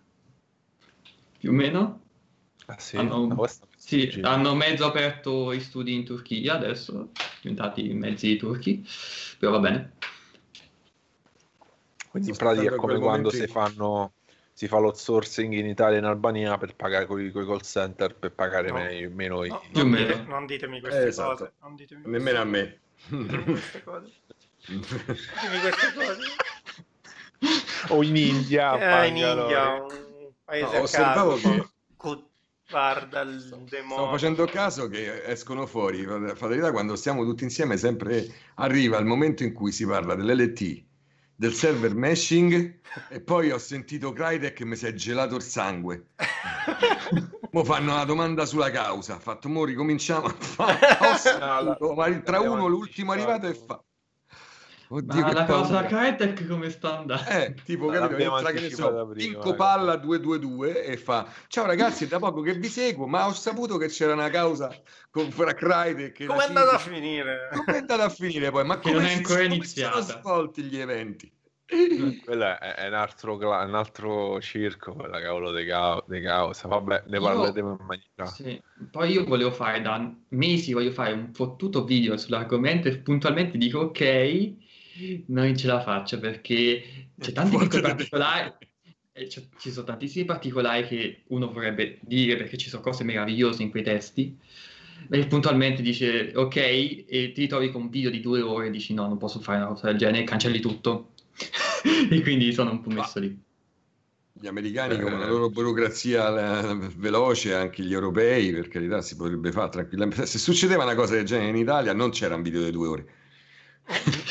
più 1.38 1.50
o 1.50 1.54
meno. 1.54 2.02
Ah, 2.66 2.78
sì? 2.80 2.98
Hanno, 2.98 3.28
no, 3.28 3.46
sì, 3.78 4.20
hanno 4.22 4.56
mezzo 4.56 4.86
aperto 4.86 5.52
i 5.52 5.62
studi 5.62 5.94
in 5.94 6.04
Turchia 6.04 6.56
adesso, 6.56 7.12
diventati 7.42 7.94
mezzi 7.94 8.36
turchi, 8.36 8.86
però 9.40 9.54
va 9.54 9.60
bene. 9.60 9.94
Quindi 12.10 12.30
in 12.30 12.36
pratica 12.36 12.74
è 12.74 12.76
come 12.76 12.98
quando 12.98 13.30
si 13.30 13.46
fanno 13.48 14.15
si 14.56 14.70
fa 14.70 14.78
l'outsourcing 14.78 15.52
in 15.52 15.66
Italia 15.66 15.98
e 15.98 16.00
in 16.00 16.06
Albania 16.06 16.58
per 16.58 16.78
pagare 16.78 17.06
con 17.06 17.20
i 17.20 17.30
call 17.30 17.60
center 17.60 18.16
per 18.16 18.32
pagare 18.32 18.70
no. 18.70 18.76
meno, 18.76 19.14
meno 19.14 19.36
no, 19.36 19.44
i... 19.44 19.50
non, 19.50 19.92
dite, 19.92 20.24
non, 20.26 20.46
ditemi 20.46 20.80
queste 20.80 21.04
eh, 21.04 21.08
esatto. 21.08 21.30
cose 21.30 21.52
non 21.62 21.76
ditemi 21.76 22.02
queste 22.04 22.18
nemmeno 22.18 22.38
cose. 22.38 22.80
a 23.10 23.16
me 23.16 23.26
ditemi 23.26 23.44
queste 23.44 23.84
cose 23.84 24.12
ditemi 24.66 25.60
queste 25.60 25.94
cose 25.94 26.22
o 27.90 28.02
in 28.02 28.16
India 28.16 29.04
eh, 29.04 29.08
in 29.10 29.18
India 29.18 29.74
un 29.74 30.32
paese 30.46 30.78
no, 30.78 30.84
osservavo 30.84 31.36
che 31.36 31.74
Guarda 32.68 33.22
il 33.22 33.42
Sto 33.42 33.64
demonio. 33.70 34.10
facendo 34.10 34.46
caso 34.46 34.88
che 34.88 35.24
escono 35.26 35.68
fuori, 35.68 36.04
fatalità, 36.34 36.72
quando 36.72 36.96
stiamo 36.96 37.24
tutti 37.24 37.44
insieme, 37.44 37.78
sempre 37.78 38.28
arriva 38.56 38.98
il 38.98 39.06
momento 39.06 39.44
in 39.44 39.54
cui 39.54 39.72
si 39.72 39.86
parla 39.86 40.16
dell'LT, 40.16 40.84
del 41.36 41.54
server 41.54 41.94
meshing 41.96 42.80
e 43.10 43.22
poi 43.22 43.52
ho 43.52 43.58
sentito 43.58 44.14
Crytek 44.14 44.54
che 44.54 44.66
mi 44.66 44.76
si 44.76 44.86
è 44.86 44.94
gelato 44.94 45.36
il 45.36 45.42
sangue. 45.44 46.08
Mo 47.52 47.64
fanno 47.64 47.94
una 47.94 48.04
domanda 48.06 48.46
sulla 48.46 48.70
causa, 48.70 49.16
ha 49.16 49.20
fatto 49.20 49.48
mo 49.48 49.64
ricominciamo 49.64 50.26
a 50.26 50.36
fare 50.38 50.80
No, 51.40 51.62
la- 51.62 51.78
ma 51.96 52.20
tra 52.22 52.40
uno 52.42 52.68
l'ultimo 52.68 53.12
arrivato 53.14 53.46
e 53.46 53.50
anticipato. 53.50 53.86
Oddio 54.88 55.22
Ma 55.22 55.28
che 55.28 55.34
la 55.34 55.46
cosa. 55.46 55.84
Crytek 55.86 56.48
come 56.48 56.70
sta 56.70 57.00
andando? 57.00 57.30
Eh, 57.30 57.56
tipo, 57.66 57.88
capito? 57.88 58.36
Entra, 58.36 58.52
che 58.52 58.62
ne 58.62 58.70
so, 58.70 59.08
prima, 59.08 59.14
Pinco. 59.14 59.56
Palla 59.56 59.96
222 59.96 60.84
e 60.86 60.98
fa 60.98 61.28
Ciao 61.48 61.66
ragazzi, 61.66 62.06
è 62.06 62.08
da 62.08 62.20
poco 62.20 62.42
che 62.42 62.54
vi 62.54 62.68
seguo, 62.68 63.08
ma 63.08 63.26
ho 63.28 63.34
saputo 63.34 63.78
che 63.78 63.88
c'era 63.88 64.14
una 64.14 64.30
causa 64.30 64.70
con 65.10 65.32
fra 65.32 65.54
Crytek 65.54 66.26
Come 66.26 66.44
è 66.44 66.48
andata 66.48 66.72
a 66.76 66.78
finire? 66.78 67.50
Come 67.52 67.78
è 67.78 67.80
andata 67.80 68.04
a 68.04 68.10
finire 68.10 68.52
poi? 68.52 68.64
Ma 68.66 68.76
Che 68.80 68.82
come, 68.92 68.94
non 68.96 69.06
è 69.06 69.10
si- 69.10 69.16
ancora 69.18 69.42
come 69.44 69.56
iniziata. 69.56 70.02
sono 70.02 70.20
svolti 70.20 70.62
gli 70.64 70.78
eventi? 70.78 71.32
Quello 72.24 72.44
è, 72.44 72.58
è 72.76 72.88
un, 72.88 72.94
altro, 72.94 73.38
un 73.38 73.74
altro 73.74 74.40
circo, 74.40 74.94
quella 74.94 75.20
cavolo 75.20 75.52
di 75.52 75.66
ca- 75.66 76.04
causa. 76.22 76.68
Vabbè, 76.68 77.06
ne 77.08 77.20
parleremo 77.20 77.78
in 77.80 77.86
maniera. 77.88 78.26
Sì. 78.28 78.62
Poi 78.92 79.12
io 79.12 79.24
volevo 79.26 79.50
fare 79.50 79.82
da 79.82 80.14
mesi, 80.30 80.74
voglio 80.74 80.92
fare 80.92 81.14
un 81.14 81.34
fottuto 81.34 81.84
video 81.84 82.18
sull'argomento 82.18 82.88
e 82.88 83.00
puntualmente 83.00 83.58
dico 83.58 83.80
ok, 83.80 84.54
non 85.28 85.56
ce 85.56 85.68
la 85.68 85.82
faccio 85.82 86.20
perché 86.20 87.10
c'è 87.20 87.32
tanti 87.32 87.58
piccoli 87.58 87.82
particolari, 87.82 88.54
e 89.18 89.30
ci 89.30 89.72
sono 89.72 89.86
tantissimi 89.86 90.26
particolari 90.26 90.86
che 90.86 91.24
uno 91.28 91.52
vorrebbe 91.52 92.00
dire 92.02 92.36
perché 92.36 92.58
ci 92.58 92.70
sono 92.70 92.82
cose 92.82 93.04
meravigliose 93.04 93.64
in 93.64 93.70
quei 93.70 93.84
testi. 93.84 94.38
E 95.10 95.28
puntualmente 95.28 95.82
dice 95.82 96.32
ok, 96.36 96.56
e 96.56 97.32
ti 97.34 97.42
ritrovi 97.42 97.72
con 97.72 97.84
un 97.84 97.90
video 97.90 98.10
di 98.10 98.22
due 98.22 98.42
ore 98.42 98.68
e 98.68 98.72
dici 98.72 98.94
no, 98.94 99.08
non 99.08 99.18
posso 99.18 99.40
fare 99.40 99.60
una 99.60 99.68
cosa 99.68 99.88
del 99.88 99.98
genere, 99.98 100.24
cancelli 100.24 100.60
tutto. 100.60 101.12
e 102.10 102.22
quindi 102.22 102.52
sono 102.52 102.72
un 102.72 102.82
po' 102.82 102.90
messo 102.90 103.20
lì. 103.20 103.44
Gli 104.38 104.48
americani 104.48 104.96
Eh. 104.96 105.00
con 105.00 105.18
la 105.18 105.28
loro 105.28 105.50
burocrazia 105.50 106.72
eh, 106.72 106.90
veloce, 106.98 107.54
anche 107.54 107.84
gli 107.84 107.94
europei, 107.94 108.52
per 108.52 108.68
carità, 108.68 109.02
si 109.02 109.16
potrebbe 109.16 109.52
fare 109.52 109.70
tranquillamente. 109.70 110.26
Se 110.26 110.40
succedeva 110.40 110.84
una 110.84 110.96
cosa 110.96 111.16
del 111.16 111.24
genere 111.26 111.50
in 111.50 111.56
Italia, 111.56 111.94
non 111.94 112.10
c'era 112.10 112.36
un 112.36 112.42
video 112.42 112.64
di 112.64 112.72
due 112.72 112.88
ore. 112.88 113.06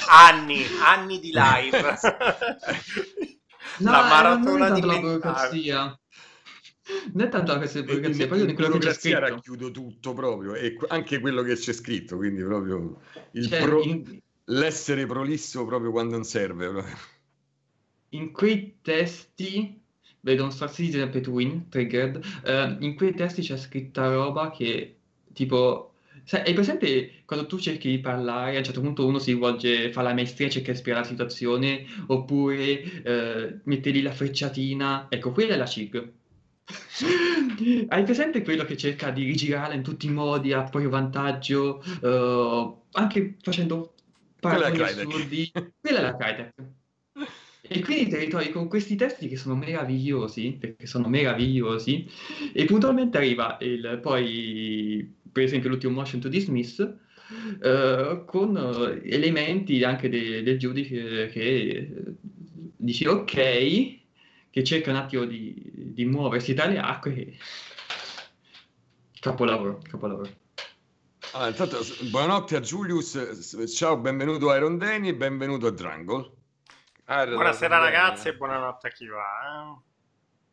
Anni, 0.09 0.65
anni 0.79 1.19
di 1.21 1.31
live. 1.33 1.99
No, 3.79 3.91
La 3.91 4.03
eh, 4.03 4.03
maratona 4.03 4.59
non 4.59 4.63
è 4.63 4.71
di 4.71 4.81
tanto 4.81 4.87
la 4.87 4.99
mentale. 4.99 5.01
burocrazia. 5.01 5.99
Non 7.15 7.27
è 7.27 7.29
tanto 7.31 7.53
la 7.53 7.59
questione 7.59 7.87
di 7.87 7.93
burocrazia, 7.93 8.27
poi 8.27 8.45
di 8.47 8.53
quello 8.53 8.71
che 8.71 8.79
c'è 8.79 8.93
burocrazia 8.93 8.93
scritto. 8.93 9.21
racchiudo 9.21 9.71
tutto 9.71 10.13
proprio, 10.13 10.55
e 10.55 10.77
anche 10.89 11.19
quello 11.21 11.43
che 11.43 11.55
c'è 11.57 11.73
scritto, 11.73 12.17
quindi 12.17 12.43
proprio 12.43 13.01
il 13.33 13.49
Cioè, 13.49 13.59
pro- 13.59 13.83
in, 13.83 14.21
l'essere 14.47 15.07
prolisso 15.07 15.65
proprio 15.65 15.91
quando 15.91 16.15
non 16.17 16.25
serve. 16.25 16.69
proprio. 16.71 16.97
in 18.11 18.33
quei 18.33 18.79
testi, 18.83 19.83
vedo 20.21 20.45
un 20.45 20.53
Citizen 20.53 21.11
per 21.11 21.23
Twin, 21.23 21.69
Triggered, 21.69 22.21
eh, 22.45 22.77
in 22.81 22.95
quei 22.95 23.15
testi 23.15 23.43
c'è 23.43 23.57
scritta 23.57 24.13
roba 24.13 24.51
che, 24.51 24.99
tipo, 25.33 25.94
sai, 26.25 26.43
hai 26.47 26.53
presente 26.53 27.23
quando 27.25 27.47
tu 27.47 27.59
cerchi 27.59 27.91
di 27.91 27.99
parlare, 27.99 28.55
a 28.55 28.59
un 28.59 28.65
certo 28.65 28.81
punto 28.81 29.07
uno 29.07 29.19
si 29.19 29.33
rivolge, 29.33 29.93
fa 29.93 30.03
la 30.03 30.15
maestria, 30.15 30.49
cerca 30.49 30.73
di 30.73 30.79
spiegare 30.79 31.05
la 31.05 31.11
situazione, 31.11 31.85
oppure 32.07 33.03
eh, 33.03 33.59
mette 33.65 33.91
lì 33.91 34.03
la 34.03 34.13
frecciatina, 34.13 35.07
ecco, 35.09 35.33
quella 35.33 35.55
è 35.55 35.57
la 35.57 35.67
CIG. 35.67 36.13
Hai 37.89 38.05
presente 38.05 38.43
quello 38.43 38.65
che 38.65 38.77
cerca 38.77 39.11
di 39.11 39.25
rigirarla 39.25 39.75
in 39.75 39.83
tutti 39.83 40.07
i 40.07 40.11
modi 40.11 40.53
a 40.53 40.63
proprio 40.63 40.91
vantaggio, 40.91 41.83
eh, 42.03 42.75
anche 42.93 43.37
facendo 43.43 43.95
paragoni 44.41 44.83
assurdi? 44.83 45.53
Quella 45.81 45.99
è 45.99 46.03
la 46.03 46.17
Crytek. 46.17 46.55
E 47.67 47.81
quindi 47.81 48.11
ti 48.11 48.17
ritrovi 48.17 48.51
con 48.51 48.69
questi 48.69 48.95
testi 48.95 49.27
che 49.27 49.37
sono 49.37 49.55
meravigliosi, 49.55 50.57
perché 50.61 50.87
sono 50.87 51.09
meravigliosi, 51.09 52.07
e 52.53 52.65
puntualmente 52.67 53.17
arriva 53.17 53.57
il, 53.61 54.01
poi, 54.03 55.17
per 55.35 55.43
esempio, 55.43 55.69
l'ultimo 55.69 55.93
Motion 55.95 56.21
to 56.21 56.29
Dismiss, 56.29 56.79
eh, 57.61 58.23
con 58.25 58.57
eh, 58.57 59.03
elementi 59.13 59.83
anche 59.83 60.09
de- 60.09 60.45
del 60.45 60.59
giudice 60.59 61.27
che 61.27 61.41
eh, 61.41 61.93
dici 62.77 63.05
ok, 63.07 63.33
che 64.51 64.63
cerca 64.65 64.91
un 64.91 64.97
attimo 64.97 65.25
di, 65.25 65.53
di 65.75 66.05
muoversi 66.05 66.55
dalle 66.55 66.79
acque. 66.79 67.15
e- 67.17 67.37
Capolavoro, 69.21 69.81
capolavoro. 69.83 70.31
Ah, 71.33 71.49
intanto, 71.49 71.79
buonanotte 72.11 72.57
a 72.57 72.61
Julius, 72.61 73.67
ciao, 73.75 73.97
benvenuto 73.99 74.51
a 74.51 74.57
Iron 74.57 74.79
Danny 74.79 75.09
e 75.09 75.15
benvenuto 75.17 75.67
a 75.67 75.71
Drangle. 75.73 76.31
Ah, 77.07 77.23
era 77.23 77.33
Buonasera 77.33 77.79
ragazzi 77.79 78.29
e 78.29 78.37
buonanotte 78.37 78.87
a 78.87 78.91
chi 78.91 79.07
va. 79.09 79.83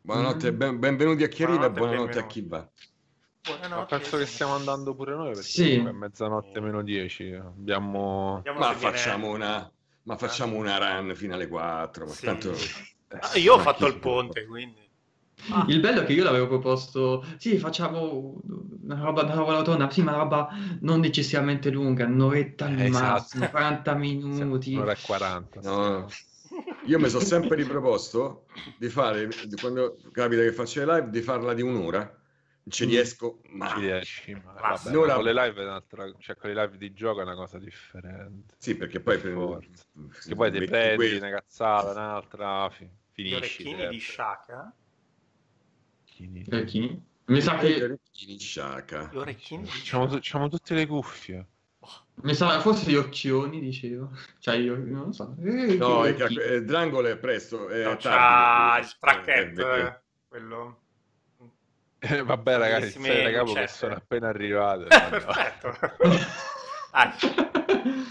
Buonanotte 0.01 0.47
e 0.47 0.51
Mm. 0.51 0.57
ben- 0.57 0.79
benvenuti 0.79 1.23
a 1.23 1.27
chi 1.27 1.43
arriva 1.43 1.67
e 1.67 1.69
Buonanotte 1.69 1.79
e 1.79 1.97
buonanotte 1.97 2.19
a 2.19 2.25
chi 2.25 2.41
va. 2.47 2.69
Eh? 3.43 3.49
Ma 3.49 3.57
Buonanotte. 3.57 3.97
penso 3.97 4.17
che 4.17 4.25
stiamo 4.25 4.53
andando 4.53 4.93
pure 4.93 5.15
noi 5.15 5.33
perché 5.33 5.41
Sì. 5.43 5.73
è 5.75 5.91
mezzanotte 5.91 6.59
meno 6.61 6.83
10. 6.83 7.31
Abbiamo. 7.33 8.41
Ma 8.55 8.73
facciamo 8.73 9.29
una, 9.29 9.71
ma 10.03 10.17
facciamo 10.17 10.57
una 10.57 10.77
run 10.77 11.15
fino 11.15 11.33
alle 11.33 11.47
4, 11.47 12.05
ma 12.05 12.11
Sì. 12.11 12.25
tanto... 12.25 12.55
Ah, 13.19 13.37
io 13.37 13.55
ho 13.55 13.59
fatto 13.59 13.87
il 13.87 13.97
ponte, 13.99 14.45
quindi. 14.45 14.79
Il 15.67 15.79
bello 15.79 16.01
è 16.01 16.05
che 16.05 16.13
io 16.13 16.23
l'avevo 16.23 16.47
proposto, 16.47 17.25
sì, 17.37 17.57
facciamo 17.57 18.39
una 18.83 18.99
roba, 19.01 19.23
una 19.23 19.33
roba 19.33 19.55
rotonda, 19.55 19.89
sì, 19.89 20.03
ma 20.03 20.11
una 20.11 20.21
roba 20.21 20.49
non 20.81 21.03
eccessivamente 21.03 21.71
lunga, 21.71 22.05
un'oretta 22.05 22.65
al 22.65 22.77
Eh, 22.77 22.85
esatto. 22.85 23.05
massimo, 23.13 23.49
40 23.49 23.95
minuti. 23.95 24.75
Un'ora 24.75 24.91
e 24.91 24.97
40. 25.01 25.61
No, 25.61 26.07
io 26.85 26.99
mi 26.99 27.09
sono 27.09 27.23
sempre 27.23 27.55
riproposto 27.55 28.45
di 28.77 28.87
fare, 28.87 29.29
quando 29.59 29.97
capita 30.11 30.43
che 30.43 30.53
faccio 30.53 30.85
le 30.85 30.93
live, 30.93 31.09
di 31.09 31.21
farla 31.21 31.55
di 31.55 31.63
un'ora. 31.63 32.20
Non 32.71 32.79
ci 32.79 32.85
Mm. 32.85 32.89
riesco 32.89 33.39
Ci 33.43 33.49
mai. 33.57 33.79
riesci, 33.81 34.33
ma 34.33 34.53
vabbè, 34.53 34.91
ma 34.95 35.13
con 35.15 35.23
le 35.25 35.33
live 35.33 35.61
è 35.61 35.63
un'altra, 35.65 36.09
cioè 36.19 36.35
con 36.37 36.49
le 36.53 36.55
live 36.63 36.77
di 36.77 36.93
gioco 36.93 37.19
è 37.19 37.23
una 37.23 37.35
cosa 37.35 37.57
differente. 37.59 38.55
Sì, 38.57 38.75
perché 38.77 39.01
poi... 39.01 39.17
Forza. 39.19 39.83
Che 40.25 40.35
poi 40.35 40.51
ti 40.51 40.63
prendi 40.65 40.95
quello. 40.95 41.17
una 41.17 41.29
cazzata, 41.31 41.91
un'altra, 41.91 42.69
fi- 42.69 42.85
Gli 42.85 42.89
finisci. 43.11 43.35
orecchini 43.35 43.69
sempre. 43.69 43.89
di 43.89 43.99
Shaka. 43.99 44.73
Orecchini. 46.05 46.45
Orecchini. 46.49 47.05
Mi 47.25 47.41
sa 47.41 47.59
Eh, 47.59 47.69
gli 47.69 47.75
che, 47.75 47.83
orecchini 47.83 48.39
sciacca. 48.39 49.09
Gli 49.11 49.17
orecchini 49.17 49.63
di 49.63 49.67
Facciamo, 49.69 50.03
Shaka. 50.03 50.15
facciamo 50.15 50.47
tutte 50.49 50.73
le 50.73 50.87
cuffie. 50.87 51.47
mi 52.23 52.33
sa, 52.35 52.59
forse 52.61 52.89
gli 52.89 52.95
occhioni, 52.95 53.59
dicevo. 53.59 54.11
Cioè, 54.39 54.55
io 54.55 54.77
non 54.77 55.05
lo 55.07 55.11
so. 55.11 55.35
Eh, 55.41 55.75
No, 55.75 56.05
gli 56.05 56.11
è 56.11 56.15
che 56.15 56.23
occhi- 56.23 56.37
eh, 56.39 56.63
Drangle 56.63 57.11
è 57.11 57.17
presto, 57.17 57.67
è 57.67 57.83
No, 57.83 57.97
tardi. 57.97 58.01
c'ha 58.03 58.77
il 58.77 58.83
Eh, 58.83 58.87
spracchetto, 58.87 59.73
eh, 59.73 59.81
eh, 59.81 59.99
quello. 60.29 60.80
Eh, 62.03 62.23
vabbè, 62.23 62.57
ragazzi, 62.57 62.99
le 62.99 63.31
capo 63.31 63.53
che 63.53 63.67
sono 63.67 63.93
appena 63.93 64.29
arrivate. 64.29 64.85
Perfetto. 64.89 65.77
Dai, 66.91 67.11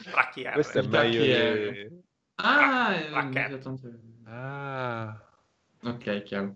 Tracchiere. 0.04 0.52
Questo 0.52 0.78
è 0.78 0.82
meglio 0.86 1.22
di... 1.22 2.02
Ah. 2.36 2.94
Ah, 4.26 5.20
ok, 5.82 6.22
chiaro. 6.22 6.54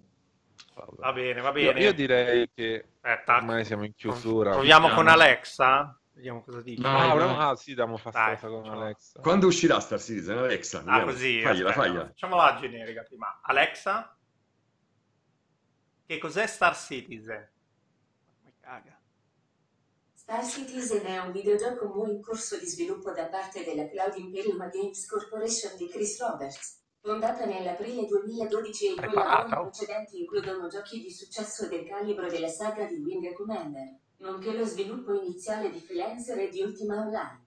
vabbè. 0.75 0.97
Va 0.97 1.13
bene, 1.13 1.41
va 1.41 1.49
Io, 1.59 1.73
bene. 1.73 1.81
io 1.81 1.93
direi 1.93 2.49
che 2.55 2.85
Aspetta. 3.01 3.37
ormai 3.37 3.65
siamo 3.65 3.85
in 3.85 3.95
chiusura. 3.95 4.53
Proviamo 4.53 4.89
con. 4.91 5.09
Alexa. 5.09 5.99
Vediamo 6.13 6.43
cosa 6.43 6.61
dice. 6.63 6.81
Vai, 6.83 7.11
Ah, 7.11 7.15
vai. 7.15 7.35
ah, 7.51 7.55
sì, 7.57 7.75
diamo 7.75 7.99
cosa 7.99 8.37
con. 8.41 8.65
Alexa. 8.71 9.21
Quando 9.21 9.47
uscirà 9.49 9.81
Star 9.81 10.01
Citizen, 10.01 10.39
Alexa? 10.39 10.79
Ah, 10.79 10.83
Vediamo. 10.85 11.05
così. 11.07 11.41
Fagliela, 11.43 11.73
fagliela. 11.73 12.07
Facciamola 12.07 12.57
generica 12.61 13.03
prima. 13.03 13.41
Alexa, 13.43 14.14
che 16.07 16.19
cos'è 16.19 16.47
Star 16.47 16.77
Citizen? 16.77 17.49
Star 20.15 20.45
Citizen 20.45 21.05
è 21.05 21.19
un 21.19 21.33
videogioco 21.33 21.87
mo 21.87 22.07
in 22.07 22.23
corso 22.23 22.59
di 22.59 22.67
sviluppo 22.67 23.13
da 23.13 23.27
parte 23.27 23.63
della 23.65 23.89
Cloud 23.89 24.17
Imperium 24.17 24.71
Games 24.71 25.07
Corporation 25.07 25.77
di 25.77 25.89
Chris 25.89 26.19
Roberts. 26.21 26.81
Fondata 27.01 27.45
nell'aprile 27.45 28.07
2012 28.07 28.87
e 28.87 28.91
i 28.93 28.95
Preparata. 28.95 29.49
lavori 29.49 29.71
precedenti 29.71 30.21
includono 30.21 30.69
giochi 30.69 31.03
di 31.03 31.13
successo 31.13 31.69
del 31.69 31.87
calibro 31.87 32.29
della 32.29 32.49
saga 32.49 32.87
di 32.87 32.95
Wing 32.95 33.31
Commander, 33.35 33.95
nonché 34.19 34.57
lo 34.57 34.65
sviluppo 34.65 35.13
iniziale 35.13 35.71
di 35.71 35.81
Freelancer 35.81 36.39
e 36.39 36.49
di 36.49 36.63
Ultima 36.63 37.01
Online. 37.01 37.45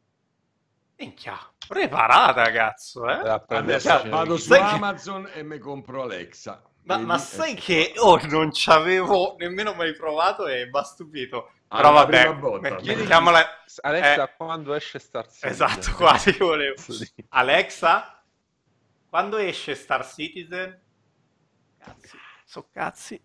Minchia, 0.98 1.38
preparata, 1.68 2.52
cazzo, 2.52 3.10
eh? 3.10 3.42
Adesso 3.48 4.10
vado 4.10 4.38
su 4.38 4.54
Amazon 4.54 5.28
e 5.34 5.42
mi 5.42 5.58
compro 5.58 6.04
Alexa. 6.04 6.62
Ma, 6.88 6.98
ma 7.00 7.18
sai 7.18 7.54
Eh, 7.54 7.56
che 7.56 7.94
oh, 7.98 8.18
non 8.28 8.52
ci 8.54 8.70
avevo 8.70 9.36
nemmeno 9.38 9.74
mai 9.74 9.94
provato 9.94 10.48
e 10.48 10.66
mi 10.72 10.80
ha 10.80 10.84
stupito. 10.84 11.52
ah, 11.68 11.76
Però 11.76 11.92
la 11.92 11.92
vabbè, 11.92 12.36
volta. 12.36 12.60
met- 12.70 12.82
mettiamola... 12.84 13.46
Alexa, 13.82 14.24
Eh. 14.24 14.36
quando 14.38 14.74
esce 14.74 15.00
Star 15.00 15.26
Citizen? 15.30 15.50
Esatto, 15.52 15.92
quasi 15.98 16.32
volevo. 16.38 16.76
Sì. 16.78 17.10
Alexa, 17.30 18.24
quando 19.10 19.38
esce 19.38 19.76
Star 19.76 20.06
Citizen? 20.06 20.82
Cazzi, 21.80 22.18
so 22.46 22.70
cazzi. 22.72 23.20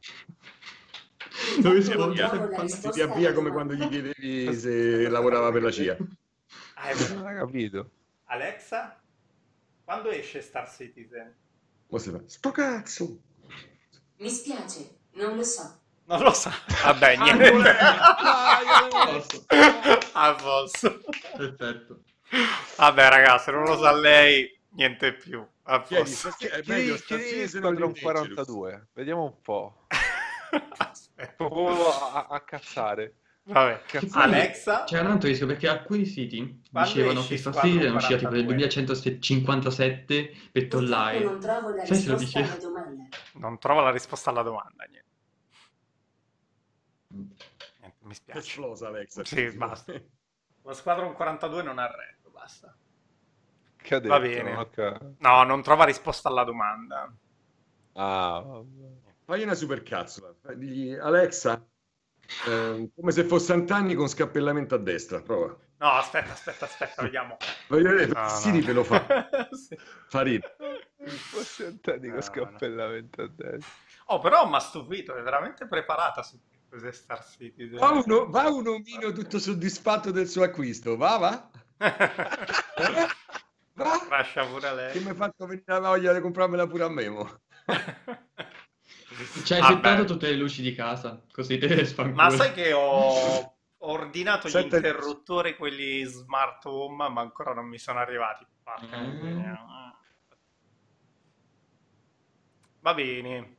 La 1.62 1.70
Si 1.70 1.72
risposta 1.72 2.90
riavvia 2.90 3.28
alla 3.28 3.34
come 3.34 3.50
quando 3.50 3.74
gli 3.74 3.86
chiedevi 3.88 4.54
se 4.54 5.08
lavorava 5.08 5.50
per 5.52 5.62
la 5.62 5.70
CIA. 5.70 5.96
Hai 6.80 6.94
Non 7.14 7.26
hai 7.26 7.36
capito? 7.36 7.90
Alexa, 8.26 9.02
quando 9.84 10.10
esce 10.10 10.40
Star 10.40 10.68
Citizen? 10.70 11.36
Mo 11.90 11.98
si 11.98 12.10
fa, 12.10 12.20
sto 12.26 12.50
cazzo! 12.50 13.18
Mi 14.18 14.28
spiace, 14.30 14.98
non 15.12 15.36
lo 15.36 15.42
so. 15.42 15.80
Non 16.04 16.20
lo 16.22 16.32
sa. 16.32 16.52
Vabbè, 16.84 17.16
niente. 17.16 17.52
Posso. 18.90 19.44
A 20.12 20.34
posto. 20.34 21.00
Perfetto. 21.36 22.02
Vabbè, 22.76 23.08
ragazzi, 23.08 23.50
non 23.50 23.64
lo 23.64 23.78
sa 23.78 23.92
lei, 23.92 24.58
niente 24.70 25.14
più. 25.14 25.46
A 25.64 25.82
Chiedi, 25.82 26.10
posto. 26.10 26.28
perché 26.28 26.48
è 26.48 26.62
Chi 26.62 26.70
meglio 26.70 26.94
chi 26.94 27.00
Star 27.02 27.20
Citizen 27.20 27.64
o 27.64 27.68
Squadron 27.68 27.92
Green 27.92 28.12
Dangerous? 28.14 28.46
42? 28.46 28.88
Vediamo 28.94 29.24
un 29.24 29.40
po'. 29.42 29.86
Aspetta. 30.78 31.32
Proprio 31.36 31.88
a, 31.90 32.26
a 32.30 32.40
cazzare. 32.40 33.16
Vabbè. 33.52 33.82
Alexa, 34.12 34.84
C'era 34.84 35.04
un 35.06 35.10
altro 35.12 35.28
rischio 35.28 35.46
perché 35.46 35.68
alcuni 35.68 36.04
siti 36.04 36.62
Quando 36.70 36.90
dicevano 36.90 37.24
che 37.26 37.38
Squadron 37.38 37.62
Citizen 37.70 37.92
è 37.92 37.94
uscita 37.96 38.16
tipo 38.18 38.30
nel 38.30 38.44
42? 38.44 38.56
2157 38.56 40.32
per 40.52 40.68
Purtroppo 40.68 40.84
online. 40.84 41.24
non 41.24 41.40
trovo 41.40 41.70
la 41.70 41.84
Sai 41.86 42.04
lo 42.04 42.16
risposta 42.16 42.16
dice? 42.16 42.38
alla 42.38 42.56
domanda. 42.60 43.08
non 43.34 43.58
trova 43.58 43.80
la 43.82 43.90
risposta 43.90 44.30
alla 44.30 44.42
domanda. 44.42 44.84
Niente, 47.08 47.44
Niente, 47.80 47.96
mi 48.04 48.14
spiace. 48.14 48.38
esplosa 48.40 48.88
Alexa. 48.88 49.24
Sì, 49.24 49.50
basta. 49.56 49.92
Lo 50.62 50.72
Squadron 50.74 51.14
42 51.14 51.62
non 51.62 51.78
ha 51.78 51.86
retto, 51.86 52.30
basta. 52.30 52.76
Che 53.76 53.94
ha 53.94 53.98
detto? 53.98 54.12
Va 54.12 54.20
bene. 54.20 54.56
Ok. 54.56 54.98
No, 55.18 55.42
non 55.44 55.62
trova 55.62 55.84
risposta 55.84 56.28
alla 56.28 56.44
domanda. 56.44 57.10
Ah, 57.94 58.42
vabbè. 58.44 58.86
Fagli 59.24 59.42
una 59.42 59.54
super 59.54 59.82
cazzola. 59.82 60.34
Digli, 60.54 60.92
Alexa, 60.94 61.64
ehm, 62.46 62.90
come 62.94 63.12
se 63.12 63.24
fosse 63.24 63.52
Antani 63.52 63.94
con 63.94 64.08
scappellamento 64.08 64.74
a 64.74 64.78
destra. 64.78 65.20
Prova. 65.20 65.56
No, 65.78 65.90
aspetta, 65.92 66.32
aspetta, 66.32 66.64
aspetta, 66.64 67.02
vediamo. 67.02 67.36
Voglio 67.68 67.90
vedere, 67.90 68.12
No, 68.12 68.28
Siri 68.28 68.60
no. 68.60 68.64
te 68.66 68.72
lo 68.72 68.84
fa. 68.84 69.28
Sì. 69.52 69.76
Fa 70.08 70.22
ridere. 70.22 70.56
Forse 71.06 71.64
un 71.66 71.80
tecnico 71.80 72.16
No, 72.16 72.20
scappellamento 72.20 73.22
a 73.22 73.28
destra. 73.28 73.72
Oh, 74.06 74.18
però 74.18 74.48
mi 74.48 74.56
ha 74.56 74.60
stupito, 74.60 75.14
è 75.14 75.22
veramente 75.22 75.66
preparata 75.68 76.22
su 76.22 76.40
che 76.50 76.58
cos'è 76.68 76.90
Star 76.92 77.24
Citizen. 77.24 77.78
Va 77.78 77.90
uno, 77.90 78.28
va 78.28 78.48
un 78.48 78.66
omino 78.66 79.12
tutto 79.12 79.38
soddisfatto 79.38 80.10
del 80.10 80.26
suo 80.28 80.42
acquisto. 80.42 80.96
Va, 80.96 81.16
va. 81.18 81.50
Va. 83.78 84.06
Lascia 84.10 84.44
pure 84.44 84.68
Che 84.70 84.74
lei. 84.74 85.04
mi 85.04 85.10
ha 85.10 85.14
fatto 85.14 85.46
venire 85.46 85.64
la 85.66 85.78
voglia 85.90 86.12
di 86.12 86.20
comprarmela 86.20 86.66
pure 86.66 86.82
a 86.82 86.88
me. 86.88 87.04
Cioè, 89.44 89.58
hai 89.58 89.62
Vabbè. 89.62 89.74
settato 89.74 90.04
tutte 90.04 90.28
le 90.30 90.36
luci 90.36 90.62
di 90.62 90.74
casa, 90.74 91.20
così 91.32 91.58
te 91.58 91.66
le 91.74 91.84
sfanculo. 91.84 92.22
Ma 92.22 92.30
sai 92.30 92.52
che 92.52 92.72
ho 92.72 93.56
ordinato 93.78 94.48
gli 94.48 94.52
Sette- 94.52 94.76
interruttori, 94.76 95.56
quelli 95.56 96.04
smart 96.04 96.64
home, 96.66 97.08
ma 97.08 97.20
ancora 97.20 97.52
non 97.54 97.66
mi 97.66 97.78
sono 97.78 97.98
arrivati. 97.98 98.46
Porca 98.62 98.96
Mm. 98.98 99.56
Va 102.80 102.94
bene. 102.94 103.56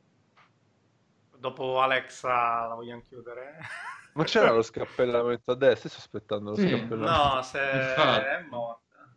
Dopo 1.36 1.80
Alexa 1.80 2.66
la 2.66 2.74
vogliamo 2.74 3.02
chiudere? 3.02 3.58
Ma 4.14 4.24
c'era 4.24 4.50
lo 4.50 4.62
scappellamento 4.62 5.52
a 5.52 5.54
destra? 5.54 5.88
Sto 5.88 5.98
aspettando 6.00 6.50
lo 6.50 6.56
Sì. 6.56 6.68
scappellamento. 6.68 7.34
No, 7.34 7.42
se 7.42 7.60
è 7.60 8.44
morta. 8.50 9.16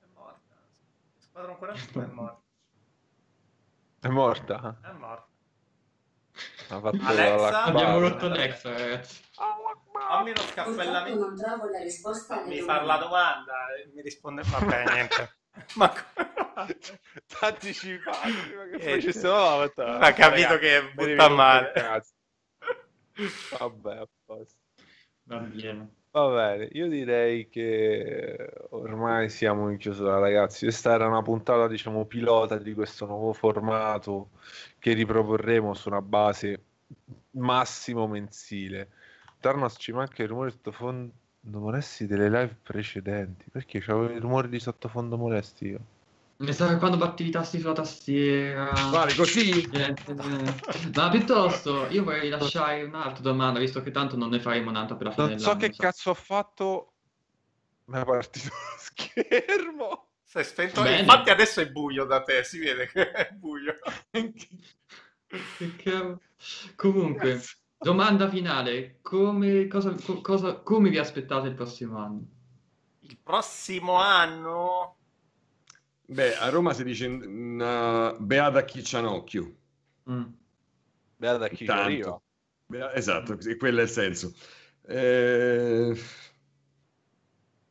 È 0.00 0.06
morta. 0.14 0.54
Squadron 1.18 1.56
42 1.56 2.02
è 2.04 2.06
morta. 2.08 2.42
È 4.00 4.08
morta? 4.08 4.78
È 4.82 4.92
morta. 4.92 5.25
Ha 6.68 6.80
fatto 6.80 6.98
Alexa? 7.02 7.50
la 7.50 7.62
Abbiamo 7.64 7.98
rotto 8.00 8.26
Alexa, 8.26 8.70
ragazzi. 8.70 9.24
Fammi 10.08 10.32
Purtroppo 10.32 10.52
scappellamento. 10.52 11.18
non 11.26 11.36
trovo 11.36 11.68
la 11.70 11.78
risposta 11.80 12.44
Mi 12.44 12.58
domanda. 12.58 12.72
fa 12.80 12.82
la 12.86 12.96
domanda 12.98 13.52
e 13.76 13.90
mi 13.94 14.02
risponde. 14.02 14.42
Vabbè, 14.44 14.84
niente. 14.92 15.36
Ma 15.76 15.88
come 15.88 16.76
anticipato 17.40 18.28
prima 18.46 18.64
che 18.68 18.76
Eh. 19.86 19.98
Ha 20.04 20.12
capito 20.12 20.58
che 20.58 20.92
butta 20.94 21.28
male. 21.28 21.72
Vabbè, 23.58 23.96
a 23.96 24.08
posto. 24.26 24.58
Va 25.24 25.38
bene. 25.38 25.94
Va 26.16 26.28
bene, 26.30 26.68
io 26.72 26.88
direi 26.88 27.46
che 27.50 28.50
ormai 28.70 29.28
siamo 29.28 29.68
in 29.70 29.76
chiusura, 29.76 30.18
ragazzi. 30.18 30.64
Questa 30.64 30.94
era 30.94 31.06
una 31.06 31.20
puntata, 31.20 31.68
diciamo, 31.68 32.06
pilota 32.06 32.56
di 32.56 32.72
questo 32.72 33.04
nuovo 33.04 33.34
formato 33.34 34.30
che 34.78 34.94
riproporremo 34.94 35.74
su 35.74 35.88
una 35.90 36.00
base 36.00 36.64
massimo 37.32 38.06
mensile. 38.06 38.92
Tarnas 39.40 39.74
ci 39.78 39.92
manca 39.92 40.22
il 40.22 40.28
rumore 40.30 40.48
di 40.48 40.54
sottofondo 40.56 41.12
molesti 41.60 42.06
delle 42.06 42.30
live 42.30 42.56
precedenti. 42.62 43.50
Perché 43.50 43.80
c'avevo 43.80 44.10
i 44.14 44.18
rumori 44.18 44.48
di 44.48 44.58
sottofondo 44.58 45.18
molesti 45.18 45.66
io? 45.66 45.80
Ne 46.38 46.52
sa 46.52 46.68
che 46.68 46.76
quando 46.76 46.98
batti 46.98 47.24
i 47.26 47.30
tasti 47.30 47.58
sulla 47.58 47.72
tastiera. 47.72 48.70
Vale, 48.90 49.14
così? 49.14 49.66
Niente, 49.68 50.10
eh. 50.10 50.90
Ma 50.94 51.08
piuttosto, 51.08 51.86
io 51.88 52.04
vorrei 52.04 52.28
lasciare 52.28 52.82
un'altra 52.82 53.22
domanda, 53.22 53.58
visto 53.58 53.82
che 53.82 53.90
tanto 53.90 54.16
non 54.16 54.28
ne 54.28 54.40
faremo 54.40 54.68
un'altra 54.68 54.96
per 54.96 55.06
la 55.06 55.12
fine 55.14 55.28
Non 55.28 55.38
so 55.38 55.56
che 55.56 55.68
mi 55.68 55.74
sa. 55.74 55.82
cazzo 55.84 56.10
ho 56.10 56.14
fatto. 56.14 56.92
Mi 57.86 58.00
è 58.00 58.04
partito 58.04 58.48
lo 58.48 58.54
schermo. 58.78 60.08
Sei 60.22 60.44
spento. 60.44 60.82
Bene. 60.82 60.98
Infatti 61.00 61.30
adesso 61.30 61.60
è 61.62 61.70
buio 61.70 62.04
da 62.04 62.22
te, 62.22 62.44
si 62.44 62.58
vede 62.58 62.86
che 62.88 63.10
è 63.10 63.30
buio. 63.32 63.74
Che 64.10 65.76
cavolo. 65.76 66.20
Comunque, 66.74 67.40
domanda 67.78 68.28
finale: 68.28 68.98
come, 69.00 69.66
cosa, 69.68 69.94
co- 69.94 70.20
cosa- 70.20 70.56
come 70.56 70.90
vi 70.90 70.98
aspettate 70.98 71.48
il 71.48 71.54
prossimo 71.54 71.96
anno? 71.98 72.20
Il 73.00 73.16
prossimo 73.22 73.94
anno 73.94 74.96
Beh, 76.08 76.36
a 76.36 76.48
Roma 76.48 76.72
si 76.72 76.84
dice 76.84 77.06
una 77.06 78.14
beata 78.18 78.64
chi 78.64 78.80
c'ha 78.82 79.00
un 79.00 79.06
occhio. 79.06 79.56
Mm. 80.10 80.24
Beata 81.16 81.48
chi 81.48 81.66
arriva. 81.66 82.20
Beh, 82.66 82.92
Esatto, 82.92 83.40
sì, 83.40 83.56
quello 83.56 83.80
è 83.80 83.82
il 83.82 83.88
senso. 83.88 84.32
Eh, 84.82 85.96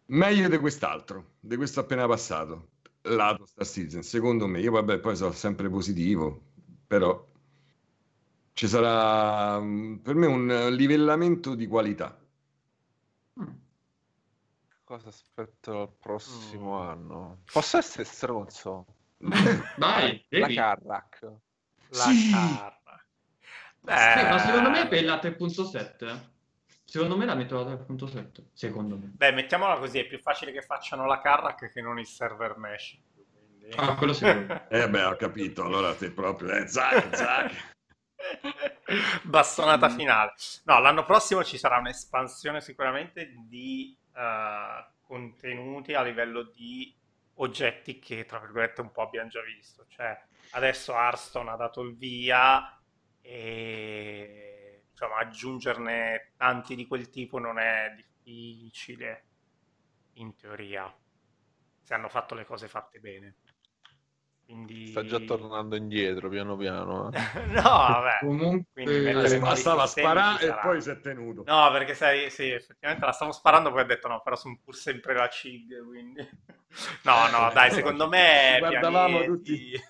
Meglio 0.08 0.50
di 0.50 0.58
quest'altro, 0.60 1.38
di 1.40 1.56
questo 1.56 1.80
appena 1.80 2.06
passato, 2.08 2.70
lato 3.04 3.46
Star 3.46 3.66
Citizen, 3.66 4.04
secondo 4.04 4.46
me. 4.46 4.60
Io 4.60 4.72
vabbè, 4.72 5.00
poi 5.00 5.16
sono 5.16 5.32
sempre 5.32 5.68
positivo, 5.68 6.42
però 6.86 7.28
ci 8.54 8.68
sarà 8.68 9.60
mm, 9.60 9.96
per 9.98 10.16
me 10.16 10.28
un 10.28 10.68
livellamento 10.76 11.56
di 11.56 11.66
qualità. 11.68 12.18
Mm. 14.86 14.88
Cosa 14.88 15.10
aspetto 15.10 15.72
dal 15.72 15.92
prossimo 16.00 16.78
Mm. 16.84 16.88
anno? 16.90 17.38
Posso 17.52 17.78
essere 17.78 18.04
stronzo? 18.04 18.86
Vai, 19.78 20.24
La 20.30 20.40
devi. 20.40 20.54
Carrack. 20.56 21.22
la 21.90 22.04
Sì. 22.04 22.32
carra. 22.32 23.04
Sì, 23.88 24.28
ma 24.30 24.38
secondo 24.40 24.70
me 24.72 24.84
Beh, 24.84 24.88
per 24.88 25.04
la 25.06 25.18
3.7 25.20 26.34
Secondo 26.84 27.16
me 27.18 27.26
la 27.26 27.36
metto 27.36 27.60
alla 27.60 27.76
3.7 27.76 28.50
Secondo 28.54 28.98
me 28.98 29.12
Beh, 29.16 29.32
mettiamola 29.32 29.78
così, 29.78 30.00
è 30.00 30.08
più 30.08 30.20
facile 30.20 30.52
che 30.52 30.62
facciano 30.64 31.06
la 31.06 31.20
Carrack 31.22 31.72
che 31.72 31.82
non 31.82 32.00
il 32.00 32.08
server 32.08 32.58
mesh. 32.58 32.98
quindi- 33.14 33.76
Ah, 33.76 33.96
quello 33.96 34.14
sicuro. 34.14 34.68
Eh 34.70 34.90
beh, 34.90 35.04
ho 35.04 35.16
capito, 35.16 35.64
allora 35.64 35.94
te 35.96 36.12
proprio, 36.12 36.52
eh, 36.54 36.68
zac, 36.68 37.16
zac. 37.16 37.74
Bastonata 39.24 39.90
finale. 39.90 40.34
No, 40.66 40.80
l'anno 40.80 41.06
prossimo 41.06 41.44
ci 41.44 41.58
sarà 41.58 41.78
un'espansione 41.78 42.62
sicuramente 42.62 43.34
di 43.48 43.96
eh, 44.16 44.86
contenuti 45.02 45.94
a 45.94 46.02
livello 46.02 46.44
di 46.44 46.94
oggetti 47.36 48.00
che, 48.00 48.26
tra 48.26 48.40
virgolette, 48.40 48.82
un 48.82 48.92
po' 48.92 49.02
abbiamo 49.02 49.30
già 49.30 49.42
visto. 49.42 49.86
Cioè, 49.88 50.20
adesso 50.52 50.94
Hearthstone 50.94 51.52
ha 51.52 51.56
dato 51.56 51.82
il 51.82 51.96
via 51.96 52.80
e 53.22 54.84
diciamo, 54.90 55.16
aggiungerne 55.16 56.34
tanti 56.38 56.76
di 56.76 56.88
quel 56.88 57.10
tipo 57.10 57.40
non 57.40 57.60
è 57.60 57.94
difficile, 57.96 59.26
in 60.14 60.36
teoria, 60.36 60.94
se 61.82 61.94
hanno 61.94 62.10
fatto 62.10 62.36
le 62.36 62.46
cose 62.46 62.68
fatte 62.68 63.00
bene. 63.00 63.36
Quindi... 64.46 64.88
Sta 64.88 65.04
già 65.04 65.20
tornando 65.20 65.76
indietro 65.76 66.30
piano 66.30 66.56
piano. 66.56 67.12
eh. 67.12 67.46
no, 67.50 67.62
vabbè. 67.62 68.20
Comunque 68.20 68.84
Eh, 68.84 69.28
sistemi 69.28 69.88
sparare 69.88 70.38
ci 70.38 70.46
e 70.46 70.56
poi 70.62 70.82
si 70.82 70.90
è 70.92 71.00
tenuto. 71.00 71.44
No, 71.46 71.72
perché 71.72 71.96
sai, 71.96 72.30
sì, 72.30 72.50
effettivamente 72.50 73.06
la 73.06 73.12
stavo 73.12 73.32
sparando, 73.32 73.72
poi 73.72 73.82
ho 73.82 73.86
detto 73.86 74.08
no, 74.08 74.22
però 74.24 74.36
sono 74.36 74.60
pur 74.64 74.76
sempre 74.76 75.14
la 75.16 75.28
CIG, 75.28 75.86
quindi... 75.86 76.28
No, 77.04 77.30
no, 77.30 77.52
dai, 77.54 77.72
secondo 77.72 78.10
me 78.10 78.58
Guardavamo 78.60 79.20
pianeti... 79.20 79.82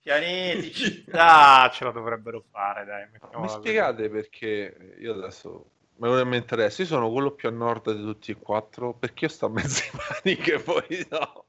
Pianeti, 0.00 0.72
città, 0.72 1.68
ce 1.72 1.84
la 1.84 1.90
dovrebbero 1.90 2.44
fare, 2.50 2.84
dai. 2.84 3.08
Mi 3.40 3.48
spiegate 3.48 4.08
perché 4.10 4.96
io 5.00 5.14
adesso 5.14 5.70
me 5.96 6.24
mi 6.24 6.36
interessa, 6.36 6.82
io 6.82 6.88
sono 6.88 7.10
quello 7.10 7.32
più 7.32 7.48
a 7.48 7.52
nord 7.52 7.92
di 7.92 8.02
tutti 8.02 8.30
e 8.30 8.36
quattro, 8.36 8.94
perché 8.94 9.24
io 9.24 9.30
sto 9.30 9.46
a 9.46 9.48
mezze 9.48 9.90
maniche 9.92 10.58
poi 10.60 11.06
no. 11.10 11.46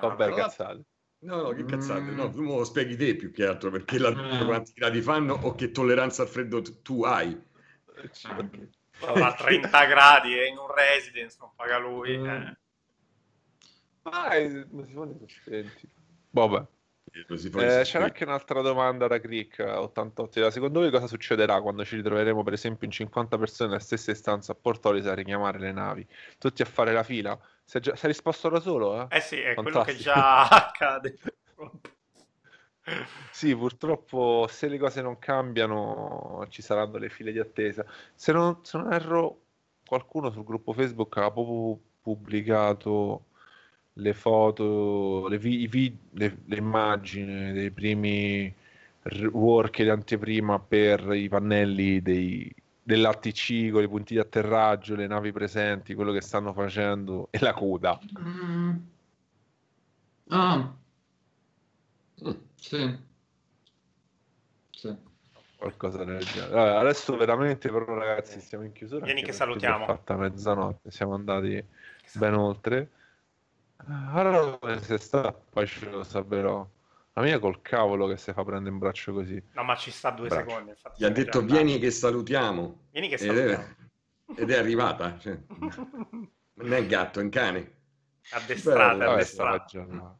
Vabbè, 0.00 0.24
però- 0.24 0.36
cazzate. 0.36 0.84
No, 1.24 1.40
no, 1.40 1.48
che 1.50 1.64
cazzate, 1.64 2.10
no, 2.10 2.28
tu 2.28 2.42
me 2.42 2.54
lo 2.54 2.64
spieghi 2.64 2.96
te 2.96 3.16
più 3.16 3.32
che 3.32 3.46
altro, 3.46 3.70
perché 3.70 3.98
la, 3.98 4.10
mm. 4.10 4.44
quanti 4.44 4.72
gradi 4.74 5.00
fanno 5.00 5.32
o 5.32 5.54
che 5.54 5.70
tolleranza 5.70 6.20
al 6.20 6.28
freddo 6.28 6.60
t- 6.60 6.82
tu 6.82 7.02
hai. 7.02 7.34
A 9.00 9.32
30 9.32 9.84
gradi 9.86 10.38
e 10.38 10.48
in 10.48 10.58
un 10.58 10.66
residence 10.70 11.38
non 11.40 11.52
paga 11.56 11.78
lui. 11.78 12.18
Mm. 12.18 12.26
Eh. 12.26 12.58
Ah, 14.02 14.28
ma 14.70 14.84
si 14.84 14.92
fanno 14.92 15.18
i 15.46 15.70
Vabbè. 16.30 16.66
Eh, 17.16 17.82
c'era 17.84 18.04
anche 18.04 18.24
un'altra 18.24 18.60
domanda 18.60 19.06
da 19.06 19.20
Crick 19.20 19.60
88. 19.60 20.50
Secondo 20.50 20.80
voi 20.80 20.90
cosa 20.90 21.06
succederà 21.06 21.60
quando 21.62 21.84
ci 21.84 21.96
ritroveremo, 21.96 22.42
per 22.42 22.54
esempio, 22.54 22.86
in 22.86 22.92
50 22.92 23.38
persone 23.38 23.70
nella 23.70 23.80
stessa 23.80 24.10
istanza 24.10 24.52
a 24.52 24.56
Portolis 24.56 25.06
a 25.06 25.14
richiamare 25.14 25.58
le 25.58 25.72
navi? 25.72 26.06
Tutti 26.38 26.62
a 26.62 26.64
fare 26.64 26.92
la 26.92 27.04
fila? 27.04 27.38
Si 27.64 27.78
è, 27.78 27.80
già, 27.80 27.96
si 27.96 28.04
è 28.04 28.08
risposto 28.08 28.48
da 28.48 28.60
solo? 28.60 29.08
Eh, 29.08 29.16
eh 29.16 29.20
sì, 29.20 29.36
è 29.40 29.54
Fantastico. 29.54 29.62
quello 29.62 29.82
che 29.82 29.96
già 29.96 30.48
accade. 30.48 31.18
sì, 33.30 33.54
purtroppo 33.56 34.46
se 34.48 34.68
le 34.68 34.78
cose 34.78 35.00
non 35.02 35.18
cambiano 35.18 36.46
ci 36.50 36.62
saranno 36.62 36.98
le 36.98 37.08
file 37.08 37.32
di 37.32 37.38
attesa. 37.38 37.84
Se 38.14 38.32
non, 38.32 38.58
se 38.64 38.78
non 38.78 38.92
erro, 38.92 39.40
qualcuno 39.86 40.30
sul 40.30 40.44
gruppo 40.44 40.72
Facebook 40.72 41.16
ha 41.16 41.30
proprio 41.30 41.78
pubblicato 42.02 43.26
le 43.94 44.12
foto, 44.14 45.28
le, 45.28 45.38
vi, 45.38 45.66
vi, 45.66 45.96
le, 46.12 46.38
le 46.46 46.56
immagini 46.56 47.52
dei 47.52 47.70
primi 47.70 48.54
work 49.32 49.82
di 49.82 49.88
anteprima 49.88 50.58
per 50.58 51.12
i 51.14 51.28
pannelli 51.28 52.00
dei, 52.02 52.54
dell'ATC 52.84 53.70
con 53.70 53.82
i 53.82 53.88
punti 53.88 54.14
di 54.14 54.20
atterraggio, 54.20 54.94
le 54.94 55.06
navi 55.06 55.32
presenti, 55.32 55.94
quello 55.94 56.12
che 56.12 56.20
stanno 56.20 56.52
facendo 56.52 57.28
e 57.30 57.38
la 57.40 57.54
coda. 57.54 57.98
Mm. 58.20 58.76
Ah, 60.28 60.74
mm. 62.24 62.30
sì. 62.54 62.98
sì. 64.70 64.96
Qualcosa 65.56 66.04
del 66.04 66.22
genere. 66.24 66.52
Allora, 66.52 66.78
adesso 66.80 67.16
veramente 67.16 67.70
però 67.70 67.94
ragazzi 67.94 68.38
siamo 68.40 68.64
in 68.64 68.72
chiusura. 68.72 69.06
Vieni 69.06 69.22
che 69.22 69.32
salutiamo. 69.32 69.86
fatta 69.86 70.16
mezzanotte, 70.16 70.90
siamo 70.90 71.14
andati 71.14 71.64
ben 72.12 72.34
oltre. 72.34 72.90
Allora 73.86 74.58
dove 74.58 74.78
sei 74.82 74.98
stato? 74.98 75.44
Poi 75.50 75.66
ce 75.66 75.88
lo 75.88 76.04
saprò. 76.04 76.68
La 77.16 77.22
mia 77.22 77.38
col 77.38 77.62
cavolo 77.62 78.08
che 78.08 78.16
si 78.16 78.32
fa 78.32 78.42
prendere 78.42 78.72
in 78.72 78.78
braccio 78.78 79.12
così. 79.12 79.40
No, 79.52 79.62
ma 79.62 79.76
ci 79.76 79.92
sta 79.92 80.10
due 80.10 80.26
braccio. 80.26 80.48
secondi. 80.48 80.70
Infatti, 80.70 81.02
Gli 81.02 81.06
ha 81.06 81.10
detto 81.10 81.42
vieni 81.42 81.78
che 81.78 81.92
salutiamo. 81.92 82.86
Vieni 82.90 83.08
che 83.08 83.18
salutiamo. 83.18 83.50
Ed 84.26 84.36
è, 84.36 84.40
ed 84.42 84.50
è 84.50 84.58
arrivata. 84.58 85.16
Cioè. 85.18 85.38
non 86.54 86.72
è 86.72 86.86
gatto, 86.86 87.20
è 87.20 87.22
un 87.22 87.28
cane. 87.28 87.72
Addestrata, 88.30 89.12
addestrata. 89.12 89.68
Stava 89.68 89.86
già 89.86 89.94
là. 89.94 90.16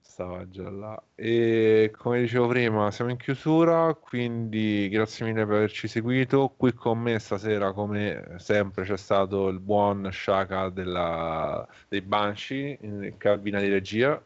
Stava 0.00 0.48
già 0.48 0.70
là. 0.70 1.02
E 1.14 1.92
come 1.94 2.20
dicevo 2.20 2.46
prima, 2.46 2.90
siamo 2.90 3.10
in 3.10 3.18
chiusura, 3.18 3.92
quindi 3.92 4.88
grazie 4.88 5.26
mille 5.26 5.44
per 5.44 5.56
averci 5.56 5.86
seguito. 5.86 6.54
Qui 6.56 6.72
con 6.72 6.98
me 6.98 7.18
stasera, 7.18 7.72
come 7.72 8.36
sempre, 8.38 8.84
c'è 8.84 8.96
stato 8.96 9.48
il 9.48 9.60
buon 9.60 10.08
Shaka 10.10 10.70
della... 10.70 11.68
dei 11.88 12.00
Banshee 12.00 12.78
in 12.80 13.14
cabina 13.18 13.60
di 13.60 13.68
regia. 13.68 14.18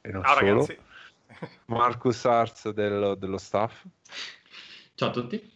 E 0.00 0.12
non 0.12 0.22
Ciao, 0.22 0.34
solo. 0.36 0.50
Ragazzi. 0.50 0.78
Marcus 1.66 2.24
Arts 2.24 2.70
dello, 2.70 3.14
dello 3.14 3.38
staff. 3.38 3.84
Ciao 4.94 5.08
a 5.08 5.12
tutti. 5.12 5.50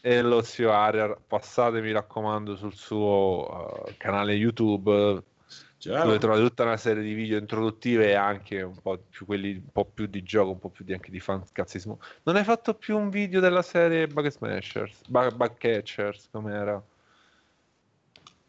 E 0.00 0.22
lo 0.22 0.42
zio 0.42 0.72
Ariar, 0.72 1.18
passate 1.26 1.80
mi 1.80 1.92
raccomando 1.92 2.56
sul 2.56 2.74
suo 2.74 3.84
uh, 3.86 3.94
canale 3.96 4.34
YouTube 4.34 5.22
Ciao. 5.78 6.04
dove 6.04 6.18
trovate 6.18 6.42
tutta 6.42 6.62
una 6.62 6.76
serie 6.76 7.02
di 7.02 7.12
video 7.12 7.38
introduttive 7.38 8.08
e 8.08 8.14
anche 8.14 8.62
un 8.62 8.80
po' 8.80 8.98
più 9.10 9.26
quelli 9.26 9.52
un 9.52 9.70
po' 9.72 9.84
più 9.84 10.06
di 10.06 10.22
gioco, 10.22 10.50
un 10.50 10.58
po' 10.58 10.68
più 10.68 10.84
di, 10.84 10.92
anche 10.92 11.10
di 11.10 11.18
fancazzismo. 11.18 12.00
Non 12.22 12.36
hai 12.36 12.44
fatto 12.44 12.74
più 12.74 12.96
un 12.96 13.10
video 13.10 13.40
della 13.40 13.62
serie 13.62 14.06
Bug 14.06 14.28
Smashers, 14.28 15.00
Bug, 15.08 15.34
Bug 15.34 15.56
Catchers, 15.56 16.28
com'era? 16.30 16.80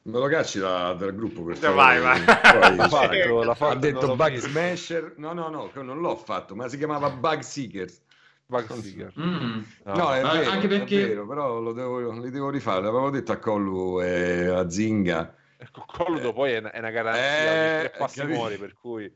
Me 0.06 0.20
lo 0.20 0.28
cacci 0.28 0.60
da, 0.60 0.94
dal 0.94 1.16
gruppo 1.16 1.44
per 1.44 1.58
vai, 1.60 2.02
vai. 2.02 2.20
Poi, 2.24 2.76
l'ha 2.76 2.90
fatto, 2.90 3.44
l'ha 3.44 3.56
fatto, 3.56 3.72
ha 3.72 3.76
detto 3.80 4.16
Bug 4.16 4.32
visto. 4.32 4.50
Smasher. 4.50 5.14
No, 5.16 5.32
no, 5.32 5.48
no, 5.48 5.72
non 5.82 6.00
l'ho 6.00 6.18
fatto, 6.18 6.56
ma 6.56 6.68
si 6.68 6.78
chiamava 6.78 7.10
Bug 7.10 7.40
Seekers. 7.40 8.02
Bug 8.46 8.70
Seekers. 8.74 9.18
Mm. 9.18 9.62
No, 9.86 9.94
no, 9.94 10.14
è, 10.14 10.22
vero, 10.22 10.52
anche 10.52 10.68
perché... 10.68 11.04
è 11.04 11.08
vero, 11.08 11.26
però 11.26 11.60
lo 11.60 11.72
devo, 11.72 12.12
li 12.20 12.30
devo 12.32 12.50
rifare. 12.50 12.82
L'avevo 12.82 13.10
detto 13.10 13.32
a 13.32 13.38
Collu 13.38 14.02
e 14.02 14.48
a 14.48 14.70
Zinga. 14.70 15.36
Ecco, 15.56 15.86
Collu 15.88 16.28
eh, 16.28 16.34
poi 16.34 16.52
è, 16.52 16.62
è, 16.62 16.80
una 16.80 16.90
garanzia 16.90 17.78
eh, 17.78 17.80
tre 17.80 17.94
passi 17.98 18.26
muori, 18.26 18.58
per 18.58 18.74
cui... 18.74 19.10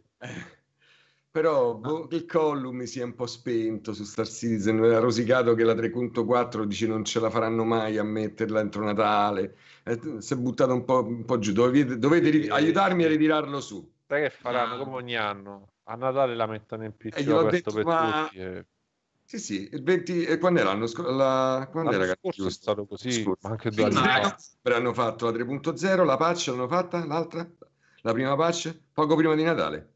Eh. 1.38 1.41
Però 1.41 1.76
boh, 1.76 2.07
il 2.11 2.26
Collu 2.26 2.72
mi 2.72 2.88
si 2.88 2.99
è 2.99 3.03
un 3.03 3.15
po' 3.15 3.27
spento 3.27 3.93
su 3.93 4.03
Star 4.03 4.27
Citizen, 4.27 4.81
ha 4.84 4.99
rosicato 4.99 5.53
che 5.53 5.64
la 5.64 5.73
3.4 5.73 6.64
dice 6.64 6.88
non 6.88 7.03
ce 7.05 7.19
la 7.19 7.30
faranno 7.30 7.64
mai 7.64 7.97
a 7.97 8.03
metterla 8.03 8.59
entro 8.59 8.84
Natale 8.84 9.55
eh, 9.88 10.22
si 10.22 10.34
è 10.34 10.35
buttato 10.35 10.73
un 10.73 10.84
po', 10.84 11.05
un 11.05 11.23
po 11.23 11.39
giù. 11.39 11.53
Dovete, 11.53 11.97
dovete 11.97 12.30
ri- 12.30 12.49
aiutarmi 12.49 13.05
a 13.05 13.07
ritirarlo 13.07 13.61
su. 13.61 13.89
Sai 14.05 14.23
che 14.23 14.30
faranno 14.30 14.76
ah. 14.76 14.77
come 14.77 14.95
ogni 14.95 15.15
anno? 15.15 15.69
A 15.84 15.95
Natale 15.95 16.35
la 16.35 16.45
mettono 16.45 16.84
in 16.84 16.95
PC 16.95 17.19
aperto 17.19 17.49
detto, 17.49 17.73
per 17.73 17.85
ma... 17.85 18.27
tutti. 18.30 18.41
E... 18.41 18.65
Sì, 19.23 19.39
sì, 19.39 19.69
il 19.72 19.84
20... 19.84 20.26
E 20.26 20.38
quando 20.38 20.59
era 20.59 20.69
l'anno, 20.69 20.88
scorso? 20.88 21.11
La... 21.11 21.68
Quando 21.72 21.91
l'anno 21.91 22.03
era, 22.03 22.15
scorso 22.19 22.47
è 22.47 22.51
stato 22.51 22.85
così, 22.85 23.23
ma 23.41 23.49
anche 23.49 23.69
due 23.72 23.85
anni 23.85 23.95
fa. 23.95 24.38
Hanno 24.64 24.93
fatto 24.93 25.30
la 25.30 25.38
3.0, 25.38 26.05
la 26.05 26.18
patch 26.18 26.47
l'hanno 26.47 26.68
fatta, 26.68 27.05
l'altra? 27.05 27.49
La 28.01 28.14
prima 28.14 28.35
patch? 28.35 28.77
Poco 28.93 29.15
prima 29.15 29.35
di 29.35 29.43
Natale. 29.43 29.95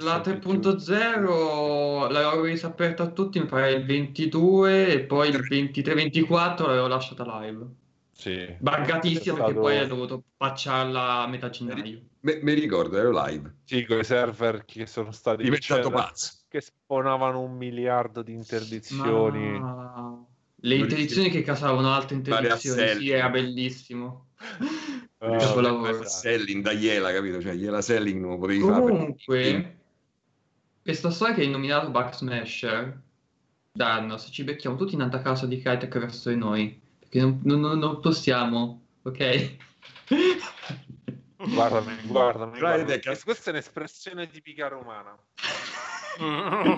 La 0.00 0.20
3.0 0.20 2.10
l'avevo 2.10 2.42
resa 2.42 2.66
aperta 2.68 3.04
a 3.04 3.10
tutti, 3.10 3.38
mi 3.38 3.46
pare 3.46 3.72
il 3.72 3.84
22 3.84 4.88
e 4.88 5.00
poi 5.00 5.28
il 5.28 5.40
23-24 5.40 6.66
l'avevo 6.66 6.86
lasciata 6.86 7.40
live. 7.40 7.66
Sì. 8.12 8.56
Buggatissimo 8.58 9.36
stato... 9.36 9.44
perché 9.44 9.60
poi 9.60 9.78
ha 9.78 9.86
dovuto 9.86 10.22
patcharla 10.36 11.22
a 11.22 11.26
metà 11.26 11.50
gennaio. 11.50 12.00
Mi, 12.20 12.38
mi 12.42 12.52
ricordo, 12.54 12.96
ero 12.96 13.10
live. 13.10 13.56
Sì, 13.64 13.84
con 13.84 13.98
i 13.98 14.04
server 14.04 14.64
che 14.64 14.86
sono 14.86 15.12
stati 15.12 15.42
diventato 15.42 15.90
pazzo. 15.90 16.38
Che 16.48 16.60
spawnavano 16.60 17.40
un 17.40 17.56
miliardo 17.56 18.22
di 18.22 18.32
interdizioni. 18.32 19.58
Ma... 19.58 20.24
Le 20.56 20.74
interdizioni 20.76 21.28
che 21.28 21.42
casavano 21.42 21.92
altre 21.92 22.16
interdizioni, 22.16 22.94
sì, 22.94 23.10
era 23.10 23.28
bellissimo. 23.28 24.28
Capolavoro. 25.18 26.06
Selling 26.06 26.62
da 26.62 26.72
Iela, 26.72 27.12
capito? 27.12 27.40
Cioè, 27.42 27.52
Iela 27.52 27.82
Selling 27.82 28.20
non 28.20 28.38
potevi 28.38 28.60
Comunque, 28.60 28.82
fare. 28.82 28.98
Comunque, 28.98 29.78
questa 30.84 31.10
storia 31.10 31.34
che 31.34 31.40
hai 31.40 31.48
nominato 31.48 31.88
Bug 31.88 32.12
Smasher, 32.12 33.00
danno, 33.72 34.18
se 34.18 34.30
ci 34.30 34.44
becchiamo 34.44 34.76
tutti 34.76 34.92
in 34.92 35.00
alta 35.00 35.22
casa 35.22 35.46
di 35.46 35.58
Crytek 35.58 35.98
verso 35.98 36.28
di 36.28 36.36
noi, 36.36 36.78
che 37.08 37.20
non, 37.20 37.40
non, 37.42 37.78
non 37.78 38.00
possiamo, 38.00 38.82
ok? 39.02 39.56
Guardami, 41.38 41.96
guardami, 42.04 42.58
guardami. 42.58 43.00
Questa 43.00 43.48
è 43.48 43.54
un'espressione 43.54 44.28
tipica 44.28 44.68
romana. 44.68 45.16
no, 46.20 46.76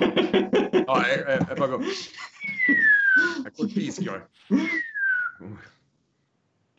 è, 1.02 1.22
è, 1.24 1.38
è 1.38 1.54
proprio... 1.54 1.80
È 3.42 3.50
col 3.50 3.68
fischio, 3.68 4.14
eh. 4.14 4.28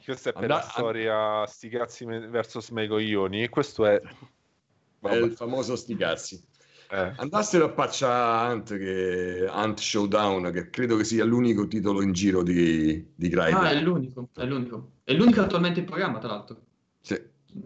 Questa 0.01 0.29
è 0.29 0.33
per 0.33 0.47
la 0.47 0.61
storia 0.61 1.45
sti 1.45 1.67
cazzi 1.67 2.05
verso 2.05 2.61
Smegoioni 2.61 3.43
e 3.43 3.49
questo 3.49 3.85
è... 3.85 4.01
Vabbè. 4.99 5.13
È 5.13 5.19
il 5.19 5.33
famoso 5.33 5.75
sti 5.75 5.95
cazzi. 5.97 6.46
Eh. 6.89 7.13
Andassero 7.17 7.65
a 7.65 7.69
paccia 7.69 8.49
Hunt, 8.49 8.77
che, 8.77 9.45
Hunt 9.49 9.79
Showdown, 9.79 10.51
che 10.51 10.69
credo 10.69 10.95
che 10.95 11.03
sia 11.03 11.25
l'unico 11.25 11.67
titolo 11.67 12.01
in 12.01 12.13
giro 12.13 12.43
di, 12.43 13.11
di 13.13 13.29
Crytek. 13.29 13.53
Ah, 13.53 13.71
è 13.71 13.81
l'unico, 13.81 14.29
è 14.35 14.45
l'unico. 14.45 14.91
È 15.03 15.13
l'unico 15.13 15.41
attualmente 15.41 15.79
in 15.79 15.85
programma, 15.85 16.19
tra 16.19 16.29
l'altro. 16.29 16.61
Sì. 17.01 17.21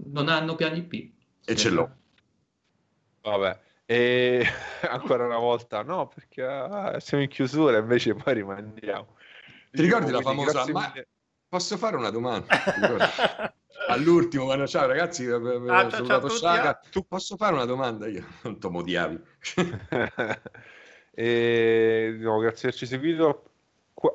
Non 0.07 0.27
hanno 0.27 0.55
piani 0.55 0.83
P. 0.83 1.11
E 1.45 1.55
ce 1.55 1.69
l'ho. 1.69 1.95
Vabbè. 3.21 3.59
E 3.85 4.45
ancora 4.89 5.25
una 5.25 5.37
volta 5.37 5.83
no, 5.83 6.07
perché 6.07 6.43
ah, 6.43 6.99
siamo 6.99 7.23
in 7.23 7.29
chiusura, 7.29 7.77
invece 7.77 8.15
poi 8.15 8.33
rimandiamo. 8.33 9.15
Ti 9.71 9.81
ricordi 9.81 10.11
la 10.11 10.21
famosa... 10.21 10.65
Ma... 10.71 10.93
Posso 11.51 11.75
fare 11.75 11.97
una 11.97 12.11
domanda? 12.11 12.45
all'ultimo 13.89 14.45
quando 14.45 14.65
ciao 14.67 14.87
ragazzi 14.87 15.27
ah, 15.27 15.89
ciao, 15.89 16.05
ciao 16.05 16.29
Shaka. 16.29 16.79
tu 16.89 17.05
posso 17.05 17.35
fare 17.35 17.55
una 17.55 17.65
domanda? 17.65 18.07
Io 18.07 18.23
non 18.43 18.57
ti 18.57 18.67
odiavi 18.67 19.21
e 21.11 22.15
no, 22.21 22.37
grazie 22.37 22.69
per 22.69 22.69
averci 22.69 22.85
seguito. 22.85 23.43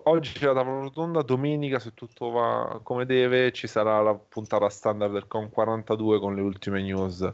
Oggi 0.05 0.33
c'è 0.33 0.47
la 0.47 0.55
tavola 0.55 0.81
rotonda 0.81 1.21
domenica 1.21 1.79
se 1.79 1.93
tutto 1.93 2.31
va 2.31 2.81
come 2.83 3.05
deve 3.05 3.53
ci 3.53 3.67
sarà 3.67 4.01
la 4.01 4.15
puntata 4.15 4.71
standard 4.71 5.13
del 5.13 5.27
COM 5.27 5.51
42 5.51 6.19
con 6.19 6.35
le 6.35 6.41
ultime 6.41 6.81
news 6.81 7.31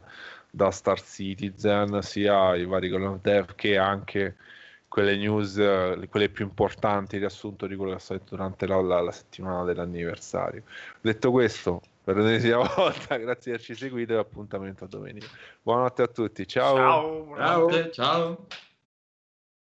da 0.49 0.69
Star 0.69 1.01
Citizen 1.01 2.01
sia 2.01 2.57
i 2.57 2.65
vari 2.65 2.89
Call 2.89 3.03
of 3.03 3.21
Dev 3.21 3.55
che 3.55 3.77
anche 3.77 4.35
quelle 4.93 5.17
news, 5.17 5.55
quelle 6.07 6.29
più 6.29 6.45
importanti, 6.45 7.17
riassunto 7.17 7.65
di 7.65 7.75
quello 7.75 7.93
che 7.93 7.97
è 7.97 7.99
stato 7.99 8.21
durante 8.29 8.67
la, 8.67 8.79
la, 8.79 9.01
la 9.01 9.11
settimana 9.11 9.63
dell'anniversario. 9.63 10.61
Detto 11.01 11.31
questo, 11.31 11.81
per 12.03 12.17
l'ennesima 12.17 12.61
volta, 12.77 13.17
grazie 13.17 13.51
di 13.51 13.57
averci 13.57 13.73
seguito 13.73 14.13
e 14.13 14.17
appuntamento 14.17 14.83
a 14.83 14.87
domenica. 14.87 15.25
Buonanotte 15.63 16.03
a 16.03 16.07
tutti, 16.07 16.47
ciao. 16.47 16.75
Ciao. 16.75 17.35
Ciao. 17.35 17.89
ciao. 17.89 18.47